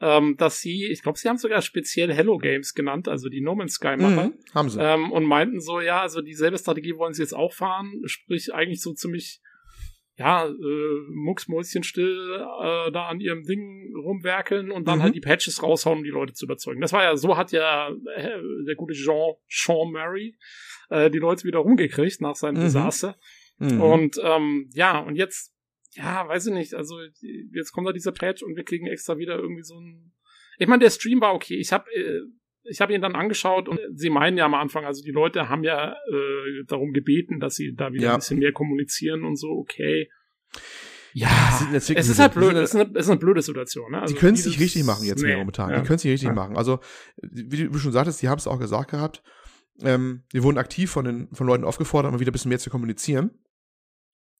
ähm, 0.00 0.36
dass 0.36 0.60
sie, 0.60 0.86
ich 0.90 1.02
glaube, 1.02 1.18
sie 1.18 1.28
haben 1.28 1.38
sogar 1.38 1.60
speziell 1.62 2.12
Hello 2.12 2.38
Games 2.38 2.72
genannt, 2.74 3.08
also 3.08 3.28
die 3.28 3.40
No 3.40 3.54
Man's 3.54 3.74
Sky 3.74 3.96
Macher, 3.96 4.28
Mhm, 4.28 4.34
haben 4.54 4.68
sie. 4.70 4.80
ähm, 4.80 5.10
und 5.12 5.24
meinten 5.24 5.60
so, 5.60 5.80
ja, 5.80 6.00
also 6.00 6.20
dieselbe 6.22 6.56
Strategie 6.58 6.94
wollen 6.96 7.14
sie 7.14 7.22
jetzt 7.22 7.34
auch 7.34 7.52
fahren, 7.52 7.92
sprich 8.04 8.54
eigentlich 8.54 8.80
so 8.80 8.92
ziemlich, 8.92 9.40
ja, 10.16 10.46
äh, 10.48 10.52
mucksmäuschenstill 11.10 12.16
äh, 12.60 12.90
da 12.92 13.06
an 13.08 13.20
ihrem 13.20 13.44
Ding 13.44 13.92
rumwerkeln 13.96 14.70
und 14.70 14.86
dann 14.88 14.98
Mhm. 14.98 15.02
halt 15.02 15.14
die 15.14 15.20
Patches 15.20 15.62
raushauen, 15.62 15.98
um 15.98 16.04
die 16.04 16.10
Leute 16.10 16.32
zu 16.32 16.44
überzeugen. 16.44 16.80
Das 16.80 16.92
war 16.92 17.02
ja, 17.04 17.16
so 17.16 17.36
hat 17.36 17.52
ja 17.52 17.88
äh, 18.16 18.38
der 18.66 18.74
gute 18.76 18.94
Jean, 18.94 19.34
Sean 19.48 19.92
Murray 19.92 20.36
äh, 20.90 21.10
die 21.10 21.18
Leute 21.18 21.44
wieder 21.44 21.58
rumgekriegt 21.60 22.20
nach 22.20 22.34
seinem 22.34 22.56
Mhm. 22.56 22.62
Desaster. 22.62 23.16
Mhm. 23.58 23.80
Und 23.80 24.20
ähm, 24.22 24.70
ja, 24.72 24.98
und 24.98 25.16
jetzt, 25.16 25.52
ja, 25.94 26.26
weiß 26.28 26.46
ich 26.46 26.52
nicht, 26.54 26.74
also 26.74 26.98
jetzt 27.54 27.72
kommt 27.72 27.88
da 27.88 27.92
dieser 27.92 28.12
Patch 28.12 28.42
und 28.42 28.56
wir 28.56 28.64
kriegen 28.64 28.86
extra 28.86 29.18
wieder 29.18 29.36
irgendwie 29.36 29.62
so 29.64 29.78
ein. 29.80 30.12
Ich 30.58 30.66
meine, 30.66 30.82
der 30.82 30.90
Stream 30.90 31.20
war 31.20 31.34
okay. 31.34 31.56
Ich 31.56 31.72
habe 31.72 31.90
äh, 31.94 32.20
ich 32.70 32.80
habe 32.80 32.92
ihn 32.92 33.00
dann 33.00 33.14
angeschaut 33.14 33.68
und 33.68 33.80
sie 33.94 34.10
meinen 34.10 34.36
ja 34.36 34.44
am 34.44 34.54
Anfang, 34.54 34.84
also 34.84 35.02
die 35.02 35.10
Leute 35.10 35.48
haben 35.48 35.64
ja 35.64 35.92
äh, 35.92 36.64
darum 36.66 36.92
gebeten, 36.92 37.40
dass 37.40 37.54
sie 37.54 37.74
da 37.74 37.92
wieder 37.92 38.04
Ja. 38.08 38.12
ein 38.14 38.18
bisschen 38.18 38.40
mehr 38.40 38.52
kommunizieren 38.52 39.24
und 39.24 39.36
so, 39.36 39.48
okay. 39.52 40.10
Ja, 41.14 41.28
es 41.72 41.88
ist 41.90 42.18
halt 42.18 42.34
blöd, 42.34 42.54
es 42.54 42.74
ist 42.74 42.80
eine, 42.80 42.90
es 42.94 43.06
ist 43.06 43.10
eine 43.10 43.18
blöde 43.18 43.40
Situation. 43.40 43.92
Ne? 43.92 44.02
Also 44.02 44.14
die 44.14 44.20
können 44.20 44.34
es 44.34 44.44
nicht 44.44 44.60
richtig 44.60 44.84
machen 44.84 45.06
jetzt 45.06 45.22
nee, 45.22 45.28
mehr 45.28 45.38
momentan. 45.38 45.70
ja. 45.70 45.76
Die 45.80 45.86
können 45.86 45.96
es 45.96 46.04
nicht 46.04 46.12
richtig 46.12 46.28
Ja. 46.28 46.34
machen. 46.34 46.56
Also, 46.56 46.80
wie 47.22 47.64
du 47.68 47.78
schon 47.78 47.92
sagtest, 47.92 48.20
die 48.20 48.28
haben 48.28 48.38
es 48.38 48.46
auch 48.46 48.58
gesagt 48.58 48.90
gehabt. 48.90 49.22
Ähm, 49.80 50.24
die 50.34 50.42
wurden 50.42 50.58
aktiv 50.58 50.90
von 50.90 51.04
den 51.06 51.28
von 51.32 51.46
Leuten 51.46 51.64
aufgefordert, 51.64 52.12
mal 52.12 52.20
wieder 52.20 52.30
ein 52.30 52.32
bisschen 52.32 52.50
mehr 52.50 52.58
zu 52.58 52.68
kommunizieren. 52.68 53.30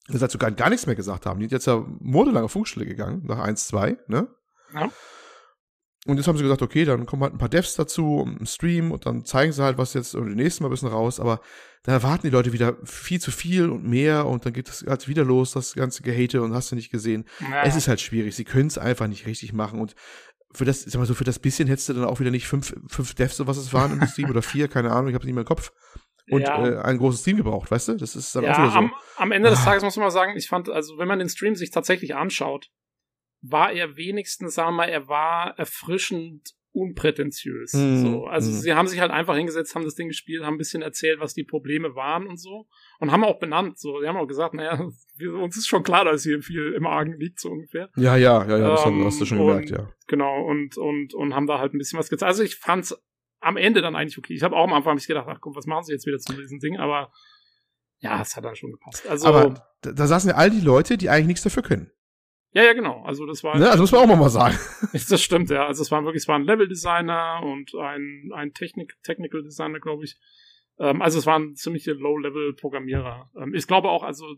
Das 0.09 0.21
heißt, 0.21 0.31
sogar 0.31 0.51
gar 0.51 0.69
nichts 0.69 0.85
mehr 0.85 0.95
gesagt 0.95 1.25
haben. 1.25 1.39
Die 1.39 1.45
sind 1.45 1.51
jetzt 1.51 1.67
ja 1.67 1.85
monatelange 1.99 2.49
Funkstille 2.49 2.85
gegangen, 2.85 3.23
nach 3.25 3.39
1, 3.39 3.67
2, 3.67 3.97
ne? 4.07 4.27
Ja. 4.73 4.89
Und 6.05 6.17
jetzt 6.17 6.27
haben 6.27 6.37
sie 6.37 6.43
gesagt, 6.43 6.61
okay, 6.61 6.85
dann 6.85 7.05
kommen 7.05 7.23
halt 7.23 7.33
ein 7.33 7.37
paar 7.37 7.49
Devs 7.49 7.75
dazu, 7.75 8.25
im 8.25 8.45
Stream 8.45 8.91
und 8.91 9.05
dann 9.05 9.25
zeigen 9.25 9.51
sie 9.51 9.61
halt, 9.61 9.77
was 9.77 9.93
jetzt 9.93 10.15
und 10.15 10.33
nächsten 10.33 10.63
Mal 10.63 10.69
ein 10.69 10.71
bisschen 10.71 10.87
raus, 10.87 11.19
aber 11.19 11.41
da 11.83 11.91
erwarten 11.91 12.25
die 12.25 12.31
Leute 12.31 12.53
wieder 12.53 12.77
viel 12.83 13.19
zu 13.19 13.31
viel 13.31 13.69
und 13.69 13.83
mehr 13.83 14.25
und 14.25 14.45
dann 14.45 14.53
geht 14.53 14.69
es 14.69 14.85
halt 14.87 15.07
wieder 15.09 15.25
los, 15.25 15.51
das 15.51 15.75
ganze 15.75 16.01
Gehate 16.01 16.41
und 16.41 16.53
hast 16.53 16.71
du 16.71 16.75
nicht 16.75 16.89
gesehen. 16.89 17.25
Ja. 17.41 17.63
Es 17.63 17.75
ist 17.75 17.87
halt 17.87 17.99
schwierig. 17.99 18.35
Sie 18.35 18.45
können 18.45 18.67
es 18.67 18.77
einfach 18.77 19.07
nicht 19.07 19.25
richtig 19.25 19.51
machen. 19.51 19.79
Und 19.79 19.95
für 20.53 20.65
das, 20.65 20.81
sag 20.81 20.99
mal 20.99 21.05
so, 21.05 21.13
für 21.13 21.25
das 21.25 21.39
bisschen 21.39 21.67
hättest 21.67 21.89
du 21.89 21.93
dann 21.93 22.05
auch 22.05 22.19
wieder 22.19 22.31
nicht 22.31 22.47
fünf, 22.47 22.75
fünf 22.87 23.13
Devs, 23.13 23.37
so 23.37 23.47
was 23.47 23.57
es 23.57 23.73
waren 23.73 23.99
im 23.99 24.07
Stream 24.07 24.29
oder 24.29 24.41
vier, 24.41 24.67
keine 24.67 24.91
Ahnung, 24.91 25.09
ich 25.09 25.15
habe 25.15 25.25
nicht 25.25 25.35
mehr 25.35 25.43
im 25.43 25.47
Kopf. 25.47 25.71
Und 26.29 26.41
Ja. 26.41 26.67
äh, 26.67 26.77
ein 26.81 26.97
großes 26.97 27.23
Team 27.23 27.37
gebraucht, 27.37 27.71
weißt 27.71 27.89
du? 27.89 27.93
Das 27.95 28.15
ist 28.15 28.35
dann 28.35 28.45
auch 28.45 28.49
ja, 28.49 28.57
wieder 28.57 28.71
so. 28.71 28.77
am, 28.77 28.93
am 29.17 29.31
Ende 29.31 29.49
des. 29.49 29.63
Tages 29.63 29.83
muss 29.83 29.95
man 29.95 30.05
mal 30.05 30.11
sagen, 30.11 30.33
ich 30.37 30.47
fand, 30.47 30.69
also 30.69 30.97
wenn 30.97 31.07
man 31.07 31.19
den 31.19 31.29
Stream 31.29 31.55
sich 31.55 31.71
tatsächlich 31.71 32.15
anschaut, 32.15 32.69
war 33.41 33.71
er 33.71 33.95
wenigstens, 33.97 34.53
sagen 34.55 34.71
wir 34.71 34.77
mal, 34.77 34.89
er 34.89 35.07
war 35.07 35.57
erfrischend 35.57 36.51
unprätentiös. 36.71 37.73
Mhm, 37.73 37.97
So, 38.03 38.25
also 38.25 38.51
mhm. 38.51 38.55
sie 38.55 38.73
haben 38.73 38.87
sich 38.87 38.99
halt 38.99 39.11
einfach 39.11 39.35
hingesetzt, 39.35 39.73
haben 39.75 39.83
das 39.85 39.95
Ding 39.95 40.07
gespielt, 40.07 40.43
haben 40.43 40.55
ein 40.55 40.59
bisschen 40.59 40.81
erzählt, 40.81 41.19
was 41.19 41.33
die 41.33 41.43
Probleme 41.43 41.95
waren 41.95 42.27
und 42.27 42.37
so. 42.39 42.67
Und 42.99 43.11
haben 43.11 43.23
auch 43.23 43.39
benannt, 43.39 43.79
so, 43.79 43.99
sie 44.01 44.07
haben 44.07 44.17
auch 44.17 44.27
gesagt, 44.27 44.53
naja, 44.53 44.87
wir, 45.15 45.33
uns 45.33 45.57
ist 45.57 45.67
schon 45.67 45.83
klar, 45.83 46.05
dass 46.05 46.23
hier 46.23 46.41
viel 46.41 46.73
im 46.73 46.85
Argen 46.85 47.13
liegt, 47.17 47.39
so 47.39 47.49
ungefähr. 47.49 47.89
ja, 47.95 48.15
ja, 48.17 48.45
ja, 48.47 48.57
ja, 48.57 48.69
das 48.69 48.85
Ähm, 48.85 49.03
hast 49.03 49.19
du 49.19 49.25
schon 49.25 49.39
und- 49.39 49.47
gemerkt, 49.47 49.69
ja. 49.71 49.89
Genau, 50.07 50.43
und, 50.45 50.77
und, 50.77 51.13
und 51.13 51.33
haben 51.35 51.47
da 51.47 51.59
halt 51.59 51.73
ein 51.73 51.77
bisschen 51.77 51.97
was 51.99 52.09
gezeigt. 52.09 52.27
Also 52.27 52.43
ich 52.43 52.55
fand's 52.55 52.95
am 53.39 53.57
Ende 53.57 53.81
dann 53.81 53.95
eigentlich 53.95 54.17
okay. 54.17 54.33
Ich 54.33 54.43
habe 54.43 54.55
auch 54.55 54.63
am 54.63 54.73
Anfang 54.73 54.91
hab 54.91 54.99
ich 54.99 55.07
gedacht, 55.07 55.27
ach 55.29 55.39
komm, 55.41 55.55
was 55.55 55.65
machen 55.65 55.83
sie 55.83 55.93
jetzt 55.93 56.05
wieder 56.05 56.19
zu 56.19 56.33
diesem 56.33 56.59
Ding, 56.59 56.77
aber 56.77 57.11
ja, 57.99 58.21
es 58.21 58.35
hat 58.35 58.45
dann 58.45 58.55
schon 58.55 58.71
gepasst. 58.71 59.07
Also, 59.07 59.27
Aber 59.27 59.61
da, 59.81 59.91
da 59.91 60.07
saßen 60.07 60.29
ja 60.29 60.35
all 60.35 60.49
die 60.49 60.61
Leute, 60.61 60.97
die 60.97 61.09
eigentlich 61.09 61.27
nichts 61.27 61.43
dafür 61.43 61.63
können. 61.63 61.91
ja, 62.53 62.63
ja, 62.63 62.73
genau. 62.73 63.03
Also 63.03 63.25
das 63.25 63.43
war, 63.43 63.57
Ne? 63.57 63.69
Also 63.69 63.83
muss 63.83 63.91
man 63.91 64.01
auch 64.01 64.07
mal 64.07 64.15
mal 64.15 64.29
sagen. 64.29 64.57
das 64.93 65.21
stimmt, 65.21 65.49
ja. 65.49 65.67
Also 65.67 65.81
es 65.81 65.91
waren 65.91 66.05
wirklich, 66.05 66.23
es 66.23 66.27
war 66.27 66.37
ein 66.37 66.45
Level-Designer 66.45 67.41
und 67.43 67.75
ein, 67.75 68.31
ein 68.33 68.53
Technik, 68.53 68.95
Technical 69.03 69.43
Designer, 69.43 69.79
glaube 69.79 70.05
ich. 70.05 70.17
Ähm, 70.79 71.01
also 71.01 71.19
es 71.19 71.25
waren 71.25 71.55
ziemliche 71.55 71.91
Low-Level-Programmierer. 71.91 73.31
Ähm, 73.37 73.53
ich 73.53 73.67
glaube 73.67 73.89
auch, 73.89 74.03
also 74.03 74.35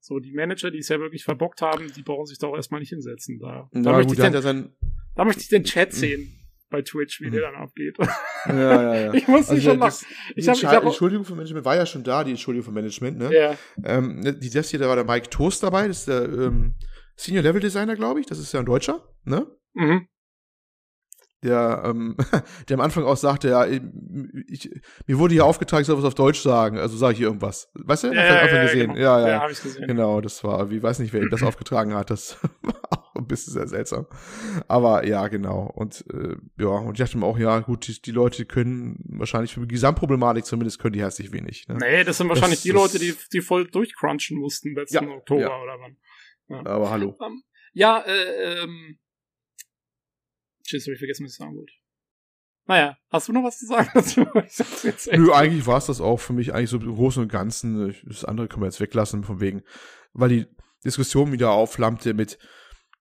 so 0.00 0.18
die 0.18 0.32
Manager, 0.32 0.70
die 0.70 0.78
es 0.78 0.88
ja 0.88 0.98
wirklich 0.98 1.22
verbockt 1.22 1.62
haben, 1.62 1.92
die 1.92 2.02
brauchen 2.02 2.26
sich 2.26 2.38
da 2.38 2.48
auch 2.48 2.56
erstmal 2.56 2.80
nicht 2.80 2.88
hinsetzen. 2.88 3.38
Da, 3.38 3.68
da, 3.72 3.92
möchte, 3.92 4.08
gut, 4.08 4.18
ich 4.18 4.24
den, 4.24 4.32
ja 4.32 4.64
da 5.14 5.24
möchte 5.24 5.42
ich 5.42 5.48
den 5.48 5.64
Chat 5.64 5.92
sehen. 5.92 6.41
Bei 6.72 6.82
Twitch, 6.82 7.20
wie 7.20 7.28
Mhm. 7.28 7.32
der 7.32 7.42
dann 7.42 7.54
abgeht. 7.54 7.96
Ja, 8.46 8.54
ja, 8.54 8.94
ja. 8.96 9.12
Ich 9.14 9.28
muss 9.28 9.48
nicht 9.50 9.68
Also 9.68 9.70
schon 9.70 9.80
die 9.80 10.40
Ich 10.40 10.48
hab, 10.48 10.56
ich 10.56 10.64
hab, 10.66 10.84
Entschuldigung 10.84 11.24
für 11.24 11.34
Management 11.36 11.64
war 11.64 11.76
ja 11.76 11.86
schon 11.86 12.02
da, 12.02 12.24
die 12.24 12.32
Entschuldigung 12.32 12.64
für 12.66 12.72
Management, 12.72 13.18
ne? 13.18 13.32
ja, 13.32 13.56
Ähm, 13.84 14.18
ne, 14.20 14.34
die 14.34 14.50
das 14.50 14.70
hier, 14.70 14.80
da 14.80 14.88
war 14.88 14.96
der 14.96 15.04
Mike 15.04 15.30
Toast 15.30 15.62
dabei, 15.62 15.86
das 15.86 15.98
ist 16.00 16.08
der 16.08 16.24
ähm, 16.24 16.74
Senior 17.14 17.44
Level 17.44 17.60
Designer, 17.60 17.94
glaube 17.94 18.18
ich. 18.20 18.26
Das 18.26 18.38
ist 18.40 18.52
ja 18.52 18.58
ein 18.60 18.66
Deutscher, 18.66 19.06
ne? 19.24 19.46
mhm. 19.74 20.08
Der, 21.42 21.82
ähm, 21.84 22.16
der 22.68 22.74
am 22.76 22.80
Anfang 22.80 23.04
auch 23.04 23.16
sagte, 23.16 23.48
ja, 23.48 23.66
ich, 23.66 24.70
mir 25.06 25.18
wurde 25.18 25.34
hier 25.34 25.44
aufgetragen, 25.44 25.80
ich 25.82 25.86
soll 25.88 25.98
was 25.98 26.04
auf 26.04 26.14
Deutsch 26.14 26.40
sagen, 26.40 26.78
also 26.78 26.96
sage 26.96 27.12
ich 27.14 27.18
hier 27.18 27.26
irgendwas. 27.26 27.68
Weißt 27.74 28.04
du? 28.04 28.08
Ja, 28.08 28.24
ja, 28.24 28.40
Anfang 28.42 28.56
ja, 28.56 28.62
gesehen. 28.64 28.94
genau. 28.94 29.00
Ja, 29.00 29.20
ja. 29.20 29.28
ja, 29.28 29.40
habe 29.40 29.52
ich 29.52 29.62
gesehen. 29.62 29.86
Genau, 29.88 30.20
das 30.20 30.44
war, 30.44 30.70
wie 30.70 30.82
weiß 30.82 31.00
nicht, 31.00 31.12
wer 31.12 31.22
ihm 31.22 31.30
das 31.30 31.42
aufgetragen 31.42 31.94
hat. 31.94 32.10
Das 32.10 32.38
war 32.62 32.74
auch 32.92 33.14
ein 33.16 33.26
bisschen 33.26 33.52
sehr 33.54 33.66
seltsam. 33.66 34.06
Aber 34.68 35.04
ja, 35.04 35.26
genau. 35.28 35.70
Und 35.74 36.04
äh, 36.12 36.36
ja, 36.58 36.68
und 36.68 36.92
ich 36.92 37.04
dachte 37.04 37.18
mir 37.18 37.26
auch, 37.26 37.38
ja, 37.38 37.58
gut, 37.58 37.88
die, 37.88 38.00
die 38.00 38.12
Leute 38.12 38.44
können 38.44 39.02
wahrscheinlich 39.08 39.54
für 39.54 39.60
die 39.60 39.68
Gesamtproblematik 39.68 40.44
zumindest 40.44 40.78
können 40.78 40.92
die 40.92 41.00
herzlich 41.00 41.32
wenig. 41.32 41.66
Ne? 41.66 41.78
Nee, 41.80 42.04
das 42.04 42.18
sind 42.18 42.28
wahrscheinlich 42.28 42.60
Das- 42.60 42.62
die 42.62 42.70
Leute, 42.70 42.98
die, 43.00 43.14
die 43.32 43.40
voll 43.40 43.66
durchcrunchen 43.66 44.38
mussten 44.38 44.74
letzten 44.74 45.08
Oktober 45.08 45.60
oder 45.62 45.76
wann. 45.80 46.66
Aber 46.66 46.90
hallo. 46.90 47.16
Ähm, 47.24 47.42
ja, 47.72 47.98
äh, 48.06 48.62
ähm. 48.62 48.98
Tschüss, 50.62 50.86
hab 50.86 50.92
ich 50.92 50.98
vergessen, 50.98 51.24
was 51.24 51.32
ich 51.32 51.38
sagen 51.38 51.56
wollte. 51.56 51.72
Naja, 52.66 52.96
hast 53.10 53.28
du 53.28 53.32
noch 53.32 53.42
was 53.42 53.58
zu 53.58 53.66
sagen 53.66 53.90
dazu? 53.94 54.24
Nö, 55.12 55.32
eigentlich 55.32 55.66
war 55.66 55.78
es 55.78 55.86
das 55.86 56.00
auch 56.00 56.18
für 56.18 56.32
mich 56.32 56.54
eigentlich 56.54 56.70
so 56.70 56.78
im 56.78 56.94
Großen 56.94 57.22
und 57.22 57.28
Ganzen. 57.28 57.94
Das 58.06 58.24
andere 58.24 58.48
können 58.48 58.62
wir 58.62 58.66
jetzt 58.66 58.80
weglassen, 58.80 59.24
von 59.24 59.40
wegen, 59.40 59.62
weil 60.12 60.28
die 60.28 60.46
Diskussion 60.84 61.32
wieder 61.32 61.50
aufflammte 61.50 62.14
mit 62.14 62.38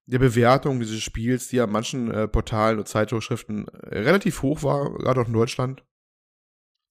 der 0.06 0.20
Bewertung 0.20 0.80
dieses 0.80 1.02
Spiels, 1.02 1.48
die 1.48 1.62
an 1.62 1.72
manchen 1.72 2.12
äh, 2.12 2.28
Portalen 2.28 2.80
und 2.80 2.88
Zeitschriften 2.88 3.68
äh, 3.68 4.00
relativ 4.00 4.42
hoch 4.42 4.64
war, 4.64 4.94
gerade 4.98 5.22
auch 5.22 5.28
in 5.28 5.34
Deutschland. 5.34 5.84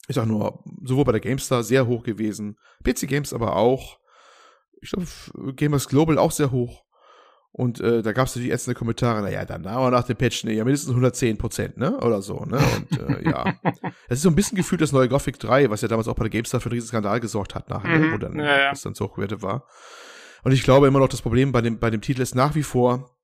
Ich 0.08 0.16
sag 0.16 0.26
nur, 0.26 0.64
sowohl 0.82 1.04
bei 1.04 1.12
der 1.12 1.20
GameStar 1.20 1.62
sehr 1.62 1.86
hoch 1.86 2.02
gewesen, 2.02 2.56
PC 2.82 3.08
Games 3.08 3.32
aber 3.32 3.56
auch. 3.56 3.98
Ich 4.80 4.90
glaube, 4.90 5.06
Gamers 5.54 5.88
Global 5.88 6.18
auch 6.18 6.32
sehr 6.32 6.50
hoch. 6.50 6.84
Und 7.52 7.80
äh, 7.80 8.02
da 8.02 8.12
gab 8.12 8.28
es 8.28 8.36
natürlich 8.36 8.52
ätzende 8.52 8.78
Kommentare, 8.78 9.22
naja, 9.22 9.44
dann 9.44 9.66
aber 9.66 9.90
nach 9.90 10.04
dem 10.04 10.16
Patch, 10.16 10.44
ne, 10.44 10.52
ja, 10.52 10.64
mindestens 10.64 10.90
110 10.90 11.36
Prozent, 11.36 11.76
ne? 11.78 11.98
Oder 11.98 12.22
so, 12.22 12.44
ne? 12.44 12.58
Und 12.76 12.98
äh, 12.98 13.28
ja. 13.28 13.54
Es 14.08 14.18
ist 14.18 14.22
so 14.22 14.28
ein 14.28 14.36
bisschen 14.36 14.56
gefühlt 14.56 14.80
das 14.80 14.92
neue 14.92 15.08
Gothic 15.08 15.38
3, 15.38 15.68
was 15.68 15.80
ja 15.82 15.88
damals 15.88 16.06
auch 16.06 16.14
bei 16.14 16.24
der 16.24 16.30
GameStar 16.30 16.60
für 16.60 16.66
einen 16.66 16.74
riesen 16.74 16.88
Skandal 16.88 17.18
gesorgt 17.20 17.54
hat, 17.54 17.68
nachher, 17.68 17.98
Mhm, 17.98 18.12
wo 18.12 18.18
dann 18.18 18.38
ja, 18.38 18.58
ja. 18.58 18.70
das 18.70 18.82
dann 18.82 18.94
so 18.94 19.06
hochgewertet 19.06 19.42
war. 19.42 19.66
Und 20.44 20.52
ich 20.52 20.62
glaube 20.62 20.86
immer 20.86 21.00
noch, 21.00 21.08
das 21.08 21.22
Problem 21.22 21.50
bei 21.52 21.60
dem, 21.60 21.78
bei 21.80 21.90
dem 21.90 22.00
Titel 22.00 22.22
ist 22.22 22.34
nach 22.34 22.54
wie 22.54 22.62
vor, 22.62 23.16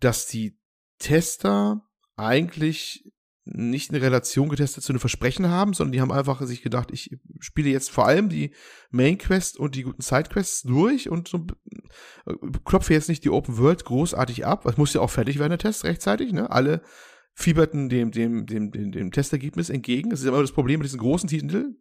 dass 0.00 0.26
die 0.26 0.58
Tester 0.98 1.82
eigentlich 2.16 3.04
nicht 3.44 3.90
eine 3.90 4.00
Relation 4.00 4.48
getestet 4.48 4.84
zu 4.84 4.92
einem 4.92 5.00
Versprechen 5.00 5.48
haben, 5.48 5.72
sondern 5.72 5.92
die 5.92 6.00
haben 6.00 6.12
einfach 6.12 6.40
sich 6.42 6.62
gedacht, 6.62 6.90
ich 6.92 7.18
spiele 7.40 7.70
jetzt 7.70 7.90
vor 7.90 8.06
allem 8.06 8.28
die 8.28 8.52
Main 8.90 9.18
Quest 9.18 9.58
und 9.58 9.74
die 9.74 9.82
guten 9.82 10.02
Side 10.02 10.28
Quests 10.30 10.62
durch 10.62 11.10
und 11.10 11.28
so, 11.28 11.46
äh, 12.26 12.34
klopfe 12.64 12.92
jetzt 12.94 13.08
nicht 13.08 13.24
die 13.24 13.30
Open 13.30 13.58
World 13.58 13.84
großartig 13.84 14.46
ab. 14.46 14.64
Es 14.66 14.76
muss 14.76 14.94
ja 14.94 15.00
auch 15.00 15.10
fertig 15.10 15.38
werden, 15.38 15.50
der 15.50 15.58
Test 15.58 15.84
rechtzeitig, 15.84 16.32
ne? 16.32 16.50
Alle 16.50 16.82
fieberten 17.34 17.88
dem, 17.88 18.12
dem, 18.12 18.46
dem, 18.46 18.70
dem, 18.70 18.92
dem 18.92 19.10
Testergebnis 19.10 19.70
entgegen. 19.70 20.10
Das 20.10 20.20
ist 20.20 20.26
immer 20.26 20.40
das 20.40 20.52
Problem 20.52 20.78
mit 20.78 20.86
diesen 20.86 21.00
großen 21.00 21.28
Titeln. 21.28 21.78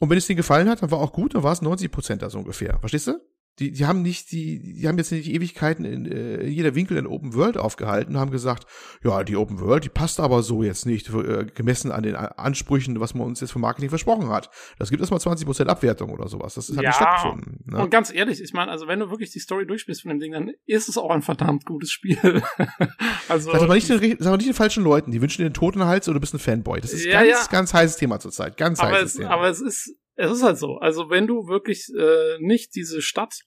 Und 0.00 0.10
wenn 0.10 0.18
es 0.18 0.26
denen 0.26 0.36
gefallen 0.36 0.68
hat, 0.68 0.82
dann 0.82 0.90
war 0.90 0.98
auch 0.98 1.12
gut, 1.12 1.34
dann 1.34 1.42
war 1.42 1.52
es 1.52 1.62
90 1.62 1.90
Prozent 1.90 2.22
da 2.22 2.28
so 2.28 2.38
ungefähr. 2.38 2.78
Verstehst 2.80 3.06
du? 3.06 3.20
Die, 3.60 3.70
die 3.70 3.86
haben 3.86 4.02
nicht 4.02 4.32
die, 4.32 4.58
die 4.60 4.88
haben 4.88 4.98
jetzt 4.98 5.12
nicht 5.12 5.28
Ewigkeiten 5.28 5.84
in, 5.84 6.06
äh, 6.10 6.38
in 6.38 6.52
jeder 6.52 6.74
Winkel 6.74 6.96
in 6.96 7.06
Open 7.06 7.34
World 7.34 7.56
aufgehalten 7.56 8.14
und 8.14 8.20
haben 8.20 8.32
gesagt, 8.32 8.66
ja, 9.04 9.22
die 9.22 9.36
Open 9.36 9.60
World, 9.60 9.84
die 9.84 9.88
passt 9.90 10.18
aber 10.18 10.42
so 10.42 10.62
jetzt 10.64 10.86
nicht, 10.86 11.08
äh, 11.10 11.46
gemessen 11.54 11.92
an 11.92 12.02
den 12.02 12.16
Ansprüchen, 12.16 12.98
was 12.98 13.14
man 13.14 13.26
uns 13.26 13.40
jetzt 13.40 13.52
vom 13.52 13.62
Marketing 13.62 13.88
versprochen 13.90 14.28
hat. 14.28 14.50
Das 14.78 14.90
gibt 14.90 15.00
erstmal 15.00 15.20
20% 15.20 15.66
Abwertung 15.68 16.10
oder 16.10 16.26
sowas. 16.28 16.54
Das 16.54 16.68
hat 16.68 16.76
Ja, 16.76 16.82
nicht 16.88 16.96
stattgefunden. 16.96 17.60
Ne? 17.66 17.78
Und 17.82 17.90
ganz 17.90 18.12
ehrlich, 18.12 18.40
ich 18.42 18.52
meine, 18.52 18.70
also 18.72 18.88
wenn 18.88 18.98
du 18.98 19.10
wirklich 19.10 19.30
die 19.30 19.38
Story 19.38 19.66
durchspielst 19.66 20.02
von 20.02 20.08
dem 20.10 20.18
Ding, 20.18 20.32
dann 20.32 20.50
ist 20.66 20.88
es 20.88 20.98
auch 20.98 21.10
ein 21.10 21.22
verdammt 21.22 21.64
gutes 21.64 21.92
Spiel. 21.92 22.18
also 23.28 23.52
Sag 23.52 23.62
aber 23.62 23.74
nicht 23.74 23.88
den, 23.88 24.00
sag 24.18 24.26
aber 24.28 24.36
nicht 24.36 24.48
den 24.48 24.54
falschen 24.54 24.82
Leuten, 24.82 25.10
die 25.12 25.22
wünschen 25.22 25.42
dir 25.42 25.48
den 25.48 25.54
toten 25.54 25.84
Hals 25.84 26.08
oder 26.08 26.14
du 26.14 26.20
bist 26.20 26.34
ein 26.34 26.38
Fanboy. 26.40 26.80
Das 26.80 26.92
ist 26.92 27.04
Ja, 27.04 27.22
ganz, 27.22 27.28
ja. 27.30 27.46
ganz 27.50 27.72
heißes 27.74 27.96
Thema 27.98 28.18
zurzeit. 28.20 28.56
Ganz 28.56 28.80
aber 28.80 28.92
heißes 28.92 29.12
es, 29.12 29.16
Thema. 29.18 29.30
aber 29.30 29.48
es 29.48 29.60
ist 29.60 29.94
es 30.16 30.30
ist 30.32 30.42
halt 30.42 30.58
so. 30.58 30.76
Also 30.78 31.10
wenn 31.10 31.26
du 31.26 31.46
wirklich 31.48 31.88
äh, 31.96 32.38
nicht 32.40 32.74
diese 32.74 33.02
Stadt 33.02 33.40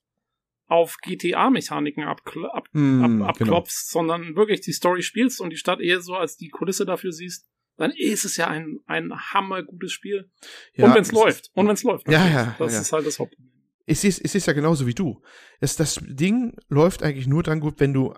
auf 0.68 0.98
GTA-Mechaniken 1.02 2.03
abkl 2.03 2.45
ab, 2.48 2.68
Hm, 2.73 3.02
ab, 3.02 3.10
genau. 3.10 3.26
abklopfst, 3.56 3.89
sondern 3.89 4.35
wirklich 4.35 4.61
die 4.61 4.73
Story 4.73 5.02
spielst 5.02 5.39
und 5.39 5.49
die 5.52 5.57
Stadt 5.57 5.80
eher 5.80 6.02
so 6.02 6.15
als 6.15 6.35
die 6.38 6.49
Kulisse 6.49 6.85
dafür 6.85 7.11
siehst, 7.14 7.48
dann 7.77 7.91
ist 7.91 8.26
es 8.26 8.38
ja 8.38 8.48
ein, 8.48 8.80
ein 8.85 9.14
hammergutes 9.14 9.91
Spiel. 9.91 10.30
Ja, 10.73 10.85
und 10.85 10.95
wenn 10.95 11.02
es 11.03 11.07
es- 11.10 11.14
läuft. 11.14 11.52
Und 11.53 11.68
wenn 11.68 11.76
es 11.76 11.84
läuft. 11.84 12.10
Ja, 12.10 12.27
ja, 12.27 12.56
Das 12.60 12.73
ja. 12.73 12.81
ist 12.81 12.91
halt 12.91 13.06
das 13.07 13.19
Hauptproblem. 13.19 13.52
Ich 13.85 13.99
sehe 14.02 14.10
ich 14.10 14.31
seh's 14.31 14.45
ja 14.45 14.52
genauso 14.53 14.85
wie 14.88 14.94
du. 14.94 15.22
Es, 15.61 15.77
das 15.77 16.02
Ding 16.06 16.57
läuft 16.68 17.02
eigentlich 17.03 17.27
nur 17.27 17.44
dann 17.44 17.61
gut, 17.61 17.80
wenn 17.80 17.94
du 17.94 18.14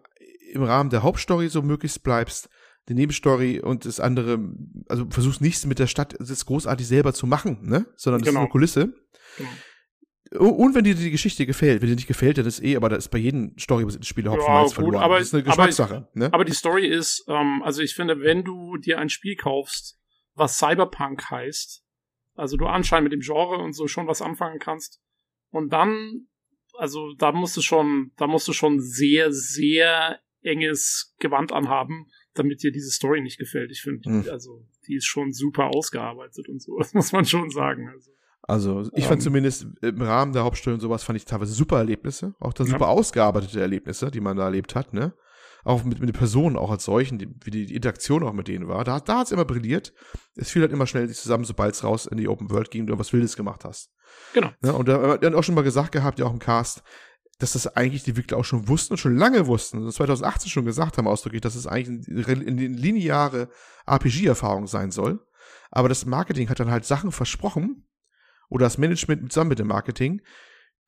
im 0.52 0.64
Rahmen 0.64 0.90
der 0.90 1.04
Hauptstory 1.04 1.50
so 1.50 1.62
möglichst 1.62 2.02
bleibst, 2.02 2.50
die 2.90 2.96
Nebenstory 2.96 3.60
und 3.62 3.86
das 3.86 4.00
andere, 4.00 4.40
also 4.90 5.06
versuchst 5.10 5.42
nichts 5.42 5.66
mit 5.66 5.80
der 5.80 5.88
Stadt 5.88 6.16
das 6.20 6.46
großartig 6.46 6.88
selber 6.88 7.14
zu 7.14 7.28
machen, 7.28 7.60
ne? 7.62 7.86
Sondern 7.96 8.22
das 8.22 8.30
Genau. 8.30 8.42
ist 8.42 8.44
nur 8.46 8.50
Kulisse. 8.52 8.94
Genau. 9.38 9.50
Und 10.32 10.76
wenn 10.76 10.84
dir 10.84 10.94
die 10.94 11.10
Geschichte 11.10 11.46
gefällt, 11.48 11.82
wenn 11.82 11.90
dir 11.90 11.96
nicht 11.96 12.08
gefällt, 12.08 12.38
dann 12.38 12.46
ist 12.46 12.62
eh, 12.64 12.76
aber 12.76 12.90
da 12.90 12.96
ist 12.98 13.10
bei 13.10 13.18
jedem 13.18 13.58
storybasierten 13.58 14.06
Spiel 14.06 14.24
der 14.26 14.34
Hopfen 14.34 14.46
Ja, 14.54 14.68
verloren. 14.68 14.96
aber- 15.04 15.18
das 15.18 15.30
ist 15.30 15.34
eine 15.34 15.42
aber- 15.44 15.50
Geschmackssache, 15.52 16.08
ne? 16.14 16.32
Aber 16.32 16.46
die 16.46 16.52
Story 16.54 16.86
ist, 16.88 17.24
ähm, 17.28 17.64
also 17.64 17.82
ich 17.82 17.96
finde, 17.96 18.20
wenn 18.20 18.44
du 18.44 18.78
dir 18.78 19.00
ein 19.00 19.10
Spiel 19.10 19.36
kaufst, 19.36 19.98
was 20.36 20.58
Cyberpunk 20.60 21.32
heißt, 21.32 21.84
also 22.36 22.58
du 22.58 22.68
anscheinend 22.68 23.06
mit 23.06 23.14
dem 23.14 23.22
Genre 23.22 23.58
und 23.58 23.74
so 23.74 23.88
schon 23.88 24.06
was 24.08 24.22
anfangen 24.22 24.60
kannst, 24.60 25.02
und 25.50 25.74
dann, 25.74 26.28
also 26.78 27.14
da 27.18 27.32
musst 27.32 27.58
du 27.58 27.62
schon, 27.62 28.12
da 28.18 28.28
musst 28.28 28.48
du 28.48 28.54
schon 28.54 28.80
sehr, 28.80 29.32
sehr 29.32 30.20
enges 30.44 31.16
Gewand 31.20 31.52
anhaben, 31.52 32.06
damit 32.34 32.64
dir 32.64 32.72
diese 32.72 32.92
Story 32.92 33.22
nicht 33.22 33.38
gefällt. 33.40 33.72
Ich 33.72 33.82
finde, 33.82 34.10
Hm. 34.10 34.26
also 34.32 34.66
die 34.88 34.96
ist 34.96 35.06
schon 35.06 35.34
super 35.34 35.68
ausgearbeitet 35.76 36.48
und 36.50 36.62
so, 36.62 36.78
das 36.80 36.94
muss 36.94 37.12
man 37.12 37.26
schon 37.26 37.50
sagen. 37.50 37.90
Also. 37.90 38.12
Also 38.42 38.90
ich 38.96 39.04
Ähm. 39.04 39.10
fand 39.10 39.22
zumindest 39.22 39.68
im 39.82 40.02
Rahmen 40.02 40.34
der 40.34 40.44
Hauptstory 40.44 40.74
und 40.74 40.80
sowas 40.80 41.04
fand 41.04 41.18
ich 41.18 41.26
teilweise 41.26 41.54
super 41.54 41.78
Erlebnisse, 41.78 42.34
auch 42.40 42.54
da 42.54 42.64
Ja. 42.64 42.72
super 42.72 42.88
ausgearbeitete 42.88 43.60
Erlebnisse, 43.62 44.10
die 44.12 44.22
man 44.22 44.38
da 44.38 44.46
erlebt 44.46 44.76
hat, 44.76 44.94
ne? 44.94 45.14
Auch 45.66 45.84
mit, 45.84 46.00
mit 46.00 46.08
den 46.08 46.16
Personen 46.16 46.56
auch 46.56 46.72
als 46.72 46.86
solchen, 46.86 47.20
die, 47.20 47.28
wie 47.44 47.52
die, 47.52 47.76
Interaktion 47.76 48.24
auch 48.24 48.32
mit 48.32 48.48
denen 48.48 48.70
war. 48.70 48.86
Da, 48.86 49.02
da 49.02 49.20
hat's 49.20 49.34
immer 49.34 49.44
brilliert. 49.44 49.94
Es 50.36 50.50
fiel 50.52 50.62
halt 50.62 50.72
immer 50.72 50.88
schnell 50.88 51.10
zusammen, 51.10 51.44
sobald 51.44 51.76
es 51.76 51.84
raus 51.84 52.06
in 52.06 52.18
die 52.18 52.30
Open 52.30 52.50
World 52.50 52.72
ging 52.72 52.84
und 52.84 52.88
du 52.88 52.98
was 52.98 53.12
Wildes 53.12 53.36
gemacht 53.36 53.66
hast. 53.66 53.92
Genau. 54.34 54.52
Ne? 54.62 54.74
Und 54.74 54.88
da 54.88 55.20
hat 55.22 55.26
auch 55.36 55.44
schon 55.44 55.56
mal 55.56 55.62
gesagt 55.64 55.92
gehabt, 55.92 56.18
ja 56.18 56.26
auch 56.26 56.32
im 56.34 56.40
Cast, 56.40 56.82
dass 57.40 57.54
das 57.54 57.68
eigentlich 57.76 58.04
die 58.04 58.12
Entwickler 58.12 58.38
auch 58.38 58.46
schon 58.46 58.68
wussten 58.68 58.94
und 58.94 58.98
schon 58.98 59.18
lange 59.18 59.48
wussten, 59.48 59.78
also 59.80 59.92
2018 59.92 60.50
schon 60.50 60.66
gesagt 60.66 60.98
haben 60.98 61.08
ausdrücklich, 61.08 61.42
dass 61.42 61.56
es 61.56 61.68
eigentlich 61.68 62.08
eine, 62.08 62.28
re- 62.28 62.46
eine 62.48 62.68
lineare 62.68 63.50
RPG-Erfahrung 63.88 64.68
sein 64.68 64.92
soll. 64.92 65.26
Aber 65.72 65.90
das 65.90 66.06
Marketing 66.06 66.50
hat 66.50 66.60
dann 66.60 66.72
halt 66.72 66.86
Sachen 66.86 67.12
versprochen, 67.12 67.86
oder 68.50 68.66
das 68.66 68.78
Management 68.78 69.32
zusammen 69.32 69.50
mit 69.50 69.60
dem 69.60 69.68
Marketing, 69.68 70.22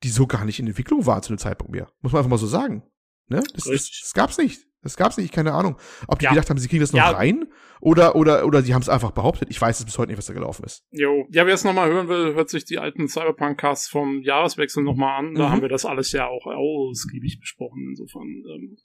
die 0.02 0.10
so 0.10 0.26
gar 0.26 0.44
nicht 0.44 0.58
in 0.58 0.66
Entwicklung 0.66 1.06
waren 1.06 1.22
zu 1.22 1.32
dem 1.32 1.38
Zeitpunkt 1.38 1.72
mehr. 1.72 1.90
Muss 2.00 2.12
man 2.12 2.18
einfach 2.20 2.30
mal 2.30 2.38
so 2.38 2.48
sagen. 2.48 2.82
Ne? 3.28 3.42
Das, 3.54 3.64
das, 3.64 3.90
das 4.02 4.12
gab's 4.14 4.36
nicht. 4.36 4.66
Das 4.82 4.96
gab's 4.96 5.16
nicht, 5.16 5.32
keine 5.32 5.52
Ahnung. 5.52 5.76
Ob 6.08 6.18
die 6.18 6.24
Ja. 6.24 6.30
gedacht 6.32 6.50
haben, 6.50 6.58
sie 6.58 6.68
kriegen 6.68 6.80
das 6.80 6.92
noch 6.92 6.98
Ja. 6.98 7.10
rein 7.10 7.46
oder, 7.80 8.16
oder, 8.16 8.44
oder 8.46 8.62
sie 8.62 8.74
haben 8.74 8.82
es 8.82 8.88
einfach 8.88 9.12
behauptet. 9.12 9.48
Ich 9.50 9.60
weiß 9.60 9.78
es 9.78 9.84
bis 9.84 9.96
heute 9.98 10.10
nicht, 10.10 10.18
was 10.18 10.26
da 10.26 10.32
gelaufen 10.34 10.64
ist. 10.64 10.84
Jo, 10.90 11.26
ja, 11.30 11.46
wer 11.46 11.54
es 11.54 11.64
nochmal 11.64 11.88
hören 11.90 12.08
will, 12.08 12.34
hört 12.34 12.50
sich 12.50 12.64
die 12.64 12.78
alten 12.78 13.08
Cyberpunk-Casts 13.08 13.88
vom 13.88 14.22
Jahreswechsel 14.22 14.82
nochmal 14.82 15.18
an. 15.18 15.34
Da 15.34 15.46
Mhm. 15.48 15.52
haben 15.52 15.62
wir 15.62 15.68
das 15.68 15.84
alles 15.84 16.10
ja 16.12 16.26
auch 16.28 16.46
ausgiebig 16.46 17.38
besprochen. 17.40 17.86
Insofern, 17.90 18.26
ähm, 18.26 18.76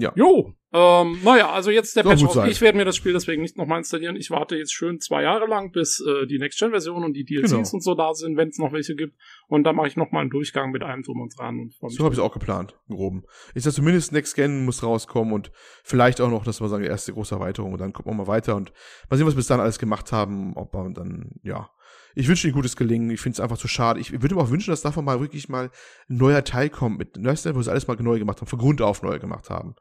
Ja. 0.00 0.12
Jo, 0.16 0.54
ähm, 0.72 1.18
naja, 1.24 1.50
also 1.50 1.70
jetzt 1.70 1.96
der 1.96 2.04
Patch. 2.04 2.22
Ich 2.48 2.60
werde 2.60 2.78
mir 2.78 2.84
das 2.84 2.94
Spiel 2.94 3.12
deswegen 3.12 3.42
nicht 3.42 3.56
nochmal 3.56 3.78
installieren. 3.78 4.14
Ich 4.14 4.30
warte 4.30 4.56
jetzt 4.56 4.72
schön 4.72 5.00
zwei 5.00 5.22
Jahre 5.24 5.46
lang, 5.46 5.72
bis 5.72 6.00
äh, 6.00 6.26
die 6.28 6.38
Next-Gen-Version 6.38 7.02
und 7.02 7.14
die 7.14 7.24
DLCs 7.24 7.50
Genau. 7.50 7.68
und 7.72 7.82
so 7.82 7.94
da 7.96 8.14
sind, 8.14 8.36
wenn 8.36 8.50
es 8.50 8.58
noch 8.58 8.72
welche 8.72 8.94
gibt. 8.94 9.16
Und 9.48 9.64
dann 9.64 9.74
mache 9.74 9.88
ich 9.88 9.96
nochmal 9.96 10.20
einen 10.22 10.30
Durchgang 10.30 10.70
mit 10.70 10.84
allem 10.84 11.02
drum 11.02 11.20
und 11.22 11.36
dran. 11.36 11.58
Und 11.58 11.74
So 11.92 12.04
habe 12.04 12.14
ich 12.14 12.20
es 12.20 12.24
auch 12.24 12.32
geplant, 12.32 12.76
im 12.88 12.94
Groben. 12.96 13.24
Ich 13.56 13.64
sag 13.64 13.72
zumindest 13.72 14.12
Next 14.12 14.36
Gen 14.36 14.64
muss 14.64 14.84
rauskommen 14.84 15.34
und 15.34 15.50
vielleicht 15.82 16.20
auch 16.20 16.30
noch, 16.30 16.44
dass 16.44 16.60
wir 16.60 16.68
sagen, 16.68 16.84
erste 16.84 17.12
große 17.12 17.34
Erweiterung 17.34 17.72
und 17.72 17.80
dann 17.80 17.92
gucken 17.92 18.12
wir 18.12 18.16
mal 18.16 18.28
weiter 18.28 18.54
und 18.54 18.72
mal 19.10 19.16
sehen, 19.16 19.26
was 19.26 19.34
wir 19.34 19.38
bis 19.38 19.48
dann 19.48 19.58
alles 19.60 19.80
gemacht 19.80 20.12
haben, 20.12 20.54
ob 20.56 20.72
wir 20.72 20.88
dann, 20.94 21.32
ja. 21.42 21.68
Ich 22.14 22.28
wünsche 22.28 22.48
dir 22.48 22.52
gutes 22.52 22.76
Gelingen. 22.76 23.10
Ich 23.10 23.20
finde 23.20 23.34
es 23.34 23.40
einfach 23.40 23.58
zu 23.58 23.68
schade. 23.68 24.00
Ich 24.00 24.12
würde 24.12 24.34
mir 24.34 24.40
auch 24.42 24.50
wünschen, 24.50 24.70
dass 24.70 24.82
davon 24.82 25.04
mal 25.04 25.20
wirklich 25.20 25.48
mal 25.48 25.70
ein 26.08 26.16
neuer 26.16 26.44
Teil 26.44 26.70
kommt 26.70 26.98
mit, 26.98 27.22
weißt 27.22 27.46
du, 27.46 27.54
wo 27.54 27.62
sie 27.62 27.70
alles 27.70 27.86
mal 27.86 27.96
neu 28.00 28.18
gemacht 28.18 28.40
haben, 28.40 28.48
von 28.48 28.58
Grund 28.58 28.82
auf 28.82 29.02
neu 29.02 29.18
gemacht 29.18 29.50
haben. 29.50 29.74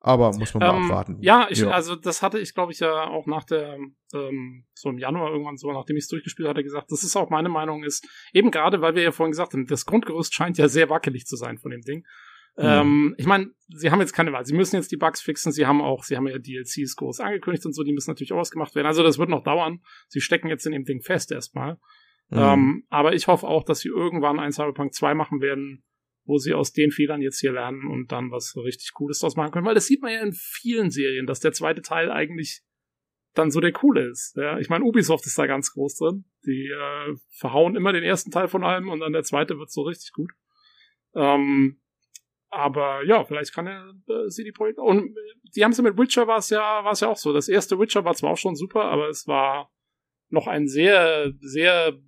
Aber 0.00 0.32
muss 0.36 0.52
man 0.52 0.68
mal 0.68 0.76
Ähm, 0.76 0.84
abwarten. 0.84 1.16
Ja, 1.22 1.46
ich, 1.48 1.66
also 1.66 1.96
das 1.96 2.20
hatte 2.20 2.38
ich, 2.38 2.52
glaube 2.52 2.72
ich, 2.72 2.80
ja 2.80 3.08
auch 3.08 3.26
nach 3.26 3.44
der, 3.44 3.78
ähm, 4.12 4.66
so 4.74 4.90
im 4.90 4.98
Januar 4.98 5.30
irgendwann 5.30 5.56
so, 5.56 5.72
nachdem 5.72 5.96
ich 5.96 6.04
es 6.04 6.08
durchgespielt 6.08 6.46
hatte, 6.46 6.62
gesagt, 6.62 6.92
das 6.92 7.04
ist 7.04 7.16
auch 7.16 7.30
meine 7.30 7.48
Meinung, 7.48 7.84
ist 7.84 8.06
eben 8.34 8.50
gerade, 8.50 8.82
weil 8.82 8.94
wir 8.94 9.02
ja 9.02 9.12
vorhin 9.12 9.30
gesagt 9.32 9.54
haben, 9.54 9.66
das 9.66 9.86
Grundgerüst 9.86 10.34
scheint 10.34 10.58
ja 10.58 10.68
sehr 10.68 10.90
wackelig 10.90 11.24
zu 11.24 11.36
sein 11.36 11.56
von 11.56 11.70
dem 11.70 11.80
Ding. 11.80 12.04
Ähm, 12.56 13.14
ich 13.18 13.26
meine, 13.26 13.50
sie 13.68 13.90
haben 13.90 14.00
jetzt 14.00 14.12
keine 14.12 14.32
Wahl. 14.32 14.44
Sie 14.44 14.54
müssen 14.54 14.76
jetzt 14.76 14.92
die 14.92 14.96
Bugs 14.96 15.20
fixen. 15.20 15.52
Sie 15.52 15.66
haben 15.66 15.80
auch, 15.80 16.04
sie 16.04 16.16
haben 16.16 16.26
ja 16.28 16.38
DLCs 16.38 16.96
groß 16.96 17.20
angekündigt 17.20 17.66
und 17.66 17.72
so. 17.72 17.82
Die 17.82 17.92
müssen 17.92 18.10
natürlich 18.10 18.32
auch 18.32 18.38
ausgemacht 18.38 18.74
werden. 18.74 18.86
Also 18.86 19.02
das 19.02 19.18
wird 19.18 19.28
noch 19.28 19.42
dauern. 19.42 19.80
Sie 20.08 20.20
stecken 20.20 20.48
jetzt 20.48 20.66
in 20.66 20.72
dem 20.72 20.84
Ding 20.84 21.02
fest 21.02 21.32
erstmal. 21.32 21.78
Mhm. 22.30 22.38
Ähm, 22.38 22.84
aber 22.88 23.14
ich 23.14 23.26
hoffe 23.26 23.46
auch, 23.46 23.64
dass 23.64 23.80
sie 23.80 23.88
irgendwann 23.88 24.38
ein 24.38 24.52
Cyberpunk 24.52 24.94
2 24.94 25.14
machen 25.14 25.40
werden, 25.40 25.84
wo 26.24 26.38
sie 26.38 26.54
aus 26.54 26.72
den 26.72 26.90
Fehlern 26.90 27.20
jetzt 27.20 27.40
hier 27.40 27.52
lernen 27.52 27.86
und 27.86 28.12
dann 28.12 28.30
was 28.30 28.56
richtig 28.56 28.92
Cooles 28.94 29.18
draus 29.18 29.36
machen 29.36 29.50
können. 29.50 29.66
Weil 29.66 29.74
das 29.74 29.86
sieht 29.86 30.02
man 30.02 30.12
ja 30.12 30.22
in 30.22 30.32
vielen 30.32 30.90
Serien, 30.90 31.26
dass 31.26 31.40
der 31.40 31.52
zweite 31.52 31.82
Teil 31.82 32.10
eigentlich 32.10 32.62
dann 33.34 33.50
so 33.50 33.60
der 33.60 33.72
coole 33.72 34.08
ist. 34.08 34.36
Ja, 34.36 34.58
ich 34.58 34.68
meine, 34.68 34.84
Ubisoft 34.84 35.26
ist 35.26 35.36
da 35.38 35.46
ganz 35.46 35.72
groß 35.72 35.96
drin. 35.96 36.24
Die 36.46 36.68
äh, 36.68 37.14
verhauen 37.30 37.74
immer 37.74 37.92
den 37.92 38.04
ersten 38.04 38.30
Teil 38.30 38.46
von 38.46 38.62
allem 38.62 38.88
und 38.88 39.00
dann 39.00 39.12
der 39.12 39.24
zweite 39.24 39.58
wird 39.58 39.72
so 39.72 39.82
richtig 39.82 40.12
gut. 40.12 40.30
Ähm, 41.16 41.80
aber 42.54 43.04
ja, 43.04 43.24
vielleicht 43.24 43.52
kann 43.54 43.66
er 43.66 43.92
äh, 44.08 44.28
CD 44.28 44.52
Projekt 44.52 44.78
und 44.78 45.10
äh, 45.10 45.20
die 45.54 45.64
haben 45.64 45.72
es 45.72 45.78
ja 45.78 45.84
mit 45.84 45.98
Witcher 45.98 46.26
war 46.26 46.38
es 46.38 46.50
ja 46.50 46.84
war 46.84 46.92
es 46.92 47.00
ja 47.00 47.08
auch 47.08 47.16
so. 47.16 47.32
Das 47.32 47.48
erste 47.48 47.78
Witcher 47.78 48.04
war 48.04 48.14
zwar 48.14 48.32
auch 48.32 48.36
schon 48.38 48.56
super, 48.56 48.84
aber 48.84 49.08
es 49.08 49.26
war 49.26 49.70
noch 50.28 50.46
ein 50.46 50.68
sehr 50.68 51.32
sehr 51.40 51.98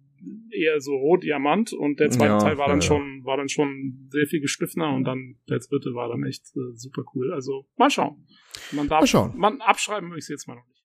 eher 0.50 0.80
so 0.80 0.92
Rot-Diamant 0.96 1.72
und 1.72 2.00
der 2.00 2.10
zweite 2.10 2.32
Ja, 2.32 2.38
Teil 2.38 2.58
war 2.58 2.68
dann 2.68 2.80
ja. 2.80 2.86
schon 2.86 3.24
war 3.24 3.36
dann 3.36 3.48
schon 3.48 4.08
sehr 4.10 4.26
viel 4.26 4.40
gestiffener 4.40 4.92
und 4.94 5.04
dann 5.04 5.36
der 5.48 5.58
dritte 5.58 5.94
war 5.94 6.08
dann 6.08 6.24
echt 6.24 6.44
äh, 6.56 6.74
super 6.74 7.02
cool. 7.14 7.32
Also 7.32 7.66
mal 7.76 7.90
schauen. 7.90 8.26
Man 8.72 8.88
darf 8.88 9.00
Mal 9.02 9.06
schauen. 9.06 9.36
man 9.36 9.60
abschreiben 9.60 10.08
würde 10.08 10.18
ich 10.18 10.24
es 10.24 10.28
jetzt 10.28 10.48
mal 10.48 10.54
noch 10.54 10.66
nicht. 10.66 10.84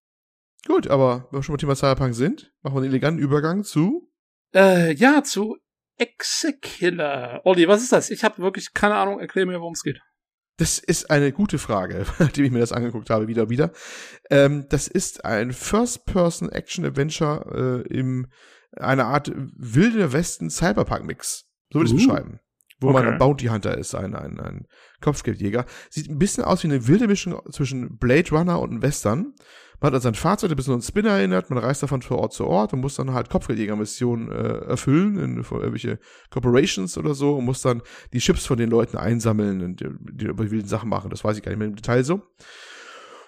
Gut, 0.68 0.88
aber 0.88 1.28
wenn 1.32 1.40
wir 1.40 1.44
schon 1.44 1.54
beim 1.54 1.60
Thema 1.60 1.76
Cyberpunk 1.76 2.14
sind, 2.14 2.54
machen 2.62 2.76
wir 2.76 2.82
einen 2.82 2.92
eleganten 2.92 3.22
Übergang 3.22 3.64
zu. 3.64 4.12
Äh, 4.54 4.94
ja, 4.94 5.24
zu 5.24 5.58
Exekiller. 6.02 7.42
Olli, 7.46 7.68
was 7.68 7.84
ist 7.84 7.92
das? 7.92 8.10
Ich 8.10 8.24
habe 8.24 8.42
wirklich 8.42 8.74
keine 8.74 8.96
Ahnung. 8.96 9.20
Erklär 9.20 9.46
mir, 9.46 9.60
worum 9.60 9.74
es 9.74 9.84
geht. 9.84 10.00
Das 10.58 10.80
ist 10.80 11.10
eine 11.10 11.32
gute 11.32 11.58
Frage, 11.58 12.06
nachdem 12.20 12.46
ich 12.46 12.52
mir 12.52 12.60
das 12.60 12.72
angeguckt 12.74 13.10
habe, 13.10 13.28
wieder 13.28 13.50
wieder. 13.50 13.72
Ähm, 14.30 14.66
das 14.70 14.88
ist 14.88 15.26
ein 15.26 15.54
First-Person-Action-Adventure 15.54 17.84
äh, 17.88 17.94
im 17.96 18.28
eine 18.78 19.06
Art 19.06 19.32
wilde 19.36 20.14
Westen 20.14 20.50
Cyberpunk-Mix. 20.50 21.46
So 21.72 21.80
würde 21.80 21.90
ich 21.90 21.96
es 21.98 22.04
Uh. 22.04 22.08
beschreiben. 22.08 22.40
Wo 22.80 22.92
man 22.92 23.04
Okay. 23.04 23.12
ein 23.14 23.18
Bounty 23.20 23.46
Hunter 23.48 23.78
ist, 23.78 23.94
ein, 23.94 24.16
ein, 24.16 24.40
ein 24.40 24.66
Kopfgeldjäger. 25.02 25.66
Sieht 25.92 26.10
ein 26.10 26.18
bisschen 26.18 26.44
aus 26.44 26.64
wie 26.64 26.68
eine 26.68 26.88
wilde 26.88 27.08
Mischung 27.08 27.40
zwischen 27.52 27.98
Blade 27.98 28.30
Runner 28.32 28.60
und 28.60 28.72
einem 28.72 28.82
Western. 28.82 29.36
Man 29.82 29.88
hat 29.88 29.96
also 29.96 30.10
ein 30.10 30.16
Fahrzeug, 30.16 30.52
ein 30.52 30.56
bisschen 30.56 30.74
an 30.74 30.76
einen 30.76 30.84
Spinner 30.84 31.10
erinnert, 31.10 31.50
man 31.50 31.58
reist 31.58 31.82
davon 31.82 32.04
von 32.04 32.18
Ort 32.18 32.34
zu 32.34 32.46
Ort 32.46 32.72
und 32.72 32.82
muss 32.82 32.96
dann 32.96 33.14
halt 33.14 33.30
Kopfgeldjägermissionen 33.32 34.32
äh, 34.32 34.66
erfüllen, 34.68 35.18
in 35.18 35.44
für 35.44 35.56
irgendwelche 35.56 35.98
Corporations 36.30 37.00
oder 37.00 37.16
so, 37.16 37.38
und 37.38 37.46
muss 37.46 37.64
dann 37.64 37.82
die 38.14 38.20
Chips 38.20 38.46
von 38.46 38.58
den 38.58 38.70
Leuten 38.70 38.96
einsammeln 38.98 39.64
und 39.64 39.80
die, 39.80 39.90
die 39.90 40.38
wilden 40.52 40.68
Sachen 40.68 40.88
machen. 40.88 41.10
Das 41.10 41.24
weiß 41.24 41.36
ich 41.36 41.42
gar 41.42 41.50
nicht 41.50 41.58
mehr 41.58 41.68
im 41.68 41.76
Detail 41.76 42.04
so. 42.04 42.22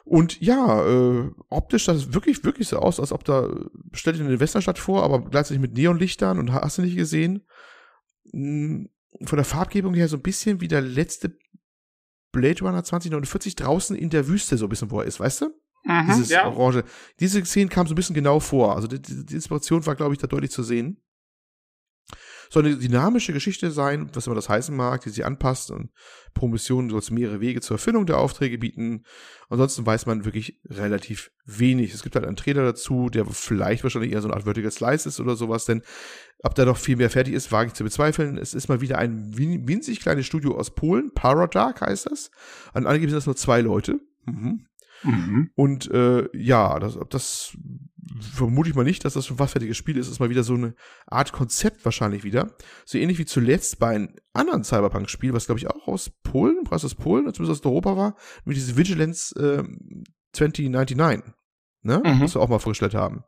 Und 0.05 0.39
ja, 0.41 0.85
äh, 0.85 1.31
optisch 1.49 1.85
sah 1.85 1.93
es 1.93 2.13
wirklich, 2.13 2.43
wirklich 2.43 2.67
so 2.67 2.77
aus, 2.77 2.99
als 2.99 3.11
ob 3.11 3.23
da, 3.23 3.49
stell 3.91 4.13
dir 4.13 4.23
eine 4.23 4.39
Westernstadt 4.39 4.77
vor, 4.77 5.01
aber 5.01 5.21
gleichzeitig 5.21 5.59
mit 5.59 5.73
Neonlichtern 5.73 6.37
und 6.37 6.53
hast 6.53 6.77
du 6.77 6.83
nicht 6.83 6.95
gesehen. 6.95 7.47
Hm, 8.31 8.89
Von 9.23 9.37
der 9.37 9.45
Farbgebung 9.45 9.95
her 9.95 10.07
so 10.07 10.17
ein 10.17 10.21
bisschen 10.21 10.61
wie 10.61 10.67
der 10.67 10.81
letzte 10.81 11.35
Blade 12.31 12.59
Runner 12.61 12.83
2049 12.83 13.55
draußen 13.55 13.95
in 13.95 14.11
der 14.11 14.27
Wüste 14.27 14.55
so 14.57 14.67
ein 14.67 14.69
bisschen, 14.69 14.91
wo 14.91 14.99
er 14.99 15.07
ist, 15.07 15.19
weißt 15.19 15.41
du? 15.41 15.62
Dieses 16.07 16.29
ja. 16.29 16.47
Orange. 16.47 16.83
Diese 17.19 17.43
Szene 17.45 17.69
kam 17.69 17.87
so 17.87 17.93
ein 17.93 17.95
bisschen 17.95 18.15
genau 18.15 18.39
vor. 18.39 18.75
Also 18.75 18.87
die, 18.87 19.01
die 19.01 19.25
die 19.25 19.35
Inspiration 19.35 19.85
war, 19.85 19.95
glaube 19.95 20.13
ich, 20.13 20.19
da 20.19 20.27
deutlich 20.27 20.51
zu 20.51 20.63
sehen. 20.63 21.01
Soll 22.49 22.65
eine 22.67 22.77
dynamische 22.77 23.33
Geschichte 23.33 23.71
sein, 23.71 24.11
was 24.13 24.27
immer 24.27 24.35
das 24.35 24.47
heißen 24.47 24.75
mag, 24.75 25.01
die 25.01 25.09
sich 25.09 25.25
anpasst 25.25 25.71
und 25.71 25.89
pro 26.35 26.47
Mission 26.47 26.89
soll 26.89 26.99
es 26.99 27.09
mehrere 27.09 27.39
Wege 27.41 27.61
zur 27.61 27.75
Erfüllung 27.75 28.05
der 28.05 28.19
Aufträge 28.19 28.59
bieten. 28.59 29.05
Ansonsten 29.49 29.85
weiß 29.87 30.05
man 30.05 30.23
wirklich 30.23 30.59
relativ 30.65 31.31
wenig. 31.45 31.93
Es 31.95 32.03
gibt 32.03 32.15
halt 32.15 32.25
einen 32.25 32.35
Trailer 32.35 32.63
dazu, 32.63 33.09
der 33.09 33.25
vielleicht 33.25 33.81
wahrscheinlich 33.81 34.11
eher 34.11 34.21
so 34.21 34.27
eine 34.27 34.35
Art 34.35 34.43
Vertical 34.43 34.69
Slice 34.69 35.07
ist 35.09 35.19
oder 35.19 35.35
sowas, 35.35 35.65
denn 35.65 35.81
ob 36.43 36.53
da 36.53 36.65
noch 36.65 36.77
viel 36.77 36.95
mehr 36.97 37.09
fertig 37.09 37.33
ist, 37.33 37.51
wage 37.51 37.69
ich 37.69 37.73
zu 37.73 37.83
bezweifeln. 37.85 38.37
Es 38.37 38.53
ist 38.53 38.67
mal 38.67 38.81
wieder 38.81 38.99
ein 38.99 39.35
win- 39.35 39.67
winzig 39.67 39.99
kleines 40.01 40.27
Studio 40.27 40.55
aus 40.55 40.75
Polen, 40.75 41.11
Paradark 41.13 41.81
heißt 41.81 42.11
das. 42.11 42.29
An 42.73 42.85
angeblich 42.85 43.09
sind 43.11 43.17
das 43.17 43.25
nur 43.25 43.35
zwei 43.35 43.61
Leute. 43.61 43.99
Mhm. 44.25 44.67
Mhm. 45.03 45.51
Und 45.55 45.91
äh, 45.91 46.27
ja, 46.37 46.79
das, 46.79 46.97
das 47.09 47.57
vermute 48.19 48.69
ich 48.69 48.75
mal 48.75 48.83
nicht, 48.83 49.05
dass 49.05 49.13
das 49.13 49.25
schon 49.25 49.39
was 49.39 49.51
fertiges 49.51 49.77
Spiel 49.77 49.97
ist. 49.97 50.07
Das 50.07 50.13
ist 50.13 50.19
mal 50.19 50.29
wieder 50.29 50.43
so 50.43 50.53
eine 50.53 50.75
Art 51.07 51.31
Konzept 51.31 51.83
wahrscheinlich 51.85 52.23
wieder. 52.23 52.55
So 52.85 52.97
ähnlich 52.97 53.17
wie 53.17 53.25
zuletzt 53.25 53.79
bei 53.79 53.95
einem 53.95 54.15
anderen 54.33 54.63
Cyberpunk-Spiel, 54.63 55.33
was 55.33 55.45
glaube 55.45 55.59
ich 55.59 55.67
auch 55.67 55.87
aus 55.87 56.09
Polen, 56.23 56.57
was 56.69 56.85
aus 56.85 56.95
Polen, 56.95 57.31
zumindest 57.33 57.65
aus 57.65 57.71
Europa 57.71 57.97
war, 57.97 58.15
mit 58.45 58.55
dieses 58.55 58.75
Vigilance 58.75 59.35
ähm, 59.39 60.03
2099, 60.33 61.33
ne? 61.83 62.01
Mhm. 62.03 62.21
Was 62.21 62.35
wir 62.35 62.41
auch 62.41 62.49
mal 62.49 62.59
vorgestellt 62.59 62.95
haben. 62.95 63.23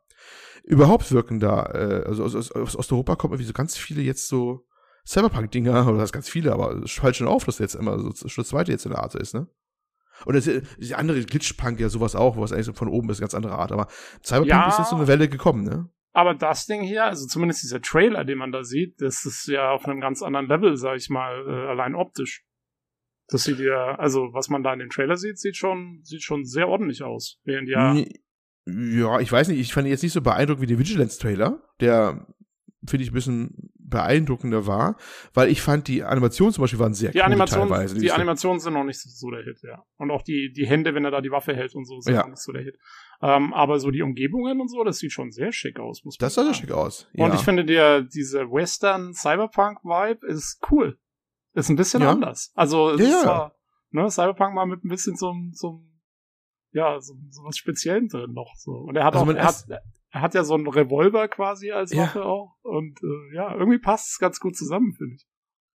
Überhaupt 0.64 1.12
wirken 1.12 1.40
da, 1.40 1.66
äh, 1.74 2.04
also 2.08 2.24
aus, 2.24 2.52
aus, 2.52 2.76
Osteuropa 2.76 3.16
kommen 3.16 3.34
irgendwie 3.34 3.48
so 3.48 3.54
ganz 3.54 3.78
viele 3.78 4.02
jetzt 4.02 4.28
so 4.28 4.66
Cyberpunk-Dinger, 5.06 5.88
oder 5.88 6.00
das 6.00 6.12
ganz 6.12 6.30
viele, 6.30 6.54
aber 6.54 6.84
es 6.84 6.92
fällt 6.92 7.16
schon 7.16 7.28
auf, 7.28 7.46
dass 7.46 7.60
jetzt 7.60 7.76
immer 7.76 8.00
so 8.00 8.10
das 8.10 8.48
zweite 8.48 8.72
jetzt 8.72 8.86
in 8.86 8.92
der 8.92 9.04
Art 9.04 9.16
ist, 9.16 9.34
ne? 9.34 9.48
Oder 10.26 10.40
die, 10.42 10.96
andere 10.96 11.24
Glitchpunk 11.24 11.80
ja 11.80 11.90
sowas 11.90 12.16
auch, 12.16 12.38
was 12.38 12.52
eigentlich 12.52 12.76
von 12.76 12.88
oben 12.88 13.10
ist, 13.10 13.20
ganz 13.20 13.34
andere 13.36 13.54
Art. 13.56 13.72
Aber 13.72 13.88
Cyberpunk 14.24 14.50
Ja. 14.50 14.68
ist 14.70 14.80
jetzt 14.80 14.90
so 14.90 14.96
eine 14.96 15.08
Welle 15.08 15.28
gekommen, 15.28 15.64
ne? 15.64 15.90
Aber 16.14 16.34
das 16.34 16.66
Ding 16.66 16.82
hier, 16.82 17.04
also 17.04 17.28
zumindest 17.28 17.62
dieser 17.64 17.82
Trailer, 17.82 18.24
den 18.24 18.38
man 18.38 18.54
da 18.54 18.64
sieht, 18.64 19.02
das 19.02 19.26
ist 19.26 19.48
ja 19.48 19.72
auf 19.72 19.86
einem 19.86 20.00
ganz 20.00 20.22
anderen 20.22 20.48
Level, 20.48 20.78
sag 20.78 20.96
ich 20.96 21.10
mal, 21.10 21.46
äh, 21.48 21.68
allein 21.70 21.94
optisch. 21.94 22.46
Das 23.28 23.44
sieht 23.44 23.60
ja, 23.60 23.96
also 23.96 24.30
was 24.34 24.50
man 24.50 24.64
da 24.64 24.72
in 24.72 24.80
dem 24.80 24.90
Trailer 24.90 25.18
sieht, 25.18 25.40
sieht 25.40 25.58
schon, 25.58 26.00
sieht 26.04 26.24
schon 26.24 26.46
sehr 26.46 26.70
ordentlich 26.70 27.04
aus. 27.04 27.42
Während 27.44 27.68
ja, 27.68 27.94
Nee, 27.94 28.22
Ja, 28.66 29.20
ich 29.20 29.32
weiß 29.32 29.50
nicht, 29.50 29.60
ich 29.60 29.74
fand 29.74 29.88
ihn 29.88 29.92
jetzt 29.92 30.04
nicht 30.04 30.14
so 30.14 30.22
beeindruckend 30.22 30.62
wie 30.62 30.68
der 30.68 30.80
Vigilance-Trailer, 30.80 31.62
der 31.82 32.28
finde 32.88 33.04
ich 33.04 33.12
ein 33.12 33.16
bisschen 33.16 33.74
beeindruckender 33.96 34.68
war, 34.68 34.98
weil 35.34 35.50
ich 35.50 35.62
fand 35.62 35.88
die 35.88 36.04
Animationen 36.04 36.54
zum 36.54 36.62
Beispiel 36.64 36.80
waren 36.80 36.94
sehr 36.94 37.12
die 37.12 37.18
cool 37.20 37.24
Animationen, 37.26 37.70
teilweise. 37.70 37.98
die 38.00 38.12
Animationen 38.12 38.60
sind 38.60 38.74
noch 38.74 38.84
nicht 38.84 39.00
so 39.00 39.30
der 39.32 39.44
Hit, 39.44 39.60
ja. 39.64 39.84
Und 39.98 40.12
auch 40.12 40.22
die, 40.22 40.52
die 40.54 40.66
Hände, 40.68 40.94
wenn 40.94 41.06
er 41.06 41.12
da 41.12 41.22
die 41.22 41.32
Waffe 41.32 41.56
hält 41.56 41.74
und 41.76 41.86
so, 41.86 42.00
sind 42.02 42.14
Ja. 42.16 42.22
noch 42.22 42.30
nicht 42.30 42.42
so 42.42 42.52
der 42.52 42.64
Hit. 42.64 42.78
Ähm, 43.22 43.54
aber 43.54 43.80
so 43.80 43.92
die 43.92 44.02
Umgebungen 44.02 44.60
und 44.62 44.68
so, 44.70 44.84
das 44.84 44.98
sieht 44.98 45.12
schon 45.14 45.32
sehr 45.32 45.52
schick 45.52 45.80
aus, 45.80 46.04
muss 46.04 46.18
man 46.20 46.26
das 46.28 46.34
sah 46.36 46.44
sehr 46.44 46.54
schick 46.54 46.72
aus. 46.72 47.08
Und 47.14 47.30
ja. 47.30 47.36
ich 47.36 47.42
finde, 47.42 47.64
der, 47.66 48.02
diese 48.02 48.52
Western-Cyberpunk-Vibe 48.52 50.28
ist 50.28 50.60
cool. 50.72 50.98
Ist 51.54 51.70
ein 51.70 51.76
bisschen 51.76 52.02
Ja. 52.02 52.12
anders. 52.12 52.52
Also, 52.56 52.92
es 52.92 53.02
Ja, 53.02 53.08
ist 53.08 53.22
zwar, 53.24 53.56
ne, 53.92 54.10
Cyberpunk 54.10 54.54
mal 54.54 54.66
mit 54.66 54.84
ein 54.84 54.90
bisschen 54.90 55.16
so, 55.16 55.34
so 55.54 55.82
ja, 56.72 57.00
so, 57.00 57.14
so 57.30 57.44
was 57.46 57.56
Speziellen 57.58 58.10
drin 58.10 58.34
noch, 58.34 58.54
so. 58.58 58.72
Und 58.74 58.98
er 58.98 59.06
hat 59.06 59.16
Also 59.16 59.32
auch, 59.32 59.36
er 59.36 59.46
hat, 59.46 59.66
er 60.16 60.22
hat 60.22 60.34
ja 60.34 60.46
so 60.46 60.54
einen 60.54 60.68
Revolver 60.68 61.28
quasi 61.28 61.72
als 61.72 61.92
Ja. 61.92 62.04
Waffe 62.04 62.24
auch. 62.24 62.56
Und, 62.62 62.98
äh, 63.04 63.36
ja, 63.36 63.54
irgendwie 63.54 63.80
passt 63.80 64.12
es 64.12 64.18
ganz 64.18 64.40
gut 64.40 64.56
zusammen, 64.56 64.94
finde 64.94 65.16
ich. 65.16 65.28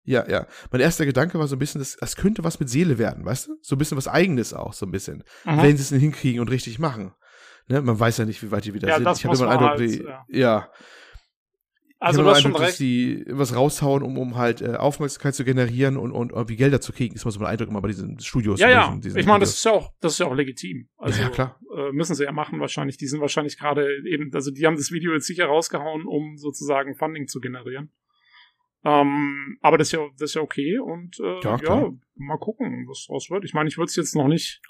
Ja, 0.04 0.26
ja. 0.28 0.46
Mein 0.72 0.80
erster 0.80 1.04
Gedanke 1.04 1.38
war 1.38 1.46
so 1.46 1.56
ein 1.56 1.58
bisschen, 1.58 1.78
das, 1.78 1.96
das 1.96 2.16
könnte 2.16 2.42
was 2.42 2.58
mit 2.58 2.70
Seele 2.70 2.96
werden, 2.96 3.22
weißt 3.26 3.48
du? 3.48 3.56
So 3.60 3.74
ein 3.76 3.78
bisschen 3.78 3.98
was 3.98 4.08
Eigenes 4.08 4.54
auch, 4.54 4.72
so 4.72 4.86
ein 4.86 4.92
bisschen. 4.92 5.24
Mhm. 5.44 5.58
Wenn 5.58 5.76
sie 5.76 5.82
es 5.82 5.90
denn 5.90 6.00
hinkriegen 6.00 6.40
und 6.40 6.48
richtig 6.48 6.78
machen. 6.78 7.12
Ne? 7.68 7.82
Man 7.82 8.00
weiß 8.00 8.16
ja 8.16 8.24
nicht, 8.24 8.42
wie 8.42 8.50
weit 8.50 8.64
die 8.64 8.72
wieder 8.72 8.88
Ja, 8.88 8.94
sind. 8.96 9.08
ich 9.14 9.24
habe 9.24 9.28
muss 9.28 9.40
immer 9.40 9.50
den 9.50 9.60
man 9.60 9.72
Eindruck, 9.72 9.78
halt, 9.78 10.28
die, 10.30 10.38
ja. 10.38 10.70
Also, 12.02 12.22
ich 12.22 12.26
habe 12.28 12.36
Eindruck, 12.38 12.62
dass 12.62 12.78
die 12.78 13.24
was 13.28 13.54
raushauen, 13.54 14.02
um, 14.02 14.16
um 14.16 14.36
halt 14.36 14.62
äh, 14.62 14.76
Aufmerksamkeit 14.76 15.34
zu 15.34 15.44
generieren 15.44 15.98
und, 15.98 16.12
und 16.12 16.32
irgendwie 16.32 16.56
Gelder 16.56 16.80
zu 16.80 16.92
kriegen. 16.94 17.14
Ist 17.14 17.26
mal 17.26 17.30
so 17.30 17.40
mein 17.40 17.50
Eindruck 17.50 17.68
immer 17.68 17.82
bei 17.82 17.88
diesen 17.88 18.18
Studios. 18.20 18.58
Ja, 18.58 18.70
ja. 18.70 18.86
diesen- 18.86 19.00
diesen 19.02 19.18
ich 19.20 19.26
meine, 19.26 19.40
das 19.40 19.50
ist 19.50 19.64
ja 19.64 19.72
auch, 19.72 19.92
das 20.00 20.12
ist 20.14 20.18
ja 20.20 20.26
auch 20.26 20.34
legitim. 20.34 20.88
Also, 20.96 21.20
Ja, 21.20 21.28
klar. 21.28 21.60
Äh, 21.76 21.92
müssen 21.92 22.14
sie 22.14 22.24
ja 22.24 22.32
machen 22.32 22.58
wahrscheinlich. 22.58 22.96
Die 22.96 23.06
sind 23.06 23.20
wahrscheinlich 23.20 23.58
gerade 23.58 23.86
eben, 24.06 24.30
also 24.32 24.50
die 24.50 24.66
haben 24.66 24.76
das 24.76 24.90
Video 24.90 25.12
jetzt 25.12 25.26
sicher 25.26 25.44
rausgehauen, 25.44 26.06
um 26.06 26.38
sozusagen 26.38 26.94
Funding 26.96 27.28
zu 27.28 27.38
generieren. 27.38 27.92
Ähm, 28.82 29.58
aber 29.60 29.76
das 29.76 29.88
ist 29.88 29.92
ja, 29.92 30.00
das 30.18 30.30
ist 30.30 30.34
ja 30.36 30.40
okay 30.42 30.78
und 30.78 31.18
äh, 31.20 31.40
Ja, 31.42 31.58
ja, 31.62 31.90
mal 32.14 32.38
gucken, 32.38 32.86
was 32.88 33.04
draus 33.06 33.28
wird. 33.28 33.44
Ich 33.44 33.52
meine, 33.52 33.68
ich 33.68 33.76
würde 33.76 33.88
es 33.90 33.96
jetzt 33.96 34.14
noch 34.16 34.26
nicht 34.26 34.62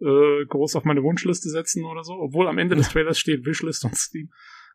äh, 0.00 0.44
groß 0.48 0.74
auf 0.74 0.84
meine 0.84 1.04
Wunschliste 1.04 1.48
setzen 1.48 1.84
oder 1.84 2.02
so, 2.02 2.14
obwohl 2.14 2.48
am 2.48 2.58
Ende 2.58 2.74
des 2.74 2.88
Trailers 2.88 3.20
steht 3.20 3.46
Wishlist 3.46 3.84
und 3.84 3.96
Steam. 3.96 4.30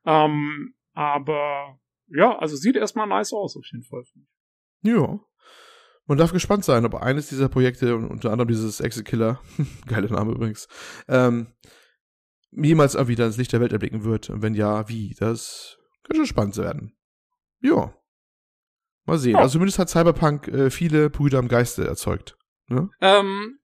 Ähm, 0.06 0.74
aber 0.94 1.80
ja, 2.14 2.38
also 2.38 2.56
sieht 2.56 2.76
erstmal 2.76 3.08
nice 3.08 3.34
aus 3.34 3.56
auf 3.56 3.66
jeden 3.72 3.84
Fall. 3.84 4.04
Ja. 4.84 5.20
Man 6.08 6.18
darf 6.18 6.34
gespannt 6.34 6.66
sein, 6.66 6.86
ob 6.86 6.96
eines 6.96 7.30
dieser 7.30 7.48
Projekte, 7.48 7.96
und 7.96 8.10
unter 8.10 8.32
anderem 8.32 8.50
dieses 8.50 8.80
Exit 8.80 9.06
Killer, 9.06 9.40
geiler 9.88 10.10
Name 10.10 10.34
übrigens, 10.34 10.68
ähm, 11.08 11.54
jemals 12.52 12.94
dann 12.94 13.06
das 13.06 13.38
Licht 13.38 13.54
der 13.54 13.62
Welt 13.62 13.72
erblicken 13.72 14.04
wird. 14.04 14.30
Und 14.30 14.42
wenn 14.42 14.56
ja, 14.56 14.90
wie? 14.90 15.16
Das 15.18 15.78
könnte 16.04 16.18
schon 16.18 16.28
spannend 16.28 16.58
werden. 16.58 16.98
Ja. 17.62 17.94
Mal 19.06 19.18
sehen. 19.18 19.34
Ja. 19.34 19.40
Also 19.40 19.54
zumindest 19.54 19.80
hat 19.80 19.90
Cyberpunk 19.90 20.48
äh, 20.48 20.70
viele 20.70 21.10
Brüder 21.10 21.40
im 21.40 21.48
Geiste 21.48 21.88
erzeugt. 21.88 22.38
Ne? 22.68 22.90
Ähm, 23.00 23.60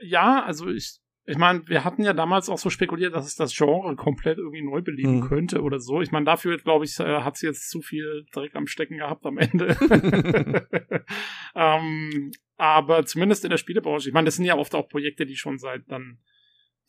ja, 0.00 0.44
also 0.44 0.68
ich 0.68 1.01
ich 1.24 1.38
meine, 1.38 1.66
wir 1.68 1.84
hatten 1.84 2.02
ja 2.02 2.14
damals 2.14 2.48
auch 2.48 2.58
so 2.58 2.68
spekuliert, 2.68 3.14
dass 3.14 3.26
es 3.26 3.36
das 3.36 3.56
Genre 3.56 3.94
komplett 3.94 4.38
irgendwie 4.38 4.62
neu 4.62 4.82
beleben 4.82 5.18
Mhm. 5.20 5.28
könnte 5.28 5.62
oder 5.62 5.78
so. 5.78 6.00
Ich 6.00 6.10
meine, 6.10 6.24
dafür, 6.26 6.58
glaube 6.58 6.84
ich, 6.84 6.98
äh, 6.98 7.20
hat 7.22 7.36
sie 7.36 7.46
jetzt 7.46 7.70
zu 7.70 7.80
viel 7.80 8.26
Dreck 8.32 8.56
am 8.56 8.66
Stecken 8.66 8.98
gehabt 8.98 9.24
am 9.24 9.38
Ende. 9.38 9.76
ähm, 11.54 12.32
aber 12.56 13.04
zumindest 13.04 13.44
in 13.44 13.50
der 13.50 13.56
Spielebranche, 13.56 14.08
ich 14.08 14.14
meine, 14.14 14.24
das 14.26 14.36
sind 14.36 14.46
ja 14.46 14.56
oft 14.56 14.74
auch 14.74 14.88
Projekte, 14.88 15.24
die 15.24 15.36
schon 15.36 15.58
seit 15.58 15.88
dann, 15.90 16.18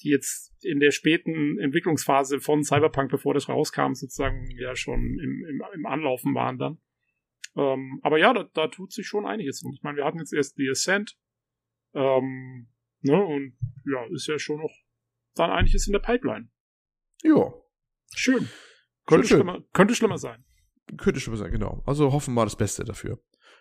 die 0.01 0.09
jetzt 0.09 0.51
in 0.63 0.79
der 0.79 0.91
späten 0.91 1.59
Entwicklungsphase 1.59 2.39
von 2.39 2.63
Cyberpunk, 2.63 3.11
bevor 3.11 3.35
das 3.35 3.49
rauskam, 3.49 3.93
sozusagen 3.93 4.49
ja 4.57 4.75
schon 4.75 5.19
im, 5.19 5.45
im, 5.47 5.63
im 5.75 5.85
Anlaufen 5.85 6.33
waren 6.33 6.57
dann. 6.57 6.77
Ähm, 7.55 7.99
aber 8.01 8.17
ja, 8.17 8.33
da, 8.33 8.49
da 8.53 8.67
tut 8.67 8.91
sich 8.91 9.05
schon 9.05 9.27
einiges. 9.27 9.61
Und 9.63 9.73
ich 9.75 9.83
meine, 9.83 9.97
wir 9.97 10.05
hatten 10.05 10.17
jetzt 10.17 10.33
erst 10.33 10.55
The 10.55 10.69
Ascent. 10.71 11.15
Ähm, 11.93 12.67
ne, 13.03 13.23
und 13.23 13.57
ja, 13.85 14.03
ist 14.13 14.27
ja 14.27 14.37
schon 14.39 14.59
noch 14.59 14.71
dann 15.35 15.51
einiges 15.51 15.87
in 15.87 15.93
der 15.93 15.99
Pipeline. 15.99 16.49
Ja, 17.23 17.53
Schön. 18.15 18.47
Könnte, 19.05 19.27
schön. 19.27 19.37
Schlimmer, 19.37 19.61
könnte 19.73 19.95
schlimmer 19.95 20.17
sein. 20.17 20.45
könnte 20.97 21.19
schon 21.19 21.35
sein, 21.35 21.51
genau. 21.51 21.81
Also 21.85 22.11
hoffen 22.11 22.33
wir 22.33 22.41
mal 22.41 22.45
das 22.45 22.55
Beste 22.55 22.83
dafür. 22.83 23.19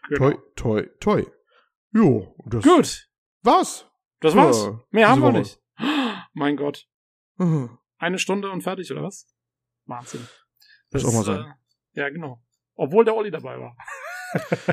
Genau. 0.09 0.31
Toi, 0.31 0.37
toi, 0.57 0.87
toi. 1.01 1.25
Jo, 1.95 2.37
das 2.47 2.65
Gut, 2.65 3.09
war's. 3.43 3.87
das 4.21 4.35
war's. 4.37 4.71
Mehr 4.91 5.09
haben 5.09 5.21
wir 5.23 5.29
Woche. 5.29 5.39
nicht. 5.39 5.61
Mein 6.35 6.57
Gott. 6.57 6.87
Mhm. 7.37 7.79
Eine 7.99 8.19
Stunde 8.19 8.51
und 8.51 8.63
fertig, 8.63 8.91
oder 8.93 9.03
was? 9.03 9.27
Wahnsinn. 9.87 10.27
Muss 10.93 11.05
auch 11.05 11.13
mal 11.13 11.25
sein. 11.25 11.55
Äh, 11.95 12.01
ja, 12.01 12.09
genau. 12.11 12.43
Obwohl 12.75 13.05
der 13.05 13.15
Olli 13.17 13.31
dabei 13.31 13.59
war. 13.59 13.77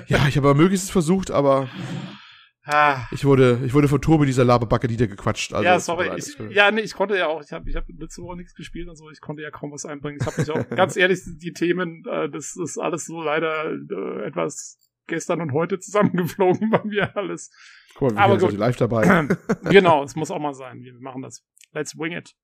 Ja, 0.08 0.26
ich 0.30 0.38
habe 0.38 0.54
möglichst 0.56 0.90
versucht, 0.90 1.32
aber 1.32 1.68
Ah, 2.72 3.08
ich 3.12 3.26
wurde, 3.26 3.62
ich 3.66 3.74
wurde 3.74 3.88
von 3.88 4.00
Tobi 4.00 4.28
dieser 4.28 4.46
Labebacke 4.46 4.88
niedergequatscht. 4.88 5.54
Also, 5.54 5.66
ja, 5.66 5.80
sorry. 5.80 6.12
Ich, 6.18 6.38
ja, 6.52 6.70
nee, 6.70 6.82
ich 6.82 6.94
konnte 6.94 7.18
ja 7.18 7.28
auch, 7.28 7.42
ich 7.42 7.52
habe 7.52 7.68
ich 7.68 7.76
hab 7.76 7.86
letzte 7.90 8.22
Woche 8.22 8.38
nichts 8.38 8.54
gespielt 8.54 8.88
und 8.88 8.96
so, 8.96 9.10
ich 9.10 9.22
konnte 9.22 9.42
ja 9.42 9.50
kaum 9.50 9.72
was 9.72 9.86
einbringen. 9.86 10.20
Ich 10.22 10.28
habe 10.28 10.40
mich 10.40 10.52
auch, 10.52 10.70
ganz 10.76 10.96
ehrlich, 10.96 11.22
die 11.26 11.52
Themen, 11.52 12.04
äh, 12.08 12.30
das 12.30 12.56
ist 12.56 12.78
alles 12.78 13.06
so 13.06 13.24
leider 13.24 13.72
äh, 13.72 14.28
etwas 14.28 14.78
gestern 15.08 15.42
und 15.42 15.52
heute 15.52 15.80
zusammengeflogen 15.80 16.70
bei 16.70 16.84
mir 16.84 17.18
alles. 17.18 17.52
Guck 17.96 18.12
mal, 18.12 18.18
wir 18.18 18.22
aber 18.22 18.38
gut. 18.38 18.54
live 18.54 18.78
dabei. 18.78 19.28
genau, 19.64 20.04
es 20.04 20.16
muss 20.16 20.30
auch 20.30 20.40
mal 20.40 20.54
sein. 20.54 20.82
Wir 20.82 20.94
machen 21.00 21.24
das. 21.24 21.44
Let's 21.74 21.98
wing 21.98 22.12
it. 22.14 22.36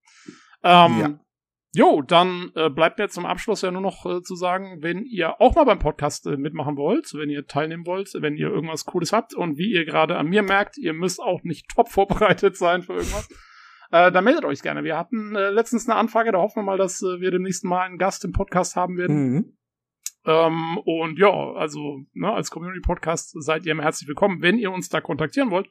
Ähm, 0.64 1.00
Ja. 1.00 1.20
Jo, 1.76 2.02
dann 2.02 2.54
äh, 2.56 2.70
bleibt 2.70 3.00
mir 3.00 3.10
zum 3.10 3.26
Abschluss 3.26 3.62
ja 3.62 3.70
nur 3.70 3.82
noch 3.82 4.06
äh, 4.06 4.22
zu 4.22 4.36
sagen, 4.36 4.78
wenn 4.80 5.04
ihr 5.04 5.42
auch 5.42 5.56
mal 5.56 5.66
beim 5.66 5.78
Podcast 5.78 6.26
äh, 6.26 6.38
mitmachen 6.38 6.78
wollt, 6.78 7.14
wenn 7.16 7.30
ihr 7.30 7.48
teilnehmen 7.48 7.86
wollt, 7.86 8.14
wenn 8.14 8.38
ihr 8.38 8.48
irgendwas 8.48 8.86
Cooles 8.86 9.12
habt 9.12 9.34
und 9.34 9.58
wie 9.58 9.74
ihr 9.74 9.84
gerade 9.84 10.16
an 10.16 10.28
mir 10.28 10.42
merkt, 10.42 10.78
ihr 10.78 10.94
müsst 10.94 11.20
auch 11.20 11.44
nicht 11.44 11.68
top 11.76 11.90
vorbereitet 11.90 12.56
sein 12.56 12.82
für 12.82 12.94
irgendwas, 12.94 13.28
äh, 13.92 14.10
dann 14.10 14.24
meldet 14.24 14.46
euch 14.46 14.62
gerne. 14.62 14.86
Wir 14.86 14.98
hatten 14.98 15.36
äh, 15.36 15.50
letztens 15.50 15.90
eine 15.90 16.00
Anfrage, 16.00 16.32
da 16.32 16.38
hoffen 16.38 16.62
wir 16.62 16.64
mal, 16.64 16.78
dass 16.78 17.02
äh, 17.02 17.20
wir 17.20 17.32
demnächst 17.32 17.66
mal 17.66 17.82
einen 17.82 17.98
Gast 17.98 18.24
im 18.24 18.32
Podcast 18.32 18.78
haben 18.78 18.98
werden. 18.98 19.34
Mhm. 19.34 19.58
Ähm, 20.26 20.78
und 20.78 21.20
ja, 21.20 21.30
also 21.56 22.00
ne, 22.14 22.32
als 22.32 22.52
Community-Podcast 22.52 23.36
seid 23.44 23.66
ihr 23.66 23.74
immer 23.74 23.84
herzlich 23.84 24.08
willkommen, 24.08 24.42
wenn 24.42 24.58
ihr 24.58 24.72
uns 24.72 24.88
da 24.88 25.02
kontaktieren 25.02 25.52
wollt. 25.52 25.68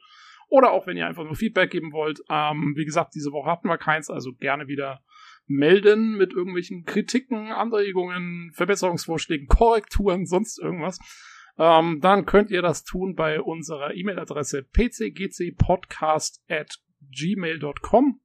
Oder 0.49 0.71
auch 0.71 0.85
wenn 0.85 0.97
ihr 0.97 1.07
einfach 1.07 1.23
nur 1.23 1.35
Feedback 1.35 1.71
geben 1.71 1.91
wollt. 1.93 2.21
Ähm, 2.29 2.73
wie 2.75 2.85
gesagt, 2.85 3.15
diese 3.15 3.31
Woche 3.31 3.49
hatten 3.49 3.67
wir 3.67 3.79
keins, 3.79 4.11
also 4.11 4.33
gerne 4.33 4.67
wieder 4.67 5.01
melden 5.47 6.17
mit 6.17 6.33
irgendwelchen 6.33 6.83
Kritiken, 6.85 7.51
Anregungen, 7.51 8.51
Verbesserungsvorschlägen, 8.53 9.47
Korrekturen, 9.47 10.25
sonst 10.25 10.59
irgendwas. 10.59 10.99
Ähm, 11.57 11.99
dann 12.01 12.25
könnt 12.25 12.51
ihr 12.51 12.61
das 12.61 12.83
tun 12.83 13.15
bei 13.15 13.41
unserer 13.41 13.93
E-Mail-Adresse 13.93 14.63
pcgcpodcast 14.63 16.43
at 16.49 16.79
gmail.com 17.11 18.19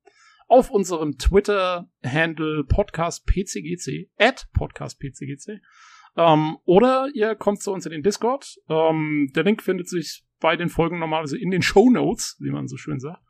auf 0.48 0.70
unserem 0.70 1.16
Twitter-Handle 1.16 2.64
podcastpcgc 2.64 4.10
at 4.18 4.48
podcastpcgc 4.52 5.60
ähm, 6.16 6.58
oder 6.64 7.08
ihr 7.14 7.34
kommt 7.34 7.62
zu 7.62 7.72
uns 7.72 7.86
in 7.86 7.92
den 7.92 8.02
Discord. 8.02 8.56
Ähm, 8.68 9.30
der 9.34 9.44
Link 9.44 9.62
findet 9.62 9.88
sich 9.88 10.24
bei 10.40 10.56
den 10.56 10.68
Folgen 10.68 10.98
normalerweise 10.98 11.38
in 11.38 11.50
den 11.50 11.62
Show 11.62 11.90
Notes, 11.90 12.36
wie 12.40 12.50
man 12.50 12.66
so 12.66 12.76
schön 12.76 12.98
sagt. 12.98 13.22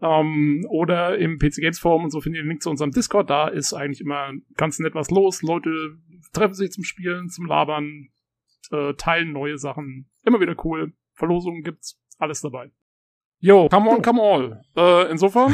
Ähm, 0.00 0.66
oder 0.68 1.16
im 1.18 1.38
PC 1.38 1.56
Games 1.56 1.78
Forum 1.78 2.04
und 2.04 2.10
so 2.10 2.20
findet 2.20 2.40
ihr 2.40 2.44
den 2.44 2.48
Link 2.48 2.62
zu 2.62 2.70
unserem 2.70 2.90
Discord. 2.90 3.30
Da 3.30 3.48
ist 3.48 3.72
eigentlich 3.72 4.00
immer 4.00 4.32
ganz 4.56 4.78
nett 4.78 4.94
was 4.94 5.10
los. 5.10 5.42
Leute 5.42 5.70
treffen 6.32 6.54
sich 6.54 6.72
zum 6.72 6.84
Spielen, 6.84 7.28
zum 7.28 7.46
Labern, 7.46 8.08
äh, 8.70 8.94
teilen 8.94 9.32
neue 9.32 9.58
Sachen. 9.58 10.10
Immer 10.24 10.40
wieder 10.40 10.56
cool. 10.64 10.92
Verlosungen 11.12 11.62
gibt's. 11.62 11.98
Alles 12.18 12.40
dabei. 12.40 12.70
Yo, 13.40 13.68
come 13.68 13.90
on, 13.90 14.02
come 14.02 14.22
all. 14.22 14.62
Äh, 14.76 15.10
insofern, 15.10 15.52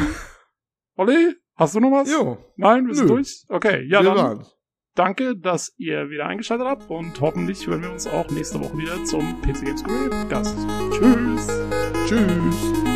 Olli, 0.95 1.35
hast 1.55 1.75
du 1.75 1.79
noch 1.79 1.91
was? 1.91 2.11
Jo, 2.11 2.37
Nein, 2.55 2.87
wir 2.87 2.95
sind 2.95 3.07
Nö. 3.07 3.15
durch? 3.15 3.43
Okay, 3.49 3.83
ja, 3.87 3.99
wir 4.01 4.09
dann 4.09 4.17
waren's. 4.17 4.57
danke, 4.95 5.35
dass 5.35 5.73
ihr 5.77 6.09
wieder 6.09 6.27
eingeschaltet 6.27 6.67
habt 6.67 6.89
und 6.89 7.19
hoffentlich 7.19 7.65
hören 7.67 7.81
wir 7.81 7.91
uns 7.91 8.07
auch 8.07 8.29
nächste 8.29 8.59
Woche 8.59 8.77
wieder 8.77 9.03
zum 9.05 9.41
PC 9.41 9.65
Games 9.65 9.83
Career 9.83 10.25
Gast. 10.29 10.57
Tschüss. 10.93 11.47
Tschüss. 12.07 12.90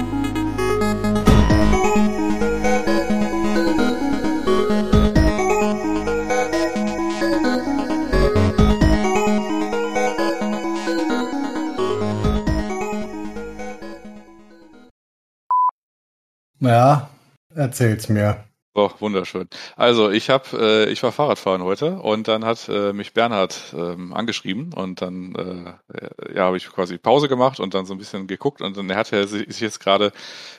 Ja, 16.65 17.09
erzähl's 17.53 18.09
mir. 18.09 18.43
So, 18.77 18.91
wunderschön. 18.99 19.47
Also 19.77 20.09
ich 20.11 20.29
habe, 20.29 20.87
äh, 20.87 20.91
ich 20.91 21.01
war 21.01 21.13
Fahrradfahren 21.13 21.63
heute 21.63 21.97
und 21.99 22.27
dann 22.27 22.43
hat 22.43 22.67
äh, 22.67 22.91
mich 22.91 23.13
Bernhard 23.13 23.73
ähm, 23.73 24.13
angeschrieben 24.13 24.73
und 24.73 25.01
dann 25.01 25.33
äh, 25.33 26.35
ja 26.35 26.43
habe 26.43 26.57
ich 26.57 26.67
quasi 26.67 26.97
Pause 26.97 27.29
gemacht 27.29 27.61
und 27.61 27.73
dann 27.73 27.85
so 27.85 27.93
ein 27.93 27.97
bisschen 27.97 28.27
geguckt 28.27 28.61
und 28.61 28.75
dann 28.75 28.93
hat 28.93 29.13
er 29.13 29.27
sich 29.27 29.61
jetzt 29.61 29.79
gerade 29.79 30.11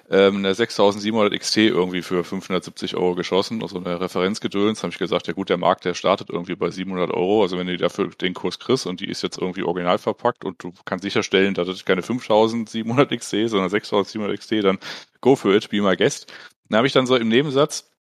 ähm, 0.09 0.37
eine 0.39 0.55
6700 0.55 1.39
XT 1.39 1.59
irgendwie 1.59 2.01
für 2.01 2.25
570 2.25 2.97
Euro 2.97 3.17
geschossen, 3.17 3.61
also 3.63 3.77
eine 3.77 4.01
Referenzgedöns. 4.01 4.83
Habe 4.83 4.93
ich 4.93 4.99
gesagt, 4.99 5.27
ja 5.27 5.35
gut, 5.35 5.51
der 5.51 5.59
Markt, 5.59 5.85
der 5.85 5.93
startet 5.93 6.31
irgendwie 6.31 6.57
bei 6.57 6.71
700 6.71 7.11
Euro. 7.11 7.43
Also 7.43 7.59
wenn 7.59 7.67
du 7.67 7.77
dafür 7.77 8.09
den 8.09 8.33
Kurs 8.33 8.59
kriegst 8.59 8.87
und 8.87 9.01
die 9.01 9.11
ist 9.11 9.23
jetzt 9.23 9.37
irgendwie 9.37 9.63
original 9.63 9.99
verpackt 9.99 10.47
und 10.47 10.63
du 10.63 10.73
kannst 10.87 11.03
sicherstellen, 11.03 11.53
dass 11.53 11.69
das 11.69 11.85
keine 11.85 12.01
5700 12.03 13.11
XT, 13.11 13.51
sondern 13.51 13.69
6700 13.69 14.39
XT, 14.41 14.65
dann 14.65 14.79
go 15.21 15.37
for 15.37 15.55
it, 15.55 15.69
be 15.69 15.83
my 15.83 15.97
guest. 15.97 16.33
Dann 16.71 16.79
habe 16.79 16.87
ich 16.87 16.95
dann 16.95 17.07
so 17.07 17.15
im 17.17 17.29
Nebensatz 17.29 17.91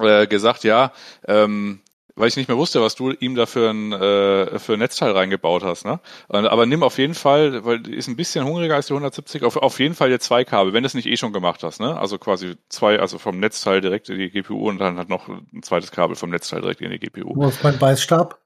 äh, 0.00 0.26
gesagt, 0.26 0.64
ja, 0.64 0.92
ähm, 1.26 1.80
weil 2.18 2.28
ich 2.28 2.36
nicht 2.36 2.48
mehr 2.48 2.56
wusste, 2.56 2.82
was 2.82 2.96
du 2.96 3.12
ihm 3.12 3.36
da 3.36 3.46
für 3.46 3.70
ein, 3.70 3.92
äh, 3.92 4.58
für 4.58 4.72
ein 4.72 4.80
Netzteil 4.80 5.12
reingebaut 5.12 5.62
hast. 5.62 5.84
Ne? 5.84 6.00
Aber 6.28 6.66
nimm 6.66 6.82
auf 6.82 6.98
jeden 6.98 7.14
Fall, 7.14 7.64
weil 7.64 7.80
die 7.80 7.94
ist 7.94 8.08
ein 8.08 8.16
bisschen 8.16 8.44
hungriger 8.44 8.74
als 8.74 8.88
die 8.88 8.92
170, 8.92 9.44
auf, 9.44 9.56
auf 9.56 9.78
jeden 9.78 9.94
Fall 9.94 10.10
jetzt 10.10 10.24
zwei 10.24 10.44
Kabel, 10.44 10.72
wenn 10.72 10.82
du 10.82 10.88
es 10.88 10.94
nicht 10.94 11.06
eh 11.06 11.16
schon 11.16 11.32
gemacht 11.32 11.62
hast. 11.62 11.80
Ne? 11.80 11.96
Also 11.96 12.18
quasi 12.18 12.56
zwei, 12.68 12.98
also 12.98 13.18
vom 13.18 13.38
Netzteil 13.38 13.80
direkt 13.80 14.08
in 14.08 14.18
die 14.18 14.30
GPU 14.30 14.68
und 14.68 14.78
dann 14.78 14.98
halt 14.98 15.08
noch 15.08 15.28
ein 15.28 15.62
zweites 15.62 15.92
Kabel 15.92 16.16
vom 16.16 16.30
Netzteil 16.30 16.60
direkt 16.60 16.80
in 16.80 16.90
die 16.90 16.98
GPU. 16.98 17.36
Wo 17.36 17.48
ist 17.48 17.62
mein 17.62 17.78
Beißstab? 17.78 18.38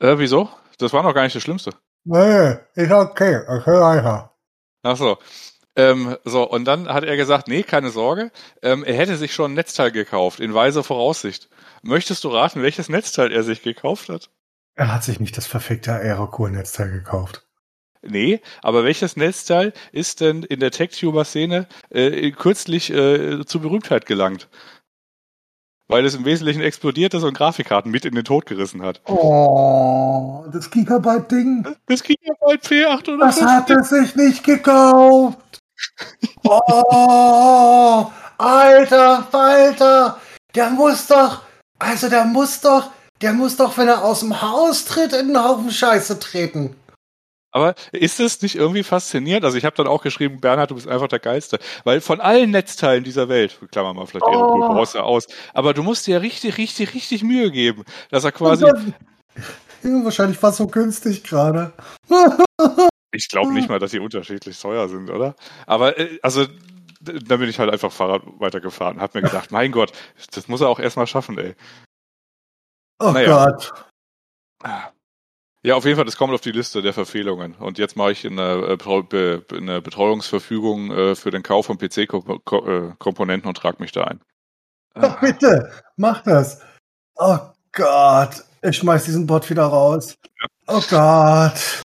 Äh, 0.00 0.18
wieso? 0.18 0.48
Das 0.78 0.92
war 0.92 1.04
noch 1.04 1.14
gar 1.14 1.22
nicht 1.22 1.36
das 1.36 1.42
Schlimmste. 1.42 1.70
Nee, 2.04 2.56
ist 2.74 2.92
okay. 2.92 3.40
Höre 3.64 3.86
einfach. 3.86 4.30
Ach 4.82 4.96
so. 4.96 5.18
Ähm, 5.76 6.16
so, 6.24 6.48
und 6.48 6.64
dann 6.66 6.88
hat 6.88 7.04
er 7.04 7.16
gesagt, 7.16 7.48
nee, 7.48 7.62
keine 7.62 7.90
Sorge, 7.90 8.30
ähm, 8.62 8.84
er 8.84 8.94
hätte 8.94 9.16
sich 9.16 9.34
schon 9.34 9.52
ein 9.52 9.54
Netzteil 9.54 9.90
gekauft, 9.90 10.40
in 10.40 10.54
weiser 10.54 10.84
Voraussicht. 10.84 11.48
Möchtest 11.82 12.22
du 12.24 12.28
raten, 12.28 12.62
welches 12.62 12.88
Netzteil 12.88 13.32
er 13.32 13.42
sich 13.42 13.62
gekauft 13.62 14.08
hat? 14.08 14.30
Er 14.76 14.92
hat 14.92 15.04
sich 15.04 15.20
nicht 15.20 15.36
das 15.36 15.46
verfickte 15.46 15.92
Aerocool-Netzteil 15.92 16.90
gekauft. 16.90 17.46
Nee, 18.06 18.40
aber 18.62 18.84
welches 18.84 19.16
Netzteil 19.16 19.72
ist 19.90 20.20
denn 20.20 20.42
in 20.42 20.60
der 20.60 20.70
Tech-Tuber-Szene 20.70 21.66
äh, 21.90 22.30
kürzlich 22.32 22.92
äh, 22.92 23.44
zur 23.46 23.62
Berühmtheit 23.62 24.06
gelangt? 24.06 24.48
Weil 25.88 26.04
es 26.04 26.14
im 26.14 26.24
Wesentlichen 26.24 26.62
explodiert 26.62 27.14
ist 27.14 27.24
und 27.24 27.36
Grafikkarten 27.36 27.90
mit 27.90 28.04
in 28.04 28.14
den 28.14 28.24
Tod 28.24 28.46
gerissen 28.46 28.82
hat. 28.82 29.02
Oh, 29.06 30.44
das 30.52 30.70
Gigabyte-Ding. 30.70 31.66
Das 31.86 32.02
Gigabyte 32.02 32.64
P850. 32.64 33.18
Das 33.18 33.42
hat 33.42 33.70
er 33.70 33.84
sich 33.84 34.16
nicht 34.16 34.44
gekauft. 34.44 35.63
Oh, 36.44 38.10
Alter, 38.38 39.26
Alter, 39.32 40.18
der 40.54 40.70
muss 40.70 41.06
doch, 41.06 41.42
also 41.78 42.08
der 42.08 42.24
muss 42.24 42.60
doch, 42.60 42.90
der 43.22 43.32
muss 43.32 43.56
doch, 43.56 43.76
wenn 43.78 43.88
er 43.88 44.04
aus 44.04 44.20
dem 44.20 44.42
Haus 44.42 44.84
tritt, 44.84 45.12
in 45.12 45.34
einen 45.34 45.44
Haufen 45.44 45.70
Scheiße 45.70 46.18
treten. 46.18 46.76
Aber 47.52 47.76
ist 47.92 48.18
es 48.18 48.42
nicht 48.42 48.56
irgendwie 48.56 48.82
faszinierend? 48.82 49.44
Also 49.44 49.56
ich 49.56 49.64
habe 49.64 49.76
dann 49.76 49.86
auch 49.86 50.02
geschrieben, 50.02 50.40
Bernhard, 50.40 50.72
du 50.72 50.74
bist 50.74 50.88
einfach 50.88 51.06
der 51.06 51.20
Geilste. 51.20 51.60
Weil 51.84 52.00
von 52.00 52.20
allen 52.20 52.50
Netzteilen 52.50 53.04
dieser 53.04 53.28
Welt, 53.28 53.60
klammern 53.70 53.96
wir 53.96 54.06
vielleicht 54.08 54.26
Oh. 54.26 54.58
brauchst 54.58 54.96
du 54.96 54.98
aus, 54.98 55.28
aber 55.52 55.72
du 55.72 55.84
musst 55.84 56.06
dir 56.08 56.20
richtig, 56.20 56.58
richtig, 56.58 56.94
richtig 56.94 57.22
Mühe 57.22 57.52
geben, 57.52 57.84
dass 58.10 58.24
er 58.24 58.32
quasi, 58.32 58.64
Ja, 58.66 58.72
wahrscheinlich 60.04 60.42
war 60.42 60.50
es 60.50 60.56
so 60.56 60.66
günstig 60.66 61.22
gerade. 61.22 61.72
ich 63.14 63.28
glaube 63.28 63.52
nicht 63.52 63.68
mal, 63.68 63.78
dass 63.78 63.92
die 63.92 64.00
unterschiedlich 64.00 64.58
teuer 64.58 64.88
sind, 64.88 65.10
oder? 65.10 65.34
Aber 65.66 65.98
äh, 65.98 66.18
also 66.22 66.46
dann 67.00 67.38
bin 67.38 67.48
ich 67.48 67.58
halt 67.58 67.70
einfach 67.70 67.92
Fahrrad 67.92 68.22
weitergefahren. 68.38 69.00
Hab 69.00 69.14
mir 69.14 69.22
gedacht, 69.22 69.50
mein 69.50 69.72
Gott, 69.72 69.92
das 70.32 70.48
muss 70.48 70.60
er 70.60 70.68
auch 70.68 70.78
erstmal 70.78 71.06
schaffen, 71.06 71.38
ey. 71.38 71.54
Oh 72.98 73.10
naja. 73.10 73.46
Gott. 73.46 73.72
Ja, 75.62 75.76
auf 75.76 75.84
jeden 75.84 75.96
Fall, 75.96 76.04
das 76.04 76.16
kommt 76.16 76.32
auf 76.34 76.40
die 76.40 76.52
Liste 76.52 76.82
der 76.82 76.92
Verfehlungen. 76.92 77.54
Und 77.54 77.78
jetzt 77.78 77.96
mache 77.96 78.12
ich 78.12 78.26
eine, 78.26 78.78
äh, 78.78 79.56
eine 79.56 79.82
Betreuungsverfügung 79.82 80.90
äh, 80.90 81.14
für 81.14 81.30
den 81.30 81.42
Kauf 81.42 81.66
von 81.66 81.78
PC-Komponenten 81.78 83.48
und 83.48 83.56
trage 83.56 83.80
mich 83.80 83.92
da 83.92 84.04
ein. 84.04 84.20
Doch 84.94 85.20
bitte, 85.20 85.72
mach 85.96 86.22
das. 86.22 86.60
Oh 87.16 87.38
Gott, 87.72 88.44
ich 88.62 88.76
schmeiß 88.76 89.04
diesen 89.04 89.26
Bot 89.26 89.48
wieder 89.50 89.64
raus. 89.64 90.14
Oh 90.66 90.82
Gott. 90.88 91.82